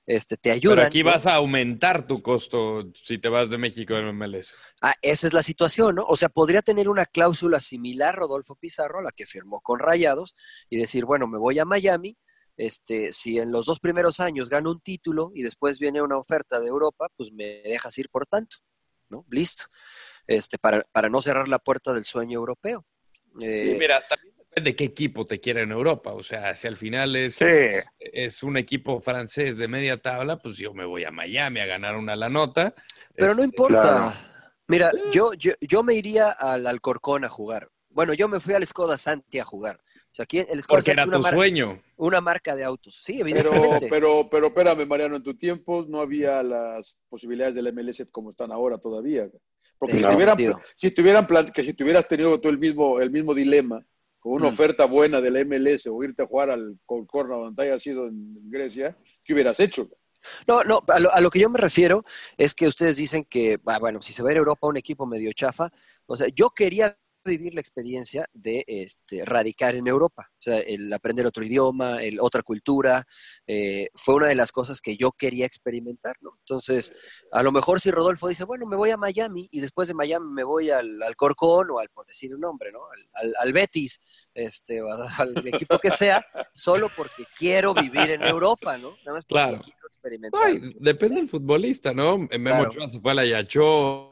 este, 0.08 0.36
te 0.38 0.48
Pero 0.58 0.72
ayuda. 0.72 0.86
aquí 0.86 1.02
vas 1.02 1.26
a 1.26 1.34
aumentar 1.34 2.06
tu 2.06 2.22
costo 2.22 2.90
si 2.94 3.18
te 3.18 3.28
vas 3.28 3.50
de 3.50 3.58
México 3.58 3.94
a 3.94 4.00
MLS. 4.10 4.54
Ah, 4.80 4.94
esa 5.02 5.26
es 5.26 5.34
la 5.34 5.42
situación, 5.42 5.96
¿no? 5.96 6.04
O 6.08 6.16
sea, 6.16 6.30
podría 6.30 6.62
tener 6.62 6.88
una 6.88 7.04
cláusula 7.04 7.60
similar 7.60 8.16
Rodolfo 8.16 8.56
Pizarro 8.56 9.00
a 9.00 9.02
la 9.02 9.10
que 9.14 9.26
firmó 9.26 9.60
con 9.60 9.78
Rayados 9.78 10.34
y 10.70 10.78
decir, 10.78 11.04
bueno, 11.04 11.26
me 11.28 11.36
voy 11.36 11.58
a 11.58 11.66
Miami, 11.66 12.16
este, 12.56 13.12
si 13.12 13.38
en 13.38 13.52
los 13.52 13.66
dos 13.66 13.80
primeros 13.80 14.18
años 14.18 14.48
gano 14.48 14.70
un 14.70 14.80
título 14.80 15.30
y 15.34 15.42
después 15.42 15.78
viene 15.78 16.00
una 16.00 16.16
oferta 16.16 16.58
de 16.58 16.68
Europa, 16.68 17.08
pues 17.14 17.30
me 17.30 17.44
dejas 17.62 17.98
ir 17.98 18.08
por 18.08 18.24
tanto, 18.24 18.56
¿no? 19.10 19.26
Listo. 19.28 19.64
Este, 20.26 20.56
para, 20.56 20.82
para 20.90 21.10
no 21.10 21.20
cerrar 21.20 21.48
la 21.48 21.58
puerta 21.58 21.92
del 21.92 22.04
sueño 22.06 22.38
europeo. 22.38 22.86
Eh, 23.42 23.72
Sí, 23.72 23.78
mira, 23.78 24.02
también 24.08 24.34
de 24.62 24.76
qué 24.76 24.84
equipo 24.84 25.26
te 25.26 25.40
quiera 25.40 25.62
en 25.62 25.72
Europa. 25.72 26.12
O 26.12 26.22
sea, 26.22 26.54
si 26.54 26.66
al 26.66 26.76
final 26.76 27.14
es, 27.16 27.36
Sí. 27.36 27.44
es 27.98 28.42
un 28.42 28.56
equipo 28.56 29.00
francés 29.00 29.58
de 29.58 29.68
media 29.68 29.96
tabla, 30.00 30.38
pues 30.38 30.56
yo 30.58 30.74
me 30.74 30.84
voy 30.84 31.04
a 31.04 31.10
Miami 31.10 31.60
a 31.60 31.66
ganar 31.66 31.96
una 31.96 32.16
la 32.16 32.28
nota. 32.28 32.74
Pero 33.14 33.34
no 33.34 33.42
Este, 33.42 33.44
importa. 33.44 33.80
claro. 33.80 34.12
Mira, 34.66 34.90
yo, 35.12 35.32
yo, 35.34 35.52
yo 35.60 35.82
me 35.82 35.94
iría 35.94 36.30
al 36.30 36.66
Alcorcón 36.66 37.24
a 37.24 37.28
jugar. 37.28 37.70
Bueno, 37.88 38.12
yo 38.12 38.28
me 38.28 38.38
fui 38.38 38.54
al 38.54 38.66
Skoda 38.66 38.98
Santi 38.98 39.38
a 39.38 39.44
jugar. 39.44 39.80
O 40.10 40.14
sea, 40.18 40.24
aquí 40.24 40.38
el 40.38 40.62
Skoda 40.62 40.78
Porque 40.78 40.94
Santi 40.94 41.08
era 41.10 41.18
tu 41.18 41.22
sueño. 41.34 41.82
Una 41.96 42.20
marca 42.20 42.54
de 42.54 42.64
autos. 42.64 42.94
Sí, 43.02 43.20
Pero, 43.24 43.50
evidentemente. 43.50 43.86
pero, 43.88 44.28
pero 44.30 44.46
espérame, 44.48 44.86
Mariano, 44.86 45.16
en 45.16 45.22
tu 45.22 45.34
tiempo 45.36 45.84
no 45.88 46.00
había 46.00 46.42
las 46.42 46.96
posibilidades 47.08 47.54
del 47.54 47.72
MLS 47.72 48.04
como 48.10 48.30
están 48.30 48.52
ahora 48.52 48.78
todavía. 48.78 49.28
Porque 49.78 49.96
si, 49.96 50.02
tuvieran, 50.02 50.36
si, 50.74 50.90
tuvieran 50.90 51.26
que 51.54 51.62
si 51.62 51.72
tuvieras 51.72 52.08
tenido 52.08 52.40
tú 52.40 52.48
el 52.48 52.58
mismo, 52.58 53.00
el 53.00 53.10
mismo 53.10 53.32
dilema, 53.32 53.84
con 54.28 54.42
una 54.42 54.50
mm. 54.50 54.54
oferta 54.54 54.84
buena 54.84 55.20
del 55.22 55.46
MLS 55.46 55.86
o 55.86 56.02
irte 56.02 56.22
a 56.22 56.26
jugar 56.26 56.50
al 56.50 56.78
Corna 56.84 57.36
donde 57.36 57.62
haya 57.62 57.78
sido 57.78 58.06
en 58.06 58.50
Grecia, 58.50 58.94
¿qué 59.24 59.32
hubieras 59.32 59.58
hecho? 59.58 59.88
No, 60.46 60.62
no, 60.64 60.82
a 60.88 60.98
lo, 60.98 61.10
a 61.12 61.20
lo, 61.20 61.30
que 61.30 61.38
yo 61.38 61.48
me 61.48 61.58
refiero 61.58 62.04
es 62.36 62.52
que 62.54 62.66
ustedes 62.66 62.96
dicen 62.96 63.24
que, 63.24 63.58
ah, 63.66 63.78
bueno, 63.78 64.02
si 64.02 64.12
se 64.12 64.22
va 64.22 64.28
a 64.28 64.32
ir 64.32 64.36
a 64.36 64.40
Europa 64.40 64.66
un 64.66 64.76
equipo 64.76 65.06
medio 65.06 65.32
chafa, 65.32 65.70
o 66.06 66.14
sea, 66.14 66.26
yo 66.34 66.50
quería 66.50 66.98
vivir 67.24 67.54
la 67.54 67.60
experiencia 67.60 68.28
de 68.34 68.64
este, 68.66 69.24
radicar 69.24 69.74
en 69.76 69.86
Europa. 69.86 70.30
O 70.40 70.42
sea, 70.42 70.58
el 70.58 70.92
aprender 70.92 71.26
otro 71.26 71.44
idioma, 71.44 72.02
el, 72.02 72.20
otra 72.20 72.42
cultura, 72.42 73.06
eh, 73.46 73.88
fue 73.94 74.14
una 74.14 74.28
de 74.28 74.34
las 74.34 74.52
cosas 74.52 74.80
que 74.80 74.96
yo 74.96 75.10
quería 75.12 75.46
experimentar, 75.46 76.16
¿no? 76.20 76.36
Entonces, 76.40 76.92
a 77.32 77.42
lo 77.42 77.50
mejor 77.50 77.80
si 77.80 77.90
Rodolfo 77.90 78.28
dice, 78.28 78.44
bueno, 78.44 78.66
me 78.66 78.76
voy 78.76 78.90
a 78.90 78.96
Miami 78.96 79.48
y 79.50 79.60
después 79.60 79.88
de 79.88 79.94
Miami 79.94 80.26
me 80.32 80.44
voy 80.44 80.70
al, 80.70 81.02
al 81.02 81.16
Corcón 81.16 81.70
o 81.70 81.78
al, 81.78 81.88
por 81.88 82.06
decir 82.06 82.34
un 82.34 82.40
nombre, 82.40 82.70
¿no? 82.72 82.80
Al, 83.14 83.34
al 83.40 83.52
Betis, 83.52 84.00
este, 84.34 84.80
o 84.80 84.88
al 85.18 85.46
equipo 85.46 85.78
que 85.78 85.90
sea, 85.90 86.24
solo 86.52 86.90
porque 86.96 87.24
quiero 87.36 87.74
vivir 87.74 88.10
en 88.10 88.22
Europa, 88.22 88.78
¿no? 88.78 88.90
Nada 88.98 89.14
más 89.14 89.24
porque 89.24 89.42
claro. 89.44 89.60
quiero 89.62 89.86
experimentar. 89.86 90.40
Ay, 90.44 90.60
depende 90.78 91.16
del 91.16 91.28
futbolista, 91.28 91.92
¿no? 91.92 92.18
Memo 92.18 92.70
claro. 92.70 92.88
se 92.88 93.00
fue 93.00 93.12
a 93.12 93.14
la 93.14 93.24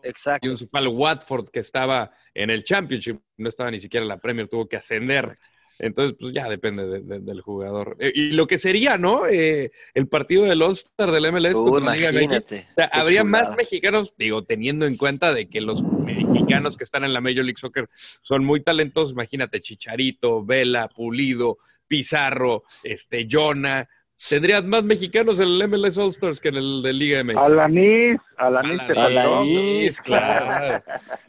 Exacto. 0.02 0.52
y 0.52 0.58
se 0.58 0.66
fue 0.66 0.80
al 0.80 0.88
Watford 0.88 1.50
que 1.50 1.60
estaba 1.60 2.10
en 2.34 2.50
el 2.50 2.64
Championship, 2.64 3.20
no 3.36 3.48
estaba 3.48 3.70
ni 3.70 3.78
siquiera 3.78 4.02
en 4.02 4.08
la 4.08 4.18
Premier, 4.18 4.48
tuvo 4.48 4.68
que 4.68 4.76
ascender. 4.76 5.36
Entonces, 5.78 6.16
pues 6.18 6.32
ya 6.34 6.48
depende 6.48 7.00
del 7.00 7.40
jugador. 7.40 7.96
Eh, 7.98 8.12
y 8.14 8.30
lo 8.30 8.46
que 8.46 8.58
sería, 8.58 8.98
¿no? 8.98 9.26
Eh, 9.26 9.72
el 9.94 10.08
partido 10.08 10.44
del 10.44 10.62
All-Star 10.62 11.10
del 11.10 11.30
MLS. 11.32 11.54
Uh, 11.54 11.78
imagínate. 11.78 12.66
O 12.70 12.74
sea, 12.74 12.84
habría 12.92 13.24
más 13.24 13.56
mexicanos, 13.56 14.14
digo, 14.16 14.44
teniendo 14.44 14.86
en 14.86 14.96
cuenta 14.96 15.34
de 15.34 15.48
que 15.48 15.60
los 15.60 15.82
mexicanos 15.82 16.76
que 16.76 16.84
están 16.84 17.04
en 17.04 17.12
la 17.12 17.20
Major 17.20 17.44
League 17.44 17.58
Soccer 17.58 17.86
son 18.20 18.44
muy 18.44 18.60
talentosos. 18.60 19.12
Imagínate, 19.12 19.60
Chicharito, 19.60 20.44
Vela, 20.44 20.88
Pulido, 20.88 21.58
Pizarro, 21.86 22.64
este, 22.82 23.26
Jonah. 23.30 23.88
Tendrías 24.28 24.64
más 24.64 24.82
mexicanos 24.82 25.38
en 25.38 25.46
el 25.46 25.68
MLS 25.68 25.98
All 25.98 26.08
Stars 26.08 26.40
que 26.40 26.48
en 26.48 26.56
el 26.56 26.82
de 26.82 26.92
Liga 26.92 27.22
MX. 27.22 27.36
Alanis, 27.36 28.20
Alanis, 28.38 28.80
Alanis, 28.96 30.00
claro. 30.00 30.82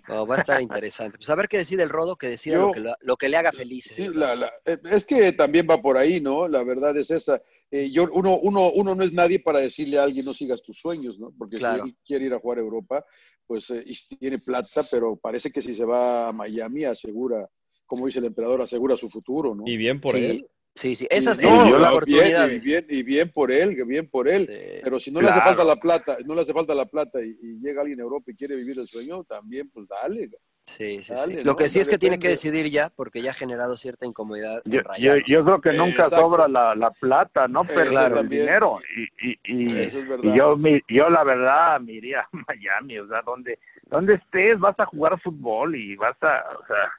va 0.25 0.35
a 0.35 0.37
estar 0.37 0.61
interesante. 0.61 1.17
Pues 1.17 1.29
a 1.29 1.35
ver 1.35 1.47
qué 1.47 1.57
decide 1.57 1.83
el 1.83 1.89
Rodo, 1.89 2.15
que 2.15 2.27
decida 2.27 2.57
lo, 2.57 2.71
que, 2.71 2.81
lo, 3.01 3.17
que 3.17 3.29
le 3.29 3.37
haga 3.37 3.51
feliz. 3.51 3.91
Sí, 3.93 4.07
la, 4.07 4.51
eh, 4.65 4.77
es 4.89 5.05
que 5.05 5.33
también 5.33 5.67
va 5.69 5.81
por 5.81 5.97
ahí, 5.97 6.21
¿no? 6.21 6.47
La 6.47 6.63
verdad 6.63 6.97
es 6.97 7.11
esa. 7.11 7.41
Eh, 7.69 7.91
yo, 7.91 8.07
uno, 8.13 8.37
uno, 8.37 8.71
uno 8.71 8.95
no 8.95 9.03
es 9.03 9.11
nadie 9.11 9.39
para 9.39 9.59
decirle 9.59 9.99
a 9.99 10.03
alguien 10.03 10.25
no 10.25 10.33
sigas 10.33 10.63
tus 10.63 10.79
sueños, 10.79 11.19
¿no? 11.19 11.33
Porque 11.37 11.57
si 11.57 11.95
quiere 12.05 12.25
ir 12.25 12.33
a 12.33 12.39
jugar 12.39 12.59
a 12.59 12.61
Europa, 12.61 13.05
pues 13.45 13.69
eh, 13.69 13.85
tiene 14.17 14.39
plata, 14.39 14.83
pero 14.89 15.17
parece 15.17 15.51
que 15.51 15.61
si 15.61 15.75
se 15.75 15.83
va 15.83 16.29
a 16.29 16.33
Miami 16.33 16.85
asegura, 16.85 17.41
como 17.85 18.05
dice 18.05 18.19
el 18.19 18.25
emperador, 18.25 18.61
asegura 18.61 18.95
su 18.95 19.09
futuro, 19.09 19.53
¿no? 19.53 19.63
Y 19.65 19.75
bien 19.75 19.99
por 19.99 20.15
él. 20.15 20.47
Sí, 20.77 20.95
sí, 20.95 21.07
esas, 21.09 21.39
esas 21.39 21.73
oportunidades. 21.73 22.63
Bien, 22.63 22.85
y, 22.87 23.01
bien, 23.01 23.31
por 23.31 23.51
él, 23.51 23.75
bien 23.83 24.07
por 24.07 24.27
él. 24.27 24.47
Pero 24.83 24.99
si 24.99 25.09
no 25.09 25.21
le 25.21 25.29
hace 25.29 25.41
falta 25.41 25.63
la 25.63 25.77
plata, 25.77 26.17
no 26.23 26.35
le 26.35 26.41
hace 26.41 26.53
falta 26.53 26.75
la 26.75 26.85
plata 26.85 27.19
y, 27.19 27.35
llega 27.59 27.81
alguien 27.81 27.99
a 27.99 28.03
Europa 28.03 28.29
y 28.29 28.35
quiere 28.35 28.55
vivir 28.55 28.77
el 28.77 28.87
sueño, 28.87 29.23
también, 29.23 29.69
pues 29.71 29.87
dale. 29.87 30.29
Sí, 30.65 31.01
sí, 31.01 31.13
sí. 31.17 31.43
Lo 31.43 31.55
que 31.55 31.67
sí 31.67 31.79
es 31.79 31.89
que 31.89 31.97
tiene 31.97 32.19
que 32.19 32.27
decidir 32.27 32.69
ya, 32.69 32.91
porque 32.95 33.23
ya 33.23 33.31
ha 33.31 33.33
generado 33.33 33.75
cierta 33.75 34.05
incomodidad. 34.05 34.61
Yo, 34.65 35.15
yo, 35.25 35.43
creo 35.43 35.61
que 35.61 35.73
nunca 35.73 36.09
sobra 36.09 36.47
la, 36.47 36.75
la, 36.75 36.91
plata, 36.91 37.47
¿no? 37.47 37.63
Pero 37.63 38.19
el 38.19 38.29
dinero. 38.29 38.79
Y, 38.95 39.31
y, 39.31 39.65
y 39.65 40.35
yo, 40.35 40.55
yo, 40.87 41.09
la 41.09 41.23
verdad, 41.23 41.79
me 41.79 41.93
iría 41.93 42.19
a 42.21 42.29
Miami, 42.47 42.99
o 42.99 43.07
sea, 43.07 43.23
donde, 43.23 43.57
donde 43.89 44.13
estés, 44.13 44.59
vas 44.59 44.79
a 44.79 44.85
jugar 44.85 45.19
fútbol 45.19 45.75
y 45.75 45.95
vas 45.95 46.21
a, 46.21 46.43
o 46.61 46.67
sea, 46.67 46.91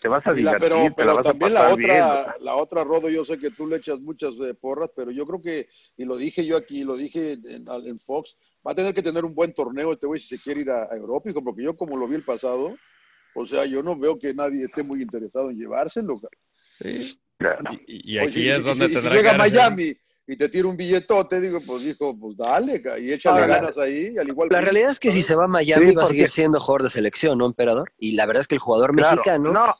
te 0.00 0.08
vas 0.08 0.26
a 0.26 0.32
divertir, 0.32 0.68
pero, 0.68 0.94
pero 0.94 1.22
también 1.22 1.54
la 1.54 1.72
otra, 1.72 2.36
la 2.40 2.56
otra, 2.56 2.84
Rodo, 2.84 3.08
yo 3.08 3.24
sé 3.24 3.38
que 3.38 3.50
tú 3.50 3.66
le 3.66 3.76
echas 3.76 3.98
muchas 4.00 4.34
eh, 4.44 4.52
porras, 4.54 4.90
pero 4.94 5.10
yo 5.10 5.26
creo 5.26 5.40
que, 5.40 5.68
y 5.96 6.04
lo 6.04 6.16
dije 6.16 6.44
yo 6.44 6.56
aquí, 6.56 6.84
lo 6.84 6.96
dije 6.96 7.38
en, 7.44 8.00
Fox, 8.00 8.36
va 8.66 8.72
a 8.72 8.74
tener 8.74 8.94
que 8.94 9.02
tener 9.02 9.24
un 9.24 9.34
buen 9.34 9.54
torneo 9.54 9.92
este 9.92 10.06
güey 10.06 10.20
si 10.20 10.36
se 10.36 10.42
quiere 10.42 10.60
ir 10.60 10.70
a, 10.70 10.94
Europa, 10.94 11.30
porque 11.42 11.62
yo 11.62 11.76
como 11.76 11.96
lo 11.96 12.06
vi 12.06 12.16
el 12.16 12.22
pasado, 12.22 12.76
o 13.34 13.46
sea, 13.46 13.64
yo 13.64 13.82
no 13.82 13.96
veo 13.96 14.18
que 14.18 14.34
nadie 14.34 14.64
esté 14.64 14.82
muy 14.82 15.02
interesado 15.02 15.50
en 15.50 15.58
llevárselo. 15.58 16.20
Sí. 16.78 17.18
Y, 17.86 18.18
aquí 18.18 18.50
es 18.50 18.64
donde 18.64 18.88
si, 18.88 19.08
llega 19.08 19.32
a 19.32 19.38
Miami 19.38 19.96
y 20.26 20.36
te 20.36 20.48
tira 20.48 20.68
un 20.68 20.76
billetote, 20.76 21.40
digo, 21.40 21.60
pues 21.60 21.84
dijo, 21.84 22.18
pues 22.18 22.36
dale, 22.36 22.82
y 23.00 23.12
échale 23.12 23.46
ganas 23.46 23.78
ahí, 23.78 24.16
al 24.18 24.28
igual 24.28 24.48
La 24.50 24.60
realidad 24.60 24.90
es 24.90 24.98
que 24.98 25.10
si 25.10 25.22
se 25.22 25.34
va 25.34 25.44
a 25.44 25.48
Miami 25.48 25.94
va 25.94 26.02
a 26.02 26.06
seguir 26.06 26.28
siendo 26.30 26.58
jugador 26.58 26.82
de 26.82 26.90
selección, 26.90 27.38
¿no, 27.38 27.46
emperador? 27.46 27.92
Y 27.98 28.12
la 28.12 28.26
verdad 28.26 28.40
es 28.40 28.48
que 28.48 28.56
el 28.56 28.60
jugador 28.60 28.92
mexicano 28.92 29.52
no, 29.52 29.74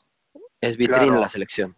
es 0.61 0.77
vitrina 0.77 1.15
en 1.15 1.21
la 1.21 1.29
selección. 1.29 1.75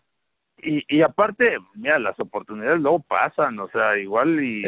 Y, 0.61 0.84
y 0.89 1.01
aparte, 1.01 1.57
mira, 1.75 1.99
las 1.99 2.19
oportunidades 2.19 2.82
luego 2.82 2.99
pasan, 2.99 3.57
o 3.59 3.69
sea, 3.69 3.97
igual 3.97 4.43
y 4.43 4.63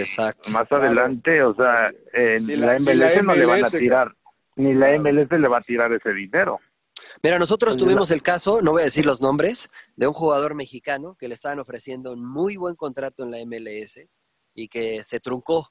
más 0.53 0.71
adelante, 0.71 1.43
o 1.43 1.53
sea, 1.53 1.91
en 2.13 2.61
la, 2.61 2.79
MLS 2.79 3.23
no 3.23 3.35
le 3.35 3.45
van 3.45 3.65
a 3.65 3.69
tirar, 3.69 4.15
ni 4.55 4.73
la 4.73 4.97
MLS 4.97 5.31
le 5.31 5.47
va 5.47 5.57
a 5.57 5.61
tirar 5.61 5.91
ese 5.91 6.13
dinero. 6.13 6.59
Mira, 7.23 7.39
nosotros 7.39 7.75
tuvimos 7.75 8.11
el 8.11 8.21
caso, 8.21 8.61
no 8.61 8.71
voy 8.71 8.83
a 8.83 8.85
decir 8.85 9.05
los 9.05 9.21
nombres, 9.21 9.69
de 9.95 10.07
un 10.07 10.13
jugador 10.13 10.55
mexicano 10.55 11.15
que 11.19 11.27
le 11.27 11.33
estaban 11.33 11.59
ofreciendo 11.59 12.13
un 12.13 12.23
muy 12.23 12.55
buen 12.55 12.75
contrato 12.75 13.23
en 13.23 13.31
la 13.31 13.39
MLS 13.45 13.99
y 14.53 14.67
que 14.67 15.03
se 15.03 15.19
truncó. 15.19 15.67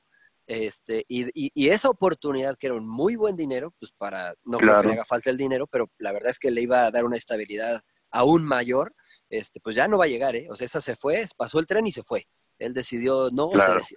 Este, 0.46 1.04
y, 1.08 1.30
y, 1.34 1.68
esa 1.68 1.88
oportunidad, 1.88 2.56
que 2.56 2.66
era 2.66 2.74
un 2.74 2.88
muy 2.88 3.14
buen 3.14 3.36
dinero, 3.36 3.72
pues 3.78 3.92
para, 3.92 4.34
no 4.44 4.58
creo 4.58 4.80
que 4.80 4.88
le 4.88 4.94
haga 4.94 5.04
falta 5.04 5.30
el 5.30 5.36
dinero, 5.36 5.68
pero 5.68 5.88
la 5.98 6.12
verdad 6.12 6.30
es 6.30 6.40
que 6.40 6.50
le 6.50 6.62
iba 6.62 6.84
a 6.84 6.90
dar 6.90 7.04
una 7.04 7.16
estabilidad 7.16 7.80
aún 8.10 8.44
mayor, 8.44 8.94
este, 9.28 9.60
pues 9.60 9.76
ya 9.76 9.88
no 9.88 9.98
va 9.98 10.04
a 10.04 10.08
llegar, 10.08 10.34
¿eh? 10.34 10.48
O 10.50 10.56
sea, 10.56 10.64
esa 10.64 10.80
se 10.80 10.96
fue, 10.96 11.24
pasó 11.36 11.58
el 11.58 11.66
tren 11.66 11.86
y 11.86 11.92
se 11.92 12.02
fue. 12.02 12.26
Él 12.58 12.74
decidió 12.74 13.30
no, 13.30 13.50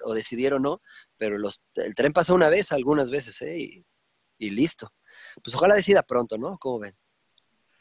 o, 0.06 0.14
decidieron 0.14 0.62
no, 0.62 0.82
pero 1.18 1.38
los, 1.38 1.62
el 1.76 1.96
tren 1.96 2.14
pasó 2.14 2.34
una 2.34 2.50
vez, 2.50 2.72
algunas 2.72 3.10
veces, 3.12 3.42
¿eh? 3.42 3.58
Y, 3.58 3.86
y 4.38 4.50
listo. 4.52 4.90
Pues 5.44 5.56
ojalá 5.56 5.76
decida 5.76 6.04
pronto, 6.04 6.38
¿no? 6.38 6.58
¿Cómo 6.58 6.80
ven? 6.80 6.96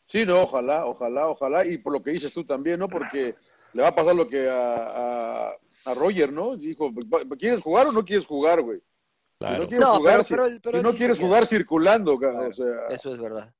Sí, 0.06 0.26
no, 0.26 0.42
ojalá, 0.42 0.86
ojalá, 0.86 1.28
ojalá. 1.28 1.64
Y 1.64 1.78
por 1.78 1.92
lo 1.92 2.02
que 2.02 2.10
dices 2.10 2.32
tú 2.32 2.44
también, 2.44 2.78
¿no? 2.78 2.88
Porque 2.88 3.34
le 3.72 3.82
va 3.82 3.88
a 3.88 3.94
pasar 3.94 4.14
lo 4.14 4.26
que 4.26 4.48
a, 4.48 5.50
a, 5.84 5.94
Roger, 5.94 6.32
¿no? 6.32 6.56
Dijo, 6.56 6.92
¿quieres 7.38 7.60
jugar 7.60 7.86
o 7.86 7.92
no 7.92 8.04
quieres 8.04 8.26
jugar, 8.26 8.60
güey? 8.60 8.80
Si 9.38 9.58
no 9.58 9.66
quieres 9.66 9.86
jugar, 9.86 10.26
pero, 10.62 10.82
no 10.82 10.92
quieres 10.92 11.18
jugar 11.18 11.46
circulando, 11.46 12.14
o 12.14 12.52
sea. 12.52 12.86
Eso 12.90 13.12
es 13.12 13.18
verdad. 13.18 13.52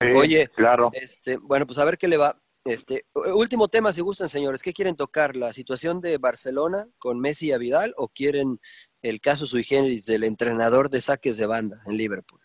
Oye, 0.00 0.48
claro. 0.48 0.90
este, 0.92 1.36
bueno, 1.38 1.66
pues 1.66 1.78
a 1.78 1.84
ver 1.84 1.98
qué 1.98 2.08
le 2.08 2.16
va. 2.16 2.38
Este, 2.64 3.06
último 3.14 3.68
tema, 3.68 3.92
si 3.92 4.00
gustan, 4.00 4.28
señores, 4.28 4.62
¿qué 4.62 4.72
quieren 4.72 4.96
tocar? 4.96 5.36
¿La 5.36 5.52
situación 5.52 6.00
de 6.00 6.18
Barcelona 6.18 6.86
con 6.98 7.20
Messi 7.20 7.48
y 7.48 7.52
a 7.52 7.58
Vidal 7.58 7.94
o 7.96 8.08
quieren 8.08 8.58
el 9.02 9.20
caso 9.20 9.46
sui 9.46 9.62
generis 9.62 10.04
del 10.06 10.24
entrenador 10.24 10.90
de 10.90 11.00
saques 11.00 11.36
de 11.36 11.46
banda 11.46 11.80
en 11.86 11.96
Liverpool? 11.96 12.40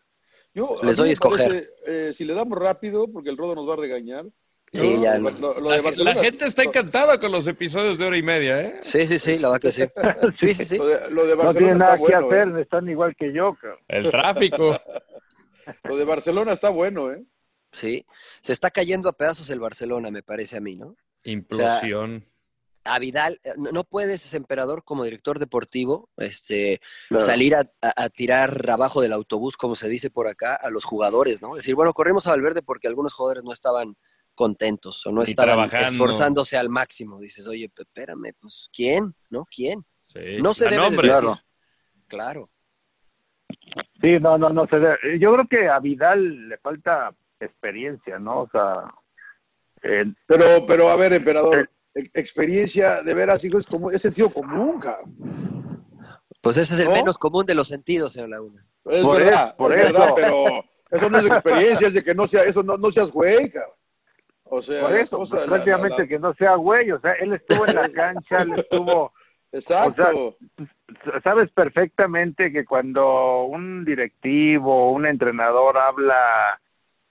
Yo, 0.54 0.78
Les 0.84 0.98
doy 0.98 1.10
a 1.10 1.14
escoger. 1.14 1.74
Eh, 1.88 2.12
si 2.14 2.26
le 2.26 2.34
damos 2.34 2.58
rápido, 2.58 3.08
porque 3.12 3.30
el 3.30 3.38
Rodo 3.38 3.56
nos 3.56 3.68
va 3.68 3.74
a 3.74 3.78
regañar. 3.78 4.26
Sí, 4.74 5.02
ya. 5.02 5.18
la, 5.18 6.16
gente 6.16 6.46
está 6.46 6.64
encantada 6.64 7.20
con 7.20 7.30
los 7.32 7.46
episodios 7.46 7.98
de 7.98 8.06
hora 8.06 8.18
y 8.18 8.24
media, 8.24 8.62
¿eh? 8.62 8.80
Sí, 8.84 9.06
sí, 9.06 9.20
sí, 9.20 9.38
la 9.38 9.50
va 9.50 9.60
que 9.60 9.70
sí. 9.70 9.84
Sí, 10.36 10.54
sí, 10.54 10.64
sí. 10.64 10.78
Lo 10.78 10.86
de, 10.86 11.36
Barcelona 11.36 11.44
no 11.44 11.54
tienen 11.54 11.78
nada 11.78 11.98
que 11.98 12.16
hacer, 12.16 12.48
¿eh? 12.58 12.62
están 12.62 12.88
igual 12.88 13.14
que 13.18 13.34
yo. 13.34 13.58
El 13.90 14.10
tráfico. 14.10 14.80
lo 15.84 15.98
de 15.98 16.06
Barcelona 16.06 16.54
está 16.54 16.70
bueno, 16.70 17.12
¿eh? 17.12 17.22
Sí, 17.72 18.06
se 18.42 18.54
está 18.54 18.70
cayendo 18.70 19.10
a 19.10 19.14
pedazos 19.14 19.50
el 19.50 19.60
Barcelona, 19.60 20.12
me 20.12 20.24
parece 20.24 20.58
a 20.58 20.62
mí, 20.62 20.76
¿no? 20.76 20.96
Implosión. 21.24 22.26
a 22.84 23.00
Vidal, 23.00 23.40
eh, 23.44 23.52
no 23.58 23.84
puedes, 23.84 24.34
emperador, 24.34 24.84
como 24.84 25.04
director 25.04 25.40
deportivo, 25.40 26.10
este, 26.18 26.82
salir 27.18 27.56
a, 27.56 27.64
tirar 28.10 28.70
abajo 28.70 29.02
del 29.02 29.14
autobús, 29.14 29.56
como 29.56 29.76
se 29.76 29.88
dice 29.88 30.10
por 30.10 30.28
acá, 30.28 30.56
a 30.56 30.70
los 30.70 30.84
jugadores, 30.84 31.42
¿no? 31.42 31.56
Es 31.56 31.64
decir, 31.64 31.76
bueno, 31.76 31.94
corrimos 31.94 32.28
a 32.28 32.32
Valverde 32.32 32.62
porque 32.62 32.88
algunos 32.88 33.14
jugadores 33.14 33.44
no 33.44 33.54
estaban 33.54 33.96
contentos 34.36 35.06
o 35.06 35.12
no 35.12 35.22
estaban 35.22 35.70
esforzándose 35.74 36.58
al 36.58 36.70
máximo. 36.70 37.20
Dices, 37.20 37.48
oye, 37.48 37.72
espérame, 37.76 38.34
pues, 38.40 38.70
¿quién? 38.74 39.14
¿No? 39.30 39.46
¿Quién? 39.46 39.86
no 40.42 40.54
se 40.54 40.68
debe 40.68 40.90
de 40.90 40.98
decir. 40.98 41.30
Claro. 42.08 42.50
Sí, 44.02 44.20
no, 44.20 44.38
no, 44.38 44.50
no 44.50 44.68
se 44.68 44.78
debe. 44.78 45.20
Yo 45.20 45.34
creo 45.34 45.48
que 45.48 45.70
a 45.70 45.80
Vidal 45.80 46.50
le 46.50 46.58
falta 46.58 47.16
experiencia, 47.42 48.20
¿no? 48.20 48.42
O 48.42 48.50
sea, 48.50 48.94
pero, 50.28 50.66
pero 50.66 50.90
a 50.90 50.96
ver, 50.96 51.14
emperador, 51.14 51.70
experiencia 51.94 53.02
de 53.02 53.14
veras, 53.14 53.44
hijo, 53.44 53.58
es 53.58 53.68
como 53.68 53.92
es 53.92 54.02
sentido 54.02 54.30
común, 54.30 54.80
cabrón. 54.80 55.86
Pues 56.42 56.58
ese 56.58 56.74
es 56.74 56.80
el 56.80 56.90
menos 56.90 57.18
común 57.18 57.46
de 57.46 57.56
los 57.56 57.68
sentidos, 57.68 58.14
señor 58.14 58.30
Laguna. 58.30 58.66
Es 58.86 59.06
verdad, 59.06 59.56
por 59.56 59.74
es 59.74 59.90
eso. 59.90 60.00
verdad, 60.00 60.14
pero 60.16 60.66
eso 60.90 61.10
no 61.10 61.20
es 61.20 61.26
experiencia, 61.26 61.88
es 61.88 61.94
de 61.94 62.04
que 62.04 62.16
no 62.16 62.28
sea, 62.28 62.44
eso 62.44 62.64
no, 62.64 62.78
no 62.78 62.92
seas 62.92 63.12
güey, 63.12 63.50
cabrón. 63.52 63.76
O 64.44 64.62
sea, 64.62 64.82
por 64.82 64.98
eso, 64.98 65.24
prácticamente 65.48 66.08
que 66.08 66.20
no 66.20 66.34
sea 66.34 66.56
güey, 66.56 66.92
o 66.92 67.00
sea, 67.00 67.14
él 67.14 67.34
estuvo 67.34 67.66
en 67.68 67.76
la 67.76 67.90
cancha, 67.94 68.42
él 68.42 68.54
estuvo 68.54 69.14
Exacto. 69.52 70.38
sabes 71.24 71.52
perfectamente 71.52 72.52
que 72.52 72.66
cuando 72.66 73.44
un 73.44 73.84
directivo, 73.84 74.92
un 74.92 75.06
entrenador 75.06 75.78
habla 75.78 76.61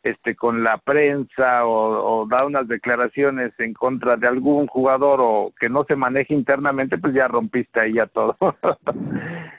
este 0.03 0.35
con 0.35 0.63
la 0.63 0.79
prensa 0.79 1.67
o, 1.67 2.27
da 2.27 2.45
unas 2.45 2.69
declaraciones 2.69 3.53
en 3.59 3.75
contra 3.75 4.17
de 4.17 4.27
algún 4.27 4.67
jugador 4.67 5.21
o 5.21 5.53
que 5.59 5.69
no 5.69 5.85
se 5.85 5.97
maneje 5.97 6.35
internamente, 6.35 6.99
pues 6.99 7.15
ya 7.15 7.29
rompiste 7.29 7.81
ahí 7.81 7.95
ya 7.95 8.07
todo 8.07 8.37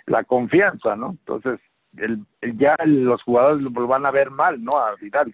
la 0.07 0.23
confianza, 0.23 0.95
¿no? 0.95 1.11
Entonces, 1.11 1.59
el, 1.97 2.25
ya 2.57 2.75
los 2.85 3.21
jugadores 3.23 3.63
lo 3.63 3.87
van 3.87 4.05
a 4.05 4.11
ver 4.11 4.31
mal, 4.31 4.63
¿no? 4.63 4.77
A 4.77 4.95
Vidal, 4.95 5.33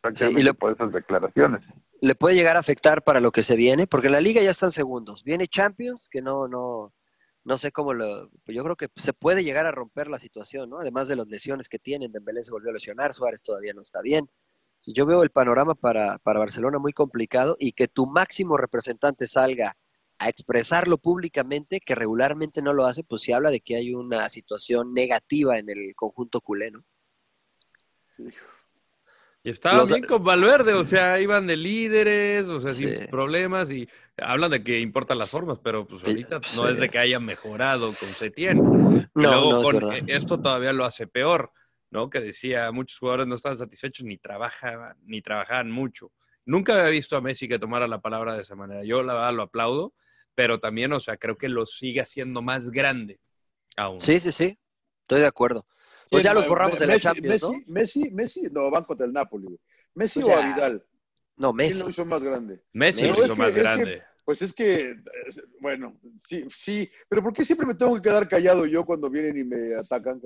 prácticamente 0.00 0.44
le, 0.44 0.54
por 0.54 0.72
esas 0.72 0.92
declaraciones. 0.92 1.64
Le 2.00 2.14
puede 2.14 2.34
llegar 2.36 2.56
a 2.56 2.60
afectar 2.60 3.02
para 3.02 3.20
lo 3.20 3.30
que 3.30 3.42
se 3.42 3.56
viene, 3.56 3.86
porque 3.86 4.06
en 4.06 4.14
la 4.14 4.20
liga 4.20 4.40
ya 4.40 4.50
están 4.50 4.70
segundos. 4.70 5.24
Viene 5.24 5.46
Champions, 5.46 6.08
que 6.10 6.22
no, 6.22 6.48
no, 6.48 6.92
no 7.48 7.56
sé 7.56 7.72
cómo 7.72 7.94
lo. 7.94 8.30
Yo 8.46 8.62
creo 8.62 8.76
que 8.76 8.88
se 8.96 9.14
puede 9.14 9.42
llegar 9.42 9.64
a 9.64 9.72
romper 9.72 10.08
la 10.08 10.18
situación, 10.18 10.68
¿no? 10.68 10.80
Además 10.80 11.08
de 11.08 11.16
las 11.16 11.28
lesiones 11.28 11.70
que 11.70 11.78
tienen, 11.78 12.12
Dembélé 12.12 12.44
se 12.44 12.50
volvió 12.50 12.68
a 12.68 12.74
lesionar, 12.74 13.14
Suárez 13.14 13.42
todavía 13.42 13.72
no 13.72 13.80
está 13.80 14.02
bien. 14.02 14.30
Yo 14.86 15.06
veo 15.06 15.22
el 15.22 15.30
panorama 15.30 15.74
para, 15.74 16.18
para 16.18 16.40
Barcelona 16.40 16.78
muy 16.78 16.92
complicado 16.92 17.56
y 17.58 17.72
que 17.72 17.88
tu 17.88 18.06
máximo 18.06 18.58
representante 18.58 19.26
salga 19.26 19.78
a 20.18 20.28
expresarlo 20.28 20.98
públicamente, 20.98 21.80
que 21.80 21.94
regularmente 21.94 22.60
no 22.60 22.74
lo 22.74 22.84
hace, 22.84 23.02
pues 23.02 23.22
sí 23.22 23.32
habla 23.32 23.50
de 23.50 23.60
que 23.60 23.76
hay 23.76 23.94
una 23.94 24.28
situación 24.28 24.92
negativa 24.92 25.58
en 25.58 25.70
el 25.70 25.94
conjunto 25.96 26.42
culé, 26.42 26.70
¿no? 26.70 26.84
Y 29.48 29.52
estaban 29.52 29.86
bien 29.86 30.04
con 30.04 30.22
Valverde, 30.22 30.74
o 30.74 30.84
sea, 30.84 31.18
iban 31.18 31.46
de 31.46 31.56
líderes, 31.56 32.50
o 32.50 32.60
sea, 32.60 32.70
sin 32.70 33.06
problemas, 33.06 33.70
y 33.70 33.88
hablan 34.18 34.50
de 34.50 34.62
que 34.62 34.78
importan 34.78 35.16
las 35.16 35.30
formas, 35.30 35.58
pero 35.64 35.86
pues 35.86 36.04
ahorita 36.04 36.42
no 36.56 36.68
es 36.68 36.78
de 36.78 36.90
que 36.90 36.98
haya 36.98 37.18
mejorado 37.18 37.94
con 37.94 38.12
Setién. 38.12 38.58
Y 38.58 38.60
no, 38.60 39.08
luego 39.14 39.62
con 39.62 39.82
esto 40.06 40.38
todavía 40.38 40.74
lo 40.74 40.84
hace 40.84 41.06
peor, 41.06 41.50
¿no? 41.88 42.10
Que 42.10 42.20
decía, 42.20 42.70
muchos 42.72 42.98
jugadores 42.98 43.26
no 43.26 43.36
estaban 43.36 43.56
satisfechos 43.56 44.04
ni 44.04 44.18
trabajaban, 44.18 44.98
ni 45.06 45.22
trabajaban 45.22 45.70
mucho. 45.70 46.12
Nunca 46.44 46.74
había 46.74 46.90
visto 46.90 47.16
a 47.16 47.22
Messi 47.22 47.48
que 47.48 47.58
tomara 47.58 47.88
la 47.88 48.02
palabra 48.02 48.34
de 48.34 48.42
esa 48.42 48.54
manera. 48.54 48.84
Yo 48.84 49.02
la 49.02 49.14
verdad 49.14 49.32
lo 49.32 49.44
aplaudo, 49.44 49.94
pero 50.34 50.60
también, 50.60 50.92
o 50.92 51.00
sea, 51.00 51.16
creo 51.16 51.38
que 51.38 51.48
lo 51.48 51.64
sigue 51.64 52.02
haciendo 52.02 52.42
más 52.42 52.68
grande 52.68 53.18
aún. 53.78 53.98
Sí, 53.98 54.20
sí, 54.20 54.30
sí, 54.30 54.58
estoy 55.00 55.20
de 55.20 55.26
acuerdo. 55.26 55.64
Pues 56.10 56.22
ya 56.22 56.34
los 56.34 56.46
borramos 56.46 56.78
de 56.78 56.86
la 56.86 56.98
Champions, 56.98 57.42
¿no? 57.42 57.52
Messi, 57.66 58.10
Messi, 58.10 58.42
no, 58.50 58.70
van 58.70 58.84
contra 58.84 59.06
el 59.06 59.12
Napoli. 59.12 59.58
¿Messi 59.94 60.22
o, 60.22 60.30
a 60.30 60.54
Vidal? 60.54 60.84
No, 61.36 61.52
Messi. 61.52 61.74
¿Quién 61.74 61.86
lo 61.86 61.90
hizo 61.90 62.04
más 62.04 62.22
grande? 62.22 62.62
Messi 62.72 63.02
lo 63.02 63.08
hizo 63.08 63.36
más 63.36 63.54
grande. 63.54 64.02
pues 64.24 64.42
es 64.42 64.52
que, 64.52 64.96
bueno, 65.60 65.98
sí, 66.26 66.46
sí, 66.54 66.90
pero 67.08 67.22
¿por 67.22 67.32
qué 67.32 67.44
siempre 67.44 67.66
me 67.66 67.74
tengo 67.74 67.94
que 67.94 68.02
quedar 68.02 68.28
callado 68.28 68.66
yo 68.66 68.84
cuando 68.84 69.10
vienen 69.10 69.38
y 69.38 69.44
me 69.44 69.74
atacan? 69.74 70.20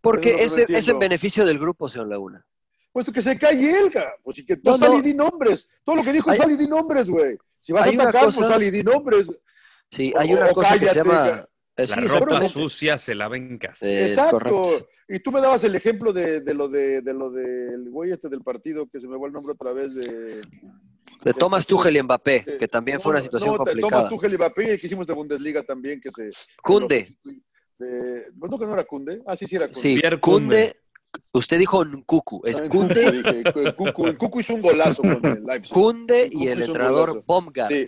Porque 0.00 0.30
es, 0.30 0.52
es, 0.56 0.88
en 0.88 0.98
beneficio 0.98 1.44
del 1.44 1.58
grupo, 1.58 1.88
señor 1.88 2.08
Laguna. 2.08 2.44
Puesto 2.92 3.12
que 3.12 3.22
se 3.22 3.38
calle 3.38 3.78
él, 3.78 3.92
pues 4.22 4.38
y 4.38 4.46
que 4.46 4.56
tú 4.56 4.78
no, 4.78 5.02
di 5.02 5.14
nombres. 5.14 5.68
Todo 5.82 5.96
lo 5.96 6.02
que 6.04 6.12
dijo 6.12 6.30
es 6.32 6.58
di 6.58 6.66
nombres, 6.66 7.08
güey. 7.08 7.36
Si 7.58 7.72
vas 7.72 7.86
a 7.86 7.90
atacar, 7.90 8.24
pues 8.24 8.36
sal 8.36 8.62
y 8.62 8.70
di 8.70 8.82
nombres. 8.82 9.26
Sí, 9.90 10.12
hay 10.16 10.32
una 10.32 10.50
cosa 10.50 10.78
que 10.78 10.86
se 10.86 10.96
llama... 10.96 11.46
Eh, 11.76 11.86
la 11.88 12.18
ropa 12.20 12.48
sucia 12.48 12.98
se 12.98 13.14
lava 13.14 13.36
en 13.36 13.58
casa. 13.58 13.86
Exacto. 13.86 14.88
Y 15.08 15.18
tú 15.18 15.32
me 15.32 15.40
dabas 15.40 15.64
el 15.64 15.74
ejemplo 15.74 16.12
de, 16.12 16.40
de 16.40 16.54
lo 16.54 16.68
de, 16.68 17.02
de 17.02 17.12
lo 17.12 17.30
del 17.30 17.90
güey 17.90 18.12
este 18.12 18.28
del 18.28 18.42
partido, 18.42 18.88
que 18.88 19.00
se 19.00 19.06
me 19.06 19.18
va 19.18 19.26
el 19.26 19.32
nombre 19.32 19.52
otra 19.52 19.72
vez 19.72 19.94
de... 19.94 20.40
De 21.22 21.32
Thomas 21.32 21.66
Tuchel 21.66 21.96
y 21.96 22.02
Mbappé, 22.02 22.56
que 22.58 22.68
también 22.68 23.00
fue 23.00 23.10
una 23.12 23.20
situación 23.20 23.52
no, 23.52 23.58
complicada. 23.58 23.90
Thomas 23.90 24.08
Tuchel 24.08 24.34
y 24.34 24.36
Mbappé, 24.36 24.74
y 24.74 24.78
que 24.78 24.86
hicimos 24.86 25.06
de 25.06 25.14
Bundesliga 25.14 25.62
también, 25.62 26.00
que 26.00 26.10
se... 26.10 26.30
Cunde. 26.62 27.18
¿No 27.78 28.58
que 28.58 28.66
no 28.66 28.72
era 28.72 28.84
Cunde? 28.84 29.22
Ah, 29.26 29.36
sí, 29.36 29.46
sí 29.46 29.56
era 29.56 29.68
Cunde. 29.68 29.80
Sí, 29.80 30.00
Cunde. 30.20 30.76
Usted 31.32 31.58
dijo 31.58 31.84
Nkuku, 31.84 32.42
es 32.44 32.62
Cunde. 32.62 33.22
El 33.54 33.74
Cucu 33.74 34.40
hizo 34.40 34.54
un 34.54 34.62
golazo 34.62 35.02
con 35.02 35.24
el 35.24 35.44
Leipzig. 35.44 35.72
Cunde 35.72 36.28
y 36.30 36.48
el 36.48 36.62
entrenador 36.62 37.22
Baumgart. 37.26 37.70
Sí, 37.70 37.86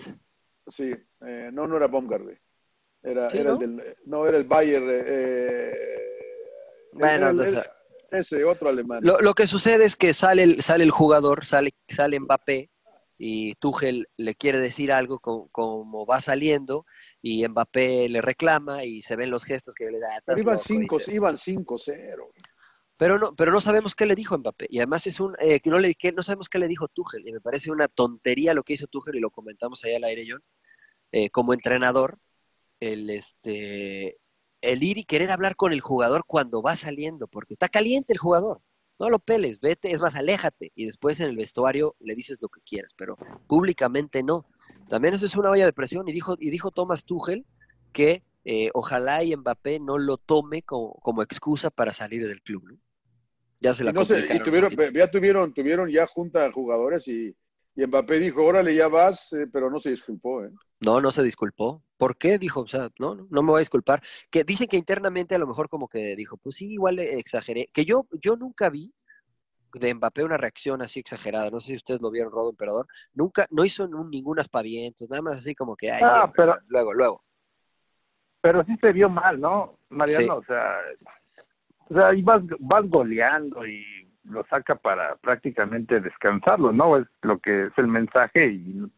sí. 0.68 0.94
Eh, 1.26 1.50
no, 1.52 1.66
no 1.66 1.76
era 1.76 1.88
Baumgart, 1.88 2.24
Era, 3.06 3.28
era 3.28 3.52
el 3.52 3.58
del, 3.58 3.96
no, 4.06 4.26
era 4.26 4.36
el 4.36 4.44
Bayer. 4.44 4.82
Eh, 4.84 6.18
bueno, 6.92 7.42
ese 8.10 8.44
otro 8.44 8.68
alemán. 8.68 9.00
Lo, 9.02 9.20
lo, 9.20 9.34
que 9.34 9.46
sucede 9.46 9.84
es 9.84 9.96
que 9.96 10.12
sale 10.12 10.42
el, 10.42 10.62
sale 10.62 10.84
el 10.84 10.90
jugador, 10.90 11.46
sale, 11.46 11.72
sale 11.88 12.18
Mbappé, 12.18 12.70
y 13.18 13.54
Tuchel 13.54 14.08
le 14.16 14.34
quiere 14.34 14.58
decir 14.58 14.92
algo 14.92 15.20
como, 15.20 16.06
va 16.06 16.20
saliendo 16.20 16.84
y 17.22 17.46
Mbappé 17.46 18.08
le 18.08 18.20
reclama 18.20 18.84
y 18.84 19.02
se 19.02 19.16
ven 19.16 19.30
los 19.30 19.44
gestos 19.44 19.74
que 19.74 19.90
le 19.90 19.98
da. 19.98 20.08
Pero 20.24 20.40
iban 20.40 20.58
5-0. 20.58 21.12
Iban 21.12 21.36
5-0. 21.36 22.16
Pero 22.98 23.18
no, 23.18 23.34
pero 23.34 23.52
no 23.52 23.60
sabemos 23.60 23.94
qué 23.94 24.06
le 24.06 24.14
dijo 24.14 24.36
Mbappé. 24.38 24.66
Y 24.70 24.78
además 24.78 25.06
es 25.06 25.20
un, 25.20 25.34
eh, 25.38 25.60
que 25.60 25.70
no, 25.70 25.78
le, 25.78 25.94
que 25.94 26.12
no 26.12 26.22
sabemos 26.22 26.48
qué 26.48 26.58
le 26.58 26.68
dijo 26.68 26.88
Tuchel. 26.88 27.26
Y 27.26 27.32
me 27.32 27.40
parece 27.40 27.70
una 27.70 27.88
tontería 27.88 28.54
lo 28.54 28.62
que 28.62 28.74
hizo 28.74 28.86
Tuchel 28.86 29.16
y 29.16 29.20
lo 29.20 29.30
comentamos 29.30 29.82
ahí 29.84 29.94
al 29.94 30.04
aire, 30.04 30.24
John. 30.28 30.42
Eh, 31.12 31.30
como 31.30 31.54
entrenador, 31.54 32.18
el, 32.80 33.10
este, 33.10 34.18
el 34.60 34.82
ir 34.82 34.98
y 34.98 35.04
querer 35.04 35.30
hablar 35.30 35.56
con 35.56 35.72
el 35.72 35.80
jugador 35.80 36.24
cuando 36.26 36.62
va 36.62 36.76
saliendo, 36.76 37.26
porque 37.26 37.54
está 37.54 37.68
caliente 37.68 38.12
el 38.12 38.18
jugador. 38.18 38.60
No 38.98 39.10
lo 39.10 39.18
peles, 39.18 39.60
vete, 39.60 39.92
es 39.92 40.00
más, 40.00 40.16
aléjate. 40.16 40.72
Y 40.74 40.86
después 40.86 41.20
en 41.20 41.28
el 41.28 41.36
vestuario 41.36 41.96
le 42.00 42.14
dices 42.14 42.38
lo 42.40 42.48
que 42.48 42.60
quieras, 42.62 42.94
pero 42.96 43.16
públicamente 43.46 44.22
no. 44.22 44.46
También 44.88 45.14
eso 45.14 45.26
es 45.26 45.36
una 45.36 45.50
olla 45.50 45.66
de 45.66 45.72
presión. 45.72 46.08
Y 46.08 46.12
dijo, 46.12 46.36
y 46.38 46.50
dijo 46.50 46.70
Thomas 46.70 47.04
Tuchel 47.04 47.44
que 47.92 48.22
eh, 48.44 48.70
ojalá 48.74 49.22
y 49.22 49.36
Mbappé 49.36 49.80
no 49.80 49.98
lo 49.98 50.16
tome 50.16 50.62
como, 50.62 50.94
como, 51.02 51.22
excusa 51.22 51.70
para 51.70 51.92
salir 51.92 52.26
del 52.26 52.40
club. 52.42 52.64
¿no? 52.70 52.78
Ya 53.60 53.74
se 53.74 53.84
la 53.84 53.92
no 53.92 54.04
sé, 54.04 54.24
y 54.34 54.38
tuvieron, 54.40 54.70
ya 54.94 55.10
tuvieron, 55.10 55.52
tuvieron 55.52 55.90
ya 55.90 56.06
junta 56.06 56.50
jugadores 56.52 57.08
y, 57.08 57.34
y 57.76 57.86
Mbappé 57.86 58.18
dijo, 58.18 58.42
órale, 58.42 58.74
ya 58.74 58.88
vas, 58.88 59.32
eh, 59.34 59.46
pero 59.52 59.70
no 59.70 59.78
se 59.78 59.90
disculpó. 59.90 60.42
¿eh? 60.42 60.50
No, 60.80 61.00
no 61.00 61.10
se 61.10 61.22
disculpó. 61.22 61.82
¿Por 61.98 62.16
qué? 62.16 62.38
Dijo, 62.38 62.62
o 62.62 62.68
sea, 62.68 62.88
no, 62.98 63.14
no, 63.14 63.42
me 63.42 63.50
voy 63.50 63.56
a 63.56 63.60
disculpar. 63.60 64.00
Que 64.30 64.44
dicen 64.44 64.66
que 64.66 64.78
internamente 64.78 65.34
a 65.34 65.38
lo 65.38 65.46
mejor 65.46 65.68
como 65.68 65.86
que 65.86 66.16
dijo, 66.16 66.38
pues 66.38 66.56
sí, 66.56 66.72
igual 66.72 66.98
exageré. 66.98 67.68
Que 67.74 67.84
yo, 67.84 68.06
yo 68.20 68.36
nunca 68.36 68.70
vi 68.70 68.94
de 69.74 69.94
Mbappé 69.94 70.24
una 70.24 70.38
reacción 70.38 70.80
así 70.80 71.00
exagerada. 71.00 71.50
No 71.50 71.60
sé 71.60 71.68
si 71.68 71.76
ustedes 71.76 72.00
lo 72.00 72.10
vieron, 72.10 72.32
Rodo 72.32 72.50
Emperador. 72.50 72.86
Nunca, 73.12 73.46
no 73.50 73.62
hizo 73.62 73.86
ningún 73.86 74.40
aspaviento, 74.40 75.04
nada 75.10 75.20
más 75.20 75.36
así 75.36 75.54
como 75.54 75.76
que, 75.76 75.90
ay, 75.90 76.02
ah, 76.02 76.32
pero, 76.34 76.56
luego, 76.68 76.94
luego. 76.94 77.24
Pero 78.40 78.64
sí 78.64 78.74
se 78.80 78.92
vio 78.92 79.10
mal, 79.10 79.38
¿no, 79.38 79.78
Mariano? 79.90 80.36
O 80.36 80.44
sea, 80.44 80.78
o 81.88 81.94
sea, 81.94 82.08
ahí 82.08 82.22
vas, 82.22 82.42
vas 82.58 82.88
goleando 82.88 83.66
y 83.66 83.84
lo 84.28 84.44
saca 84.46 84.74
para 84.74 85.16
prácticamente 85.16 86.00
descansarlo, 86.00 86.72
¿no? 86.72 86.98
Es 86.98 87.06
lo 87.22 87.38
que 87.38 87.66
es 87.66 87.72
el 87.76 87.88
mensaje 87.88 88.46
y 88.48 88.58
no 88.58 88.90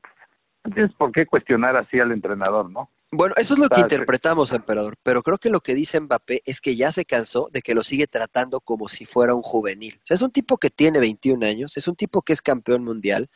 tienes 0.73 0.93
por 0.95 1.13
qué 1.13 1.27
cuestionar 1.27 1.77
así 1.77 1.99
al 2.01 2.13
entrenador, 2.13 2.71
¿no? 2.71 2.91
Bueno, 3.11 3.35
eso 3.39 3.55
es 3.55 3.61
lo 3.61 3.71
que 3.71 3.81
interpretamos, 3.81 4.53
emperador, 4.53 4.97
pero 5.03 5.23
creo 5.23 5.39
que 5.39 5.49
lo 5.49 5.61
que 5.61 5.75
dice 5.75 5.99
Mbappé 5.99 6.43
es 6.45 6.61
que 6.61 6.77
ya 6.77 6.93
se 6.93 7.07
cansó 7.07 7.49
de 7.51 7.63
que 7.63 7.75
lo 7.75 7.83
sigue 7.83 8.07
tratando 8.07 8.61
como 8.61 8.87
si 8.87 9.07
fuera 9.07 9.35
un 9.35 9.41
juvenil. 9.41 9.95
O 10.03 10.07
sea, 10.07 10.15
es 10.15 10.21
un 10.21 10.31
tipo 10.31 10.59
que 10.59 10.69
tiene 10.69 11.01
21 11.01 11.47
años, 11.47 11.79
es 11.79 11.89
un 11.89 11.97
tipo 11.97 12.21
que 12.21 12.35
es 12.35 12.43
campeón 12.43 12.85
mundial, 12.85 13.29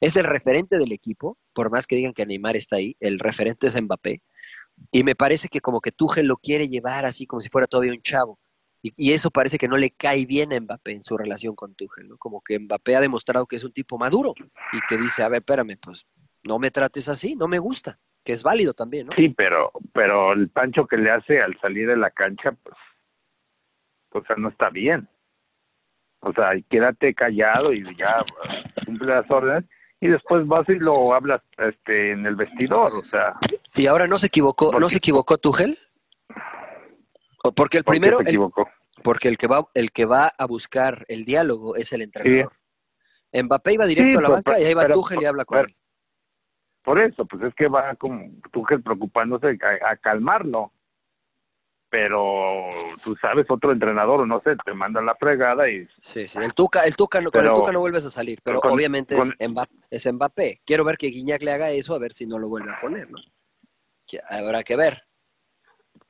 es 0.00 0.16
el 0.16 0.24
referente 0.24 0.78
del 0.78 0.90
equipo, 0.90 1.38
por 1.52 1.70
más 1.70 1.86
que 1.86 1.94
digan 1.94 2.12
que 2.12 2.26
Neymar 2.26 2.56
está 2.56 2.76
ahí, 2.76 2.96
el 2.98 3.20
referente 3.20 3.68
es 3.68 3.80
Mbappé, 3.80 4.20
y 4.90 5.04
me 5.04 5.14
parece 5.14 5.48
que 5.48 5.60
como 5.60 5.80
que 5.80 5.92
Tuchel 5.92 6.26
lo 6.26 6.36
quiere 6.36 6.68
llevar 6.68 7.04
así 7.04 7.24
como 7.24 7.40
si 7.40 7.50
fuera 7.50 7.68
todavía 7.68 7.92
un 7.92 8.02
chavo. 8.02 8.38
Y, 8.82 9.12
eso 9.12 9.30
parece 9.30 9.58
que 9.58 9.68
no 9.68 9.76
le 9.76 9.90
cae 9.90 10.24
bien 10.24 10.52
a 10.52 10.60
Mbappé 10.60 10.92
en 10.92 11.04
su 11.04 11.16
relación 11.16 11.54
con 11.54 11.74
Tuchel, 11.74 12.08
¿no? 12.08 12.16
Como 12.16 12.40
que 12.40 12.58
Mbappé 12.58 12.96
ha 12.96 13.00
demostrado 13.00 13.46
que 13.46 13.56
es 13.56 13.64
un 13.64 13.72
tipo 13.72 13.98
maduro 13.98 14.34
y 14.72 14.80
que 14.88 14.96
dice, 14.96 15.22
a 15.22 15.28
ver, 15.28 15.40
espérame, 15.40 15.76
pues 15.80 16.06
no 16.44 16.58
me 16.58 16.70
trates 16.70 17.08
así, 17.08 17.36
no 17.36 17.46
me 17.46 17.58
gusta, 17.58 17.98
que 18.24 18.32
es 18.32 18.42
válido 18.42 18.72
también, 18.72 19.08
¿no? 19.08 19.12
Sí, 19.14 19.28
pero, 19.28 19.70
pero 19.92 20.32
el 20.32 20.48
pancho 20.48 20.86
que 20.86 20.96
le 20.96 21.10
hace 21.10 21.40
al 21.42 21.58
salir 21.60 21.88
de 21.88 21.96
la 21.96 22.10
cancha, 22.10 22.52
pues, 22.52 22.76
o 24.12 24.24
sea, 24.24 24.36
no 24.36 24.48
está 24.48 24.70
bien. 24.70 25.08
O 26.20 26.32
sea, 26.32 26.52
quédate 26.68 27.14
callado 27.14 27.72
y 27.72 27.82
ya 27.96 28.22
cumple 28.84 29.14
las 29.14 29.30
órdenes 29.30 29.64
y 30.00 30.08
después 30.08 30.46
vas 30.46 30.68
y 30.68 30.78
lo 30.78 31.14
hablas 31.14 31.42
este 31.58 32.12
en 32.12 32.26
el 32.26 32.36
vestidor, 32.36 32.92
o 32.94 33.04
sea. 33.04 33.34
Y 33.74 33.86
ahora 33.86 34.06
no 34.06 34.18
se 34.18 34.26
equivocó, 34.26 34.78
¿no 34.78 34.88
se 34.88 34.98
equivocó 34.98 35.38
Tuchel? 35.38 35.76
Porque 37.54 37.78
el 37.78 37.84
primero, 37.84 38.18
porque 39.02 39.28
el 39.28 39.38
que 39.38 39.46
va, 39.46 39.66
el 39.74 39.92
que 39.92 40.04
va 40.04 40.30
a 40.36 40.46
buscar 40.46 41.04
el 41.08 41.24
diálogo 41.24 41.76
es 41.76 41.92
el 41.92 42.02
entrenador. 42.02 42.52
Mbappé 43.32 43.74
iba 43.74 43.86
directo 43.86 44.18
a 44.18 44.22
la 44.22 44.28
banca 44.28 44.60
y 44.60 44.64
ahí 44.64 44.74
va 44.74 44.86
Tuchel 44.86 45.22
y 45.22 45.26
habla 45.26 45.44
con 45.44 45.60
él. 45.60 45.76
Por 46.82 47.00
eso, 47.00 47.26
pues 47.26 47.42
es 47.42 47.54
que 47.54 47.68
va 47.68 47.94
como 47.96 48.30
Tuchel 48.50 48.82
preocupándose 48.82 49.58
a, 49.82 49.96
calmarlo. 49.96 50.72
Pero 51.88 52.70
tú 53.02 53.16
sabes, 53.16 53.46
otro 53.48 53.72
entrenador, 53.72 54.24
no 54.24 54.40
sé, 54.42 54.54
te 54.64 54.72
manda 54.72 55.02
la 55.02 55.16
fregada 55.16 55.68
y... 55.68 55.88
Sí, 56.00 56.28
sí, 56.28 56.38
el 56.38 56.54
Tuca, 56.54 56.84
el 56.84 56.94
Tuca, 56.94 57.20
con 57.20 57.44
el 57.44 57.52
Tuca 57.52 57.72
no 57.72 57.80
vuelves 57.80 58.06
a 58.06 58.10
salir, 58.10 58.38
pero, 58.44 58.60
obviamente 58.60 59.18
es, 59.18 59.50
Mbappé, 59.50 59.74
es 59.90 60.12
Mbappé. 60.12 60.60
Quiero 60.64 60.84
ver 60.84 60.96
que 60.96 61.08
Guiñac 61.08 61.42
le 61.42 61.52
haga 61.52 61.70
eso, 61.70 61.92
a 61.96 61.98
ver 61.98 62.12
si 62.12 62.28
no 62.28 62.38
lo 62.38 62.48
vuelve 62.48 62.70
a 62.72 62.80
poner, 62.80 63.10
¿no? 63.10 63.18
que 64.10 64.20
habrá 64.28 64.62
que 64.62 64.76
ver. 64.76 65.04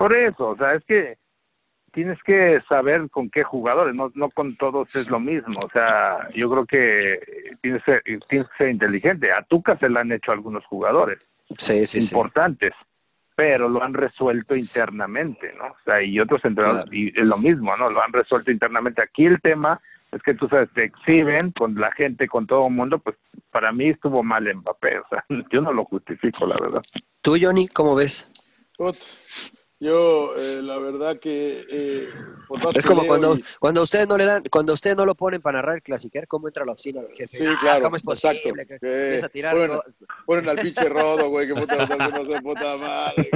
Por 0.00 0.16
eso, 0.16 0.48
o 0.48 0.56
sea, 0.56 0.72
es 0.76 0.84
que 0.86 1.18
tienes 1.92 2.18
que 2.22 2.58
saber 2.66 3.10
con 3.10 3.28
qué 3.28 3.44
jugadores, 3.44 3.94
no, 3.94 4.10
no 4.14 4.30
con 4.30 4.56
todos 4.56 4.88
es 4.96 5.10
lo 5.10 5.20
mismo. 5.20 5.60
O 5.62 5.68
sea, 5.68 6.26
yo 6.34 6.48
creo 6.50 6.64
que 6.64 7.20
tienes, 7.60 7.82
que- 7.84 8.00
tienes 8.26 8.48
que 8.48 8.56
ser 8.56 8.70
inteligente. 8.70 9.30
A 9.30 9.42
Tuca 9.42 9.76
se 9.76 9.90
le 9.90 10.00
han 10.00 10.10
hecho 10.10 10.32
algunos 10.32 10.64
jugadores 10.64 11.28
Sí, 11.58 11.86
sí, 11.86 12.00
sí. 12.00 12.14
importantes, 12.14 12.72
pero 13.36 13.68
lo 13.68 13.82
han 13.82 13.92
resuelto 13.92 14.56
internamente, 14.56 15.52
¿no? 15.58 15.66
O 15.66 15.76
sea, 15.84 16.02
y 16.02 16.18
otros 16.18 16.42
entrenadores, 16.46 16.90
y 16.90 17.08
es 17.08 17.26
lo 17.26 17.36
mismo, 17.36 17.76
¿no? 17.76 17.90
Lo 17.90 18.02
han 18.02 18.14
resuelto 18.14 18.50
internamente. 18.50 19.02
Aquí 19.02 19.26
el 19.26 19.38
tema 19.42 19.78
es 20.12 20.22
que 20.22 20.32
tú 20.32 20.48
sabes, 20.48 20.70
te 20.72 20.84
exhiben 20.84 21.52
con 21.52 21.74
la 21.74 21.92
gente, 21.92 22.26
con 22.26 22.46
todo 22.46 22.68
el 22.68 22.72
mundo, 22.72 23.00
pues 23.00 23.16
para 23.50 23.70
mí 23.70 23.90
estuvo 23.90 24.22
mal 24.22 24.48
Mbappé, 24.54 24.98
o 25.00 25.04
sea, 25.10 25.26
yo 25.52 25.60
no 25.60 25.74
lo 25.74 25.84
justifico, 25.84 26.46
la 26.46 26.56
verdad. 26.58 26.80
¿Tú, 27.20 27.36
Johnny, 27.38 27.68
cómo 27.68 27.94
ves? 27.94 28.26
Yo, 29.80 30.34
eh, 30.36 30.60
la 30.62 30.78
verdad 30.78 31.18
que... 31.18 31.64
eh, 31.70 32.04
por 32.46 32.58
más 32.62 32.76
Es 32.76 32.84
como 32.86 33.06
cuando, 33.06 33.34
y- 33.36 33.44
cuando 33.58 33.80
ustedes 33.82 34.06
no 34.06 34.18
le 34.18 34.26
dan, 34.26 34.42
cuando 34.50 34.74
ustedes 34.74 34.94
no 34.96 35.06
lo 35.06 35.14
ponen 35.14 35.40
para 35.40 35.58
narrar 35.58 35.76
el 35.76 35.82
clasiquer, 35.82 36.28
¿cómo 36.28 36.48
entra 36.48 36.64
a 36.64 36.66
la 36.66 36.72
oficina 36.72 37.00
del 37.00 37.14
jefe? 37.16 37.38
Sí, 37.38 37.44
Ah, 37.46 37.58
claro, 37.60 37.84
¿Cómo 37.84 37.96
es 37.96 38.02
posible? 38.02 38.36
exacto. 38.40 38.54
que 38.68 38.78
Que 38.78 39.04
empieza 39.04 39.26
a 39.26 39.28
tirar 39.30 39.54
ponen, 39.54 39.70
todo? 39.70 39.82
ponen 40.26 40.48
al 40.50 40.58
pinche 40.58 40.88
rodo, 40.88 41.30
güey, 41.30 41.46
que 41.48 41.54
puta, 41.54 41.76
no 42.22 42.26
sé, 42.26 42.42
puta 42.42 42.76
madre. 42.76 43.30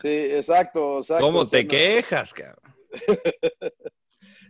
Sí, 0.00 0.08
exacto, 0.08 1.00
exacto. 1.00 1.24
¿Cómo 1.26 1.40
o 1.40 1.46
sea, 1.46 1.58
te 1.60 1.64
no- 1.64 1.70
quejas, 1.70 2.32
cabrón? 2.32 2.74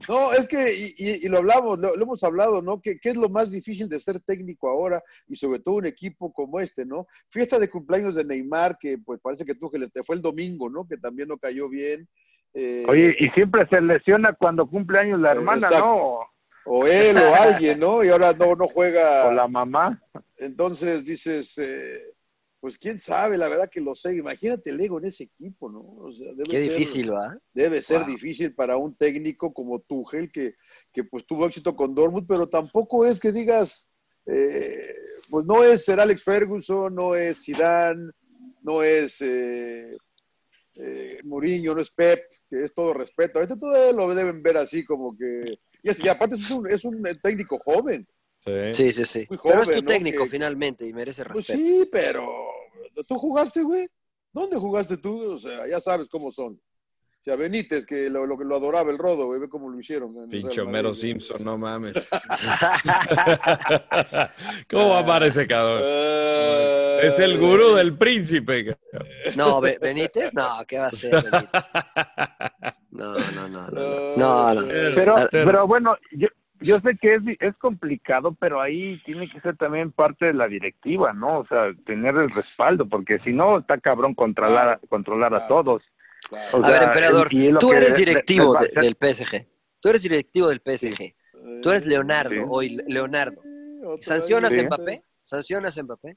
No, 0.08 0.32
es 0.32 0.46
que, 0.48 0.74
y, 0.74 0.94
y- 0.98 1.26
y 1.26 1.28
lo 1.28 1.38
hablamos, 1.38 1.78
lo, 1.78 1.96
lo 1.96 2.02
hemos 2.04 2.22
hablado, 2.24 2.60
¿no? 2.62 2.80
¿Qué, 2.80 2.98
¿Qué 2.98 3.10
es 3.10 3.16
lo 3.16 3.28
más 3.28 3.50
difícil 3.50 3.88
de 3.88 4.00
ser 4.00 4.20
técnico 4.20 4.68
ahora 4.68 5.02
y 5.28 5.36
sobre 5.36 5.58
todo 5.60 5.76
un 5.76 5.86
equipo 5.86 6.32
como 6.32 6.60
este, 6.60 6.84
¿no? 6.84 7.06
Fiesta 7.30 7.58
de 7.58 7.68
cumpleaños 7.70 8.14
de 8.14 8.24
Neymar, 8.24 8.76
que 8.78 8.98
pues 8.98 9.20
parece 9.20 9.44
que 9.44 9.54
tú 9.54 9.70
que 9.70 9.78
te 9.88 10.02
fue 10.02 10.16
el 10.16 10.22
domingo, 10.22 10.68
¿no? 10.70 10.86
Que 10.86 10.96
también 10.96 11.28
no 11.28 11.36
cayó 11.38 11.68
bien. 11.68 12.08
Eh, 12.54 12.84
Oye, 12.86 13.14
y 13.18 13.28
siempre 13.30 13.66
se 13.68 13.80
lesiona 13.80 14.34
cuando 14.34 14.68
cumple 14.68 14.98
años 14.98 15.20
la 15.20 15.32
hermana, 15.32 15.66
exacto. 15.68 15.86
¿no? 15.86 16.18
O 16.64 16.86
él 16.86 17.16
o 17.16 17.34
alguien, 17.40 17.80
¿no? 17.80 18.04
Y 18.04 18.08
ahora 18.08 18.32
no, 18.32 18.54
no 18.54 18.68
juega. 18.68 19.26
O 19.28 19.32
la 19.32 19.48
mamá. 19.48 20.00
Entonces 20.36 21.04
dices, 21.04 21.56
eh, 21.58 22.00
pues 22.62 22.78
quién 22.78 23.00
sabe, 23.00 23.36
la 23.36 23.48
verdad 23.48 23.68
que 23.68 23.80
lo 23.80 23.92
sé. 23.96 24.14
Imagínate 24.16 24.70
el 24.70 24.80
ego 24.80 25.00
en 25.00 25.06
ese 25.06 25.24
equipo, 25.24 25.68
¿no? 25.68 25.80
O 25.80 26.12
sea, 26.12 26.28
debe 26.28 26.44
Qué 26.48 26.60
ser- 26.60 26.70
difícil, 26.70 27.12
¿va? 27.12 27.36
Debe 27.52 27.82
ser 27.82 27.98
Wow. 28.02 28.06
difícil 28.06 28.54
para 28.54 28.76
un 28.76 28.94
técnico 28.94 29.52
como 29.52 29.80
Tuchel, 29.80 30.30
que, 30.30 30.54
que 30.92 31.02
pues 31.02 31.26
tuvo 31.26 31.46
éxito 31.46 31.74
con 31.74 31.92
Dortmund, 31.92 32.24
pero 32.28 32.48
tampoco 32.48 33.04
es 33.04 33.18
que 33.18 33.32
digas, 33.32 33.88
eh, 34.26 34.94
pues 35.28 35.44
no 35.44 35.64
es 35.64 35.84
Sir 35.84 35.98
Alex 35.98 36.22
Ferguson, 36.22 36.94
no 36.94 37.16
es 37.16 37.44
Zidane, 37.44 38.12
no 38.62 38.84
es 38.84 39.16
eh, 39.20 39.96
eh, 40.76 41.18
Mourinho, 41.24 41.74
no 41.74 41.80
es 41.80 41.90
Pep, 41.90 42.22
que 42.48 42.62
es 42.62 42.72
todo 42.72 42.94
respeto. 42.94 43.40
Ahorita 43.40 43.58
todavía 43.58 43.92
lo 43.92 44.14
deben 44.14 44.40
ver 44.40 44.56
así 44.58 44.84
como 44.84 45.18
que... 45.18 45.58
Y, 45.82 45.90
es- 45.90 45.98
y 45.98 46.06
aparte 46.08 46.36
es 46.36 46.48
un, 46.52 46.70
es 46.70 46.84
un 46.84 47.02
técnico 47.20 47.58
joven. 47.58 48.06
Sí, 48.72 48.92
sí, 48.92 49.04
sí. 49.04 49.26
Pero 49.42 49.62
es 49.62 49.68
tu 49.70 49.80
¿no? 49.82 49.86
técnico 49.86 50.24
Que- 50.24 50.30
finalmente 50.30 50.84
y 50.86 50.92
merece 50.92 51.24
Pues 51.24 51.46
respeto. 51.46 51.58
sí, 51.60 51.88
pero 51.92 52.41
¿tú 53.06 53.16
jugaste, 53.18 53.62
güey? 53.62 53.86
¿Dónde 54.32 54.56
jugaste 54.56 54.96
tú? 54.96 55.32
O 55.32 55.38
sea, 55.38 55.66
ya 55.68 55.80
sabes 55.80 56.08
cómo 56.08 56.32
son. 56.32 56.54
O 56.54 57.24
sea, 57.24 57.36
Benítez, 57.36 57.86
que 57.86 58.10
lo, 58.10 58.26
lo, 58.26 58.36
que 58.36 58.44
lo 58.44 58.56
adoraba 58.56 58.90
el 58.90 58.98
rodo, 58.98 59.26
güey, 59.26 59.38
ve 59.40 59.48
cómo 59.48 59.68
lo 59.70 59.78
hicieron. 59.78 60.10
Homero 60.10 60.26
Madrid, 60.26 60.42
güey. 60.88 60.94
Simpson, 60.94 61.44
no 61.44 61.56
mames. 61.56 61.94
¿Cómo 64.70 64.90
va 64.90 64.98
a 64.98 65.02
amar 65.02 65.22
ese 65.22 65.46
cabrón? 65.46 65.80
Eh, 65.84 67.00
Es 67.04 67.18
el 67.18 67.38
gurú 67.38 67.74
del 67.74 67.96
príncipe. 67.96 68.76
cabrón. 68.92 69.08
No, 69.36 69.60
Be- 69.60 69.78
Benítez, 69.80 70.34
no, 70.34 70.58
¿qué 70.66 70.78
va 70.78 70.86
a 70.86 70.88
hacer 70.88 71.12
Benítez? 71.22 71.70
No, 72.90 73.14
no, 73.14 73.48
no, 73.48 73.48
no, 73.48 73.68
no, 73.70 74.16
no, 74.16 74.54
no. 74.54 74.66
Pero, 74.94 75.14
pero 75.30 75.66
bueno, 75.66 75.96
yo, 76.12 76.28
yo 76.62 76.78
sé 76.80 76.96
que 76.96 77.14
es, 77.14 77.22
es 77.40 77.56
complicado, 77.56 78.34
pero 78.38 78.60
ahí 78.60 79.00
tiene 79.04 79.28
que 79.30 79.40
ser 79.40 79.56
también 79.56 79.92
parte 79.92 80.26
de 80.26 80.34
la 80.34 80.48
directiva, 80.48 81.12
¿no? 81.12 81.40
O 81.40 81.46
sea, 81.46 81.72
tener 81.86 82.14
el 82.16 82.30
respaldo, 82.30 82.88
porque 82.88 83.18
si 83.20 83.32
no, 83.32 83.58
está 83.58 83.78
cabrón 83.78 84.14
controlar, 84.14 84.68
a- 84.68 84.80
controlar 84.88 85.34
a 85.34 85.46
todos. 85.46 85.82
O 86.52 86.64
A 86.64 86.70
ver, 86.70 86.82
emperador, 86.84 87.28
tú 87.58 87.72
eres 87.72 87.96
directivo 87.96 88.54
de- 88.58 88.68
del 88.80 88.94
PSG. 88.96 89.46
Tú 89.80 89.88
eres 89.88 90.02
directivo 90.02 90.48
del 90.48 90.60
PSG. 90.60 91.14
Tú 91.62 91.70
eres 91.70 91.86
Leonardo, 91.86 92.30
Sí. 92.30 92.40
hoy 92.48 92.78
Leonardo. 92.86 93.42
¿Sancionas 94.00 94.52
Sí. 94.54 94.60
a 94.60 94.64
Mbappé? 94.64 95.02
¿Sancionas 95.24 95.76
a 95.78 95.82
Mbappé? 95.82 96.16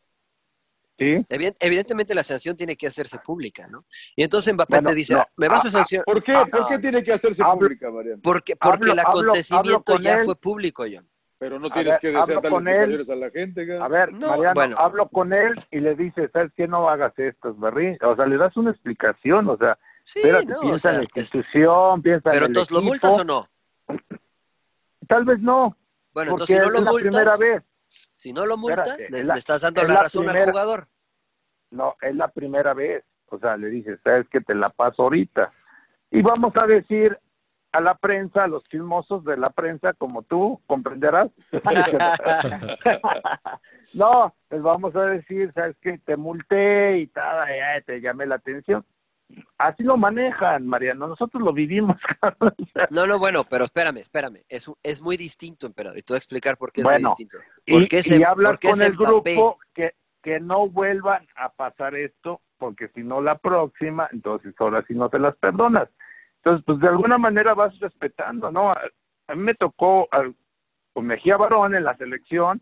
Sí. 0.97 1.25
Evidentemente 1.59 2.15
la 2.15 2.23
sanción 2.23 2.55
tiene 2.55 2.75
que 2.77 2.87
hacerse 2.87 3.17
pública, 3.19 3.67
¿no? 3.67 3.85
Y 4.15 4.23
entonces 4.23 4.53
Mbappé 4.53 4.75
Bueno, 4.77 4.89
te 4.91 4.95
dice, 4.95 5.13
no. 5.15 5.19
"Ah, 5.21 5.27
¿me 5.35 5.49
vas 5.49 5.57
a 5.65 5.67
Ah, 5.67 5.67
ah, 5.67 5.71
sancionar? 5.71 6.05
¿Por 6.05 6.23
qué? 6.23 6.33
¿Por 6.49 6.67
qué 6.67 6.79
tiene 6.79 7.03
que 7.03 7.11
hacerse 7.11 7.43
pública, 7.43 7.91
Mariano? 7.91 8.21
Porque, 8.23 8.55
porque 8.55 8.91
Hablo- 8.91 8.93
el 8.93 8.99
acontecimiento 8.99 9.93
hablo 9.93 10.03
ya 10.03 10.19
él. 10.19 10.25
fue 10.25 10.35
público, 10.37 10.85
John. 10.91 11.05
Pero 11.37 11.59
no 11.59 11.69
tienes 11.69 11.91
ver, 11.91 11.99
que 11.99 12.07
desear 12.07 12.29
explicaciones 12.29 13.09
a 13.09 13.15
la 13.15 13.29
gente, 13.29 13.65
güey. 13.65 13.77
A 13.77 13.87
ver, 13.89 14.13
No, 14.13 14.29
Mariano, 14.29 14.51
bueno. 14.55 14.75
hablo 14.79 15.09
con 15.09 15.33
él 15.33 15.53
y 15.69 15.81
le 15.81 15.95
dice, 15.95 16.29
¿sabes 16.31 16.51
qué? 16.55 16.65
No 16.65 16.87
hagas 16.89 17.11
esto, 17.19 17.53
berrín. 17.55 17.97
O 18.01 18.15
sea, 18.15 18.25
le 18.25 18.37
das 18.37 18.55
una 18.55 18.71
explicación, 18.71 19.49
o 19.49 19.57
sea, 19.57 19.77
Sí, 20.05 20.19
espérate, 20.19 20.45
no, 20.45 20.57
o 20.59 20.61
piensa 20.61 20.77
sea, 20.77 20.91
en 20.91 20.97
la 20.99 21.03
es- 21.03 21.09
institución, 21.33 22.01
piensa 22.01 22.29
Pero 22.29 22.37
en 22.37 22.43
el 22.43 22.47
entonces, 22.51 22.71
¿lo 22.71 22.81
multas 22.81 23.17
o 23.17 23.23
no? 23.25 23.49
Tal 25.07 25.25
vez 25.25 25.39
no. 25.39 25.75
Bueno, 26.13 26.31
porque 26.31 26.53
entonces 26.53 26.55
si 26.55 26.61
no 26.61 26.69
lo 26.69 26.77
es 26.79 26.83
la 26.85 26.91
multas, 26.91 27.09
primera 27.11 27.37
vez. 27.37 27.63
Si 27.87 28.33
no 28.33 28.45
lo 28.45 28.57
multas, 28.57 28.87
Espérate, 28.87 29.11
le, 29.11 29.19
es 29.19 29.25
la- 29.25 29.33
le 29.33 29.39
estás 29.39 29.61
dando 29.61 29.81
es 29.81 29.87
la, 29.87 29.93
la 29.95 30.03
razón 30.03 30.29
al 30.29 30.43
jugador. 30.43 30.87
No, 31.71 31.95
es 32.01 32.15
la 32.15 32.27
primera 32.29 32.73
vez. 32.73 33.03
O 33.27 33.39
sea, 33.39 33.57
le 33.57 33.67
dices, 33.69 33.99
sabes 34.03 34.27
que 34.29 34.39
te 34.41 34.53
la 34.55 34.69
paso 34.69 35.03
ahorita. 35.03 35.51
Y 36.11 36.21
vamos 36.21 36.55
a 36.55 36.65
decir 36.67 37.17
a 37.71 37.81
la 37.81 37.95
prensa, 37.95 38.45
a 38.45 38.47
los 38.47 38.63
chismosos 38.65 39.25
de 39.25 39.35
la 39.35 39.49
prensa, 39.49 39.91
como 39.93 40.21
tú, 40.23 40.61
comprenderás. 40.67 41.29
no, 43.93 44.33
les 44.49 44.61
vamos 44.61 44.95
a 44.95 45.05
decir, 45.07 45.51
sabes 45.53 45.75
que 45.81 45.97
te 45.99 46.15
multé 46.15 46.99
y 46.99 47.07
tal, 47.07 47.47
ya 47.49 47.81
te 47.85 47.99
llamé 47.99 48.25
la 48.25 48.35
atención. 48.35 48.85
Así 49.57 49.83
lo 49.83 49.97
manejan, 49.97 50.67
Mariano. 50.67 51.07
Nosotros 51.07 51.41
lo 51.41 51.53
vivimos. 51.53 51.97
No, 52.91 53.07
no, 53.07 53.17
bueno, 53.17 53.43
pero 53.49 53.63
espérame, 53.65 53.97
espérame. 53.97 54.43
Es, 54.49 54.69
es 54.83 55.01
muy 55.01 55.17
distinto, 55.17 55.65
emperador. 55.65 55.97
Y 55.97 56.03
te 56.03 56.13
voy 56.13 56.17
a 56.17 56.19
explicar 56.19 56.57
por 56.57 56.71
qué 56.71 56.81
es 56.81 56.85
Bueno, 56.85 56.99
muy 56.99 57.09
distinto. 57.09 57.37
y, 57.65 57.73
Porque 57.73 58.01
y 58.05 58.13
em- 58.13 58.23
hablas 58.25 58.51
porque 58.51 58.69
con 58.69 58.81
el 58.81 58.93
Mbappé. 58.93 59.33
grupo 59.33 59.59
que, 59.73 59.93
que 60.21 60.39
no 60.39 60.67
vuelvan 60.69 61.25
a 61.35 61.49
pasar 61.49 61.95
esto, 61.95 62.41
porque 62.57 62.89
si 62.89 63.01
no 63.01 63.21
la 63.21 63.37
próxima, 63.37 64.07
entonces 64.11 64.53
ahora 64.59 64.83
sí 64.87 64.93
no 64.93 65.09
te 65.09 65.19
las 65.19 65.35
perdonas. 65.37 65.89
Entonces, 66.37 66.63
pues 66.65 66.79
de 66.79 66.87
alguna 66.87 67.17
manera 67.17 67.53
vas 67.55 67.77
respetando, 67.79 68.51
¿no? 68.51 68.71
A, 68.71 68.79
a 69.27 69.35
mí 69.35 69.41
me 69.43 69.55
tocó 69.55 70.07
al- 70.11 70.35
con 70.93 71.07
Mejía 71.07 71.37
Barón 71.37 71.73
en 71.75 71.83
la 71.85 71.97
selección, 71.97 72.61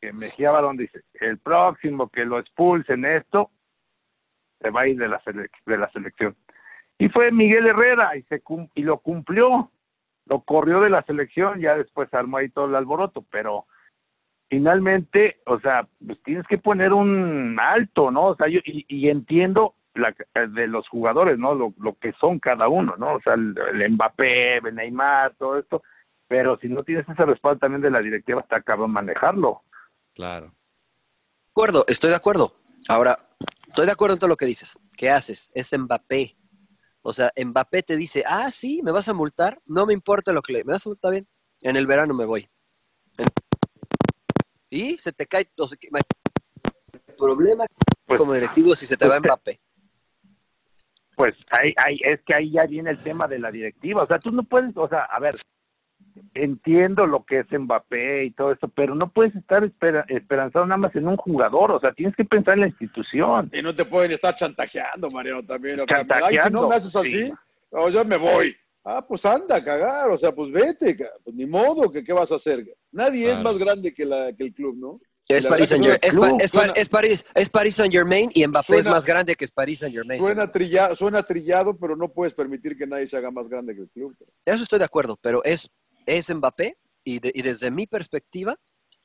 que 0.00 0.12
Mejía 0.12 0.50
Barón 0.52 0.76
dice, 0.76 1.02
el 1.20 1.38
próximo 1.38 2.08
que 2.08 2.24
lo 2.24 2.38
expulsen 2.38 3.04
esto, 3.04 3.50
se 4.60 4.70
va 4.70 4.82
a 4.82 4.88
ir 4.88 4.98
de 4.98 5.08
la, 5.08 5.20
sele- 5.22 5.50
de 5.66 5.78
la 5.78 5.90
selección. 5.90 6.36
Y 6.98 7.08
fue 7.08 7.30
Miguel 7.32 7.66
Herrera 7.66 8.16
y, 8.16 8.22
se 8.24 8.40
cum- 8.40 8.68
y 8.74 8.82
lo 8.82 8.98
cumplió, 8.98 9.70
lo 10.26 10.40
corrió 10.40 10.80
de 10.80 10.90
la 10.90 11.02
selección, 11.02 11.60
ya 11.60 11.76
después 11.76 12.12
armó 12.14 12.38
ahí 12.38 12.48
todo 12.48 12.66
el 12.66 12.74
alboroto, 12.76 13.24
pero 13.30 13.66
finalmente, 14.48 15.40
o 15.46 15.58
sea, 15.60 15.86
pues 16.06 16.22
tienes 16.22 16.46
que 16.46 16.58
poner 16.58 16.92
un 16.92 17.58
alto, 17.60 18.10
¿no? 18.10 18.26
O 18.28 18.36
sea, 18.36 18.48
yo 18.48 18.60
y, 18.64 18.84
y 18.88 19.08
entiendo 19.08 19.74
la, 19.94 20.14
de 20.48 20.66
los 20.66 20.88
jugadores, 20.88 21.38
¿no? 21.38 21.54
Lo, 21.54 21.74
lo 21.80 21.94
que 21.98 22.12
son 22.14 22.38
cada 22.38 22.68
uno, 22.68 22.94
¿no? 22.96 23.14
O 23.14 23.20
sea, 23.20 23.34
el, 23.34 23.54
el 23.80 23.90
Mbappé, 23.92 24.58
el 24.58 24.74
Neymar, 24.74 25.34
todo 25.34 25.58
esto, 25.58 25.82
pero 26.28 26.56
si 26.58 26.68
no 26.68 26.84
tienes 26.84 27.08
ese 27.08 27.24
respaldo 27.24 27.58
también 27.58 27.82
de 27.82 27.90
la 27.90 28.00
directiva, 28.00 28.40
está 28.40 28.60
cabrón 28.62 28.92
manejarlo. 28.92 29.62
Claro. 30.14 30.46
De 30.46 31.50
acuerdo, 31.50 31.84
estoy 31.88 32.10
de 32.10 32.16
acuerdo. 32.16 32.52
Ahora, 32.88 33.16
estoy 33.68 33.86
de 33.86 33.92
acuerdo 33.92 34.14
en 34.14 34.20
todo 34.20 34.28
lo 34.28 34.36
que 34.36 34.46
dices. 34.46 34.76
¿Qué 34.96 35.10
haces? 35.10 35.50
Es 35.54 35.76
Mbappé. 35.76 36.36
O 37.02 37.12
sea, 37.12 37.32
Mbappé 37.36 37.82
te 37.82 37.96
dice, 37.96 38.24
ah, 38.26 38.50
sí, 38.50 38.82
me 38.82 38.92
vas 38.92 39.08
a 39.08 39.14
multar, 39.14 39.60
no 39.66 39.86
me 39.86 39.92
importa 39.92 40.32
lo 40.32 40.42
que 40.42 40.52
le... 40.54 40.64
¿Me 40.64 40.72
vas 40.72 40.86
a 40.86 40.90
multar 40.90 41.12
bien? 41.12 41.28
En 41.62 41.76
el 41.76 41.86
verano 41.86 42.14
me 42.14 42.24
voy. 42.24 42.48
Y 44.70 44.96
se 44.98 45.12
te 45.12 45.26
cae... 45.26 45.50
o 45.58 45.66
sea, 45.66 45.76
que- 45.78 45.88
El 46.92 47.14
problema 47.16 47.66
como 48.16 48.32
directivo 48.34 48.74
si 48.74 48.86
se 48.86 48.96
te 48.96 49.08
va 49.08 49.18
Mbappé. 49.20 49.60
Pues 51.16 51.34
ahí, 51.50 51.72
ahí, 51.76 52.00
es 52.04 52.20
que 52.26 52.34
ahí 52.34 52.50
ya 52.50 52.64
viene 52.66 52.90
el 52.90 53.02
tema 53.02 53.28
de 53.28 53.38
la 53.38 53.50
directiva. 53.50 54.02
O 54.02 54.06
sea, 54.06 54.18
tú 54.18 54.30
no 54.30 54.42
puedes, 54.42 54.76
o 54.76 54.88
sea, 54.88 55.04
a 55.04 55.20
ver, 55.20 55.36
entiendo 56.34 57.06
lo 57.06 57.24
que 57.24 57.40
es 57.40 57.46
Mbappé 57.50 58.24
y 58.24 58.30
todo 58.32 58.52
esto, 58.52 58.68
pero 58.68 58.94
no 58.94 59.12
puedes 59.12 59.34
estar 59.36 59.64
espera- 59.64 60.04
esperanzado 60.08 60.66
nada 60.66 60.78
más 60.78 60.94
en 60.96 61.06
un 61.08 61.16
jugador. 61.16 61.70
O 61.72 61.80
sea, 61.80 61.92
tienes 61.92 62.14
que 62.16 62.24
pensar 62.24 62.54
en 62.54 62.60
la 62.60 62.68
institución. 62.68 63.50
Y 63.52 63.62
no 63.62 63.74
te 63.74 63.84
pueden 63.84 64.12
estar 64.12 64.34
chantajeando, 64.36 65.08
Mariano, 65.12 65.40
también. 65.42 65.80
O 65.80 65.84
sea, 65.86 65.98
Ay, 65.98 66.02
si 66.04 66.08
Chantajeando, 66.08 66.62
no 66.62 66.68
me 66.68 66.74
haces 66.76 66.96
así, 66.96 67.10
sí. 67.26 67.32
oh, 67.70 67.88
yo 67.88 68.04
me 68.04 68.16
voy. 68.16 68.54
Ah, 68.86 69.04
pues 69.06 69.24
anda 69.24 69.56
a 69.56 69.64
cagar, 69.64 70.10
o 70.10 70.18
sea, 70.18 70.32
pues 70.32 70.52
vete, 70.52 70.94
pues 71.24 71.34
ni 71.34 71.46
modo, 71.46 71.90
que 71.90 72.04
qué 72.04 72.12
vas 72.12 72.30
a 72.30 72.34
hacer. 72.34 72.64
Nadie 72.92 73.32
es 73.32 73.40
más 73.40 73.56
grande 73.56 73.94
que, 73.94 74.04
la, 74.04 74.30
que 74.36 74.44
el 74.44 74.52
club, 74.52 74.76
¿no? 74.78 75.00
Es 75.26 75.46
Paris 75.46 75.70
Saint 75.70 75.82
Germain. 75.82 76.00
Es, 76.02 76.14
Pa- 76.18 76.36
es 76.38 76.50
Pa- 76.50 76.72
es 76.76 76.88
Paris, 76.90 77.24
es 77.34 77.48
Paris 77.48 77.76
Saint 77.76 77.90
Germain 77.90 78.28
y 78.34 78.46
Mbappé 78.46 78.76
es 78.76 78.86
más 78.86 79.06
grande 79.06 79.36
que 79.36 79.46
es 79.46 79.50
Paris 79.52 79.78
Saint 79.78 79.94
Germain. 79.94 80.20
Suena, 80.20 80.52
trilla- 80.52 80.94
suena 80.94 81.22
trillado, 81.22 81.74
pero 81.78 81.96
no 81.96 82.08
puedes 82.10 82.34
permitir 82.34 82.76
que 82.76 82.86
nadie 82.86 83.06
se 83.06 83.16
haga 83.16 83.30
más 83.30 83.48
grande 83.48 83.74
que 83.74 83.80
el 83.80 83.88
club. 83.88 84.14
Eso 84.44 84.62
estoy 84.62 84.80
de 84.80 84.84
acuerdo, 84.84 85.18
pero 85.18 85.42
es, 85.44 85.70
es 86.06 86.34
Mbappé 86.34 86.76
y, 87.04 87.18
de- 87.20 87.32
y 87.34 87.42
desde 87.42 87.70
mi 87.70 87.86
perspectiva, 87.86 88.56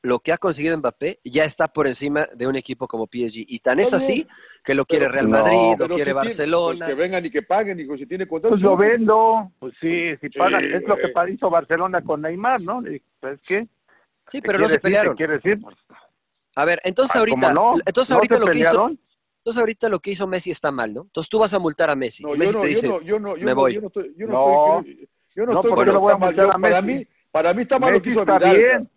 lo 0.02 0.18
que 0.20 0.32
ha 0.32 0.38
conseguido 0.38 0.76
Mbappé 0.78 1.20
ya 1.24 1.44
está 1.44 1.68
por 1.68 1.86
encima 1.86 2.26
de 2.34 2.46
un 2.46 2.56
equipo 2.56 2.88
como 2.88 3.06
PSG. 3.06 3.44
Y 3.46 3.58
tan 3.58 3.80
es 3.80 3.92
así 3.92 4.26
que 4.64 4.74
lo 4.74 4.86
quiere 4.86 5.08
Real 5.08 5.28
No, 5.28 5.36
Madrid, 5.38 5.72
lo 5.78 5.84
Pero 5.86 5.94
quiere 5.96 5.98
si 5.98 6.04
tiene- 6.04 6.14
Barcelona. 6.14 6.78
pues 6.86 6.88
que 6.88 6.94
vengan 7.02 7.26
y 7.26 7.30
que 7.30 7.42
paguen, 7.42 7.80
hijo, 7.80 7.96
si 7.98 8.06
tiene 8.06 8.26
contrato. 8.26 8.54
Pues 8.54 8.62
lo 8.62 8.76
vendo, 8.78 9.52
pues 9.58 9.74
sí, 9.80 10.16
si 10.20 10.28
Sí, 10.30 10.38
pagan, 10.38 10.64
es 10.64 10.82
lo 10.84 10.96
que 10.96 11.12
hizo 11.32 11.50
Barcelona 11.50 12.02
con 12.02 12.22
Neymar, 12.22 12.62
¿no? 12.62 12.82
¿Sabes 13.20 13.40
qué? 13.46 13.68
Sí, 14.28 14.40
¿Te 14.40 14.46
pero 14.46 14.58
no 14.60 14.68
se 14.68 14.78
pelearon. 14.80 15.16
quieres 15.16 15.44
ir? 15.44 15.58
Pues, 15.60 15.76
A 16.56 16.64
ver, 16.64 16.80
entonces 16.84 17.16
Ah, 17.16 17.18
ahorita, 17.18 17.52
¿cómo 17.52 17.72
no? 17.74 17.80
entonces 17.84 18.10
¿No 18.10 18.16
ahorita 18.16 18.34
se 18.36 18.40
lo 18.40 18.46
que 18.46 18.58
hizo, 18.58 18.70
pelearon? 18.70 19.00
entonces 19.38 19.60
ahorita 19.60 19.88
lo 19.88 19.98
que 20.00 20.10
hizo 20.12 20.26
Messi 20.26 20.50
está 20.50 20.70
mal, 20.70 20.94
¿no? 20.94 21.02
Entonces 21.02 21.28
tú 21.28 21.38
vas 21.38 21.52
a 21.52 21.58
multar 21.58 21.90
a 21.90 21.94
Messi. 21.94 22.22
No, 22.22 22.34
Messi 22.36 22.52
yo 22.54 22.58
no, 22.58 22.62
te 22.62 22.68
dice, 22.68 22.86
yo 22.86 22.92
no, 22.92 23.02
yo 23.02 23.20
no, 23.20 23.36
yo 23.36 23.44
me 23.44 23.50
no, 23.52 23.60
voy. 23.60 23.74
yo 23.74 23.80
no 23.82 23.86
estoy, 23.88 24.14
yo 24.16 24.26
no, 24.26 24.32
No. 24.32 24.78
estoy, 24.80 25.08
yo 25.34 25.46
no 25.46 25.52
No, 25.52 25.60
estoy 25.60 25.70
¿por 25.70 25.78
qué 25.80 25.84
con 25.86 25.94
lo 25.94 26.00
voy 26.00 26.12
a 26.12 26.16
mal. 26.18 26.28
multar 26.30 26.46
Yo- 26.46 26.52
a 26.52 26.58
para 26.58 26.82
mí, 26.82 27.06
para 27.30 27.54
mí 27.54 27.62
está 27.62 27.78
mal 27.78 27.92
lo 27.92 28.02
que 28.02 28.10
hizo 28.10 28.20
está 28.20 28.38
Vidal. 28.38 28.56
bien. 28.58 28.90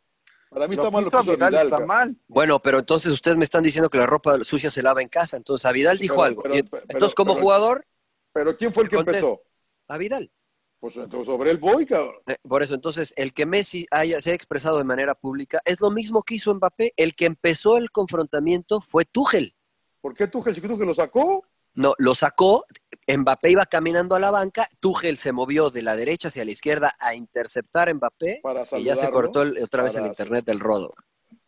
Para 0.49 0.67
mí 0.67 0.75
Lo 0.75 0.81
está 0.83 0.91
mal 0.91 1.03
lo 1.03 1.11
que 1.11 1.17
hizo 1.17 1.31
Vidal 1.35 1.49
Vidal. 1.51 1.65
está 1.67 1.79
mal. 1.79 2.15
Bueno, 2.27 2.59
pero 2.59 2.79
entonces 2.79 3.11
ustedes 3.11 3.37
me 3.37 3.43
están 3.43 3.63
diciendo 3.63 3.89
que 3.89 3.97
la 3.97 4.05
ropa 4.05 4.43
sucia 4.43 4.69
se 4.69 4.83
lava 4.83 5.01
en 5.01 5.09
casa. 5.09 5.37
Entonces 5.37 5.65
a 5.65 5.71
Vidal 5.71 5.97
dijo 5.97 6.15
pero- 6.15 6.25
algo. 6.25 6.43
pero- 6.43 6.55
Y- 6.57 6.63
pero- 6.63 6.83
entonces 6.89 7.15
como 7.15 7.33
pero- 7.33 7.43
jugador, 7.43 7.85
Pero 8.33 8.57
¿quién 8.57 8.73
fue 8.73 8.83
el 8.83 8.89
que 8.89 8.95
Contesta. 8.97 9.19
empezó? 9.19 9.41
a 9.87 9.97
Vidal. 9.97 10.31
Pues 10.79 10.95
entonces 10.97 11.25
sobre 11.27 11.49
el 11.51 11.57
boy, 11.59 11.85
cabrón. 11.85 12.15
Eh, 12.27 12.35
Por 12.47 12.61
eso, 12.61 12.73
entonces, 12.75 13.13
el 13.15 13.33
que 13.33 13.45
Messi 13.45 13.85
haya, 13.89 14.19
se 14.19 14.31
ha 14.31 14.33
expresado 14.33 14.77
de 14.77 14.83
manera 14.83 15.15
pública 15.15 15.59
es 15.65 15.79
lo 15.79 15.89
mismo 15.91 16.23
que 16.23 16.35
hizo 16.35 16.53
Mbappé. 16.53 16.93
El 16.97 17.15
que 17.15 17.25
empezó 17.25 17.77
el 17.77 17.89
confrontamiento 17.91 18.81
fue 18.81 19.05
Tuchel. 19.05 19.55
¿Por 20.01 20.13
qué 20.13 20.27
Tuchel, 20.27 20.53
si 20.55 20.59
Tuchel 20.61 20.85
lo 20.85 20.93
sacó? 20.93 21.45
No, 21.75 21.93
lo 21.97 22.13
sacó, 22.13 22.65
Mbappé 23.07 23.51
iba 23.51 23.65
caminando 23.65 24.15
a 24.15 24.19
la 24.19 24.29
banca, 24.29 24.65
Tuchel 24.79 25.17
se 25.17 25.31
movió 25.31 25.71
de 25.71 25.81
la 25.81 25.95
derecha 25.95 26.27
hacia 26.27 26.45
la 26.45 26.51
izquierda 26.51 26.91
a 26.99 27.15
interceptar 27.15 27.89
a 27.89 27.93
Mbappé 27.93 28.41
Para 28.43 28.63
y 28.77 28.83
ya 28.83 28.95
se 28.95 29.09
cortó 29.09 29.41
el- 29.41 29.57
otra 29.63 29.83
vez 29.83 29.95
el 29.95 30.05
internet 30.05 30.45
del 30.45 30.59
rodo. 30.59 30.93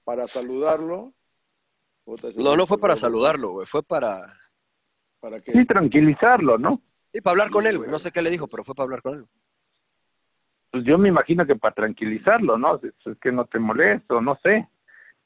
Para 0.04 0.26
saludarlo. 0.28 1.14
No, 2.38 2.56
no 2.56 2.66
fue 2.68 2.78
para 2.80 2.96
saludarlo, 2.96 3.50
güey, 3.52 3.66
fue 3.68 3.82
para, 3.84 4.20
¿Para 5.20 5.40
qué? 5.42 5.52
Sí, 5.54 5.66
tranquilizarlo, 5.66 6.58
¿no? 6.58 6.82
sí, 7.12 7.22
para 7.22 7.32
hablar 7.34 7.50
con 7.52 7.66
él, 7.68 7.78
güey. 7.78 7.90
No 7.90 7.98
sé 8.00 8.12
qué 8.12 8.22
le 8.22 8.30
dijo, 8.30 8.48
pero 8.48 8.64
fue 8.64 8.76
para 8.76 8.86
hablar 8.86 9.02
con 9.02 9.16
él. 9.20 9.26
Pues 10.72 10.84
yo 10.86 10.98
me 10.98 11.10
imagino 11.10 11.46
que 11.46 11.56
para 11.56 11.74
tranquilizarlo, 11.74 12.58
¿no? 12.58 12.76
Es, 12.76 12.94
es 13.06 13.18
que 13.20 13.32
no 13.32 13.46
te 13.46 13.60
molesto, 13.60 14.22
no 14.22 14.38
sé. 14.44 14.68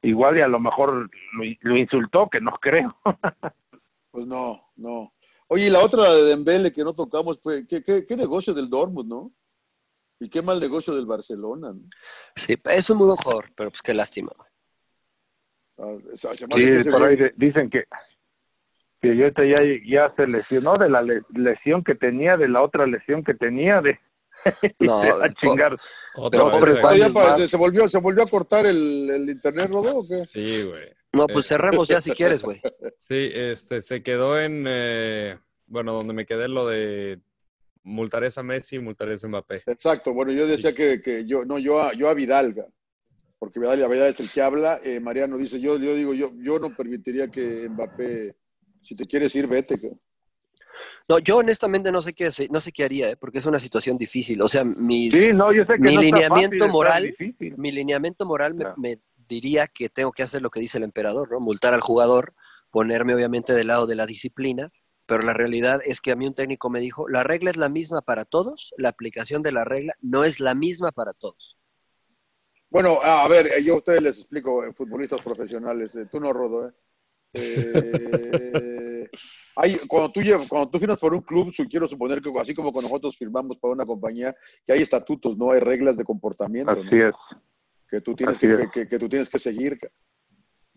Igual 0.02 0.38
y 0.38 0.42
a 0.42 0.48
lo 0.48 0.60
mejor 0.60 0.94
lo, 0.94 1.44
lo 1.62 1.78
insultó, 1.78 2.30
que 2.30 2.40
no 2.40 2.52
creo. 2.62 2.96
Pues 4.12 4.26
no, 4.26 4.62
no. 4.76 5.14
Oye, 5.48 5.68
y 5.68 5.70
la 5.70 5.80
otra 5.84 6.14
de 6.14 6.24
Dembele 6.26 6.72
que 6.72 6.84
no 6.84 6.94
tocamos 6.94 7.40
fue, 7.42 7.66
¿qué, 7.68 7.82
qué, 7.84 8.06
qué 8.06 8.16
negocio 8.16 8.54
del 8.54 8.70
Dortmund, 8.70 9.10
no? 9.10 9.32
Y 10.20 10.30
qué 10.30 10.42
mal 10.42 10.60
negocio 10.60 10.94
del 10.94 11.06
Barcelona, 11.06 11.72
¿no? 11.74 11.82
Sí, 12.36 12.56
es 12.66 12.90
un 12.90 12.98
muy 12.98 13.08
buen 13.08 13.18
jugador, 13.18 13.52
pero 13.56 13.70
pues 13.70 13.82
qué 13.82 13.94
lástima. 13.94 14.32
güey. 14.36 14.50
Ah, 15.78 15.98
Sí, 16.16 16.28
que 16.84 16.92
por 16.92 17.04
ahí 17.04 17.16
de- 17.16 17.34
dicen 17.38 17.70
que, 17.70 17.86
que 19.02 19.16
ya, 19.16 19.24
ahorita 19.26 19.44
ya, 19.46 19.58
ya 19.88 20.10
se 20.10 20.28
lesionó 20.28 20.78
de 20.78 20.90
la 20.90 21.02
le- 21.02 21.22
lesión 21.36 21.84
que 21.84 21.96
tenía, 21.96 22.36
de 22.36 22.50
la 22.50 22.62
otra 22.62 22.86
lesión 22.86 23.24
que 23.24 23.34
tenía, 23.34 23.82
de 23.82 23.98
No, 24.80 25.02
se 25.02 25.12
va 25.14 25.26
a 25.26 25.34
chingar. 25.34 25.74
Otra 26.16 26.30
Pero 26.32 26.46
vez, 26.52 26.58
pobre. 26.60 26.82
Juan. 26.82 26.94
Oye, 26.94 27.10
pa- 27.12 27.28
más. 27.30 27.38
se, 27.38 27.48
se 27.48 27.58
volvió, 27.58 27.88
se 27.90 27.98
volvió 28.00 28.24
a 28.24 28.28
cortar 28.28 28.66
el, 28.66 29.10
el 29.10 29.30
internet, 29.30 29.70
¿no? 29.70 29.80
¿O 29.80 30.04
qué? 30.08 30.26
Sí, 30.26 30.68
güey. 30.68 30.84
No, 31.14 31.28
pues 31.28 31.46
Eh, 31.46 31.50
cerremos 31.56 31.88
ya 31.88 32.00
si 32.02 32.12
quieres, 32.12 32.44
güey. 32.44 32.62
Sí, 33.00 33.32
este, 33.34 33.82
se 33.82 34.04
quedó 34.04 34.40
en, 34.40 34.66
eh, 34.68 35.38
bueno, 35.66 35.94
donde 35.94 36.14
me 36.14 36.26
quedé 36.26 36.48
lo 36.48 36.68
de 36.68 37.20
multaré 37.84 38.30
a 38.36 38.44
Messi 38.44 38.76
y 38.76 38.80
multaré 38.80 39.16
a 39.22 39.28
Mbappé. 39.28 39.64
Exacto, 39.66 40.14
bueno, 40.14 40.32
yo 40.32 40.46
decía 40.46 40.74
que, 40.76 41.02
que 41.02 41.26
yo, 41.26 41.44
no, 41.46 41.58
yo 41.58 41.82
a, 41.82 41.94
yo 41.94 42.08
a 42.10 42.14
Vidal, 42.14 42.54
ga, 42.54 42.68
porque 43.40 43.60
Vidal, 43.60 43.80
Vidal 43.90 44.10
es 44.10 44.20
el 44.20 44.30
que 44.30 44.42
habla, 44.42 44.80
eh, 44.84 45.00
Mariano 45.00 45.38
dice, 45.38 45.60
yo, 45.60 45.78
yo 45.80 45.96
digo, 45.96 46.14
yo, 46.14 46.32
yo 46.38 46.60
no 46.60 46.76
permitiría 46.76 47.30
que 47.30 47.68
Mbappé, 47.70 48.36
si 48.84 48.96
te 48.96 49.08
quieres 49.08 49.34
ir, 49.36 49.48
vete. 49.48 49.78
ga. 49.78 49.90
No, 51.08 51.18
yo 51.20 51.38
honestamente 51.38 51.92
no 51.92 52.02
sé 52.02 52.14
qué, 52.14 52.30
no 52.52 52.62
sé 52.62 52.72
qué 52.72 52.84
haría, 52.84 53.10
¿eh? 53.10 53.18
porque 53.18 53.40
es 53.40 53.46
una 53.48 53.60
situación 53.60 53.98
difícil. 53.98 54.40
O 54.42 54.48
sea, 54.48 54.64
mis, 54.64 55.14
Sí, 55.14 55.34
no, 55.34 55.52
yo 55.52 55.66
sé 55.66 55.74
que 55.74 55.80
mi 55.80 55.96
no 55.96 56.02
lineamiento 56.02 56.68
moral, 56.68 57.04
difícil. 57.06 57.56
mi 57.58 57.72
lineamiento 57.72 58.26
moral 58.26 58.54
me, 58.54 58.64
Claro. 58.66 58.76
me 58.78 59.00
diría 59.30 59.68
que 59.68 59.88
tengo 59.88 60.12
que 60.12 60.24
hacer 60.24 60.42
lo 60.42 60.50
que 60.50 60.60
dice 60.60 60.78
el 60.78 60.84
emperador, 60.84 61.32
¿no? 61.32 61.40
Multar 61.40 61.74
al 61.74 61.82
jugador, 61.82 62.34
ponerme 62.70 63.14
obviamente 63.14 63.54
del 63.54 63.68
lado 63.68 63.88
de 63.88 63.96
la 63.96 64.06
disciplina, 64.06 64.70
pero 65.06 65.24
la 65.24 65.34
realidad 65.34 65.80
es 65.86 66.02
que 66.02 66.12
a 66.12 66.16
mí 66.18 66.28
un 66.28 66.36
técnico 66.36 66.70
me 66.70 66.82
dijo, 66.82 67.08
la 67.08 67.24
regla 67.24 67.52
es 67.52 67.58
la 67.58 67.70
misma 67.70 68.02
para 68.02 68.26
todos, 68.26 68.74
la 68.78 68.90
aplicación 68.90 69.42
de 69.42 69.54
la 69.54 69.64
regla 69.64 69.94
no 70.02 70.26
es 70.26 70.42
la 70.42 70.54
misma 70.54 70.92
para 70.92 71.14
todos. 71.14 71.58
Bueno, 72.70 73.00
a 73.02 73.28
ver, 73.28 73.48
eh, 73.48 73.64
yo 73.64 73.76
a 73.76 73.78
ustedes 73.78 74.02
les 74.02 74.18
explico, 74.18 74.64
eh, 74.64 74.74
futbolistas 74.74 75.22
profesionales, 75.22 75.96
eh, 75.96 76.06
tú 76.12 76.20
no, 76.20 76.34
Rodo, 76.34 76.68
¿eh? 76.68 76.72
Eh, 77.34 79.10
hay, 79.56 79.78
cuando, 79.88 80.12
tú 80.12 80.22
llevas, 80.22 80.48
cuando 80.48 80.70
tú 80.70 80.80
firmas 80.80 81.00
por 81.00 81.14
un 81.14 81.22
club, 81.22 81.54
quiero 81.70 81.88
suponer 81.88 82.22
que 82.22 82.32
así 82.40 82.54
como 82.54 82.72
cuando 82.72 82.90
nosotros 82.90 83.18
firmamos 83.18 83.58
para 83.58 83.74
una 83.74 83.86
compañía, 83.86 84.36
que 84.66 84.74
hay 84.74 84.82
estatutos, 84.82 85.38
no 85.38 85.52
hay 85.52 85.60
reglas 85.60 85.98
de 85.98 86.04
comportamiento. 86.04 86.74
¿no? 86.74 86.82
Así 86.82 87.00
es. 87.00 87.16
Que 87.90 88.02
tú 88.02 88.16
tienes 88.16 88.38
que, 88.38 88.48
que- 88.48 88.70
que- 88.72 88.88
que 88.88 89.00
tú 89.00 89.10
tienes 89.10 89.30
que 89.30 89.40
seguir. 89.40 89.78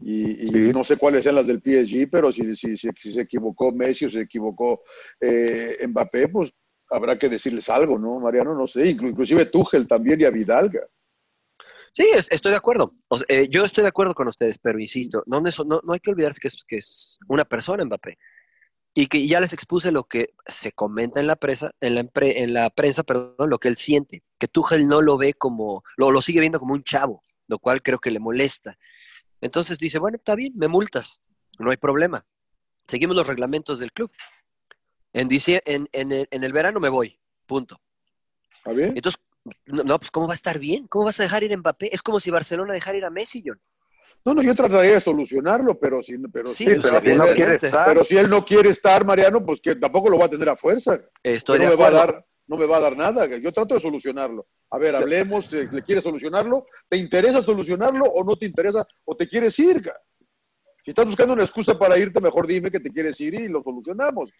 Y, 0.00 0.46
y 0.48 0.50
Sí. 0.50 0.58
no 0.72 0.82
sé 0.82 0.96
cuáles 0.96 1.22
sean 1.22 1.36
las 1.36 1.46
del 1.46 1.60
PSG, 1.62 2.08
pero 2.10 2.32
si, 2.32 2.56
si, 2.56 2.76
si- 2.76 2.88
si 2.96 3.12
se 3.12 3.20
equivocó 3.20 3.70
Messi 3.72 4.06
o 4.06 4.10
se 4.10 4.20
equivocó 4.22 4.82
eh, 5.20 5.76
Mbappé, 5.86 6.28
pues 6.28 6.52
habrá 6.90 7.16
que 7.18 7.28
decirles 7.28 7.68
algo, 7.68 7.98
¿no, 7.98 8.18
Mariano? 8.18 8.54
No 8.54 8.66
sé, 8.66 8.84
inclu- 8.86 9.10
inclusive 9.10 9.46
Tuchel 9.46 9.86
también 9.86 10.20
y 10.20 10.24
a 10.24 10.30
Vidal. 10.30 10.70
ca. 10.70 10.80
Sí, 11.94 12.04
es- 12.16 12.30
estoy 12.32 12.50
de 12.52 12.56
acuerdo. 12.58 12.96
O 13.10 13.18
sea, 13.18 13.26
eh, 13.28 13.48
yo 13.48 13.64
estoy 13.64 13.82
de 13.82 13.88
acuerdo 13.88 14.14
con 14.14 14.26
ustedes, 14.26 14.58
pero 14.58 14.78
insisto, 14.80 15.22
no, 15.26 15.40
no, 15.40 15.80
no 15.84 15.92
hay 15.92 16.00
que 16.00 16.10
olvidarse 16.10 16.40
que 16.40 16.48
es, 16.48 16.64
que 16.66 16.76
es 16.78 17.18
una 17.28 17.44
persona 17.44 17.84
Mbappé. 17.84 18.16
Y 18.94 19.06
que 19.06 19.26
ya 19.26 19.40
les 19.40 19.54
expuse 19.54 19.90
lo 19.90 20.04
que 20.04 20.34
se 20.46 20.72
comenta 20.72 21.18
en 21.18 21.26
la 21.26 21.36
prensa, 21.36 21.70
en 21.80 21.94
la, 21.94 22.06
en 22.14 22.52
la 22.52 22.68
prensa, 22.68 23.02
perdón, 23.02 23.48
lo 23.48 23.58
que 23.58 23.68
él 23.68 23.76
siente, 23.76 24.22
que 24.38 24.48
Tuchel 24.48 24.86
no 24.86 25.00
lo 25.00 25.16
ve 25.16 25.32
como, 25.32 25.82
lo, 25.96 26.10
lo 26.10 26.20
sigue 26.20 26.40
viendo 26.40 26.60
como 26.60 26.74
un 26.74 26.84
chavo, 26.84 27.22
lo 27.48 27.58
cual 27.58 27.80
creo 27.80 27.98
que 27.98 28.10
le 28.10 28.20
molesta. 28.20 28.76
Entonces 29.40 29.78
dice, 29.78 29.98
bueno, 29.98 30.18
está 30.18 30.34
bien, 30.34 30.52
me 30.56 30.68
multas, 30.68 31.20
no 31.58 31.70
hay 31.70 31.78
problema. 31.78 32.26
Seguimos 32.86 33.16
los 33.16 33.26
reglamentos 33.26 33.78
del 33.78 33.92
club. 33.92 34.10
En, 35.14 35.28
en, 35.30 35.88
en 35.92 36.12
el, 36.12 36.28
en 36.30 36.44
el 36.44 36.52
verano 36.52 36.78
me 36.78 36.90
voy, 36.90 37.18
punto. 37.46 37.80
¿Está 38.54 38.72
bien? 38.72 38.92
Entonces, 38.94 39.22
no, 39.66 39.82
no, 39.84 39.98
pues 39.98 40.10
¿cómo 40.10 40.26
va 40.26 40.34
a 40.34 40.34
estar 40.34 40.58
bien? 40.58 40.86
¿Cómo 40.86 41.06
vas 41.06 41.18
a 41.18 41.24
dejar 41.24 41.42
ir 41.42 41.52
a 41.52 41.56
Mbappé? 41.56 41.94
Es 41.94 42.02
como 42.02 42.20
si 42.20 42.30
Barcelona 42.30 42.72
dejara 42.72 42.98
ir 42.98 43.04
a 43.04 43.10
Messi, 43.10 43.42
John. 43.44 43.60
No, 44.24 44.34
no, 44.34 44.42
yo 44.42 44.54
trataría 44.54 44.92
de 44.92 45.00
solucionarlo, 45.00 45.78
pero 45.78 46.00
si, 46.00 46.16
pero 46.18 46.46
Sí, 46.48 46.64
si 46.64 46.70
él 46.70 46.80
pero 46.82 47.16
no 47.16 47.24
quiere 47.34 47.56
estar. 47.56 47.86
pero 47.88 48.04
si 48.04 48.16
él 48.16 48.30
no 48.30 48.44
quiere 48.44 48.68
estar, 48.68 49.04
Mariano, 49.04 49.44
pues 49.44 49.60
que 49.60 49.74
tampoco 49.74 50.08
lo 50.08 50.18
va 50.18 50.26
a 50.26 50.28
tener 50.28 50.48
a 50.48 50.56
fuerza. 50.56 51.00
Estoy 51.22 51.58
no 51.58 51.64
de 51.64 51.70
me 51.70 51.76
va 51.76 51.88
a 51.88 51.90
dar, 51.90 52.26
no 52.46 52.56
me 52.56 52.66
va 52.66 52.76
a 52.76 52.80
dar 52.80 52.96
nada. 52.96 53.26
Yo 53.26 53.52
trato 53.52 53.74
de 53.74 53.80
solucionarlo. 53.80 54.46
A 54.70 54.78
ver, 54.78 54.94
hablemos, 54.94 55.52
eh, 55.52 55.68
¿le 55.70 55.82
quieres 55.82 56.04
solucionarlo? 56.04 56.66
¿Te 56.88 56.96
interesa 56.96 57.42
solucionarlo 57.42 58.04
o 58.04 58.22
no 58.24 58.36
te 58.36 58.46
interesa? 58.46 58.86
¿O 59.04 59.16
te 59.16 59.26
quieres 59.26 59.58
ir? 59.58 59.82
Si 60.84 60.90
estás 60.90 61.06
buscando 61.06 61.34
una 61.34 61.42
excusa 61.42 61.76
para 61.78 61.98
irte, 61.98 62.20
mejor 62.20 62.46
dime 62.46 62.70
que 62.70 62.80
te 62.80 62.90
quieres 62.90 63.20
ir 63.20 63.34
y 63.34 63.48
lo 63.48 63.62
solucionamos. 63.62 64.32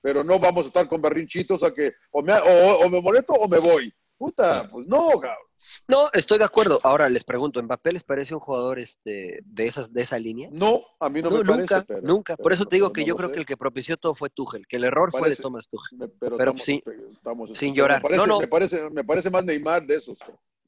Pero 0.00 0.24
no 0.24 0.38
vamos 0.38 0.64
a 0.64 0.68
estar 0.68 0.88
con 0.88 1.00
berrinchitos 1.02 1.62
a 1.62 1.72
que 1.72 1.92
o 2.10 2.22
me, 2.22 2.32
o, 2.32 2.80
o 2.80 2.88
me 2.88 3.00
molesto 3.00 3.34
o 3.34 3.46
me 3.46 3.58
voy. 3.58 3.92
Puta, 4.16 4.68
pues 4.70 4.86
no, 4.86 5.08
cabrón. 5.20 5.51
No, 5.88 6.10
estoy 6.12 6.38
de 6.38 6.44
acuerdo. 6.44 6.80
Ahora 6.82 7.08
les 7.08 7.24
pregunto, 7.24 7.62
¿Mbappé 7.62 7.92
les 7.92 8.04
parece 8.04 8.34
un 8.34 8.40
jugador 8.40 8.78
este, 8.78 9.40
de, 9.44 9.66
esas, 9.66 9.92
de 9.92 10.02
esa 10.02 10.18
línea? 10.18 10.48
No, 10.52 10.82
a 11.00 11.08
mí 11.08 11.22
no, 11.22 11.30
No, 11.30 11.38
me 11.38 11.44
nunca, 11.44 11.66
parece. 11.82 11.86
pero- 11.86 12.00
nunca. 12.02 12.36
pero 12.36 12.42
Por 12.44 12.52
eso 12.52 12.66
te 12.66 12.76
digo 12.76 12.92
que 12.92 13.02
no 13.02 13.06
yo 13.08 13.16
creo 13.16 13.28
sé. 13.28 13.34
que 13.34 13.40
el 13.40 13.46
que 13.46 13.56
propició 13.56 13.96
todo 13.96 14.14
fue 14.14 14.30
Tuchel, 14.30 14.66
que 14.66 14.76
el 14.76 14.84
error 14.84 15.10
fue 15.10 15.28
de 15.30 15.36
Thomas 15.36 15.68
Tuchel. 15.68 15.98
Me- 15.98 16.08
pero 16.08 16.36
estamos- 16.36 16.62
sí, 16.62 16.82
estamos- 17.10 17.50
sin 17.54 17.74
llorar. 17.74 17.98
Me 17.98 18.02
parece, 18.02 18.18
No, 18.18 18.26
no. 18.26 18.40
Me, 18.40 18.48
parece, 18.48 18.90
me 18.90 19.04
parece 19.04 19.30
más 19.30 19.44
Neymar 19.44 19.86
de 19.86 19.96
esos. 19.96 20.18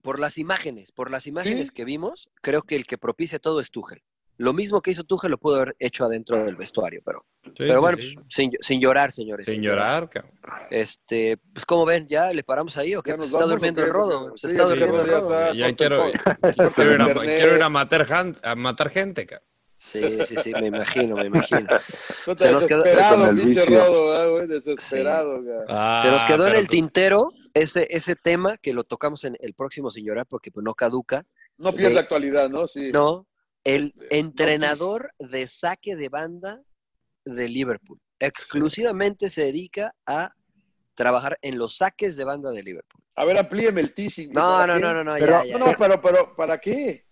Por 0.03 0.19
las 0.21 0.37
imágenes, 0.39 0.93
por 0.93 1.11
las 1.11 1.27
imágenes 1.27 1.69
Sí. 1.69 1.75
que 1.75 1.85
vimos, 1.85 2.31
creo 2.43 2.63
que 2.63 2.77
el 2.77 2.87
que 2.87 2.99
propicia 2.99 3.39
todo 3.39 3.61
es 3.61 3.71
Tuchel. 3.71 4.03
Lo 4.37 4.53
mismo 4.53 4.81
que 4.83 4.91
hizo 4.91 5.05
Tuchel 5.05 5.31
lo 5.31 5.39
pudo 5.39 5.57
haber 5.57 5.77
hecho 5.79 6.05
adentro 6.05 6.45
del 6.45 6.57
vestuario, 6.57 7.01
pero, 7.05 7.25
Sí, 7.45 7.53
pero 7.59 7.75
sí, 7.75 7.79
bueno, 7.81 7.99
sí. 8.01 8.15
pues, 8.15 8.27
sin, 8.31 8.51
sin 8.61 8.81
llorar, 8.81 9.13
señores. 9.13 9.47
Sin 9.47 9.63
llorar, 9.63 10.09
cabrón. 10.09 10.33
Este, 10.71 11.37
pues 11.53 11.65
como 11.65 11.85
ven, 11.85 12.07
ya 12.09 12.33
le 12.33 12.43
paramos 12.43 12.77
ahí 12.77 12.95
o 12.97 13.03
qué? 13.03 13.11
¿Ya 13.13 13.17
Pues 13.17 13.29
se 13.29 13.35
está 13.35 13.47
durmiendo 13.47 13.85
el 13.85 13.91
rodo. 13.91 14.33
Se 14.37 14.49
sí, 14.49 14.55
está 14.55 14.65
durmiendo 14.69 15.03
el 15.03 15.09
rodo 15.11 15.53
ya 15.55 15.75
quiero, 15.77 16.05
quiero 16.75 16.93
ir, 16.95 17.01
a, 17.03 17.15
quiero 17.21 17.57
ir 17.57 17.63
a 17.63 17.69
matar, 17.69 18.05
jan- 18.07 18.37
a 18.43 18.55
matar 18.55 18.91
gente, 18.91 19.27
cabrón. 19.27 19.49
Sí, 19.77 20.19
sí, 20.25 20.37
sí, 20.43 20.53
me 20.53 20.69
imagino, 20.69 21.15
me 21.17 21.27
imagino. 21.27 21.67
No 22.27 22.37
Se 22.39 22.51
nos 22.51 22.67
quedó- 22.67 22.83
Con 22.83 23.39
el 23.39 23.67
rodo, 23.67 24.33
güey, 24.33 24.47
desesperado. 24.47 25.43
güey. 25.43 25.57
Ah, 25.69 25.99
Se 26.01 26.11
nos 26.11 26.25
quedó 26.25 26.47
en 26.47 26.57
el 26.57 26.69
tintero 26.69 27.31
ese, 27.53 27.87
ese 27.91 28.17
tema 28.17 28.57
que 28.57 28.73
lo 28.73 28.85
tocamos 28.85 29.25
en 29.25 29.37
el 29.41 29.53
próximo 29.55 29.91
sin 29.91 30.07
llorar 30.07 30.27
porque 30.27 30.51
pues 30.51 30.65
no 30.65 30.73
caduca. 30.75 31.25
No 31.59 31.73
pierde 31.73 31.95
de- 31.95 32.01
actualidad, 32.01 32.49
¿no? 32.49 32.67
Sí. 32.67 32.91
No, 32.93 33.27
el 33.65 33.95
entrenador 34.11 35.11
de 35.19 35.47
saque 35.47 35.97
de 35.97 36.09
banda 36.09 36.63
de 37.25 37.49
Liverpool. 37.49 37.99
Exclusivamente 38.19 39.29
se 39.29 39.45
dedica 39.45 39.95
a 40.07 40.35
trabajar 40.95 41.39
en 41.43 41.59
los 41.59 41.77
saques 41.77 42.17
de 42.17 42.25
banda 42.25 42.51
de 42.51 42.63
Liverpool. 42.63 43.01
A 43.17 43.25
ver, 43.25 43.39
amplíeme 43.39 43.81
el 43.81 43.95
teasing. 43.95 44.33
No, 44.33 44.41
¿para 44.41 44.79
no, 44.79 44.81
no, 44.93 44.95
no, 44.95 45.05
no, 45.05 45.15
Pero- 45.19 45.45
ya, 45.45 45.51
ya. 45.53 45.59
No, 45.59 45.67
pero, 45.79 46.01
pero, 46.01 46.35
¿para 46.35 46.59
qué? 46.59 47.05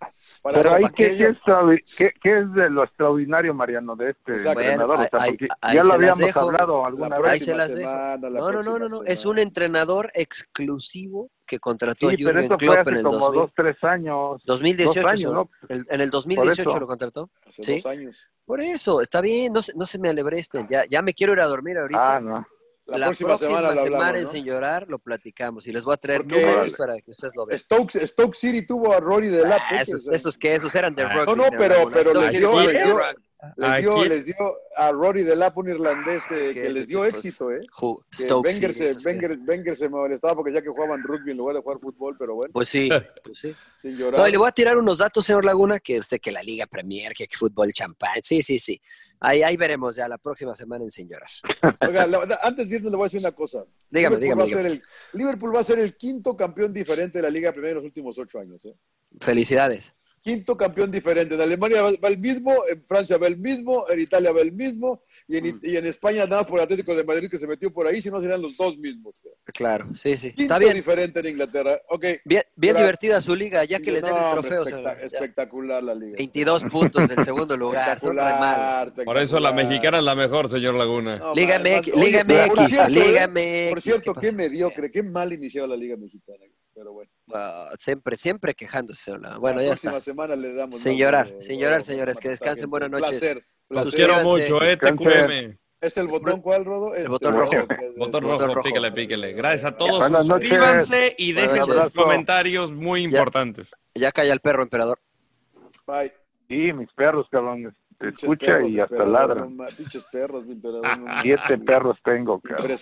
Para 0.42 0.56
Pero 0.60 0.74
ahí, 0.74 0.84
¿qué, 0.96 1.16
que 1.16 1.16
qué, 1.16 1.78
qué- 1.96 2.12
qué 2.20 2.38
es 2.40 2.52
de 2.54 2.68
lo 2.70 2.82
extraordinario, 2.82 3.54
Mariano, 3.54 3.94
de 3.94 4.10
este 4.10 4.32
Exacto. 4.32 4.60
entrenador? 4.60 4.96
Bueno, 4.96 5.08
o 5.12 5.16
sea, 5.16 5.24
ahí- 5.26 5.36
ahí 5.60 5.74
ya 5.76 5.82
se 5.82 5.88
lo 5.88 5.94
habíamos 5.94 6.18
dejo. 6.18 6.40
hablado 6.40 6.80
La 6.82 6.86
alguna 6.88 7.16
Ahí 7.16 7.22
vez. 7.22 7.44
se 7.44 7.52
próxima 7.52 7.56
las 7.58 7.74
dejo. 7.76 7.90
semana, 7.90 8.30
la 8.30 8.40
No, 8.40 8.50
no, 8.52 8.62
no, 8.62 8.78
no, 8.80 8.88
no. 8.88 9.04
Es 9.04 9.24
un 9.26 9.38
entrenador 9.38 10.10
exclusivo 10.14 11.30
que 11.46 11.60
contrató 11.60 12.08
Sí, 12.08 12.14
a 12.14 12.16
pero 12.16 12.28
Jürgen 12.30 12.42
esto 12.42 12.58
fue 12.58 12.66
Klopp 12.74 12.88
en 12.88 12.92
hace 12.94 12.98
el 12.98 13.04
como 13.04 13.18
2000 13.20 13.40
dos, 13.40 13.50
tres 13.54 13.76
años. 13.84 14.42
2018. 14.44 15.02
dos 15.02 15.12
años. 15.12 15.32
¿no? 15.32 15.50
El- 15.68 15.84
en 15.88 16.00
el 16.00 16.10
2018 16.10 16.70
eso. 16.70 16.80
lo 16.80 16.86
contrató. 16.88 17.30
Hace 17.46 17.62
Sí. 17.62 17.74
dos 17.76 17.86
años. 17.86 18.28
Por 18.44 18.60
eso, 18.60 19.00
está 19.00 19.20
bien, 19.20 19.52
no 19.52 19.62
se, 19.62 19.72
no 19.76 19.86
se 19.86 19.98
me 20.00 20.08
alebresten. 20.10 20.66
Ya, 20.68 20.84
ya 20.90 21.00
me 21.02 21.14
quiero 21.14 21.32
ir 21.34 21.40
a 21.40 21.46
dormir 21.46 21.78
ahorita. 21.78 22.16
Ah, 22.16 22.20
no. 22.20 22.44
La, 22.86 22.98
La, 22.98 23.06
próxima, 23.06 23.28
próxima, 23.38 23.48
semana, 23.58 23.76
semana, 23.76 23.90
lo 23.90 23.96
hablamos, 23.96 24.16
en 24.18 24.22
¿no? 24.24 24.30
Sin 24.30 24.44
Llorar 24.44 24.88
lo 24.88 24.98
platicamos 24.98 25.66
y 25.68 25.72
les 25.72 25.84
voy 25.84 25.94
a 25.94 25.96
traer 25.98 26.22
Porque- 26.22 26.40
números 26.42 26.72
para 26.76 26.94
que 26.98 27.10
ustedes 27.12 27.32
lo 27.36 27.46
vean. 27.46 27.58
Stoke, 27.60 28.06
Stoke 28.06 28.34
City 28.36 28.66
tuvo 28.66 28.92
a 28.92 28.98
Rory 29.00 29.28
de 29.28 29.42
la 29.42 29.56
Ah, 29.56 29.80
esos, 29.80 30.10
esos 30.10 30.36
que 30.36 30.52
esos 30.52 30.74
eran 30.74 30.94
de 30.94 31.04
Ah. 31.04 31.14
rugby. 31.24 31.26
No, 31.26 31.36
no, 31.36 31.44
pero- 31.56 31.88
pero 31.92 32.20
les 32.20 32.30
dio- 32.32 32.60
les 32.60 32.72
dio-. 32.72 32.98
Les 33.56 33.80
dio, 33.82 34.04
les 34.04 34.24
dio 34.24 34.36
a 34.76 34.92
Rory 34.92 35.24
de 35.24 35.34
Lap, 35.34 35.58
un 35.58 35.68
irlandés 35.68 36.22
eh, 36.30 36.52
que 36.54 36.70
les 36.70 36.86
dio 36.86 37.02
tipo, 37.04 37.04
éxito, 37.16 37.50
¿eh? 37.50 37.58
Que 37.60 38.16
Stoke 38.22 38.46
Wenger, 38.48 38.72
City, 38.72 38.88
se, 38.88 38.96
que- 38.98 39.04
Wenger, 39.08 39.38
Wenger 39.48 39.76
se 39.76 39.88
molestaba 39.88 40.36
porque 40.36 40.52
ya 40.52 40.62
que 40.62 40.68
jugaban 40.68 41.02
rugby 41.02 41.32
en 41.32 41.38
lugar 41.38 41.56
de 41.56 41.62
jugar 41.62 41.80
fútbol, 41.80 42.14
pero 42.16 42.36
bueno, 42.36 42.52
Pues 42.52 42.68
sí, 42.68 42.88
pues 43.24 43.38
sí. 43.40 43.52
sin 43.80 43.96
llorar. 43.96 44.20
No, 44.20 44.28
y 44.28 44.30
le 44.30 44.38
voy 44.38 44.46
a 44.48 44.52
tirar 44.52 44.76
unos 44.76 44.98
datos, 44.98 45.24
señor 45.24 45.44
Laguna, 45.44 45.80
que 45.80 45.98
usted 45.98 46.20
que 46.20 46.30
la 46.30 46.42
Liga 46.42 46.66
Premier, 46.66 47.14
que, 47.14 47.26
que 47.26 47.36
fútbol 47.36 47.72
champán. 47.72 48.22
Sí, 48.22 48.44
sí, 48.44 48.60
sí. 48.60 48.80
Ahí, 49.24 49.42
ahí 49.44 49.56
veremos 49.56 49.94
ya 49.94 50.08
la 50.08 50.18
próxima 50.18 50.52
semana 50.54 50.82
en 50.84 50.90
Sin 50.90 51.08
Llorar. 51.08 51.30
Oiga, 51.88 52.06
la- 52.08 52.40
antes 52.42 52.68
de 52.68 52.76
irme 52.76 52.90
le 52.90 52.96
voy 52.96 53.04
a 53.04 53.06
decir 53.06 53.20
una 53.20 53.30
cosa. 53.32 53.64
Dígame, 53.88 54.16
Liverpool 54.16 54.20
dígame, 54.20 54.38
Va 54.38 54.42
a 54.42 54.46
dígame. 54.46 54.62
ser 54.62 54.72
el, 54.72 54.82
Liverpool 55.18 55.54
va 55.54 55.60
a 55.60 55.64
ser 55.64 55.78
el 55.78 55.96
quinto 55.96 56.36
campeón 56.36 56.72
diferente 56.72 57.18
de 57.18 57.22
la 57.22 57.30
Liga 57.30 57.52
Premier 57.52 57.70
en 57.72 57.76
los 57.76 57.84
últimos 57.84 58.18
ocho 58.18 58.40
años. 58.40 58.64
¿eh? 58.64 58.74
Felicidades. 59.20 59.92
Quinto 60.20 60.56
campeón 60.56 60.90
diferente. 60.90 61.34
En 61.36 61.40
Alemania 61.40 61.82
va, 61.82 61.90
va 62.02 62.08
el 62.08 62.18
mismo, 62.18 62.52
en 62.68 62.84
Francia 62.84 63.16
va 63.16 63.26
el 63.28 63.36
mismo, 63.38 63.88
en 63.88 64.00
Italia 64.00 64.32
va 64.32 64.40
el 64.40 64.52
mismo, 64.52 65.02
y 65.28 65.36
en, 65.38 65.54
Mm. 65.56 65.60
y 65.62 65.76
en 65.76 65.86
España 65.86 66.26
nada 66.26 66.44
por 66.46 66.58
el 66.58 66.64
Atlético 66.64 66.94
de 66.94 67.04
Madrid 67.04 67.30
que 67.30 67.38
se 67.38 67.46
metió 67.46 67.72
por 67.72 67.86
ahí, 67.86 68.00
si 68.02 68.10
no 68.10 68.20
serían 68.20 68.40
los 68.42 68.56
dos 68.56 68.76
mismos. 68.78 69.14
Claro, 69.46 69.88
sí, 69.94 70.16
sí. 70.16 70.28
Quinto 70.32 70.42
Está 70.54 70.58
bien. 70.58 70.74
diferente 70.74 71.20
en 71.20 71.26
Inglaterra. 71.28 71.80
Ok. 71.88 72.04
Bien, 72.24 72.42
bien 72.56 72.76
divertida 72.76 73.20
su 73.20 73.34
liga, 73.34 73.64
ya 73.64 73.78
que 73.80 73.90
les 73.92 74.02
den 74.04 74.14
No, 74.14 74.26
el 74.28 74.32
trofeo. 74.40 74.62
espectacular 75.02 75.82
la 75.82 75.94
liga. 75.94 76.16
22 76.18 76.64
puntos 76.64 77.08
del 77.08 77.24
segundo 77.24 77.56
lugar, 77.56 77.98
son 78.00 78.16
re 78.16 78.22
malos. 78.22 78.92
Por 79.04 79.18
eso 79.18 79.38
la 79.40 79.52
mexicana 79.52 79.98
es 79.98 80.04
la 80.04 80.14
mejor, 80.14 80.48
señor 80.48 80.74
Laguna. 80.74 81.16
No, 81.18 81.34
Liga 81.34 81.58
MX, 81.58 81.94
Liga 81.96 82.24
MX, 82.24 82.68
cierto, 82.74 82.88
Liga 82.90 83.24
¿eh? 83.24 83.28
MX. 83.68 83.70
Por 83.70 83.82
cierto, 83.82 84.14
¿qué 84.14 84.32
mediocre, 84.32 84.90
qué 84.90 85.02
mal 85.02 85.32
inició 85.32 85.66
la 85.66 85.76
Liga 85.76 85.96
Mexicana. 85.96 86.38
Pero 86.74 86.92
bueno, 86.94 87.10
siempre, 87.78 88.16
siempre 88.16 88.54
quejándose. 88.54 89.12
Bueno, 89.38 89.58
la 89.58 89.62
ya 89.62 89.68
próxima 89.70 89.92
está. 89.92 90.00
semana 90.00 90.34
le 90.36 90.54
damos. 90.54 90.80
Sin 90.80 90.96
llorar, 90.96 91.30
sin 91.40 91.60
llorar, 91.60 91.82
señores, 91.82 92.18
que 92.18 92.30
descansen, 92.30 92.70
buenas 92.70 92.90
noches. 92.90 93.18
Placer, 93.18 93.44
Los 93.72 93.94
quiero 93.94 94.20
mucho, 94.22 94.62
eh, 94.62 94.76
TQM. 94.76 95.58
¿Es 95.80 95.96
el 95.96 96.06
botón 96.06 96.40
cuál, 96.40 96.64
Rodo? 96.64 96.94
El 96.94 97.08
botón 97.08 97.34
rojo. 97.34 97.52
Es- 97.56 97.98
Botón 97.98 98.22
rojo, 98.22 98.46
rojo. 98.46 98.62
píquele, 98.62 98.92
píquele. 98.92 99.32
Gracias 99.32 99.64
a 99.64 99.76
todos. 99.76 99.98
Buenas. 99.98 100.26
Suscríbanse 100.26 101.14
y 101.18 101.32
dejen 101.32 101.64
sus 101.64 101.90
comentarios 101.92 102.70
muy 102.70 103.02
importantes. 103.02 103.70
Ya 103.94 104.12
calla 104.12 104.32
el 104.32 104.40
perro, 104.40 104.62
emperador. 104.62 105.00
Bye. 105.86 106.12
Sí, 106.48 106.72
mis 106.72 106.92
perros, 106.92 107.26
cabrón. 107.30 107.74
Te 107.98 108.08
escucha 108.10 108.46
perros, 108.46 108.70
y 108.70 108.80
hasta 108.80 109.04
ladran. 109.04 109.56
Pinches 109.76 110.04
perros, 110.12 110.44
mi 110.46 110.52
emperador. 110.52 110.98
no 110.98 111.06
Siete 111.22 111.58
perros 111.58 111.98
tengo, 112.04 112.40
cabrón. 112.40 112.76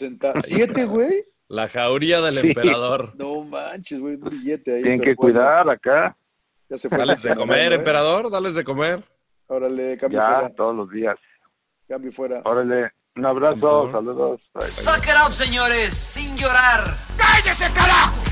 ¿Siete, 0.44 0.84
güey? 0.84 1.24
La 1.48 1.68
jauría 1.68 2.20
del 2.20 2.40
Sí. 2.42 2.48
emperador. 2.48 3.12
No 3.16 3.42
manches, 3.44 3.98
güey, 4.00 4.16
un 4.16 4.28
billete 4.30 4.76
ahí. 4.76 4.82
Tienen 4.82 5.00
que 5.00 5.14
bueno, 5.14 5.34
cuidar 5.34 5.68
acá. 5.70 6.16
Ya 6.68 6.78
se 6.78 6.88
fue. 6.88 6.98
Dales 6.98 7.22
de 7.22 7.34
comer, 7.34 7.72
emperador, 7.72 8.30
dales 8.30 8.54
de 8.54 8.62
comer. 8.64 9.02
Órale, 9.50 9.98
cambio 9.98 10.20
Ya, 10.20 10.26
fuera. 10.26 10.54
todos 10.54 10.76
los 10.76 10.90
días. 10.90 11.16
Cambio 11.88 12.12
fuera. 12.12 12.40
Órale, 12.44 12.92
un 13.16 13.26
abrazo, 13.26 13.90
saludos. 13.90 14.40
Bye, 14.54 14.62
bye. 14.62 14.70
Suck 14.70 15.04
it 15.04 15.14
up, 15.26 15.32
señores, 15.34 15.92
sin 15.92 16.36
llorar. 16.36 16.84
¡Cállese, 17.16 17.64
carajo! 17.74 18.29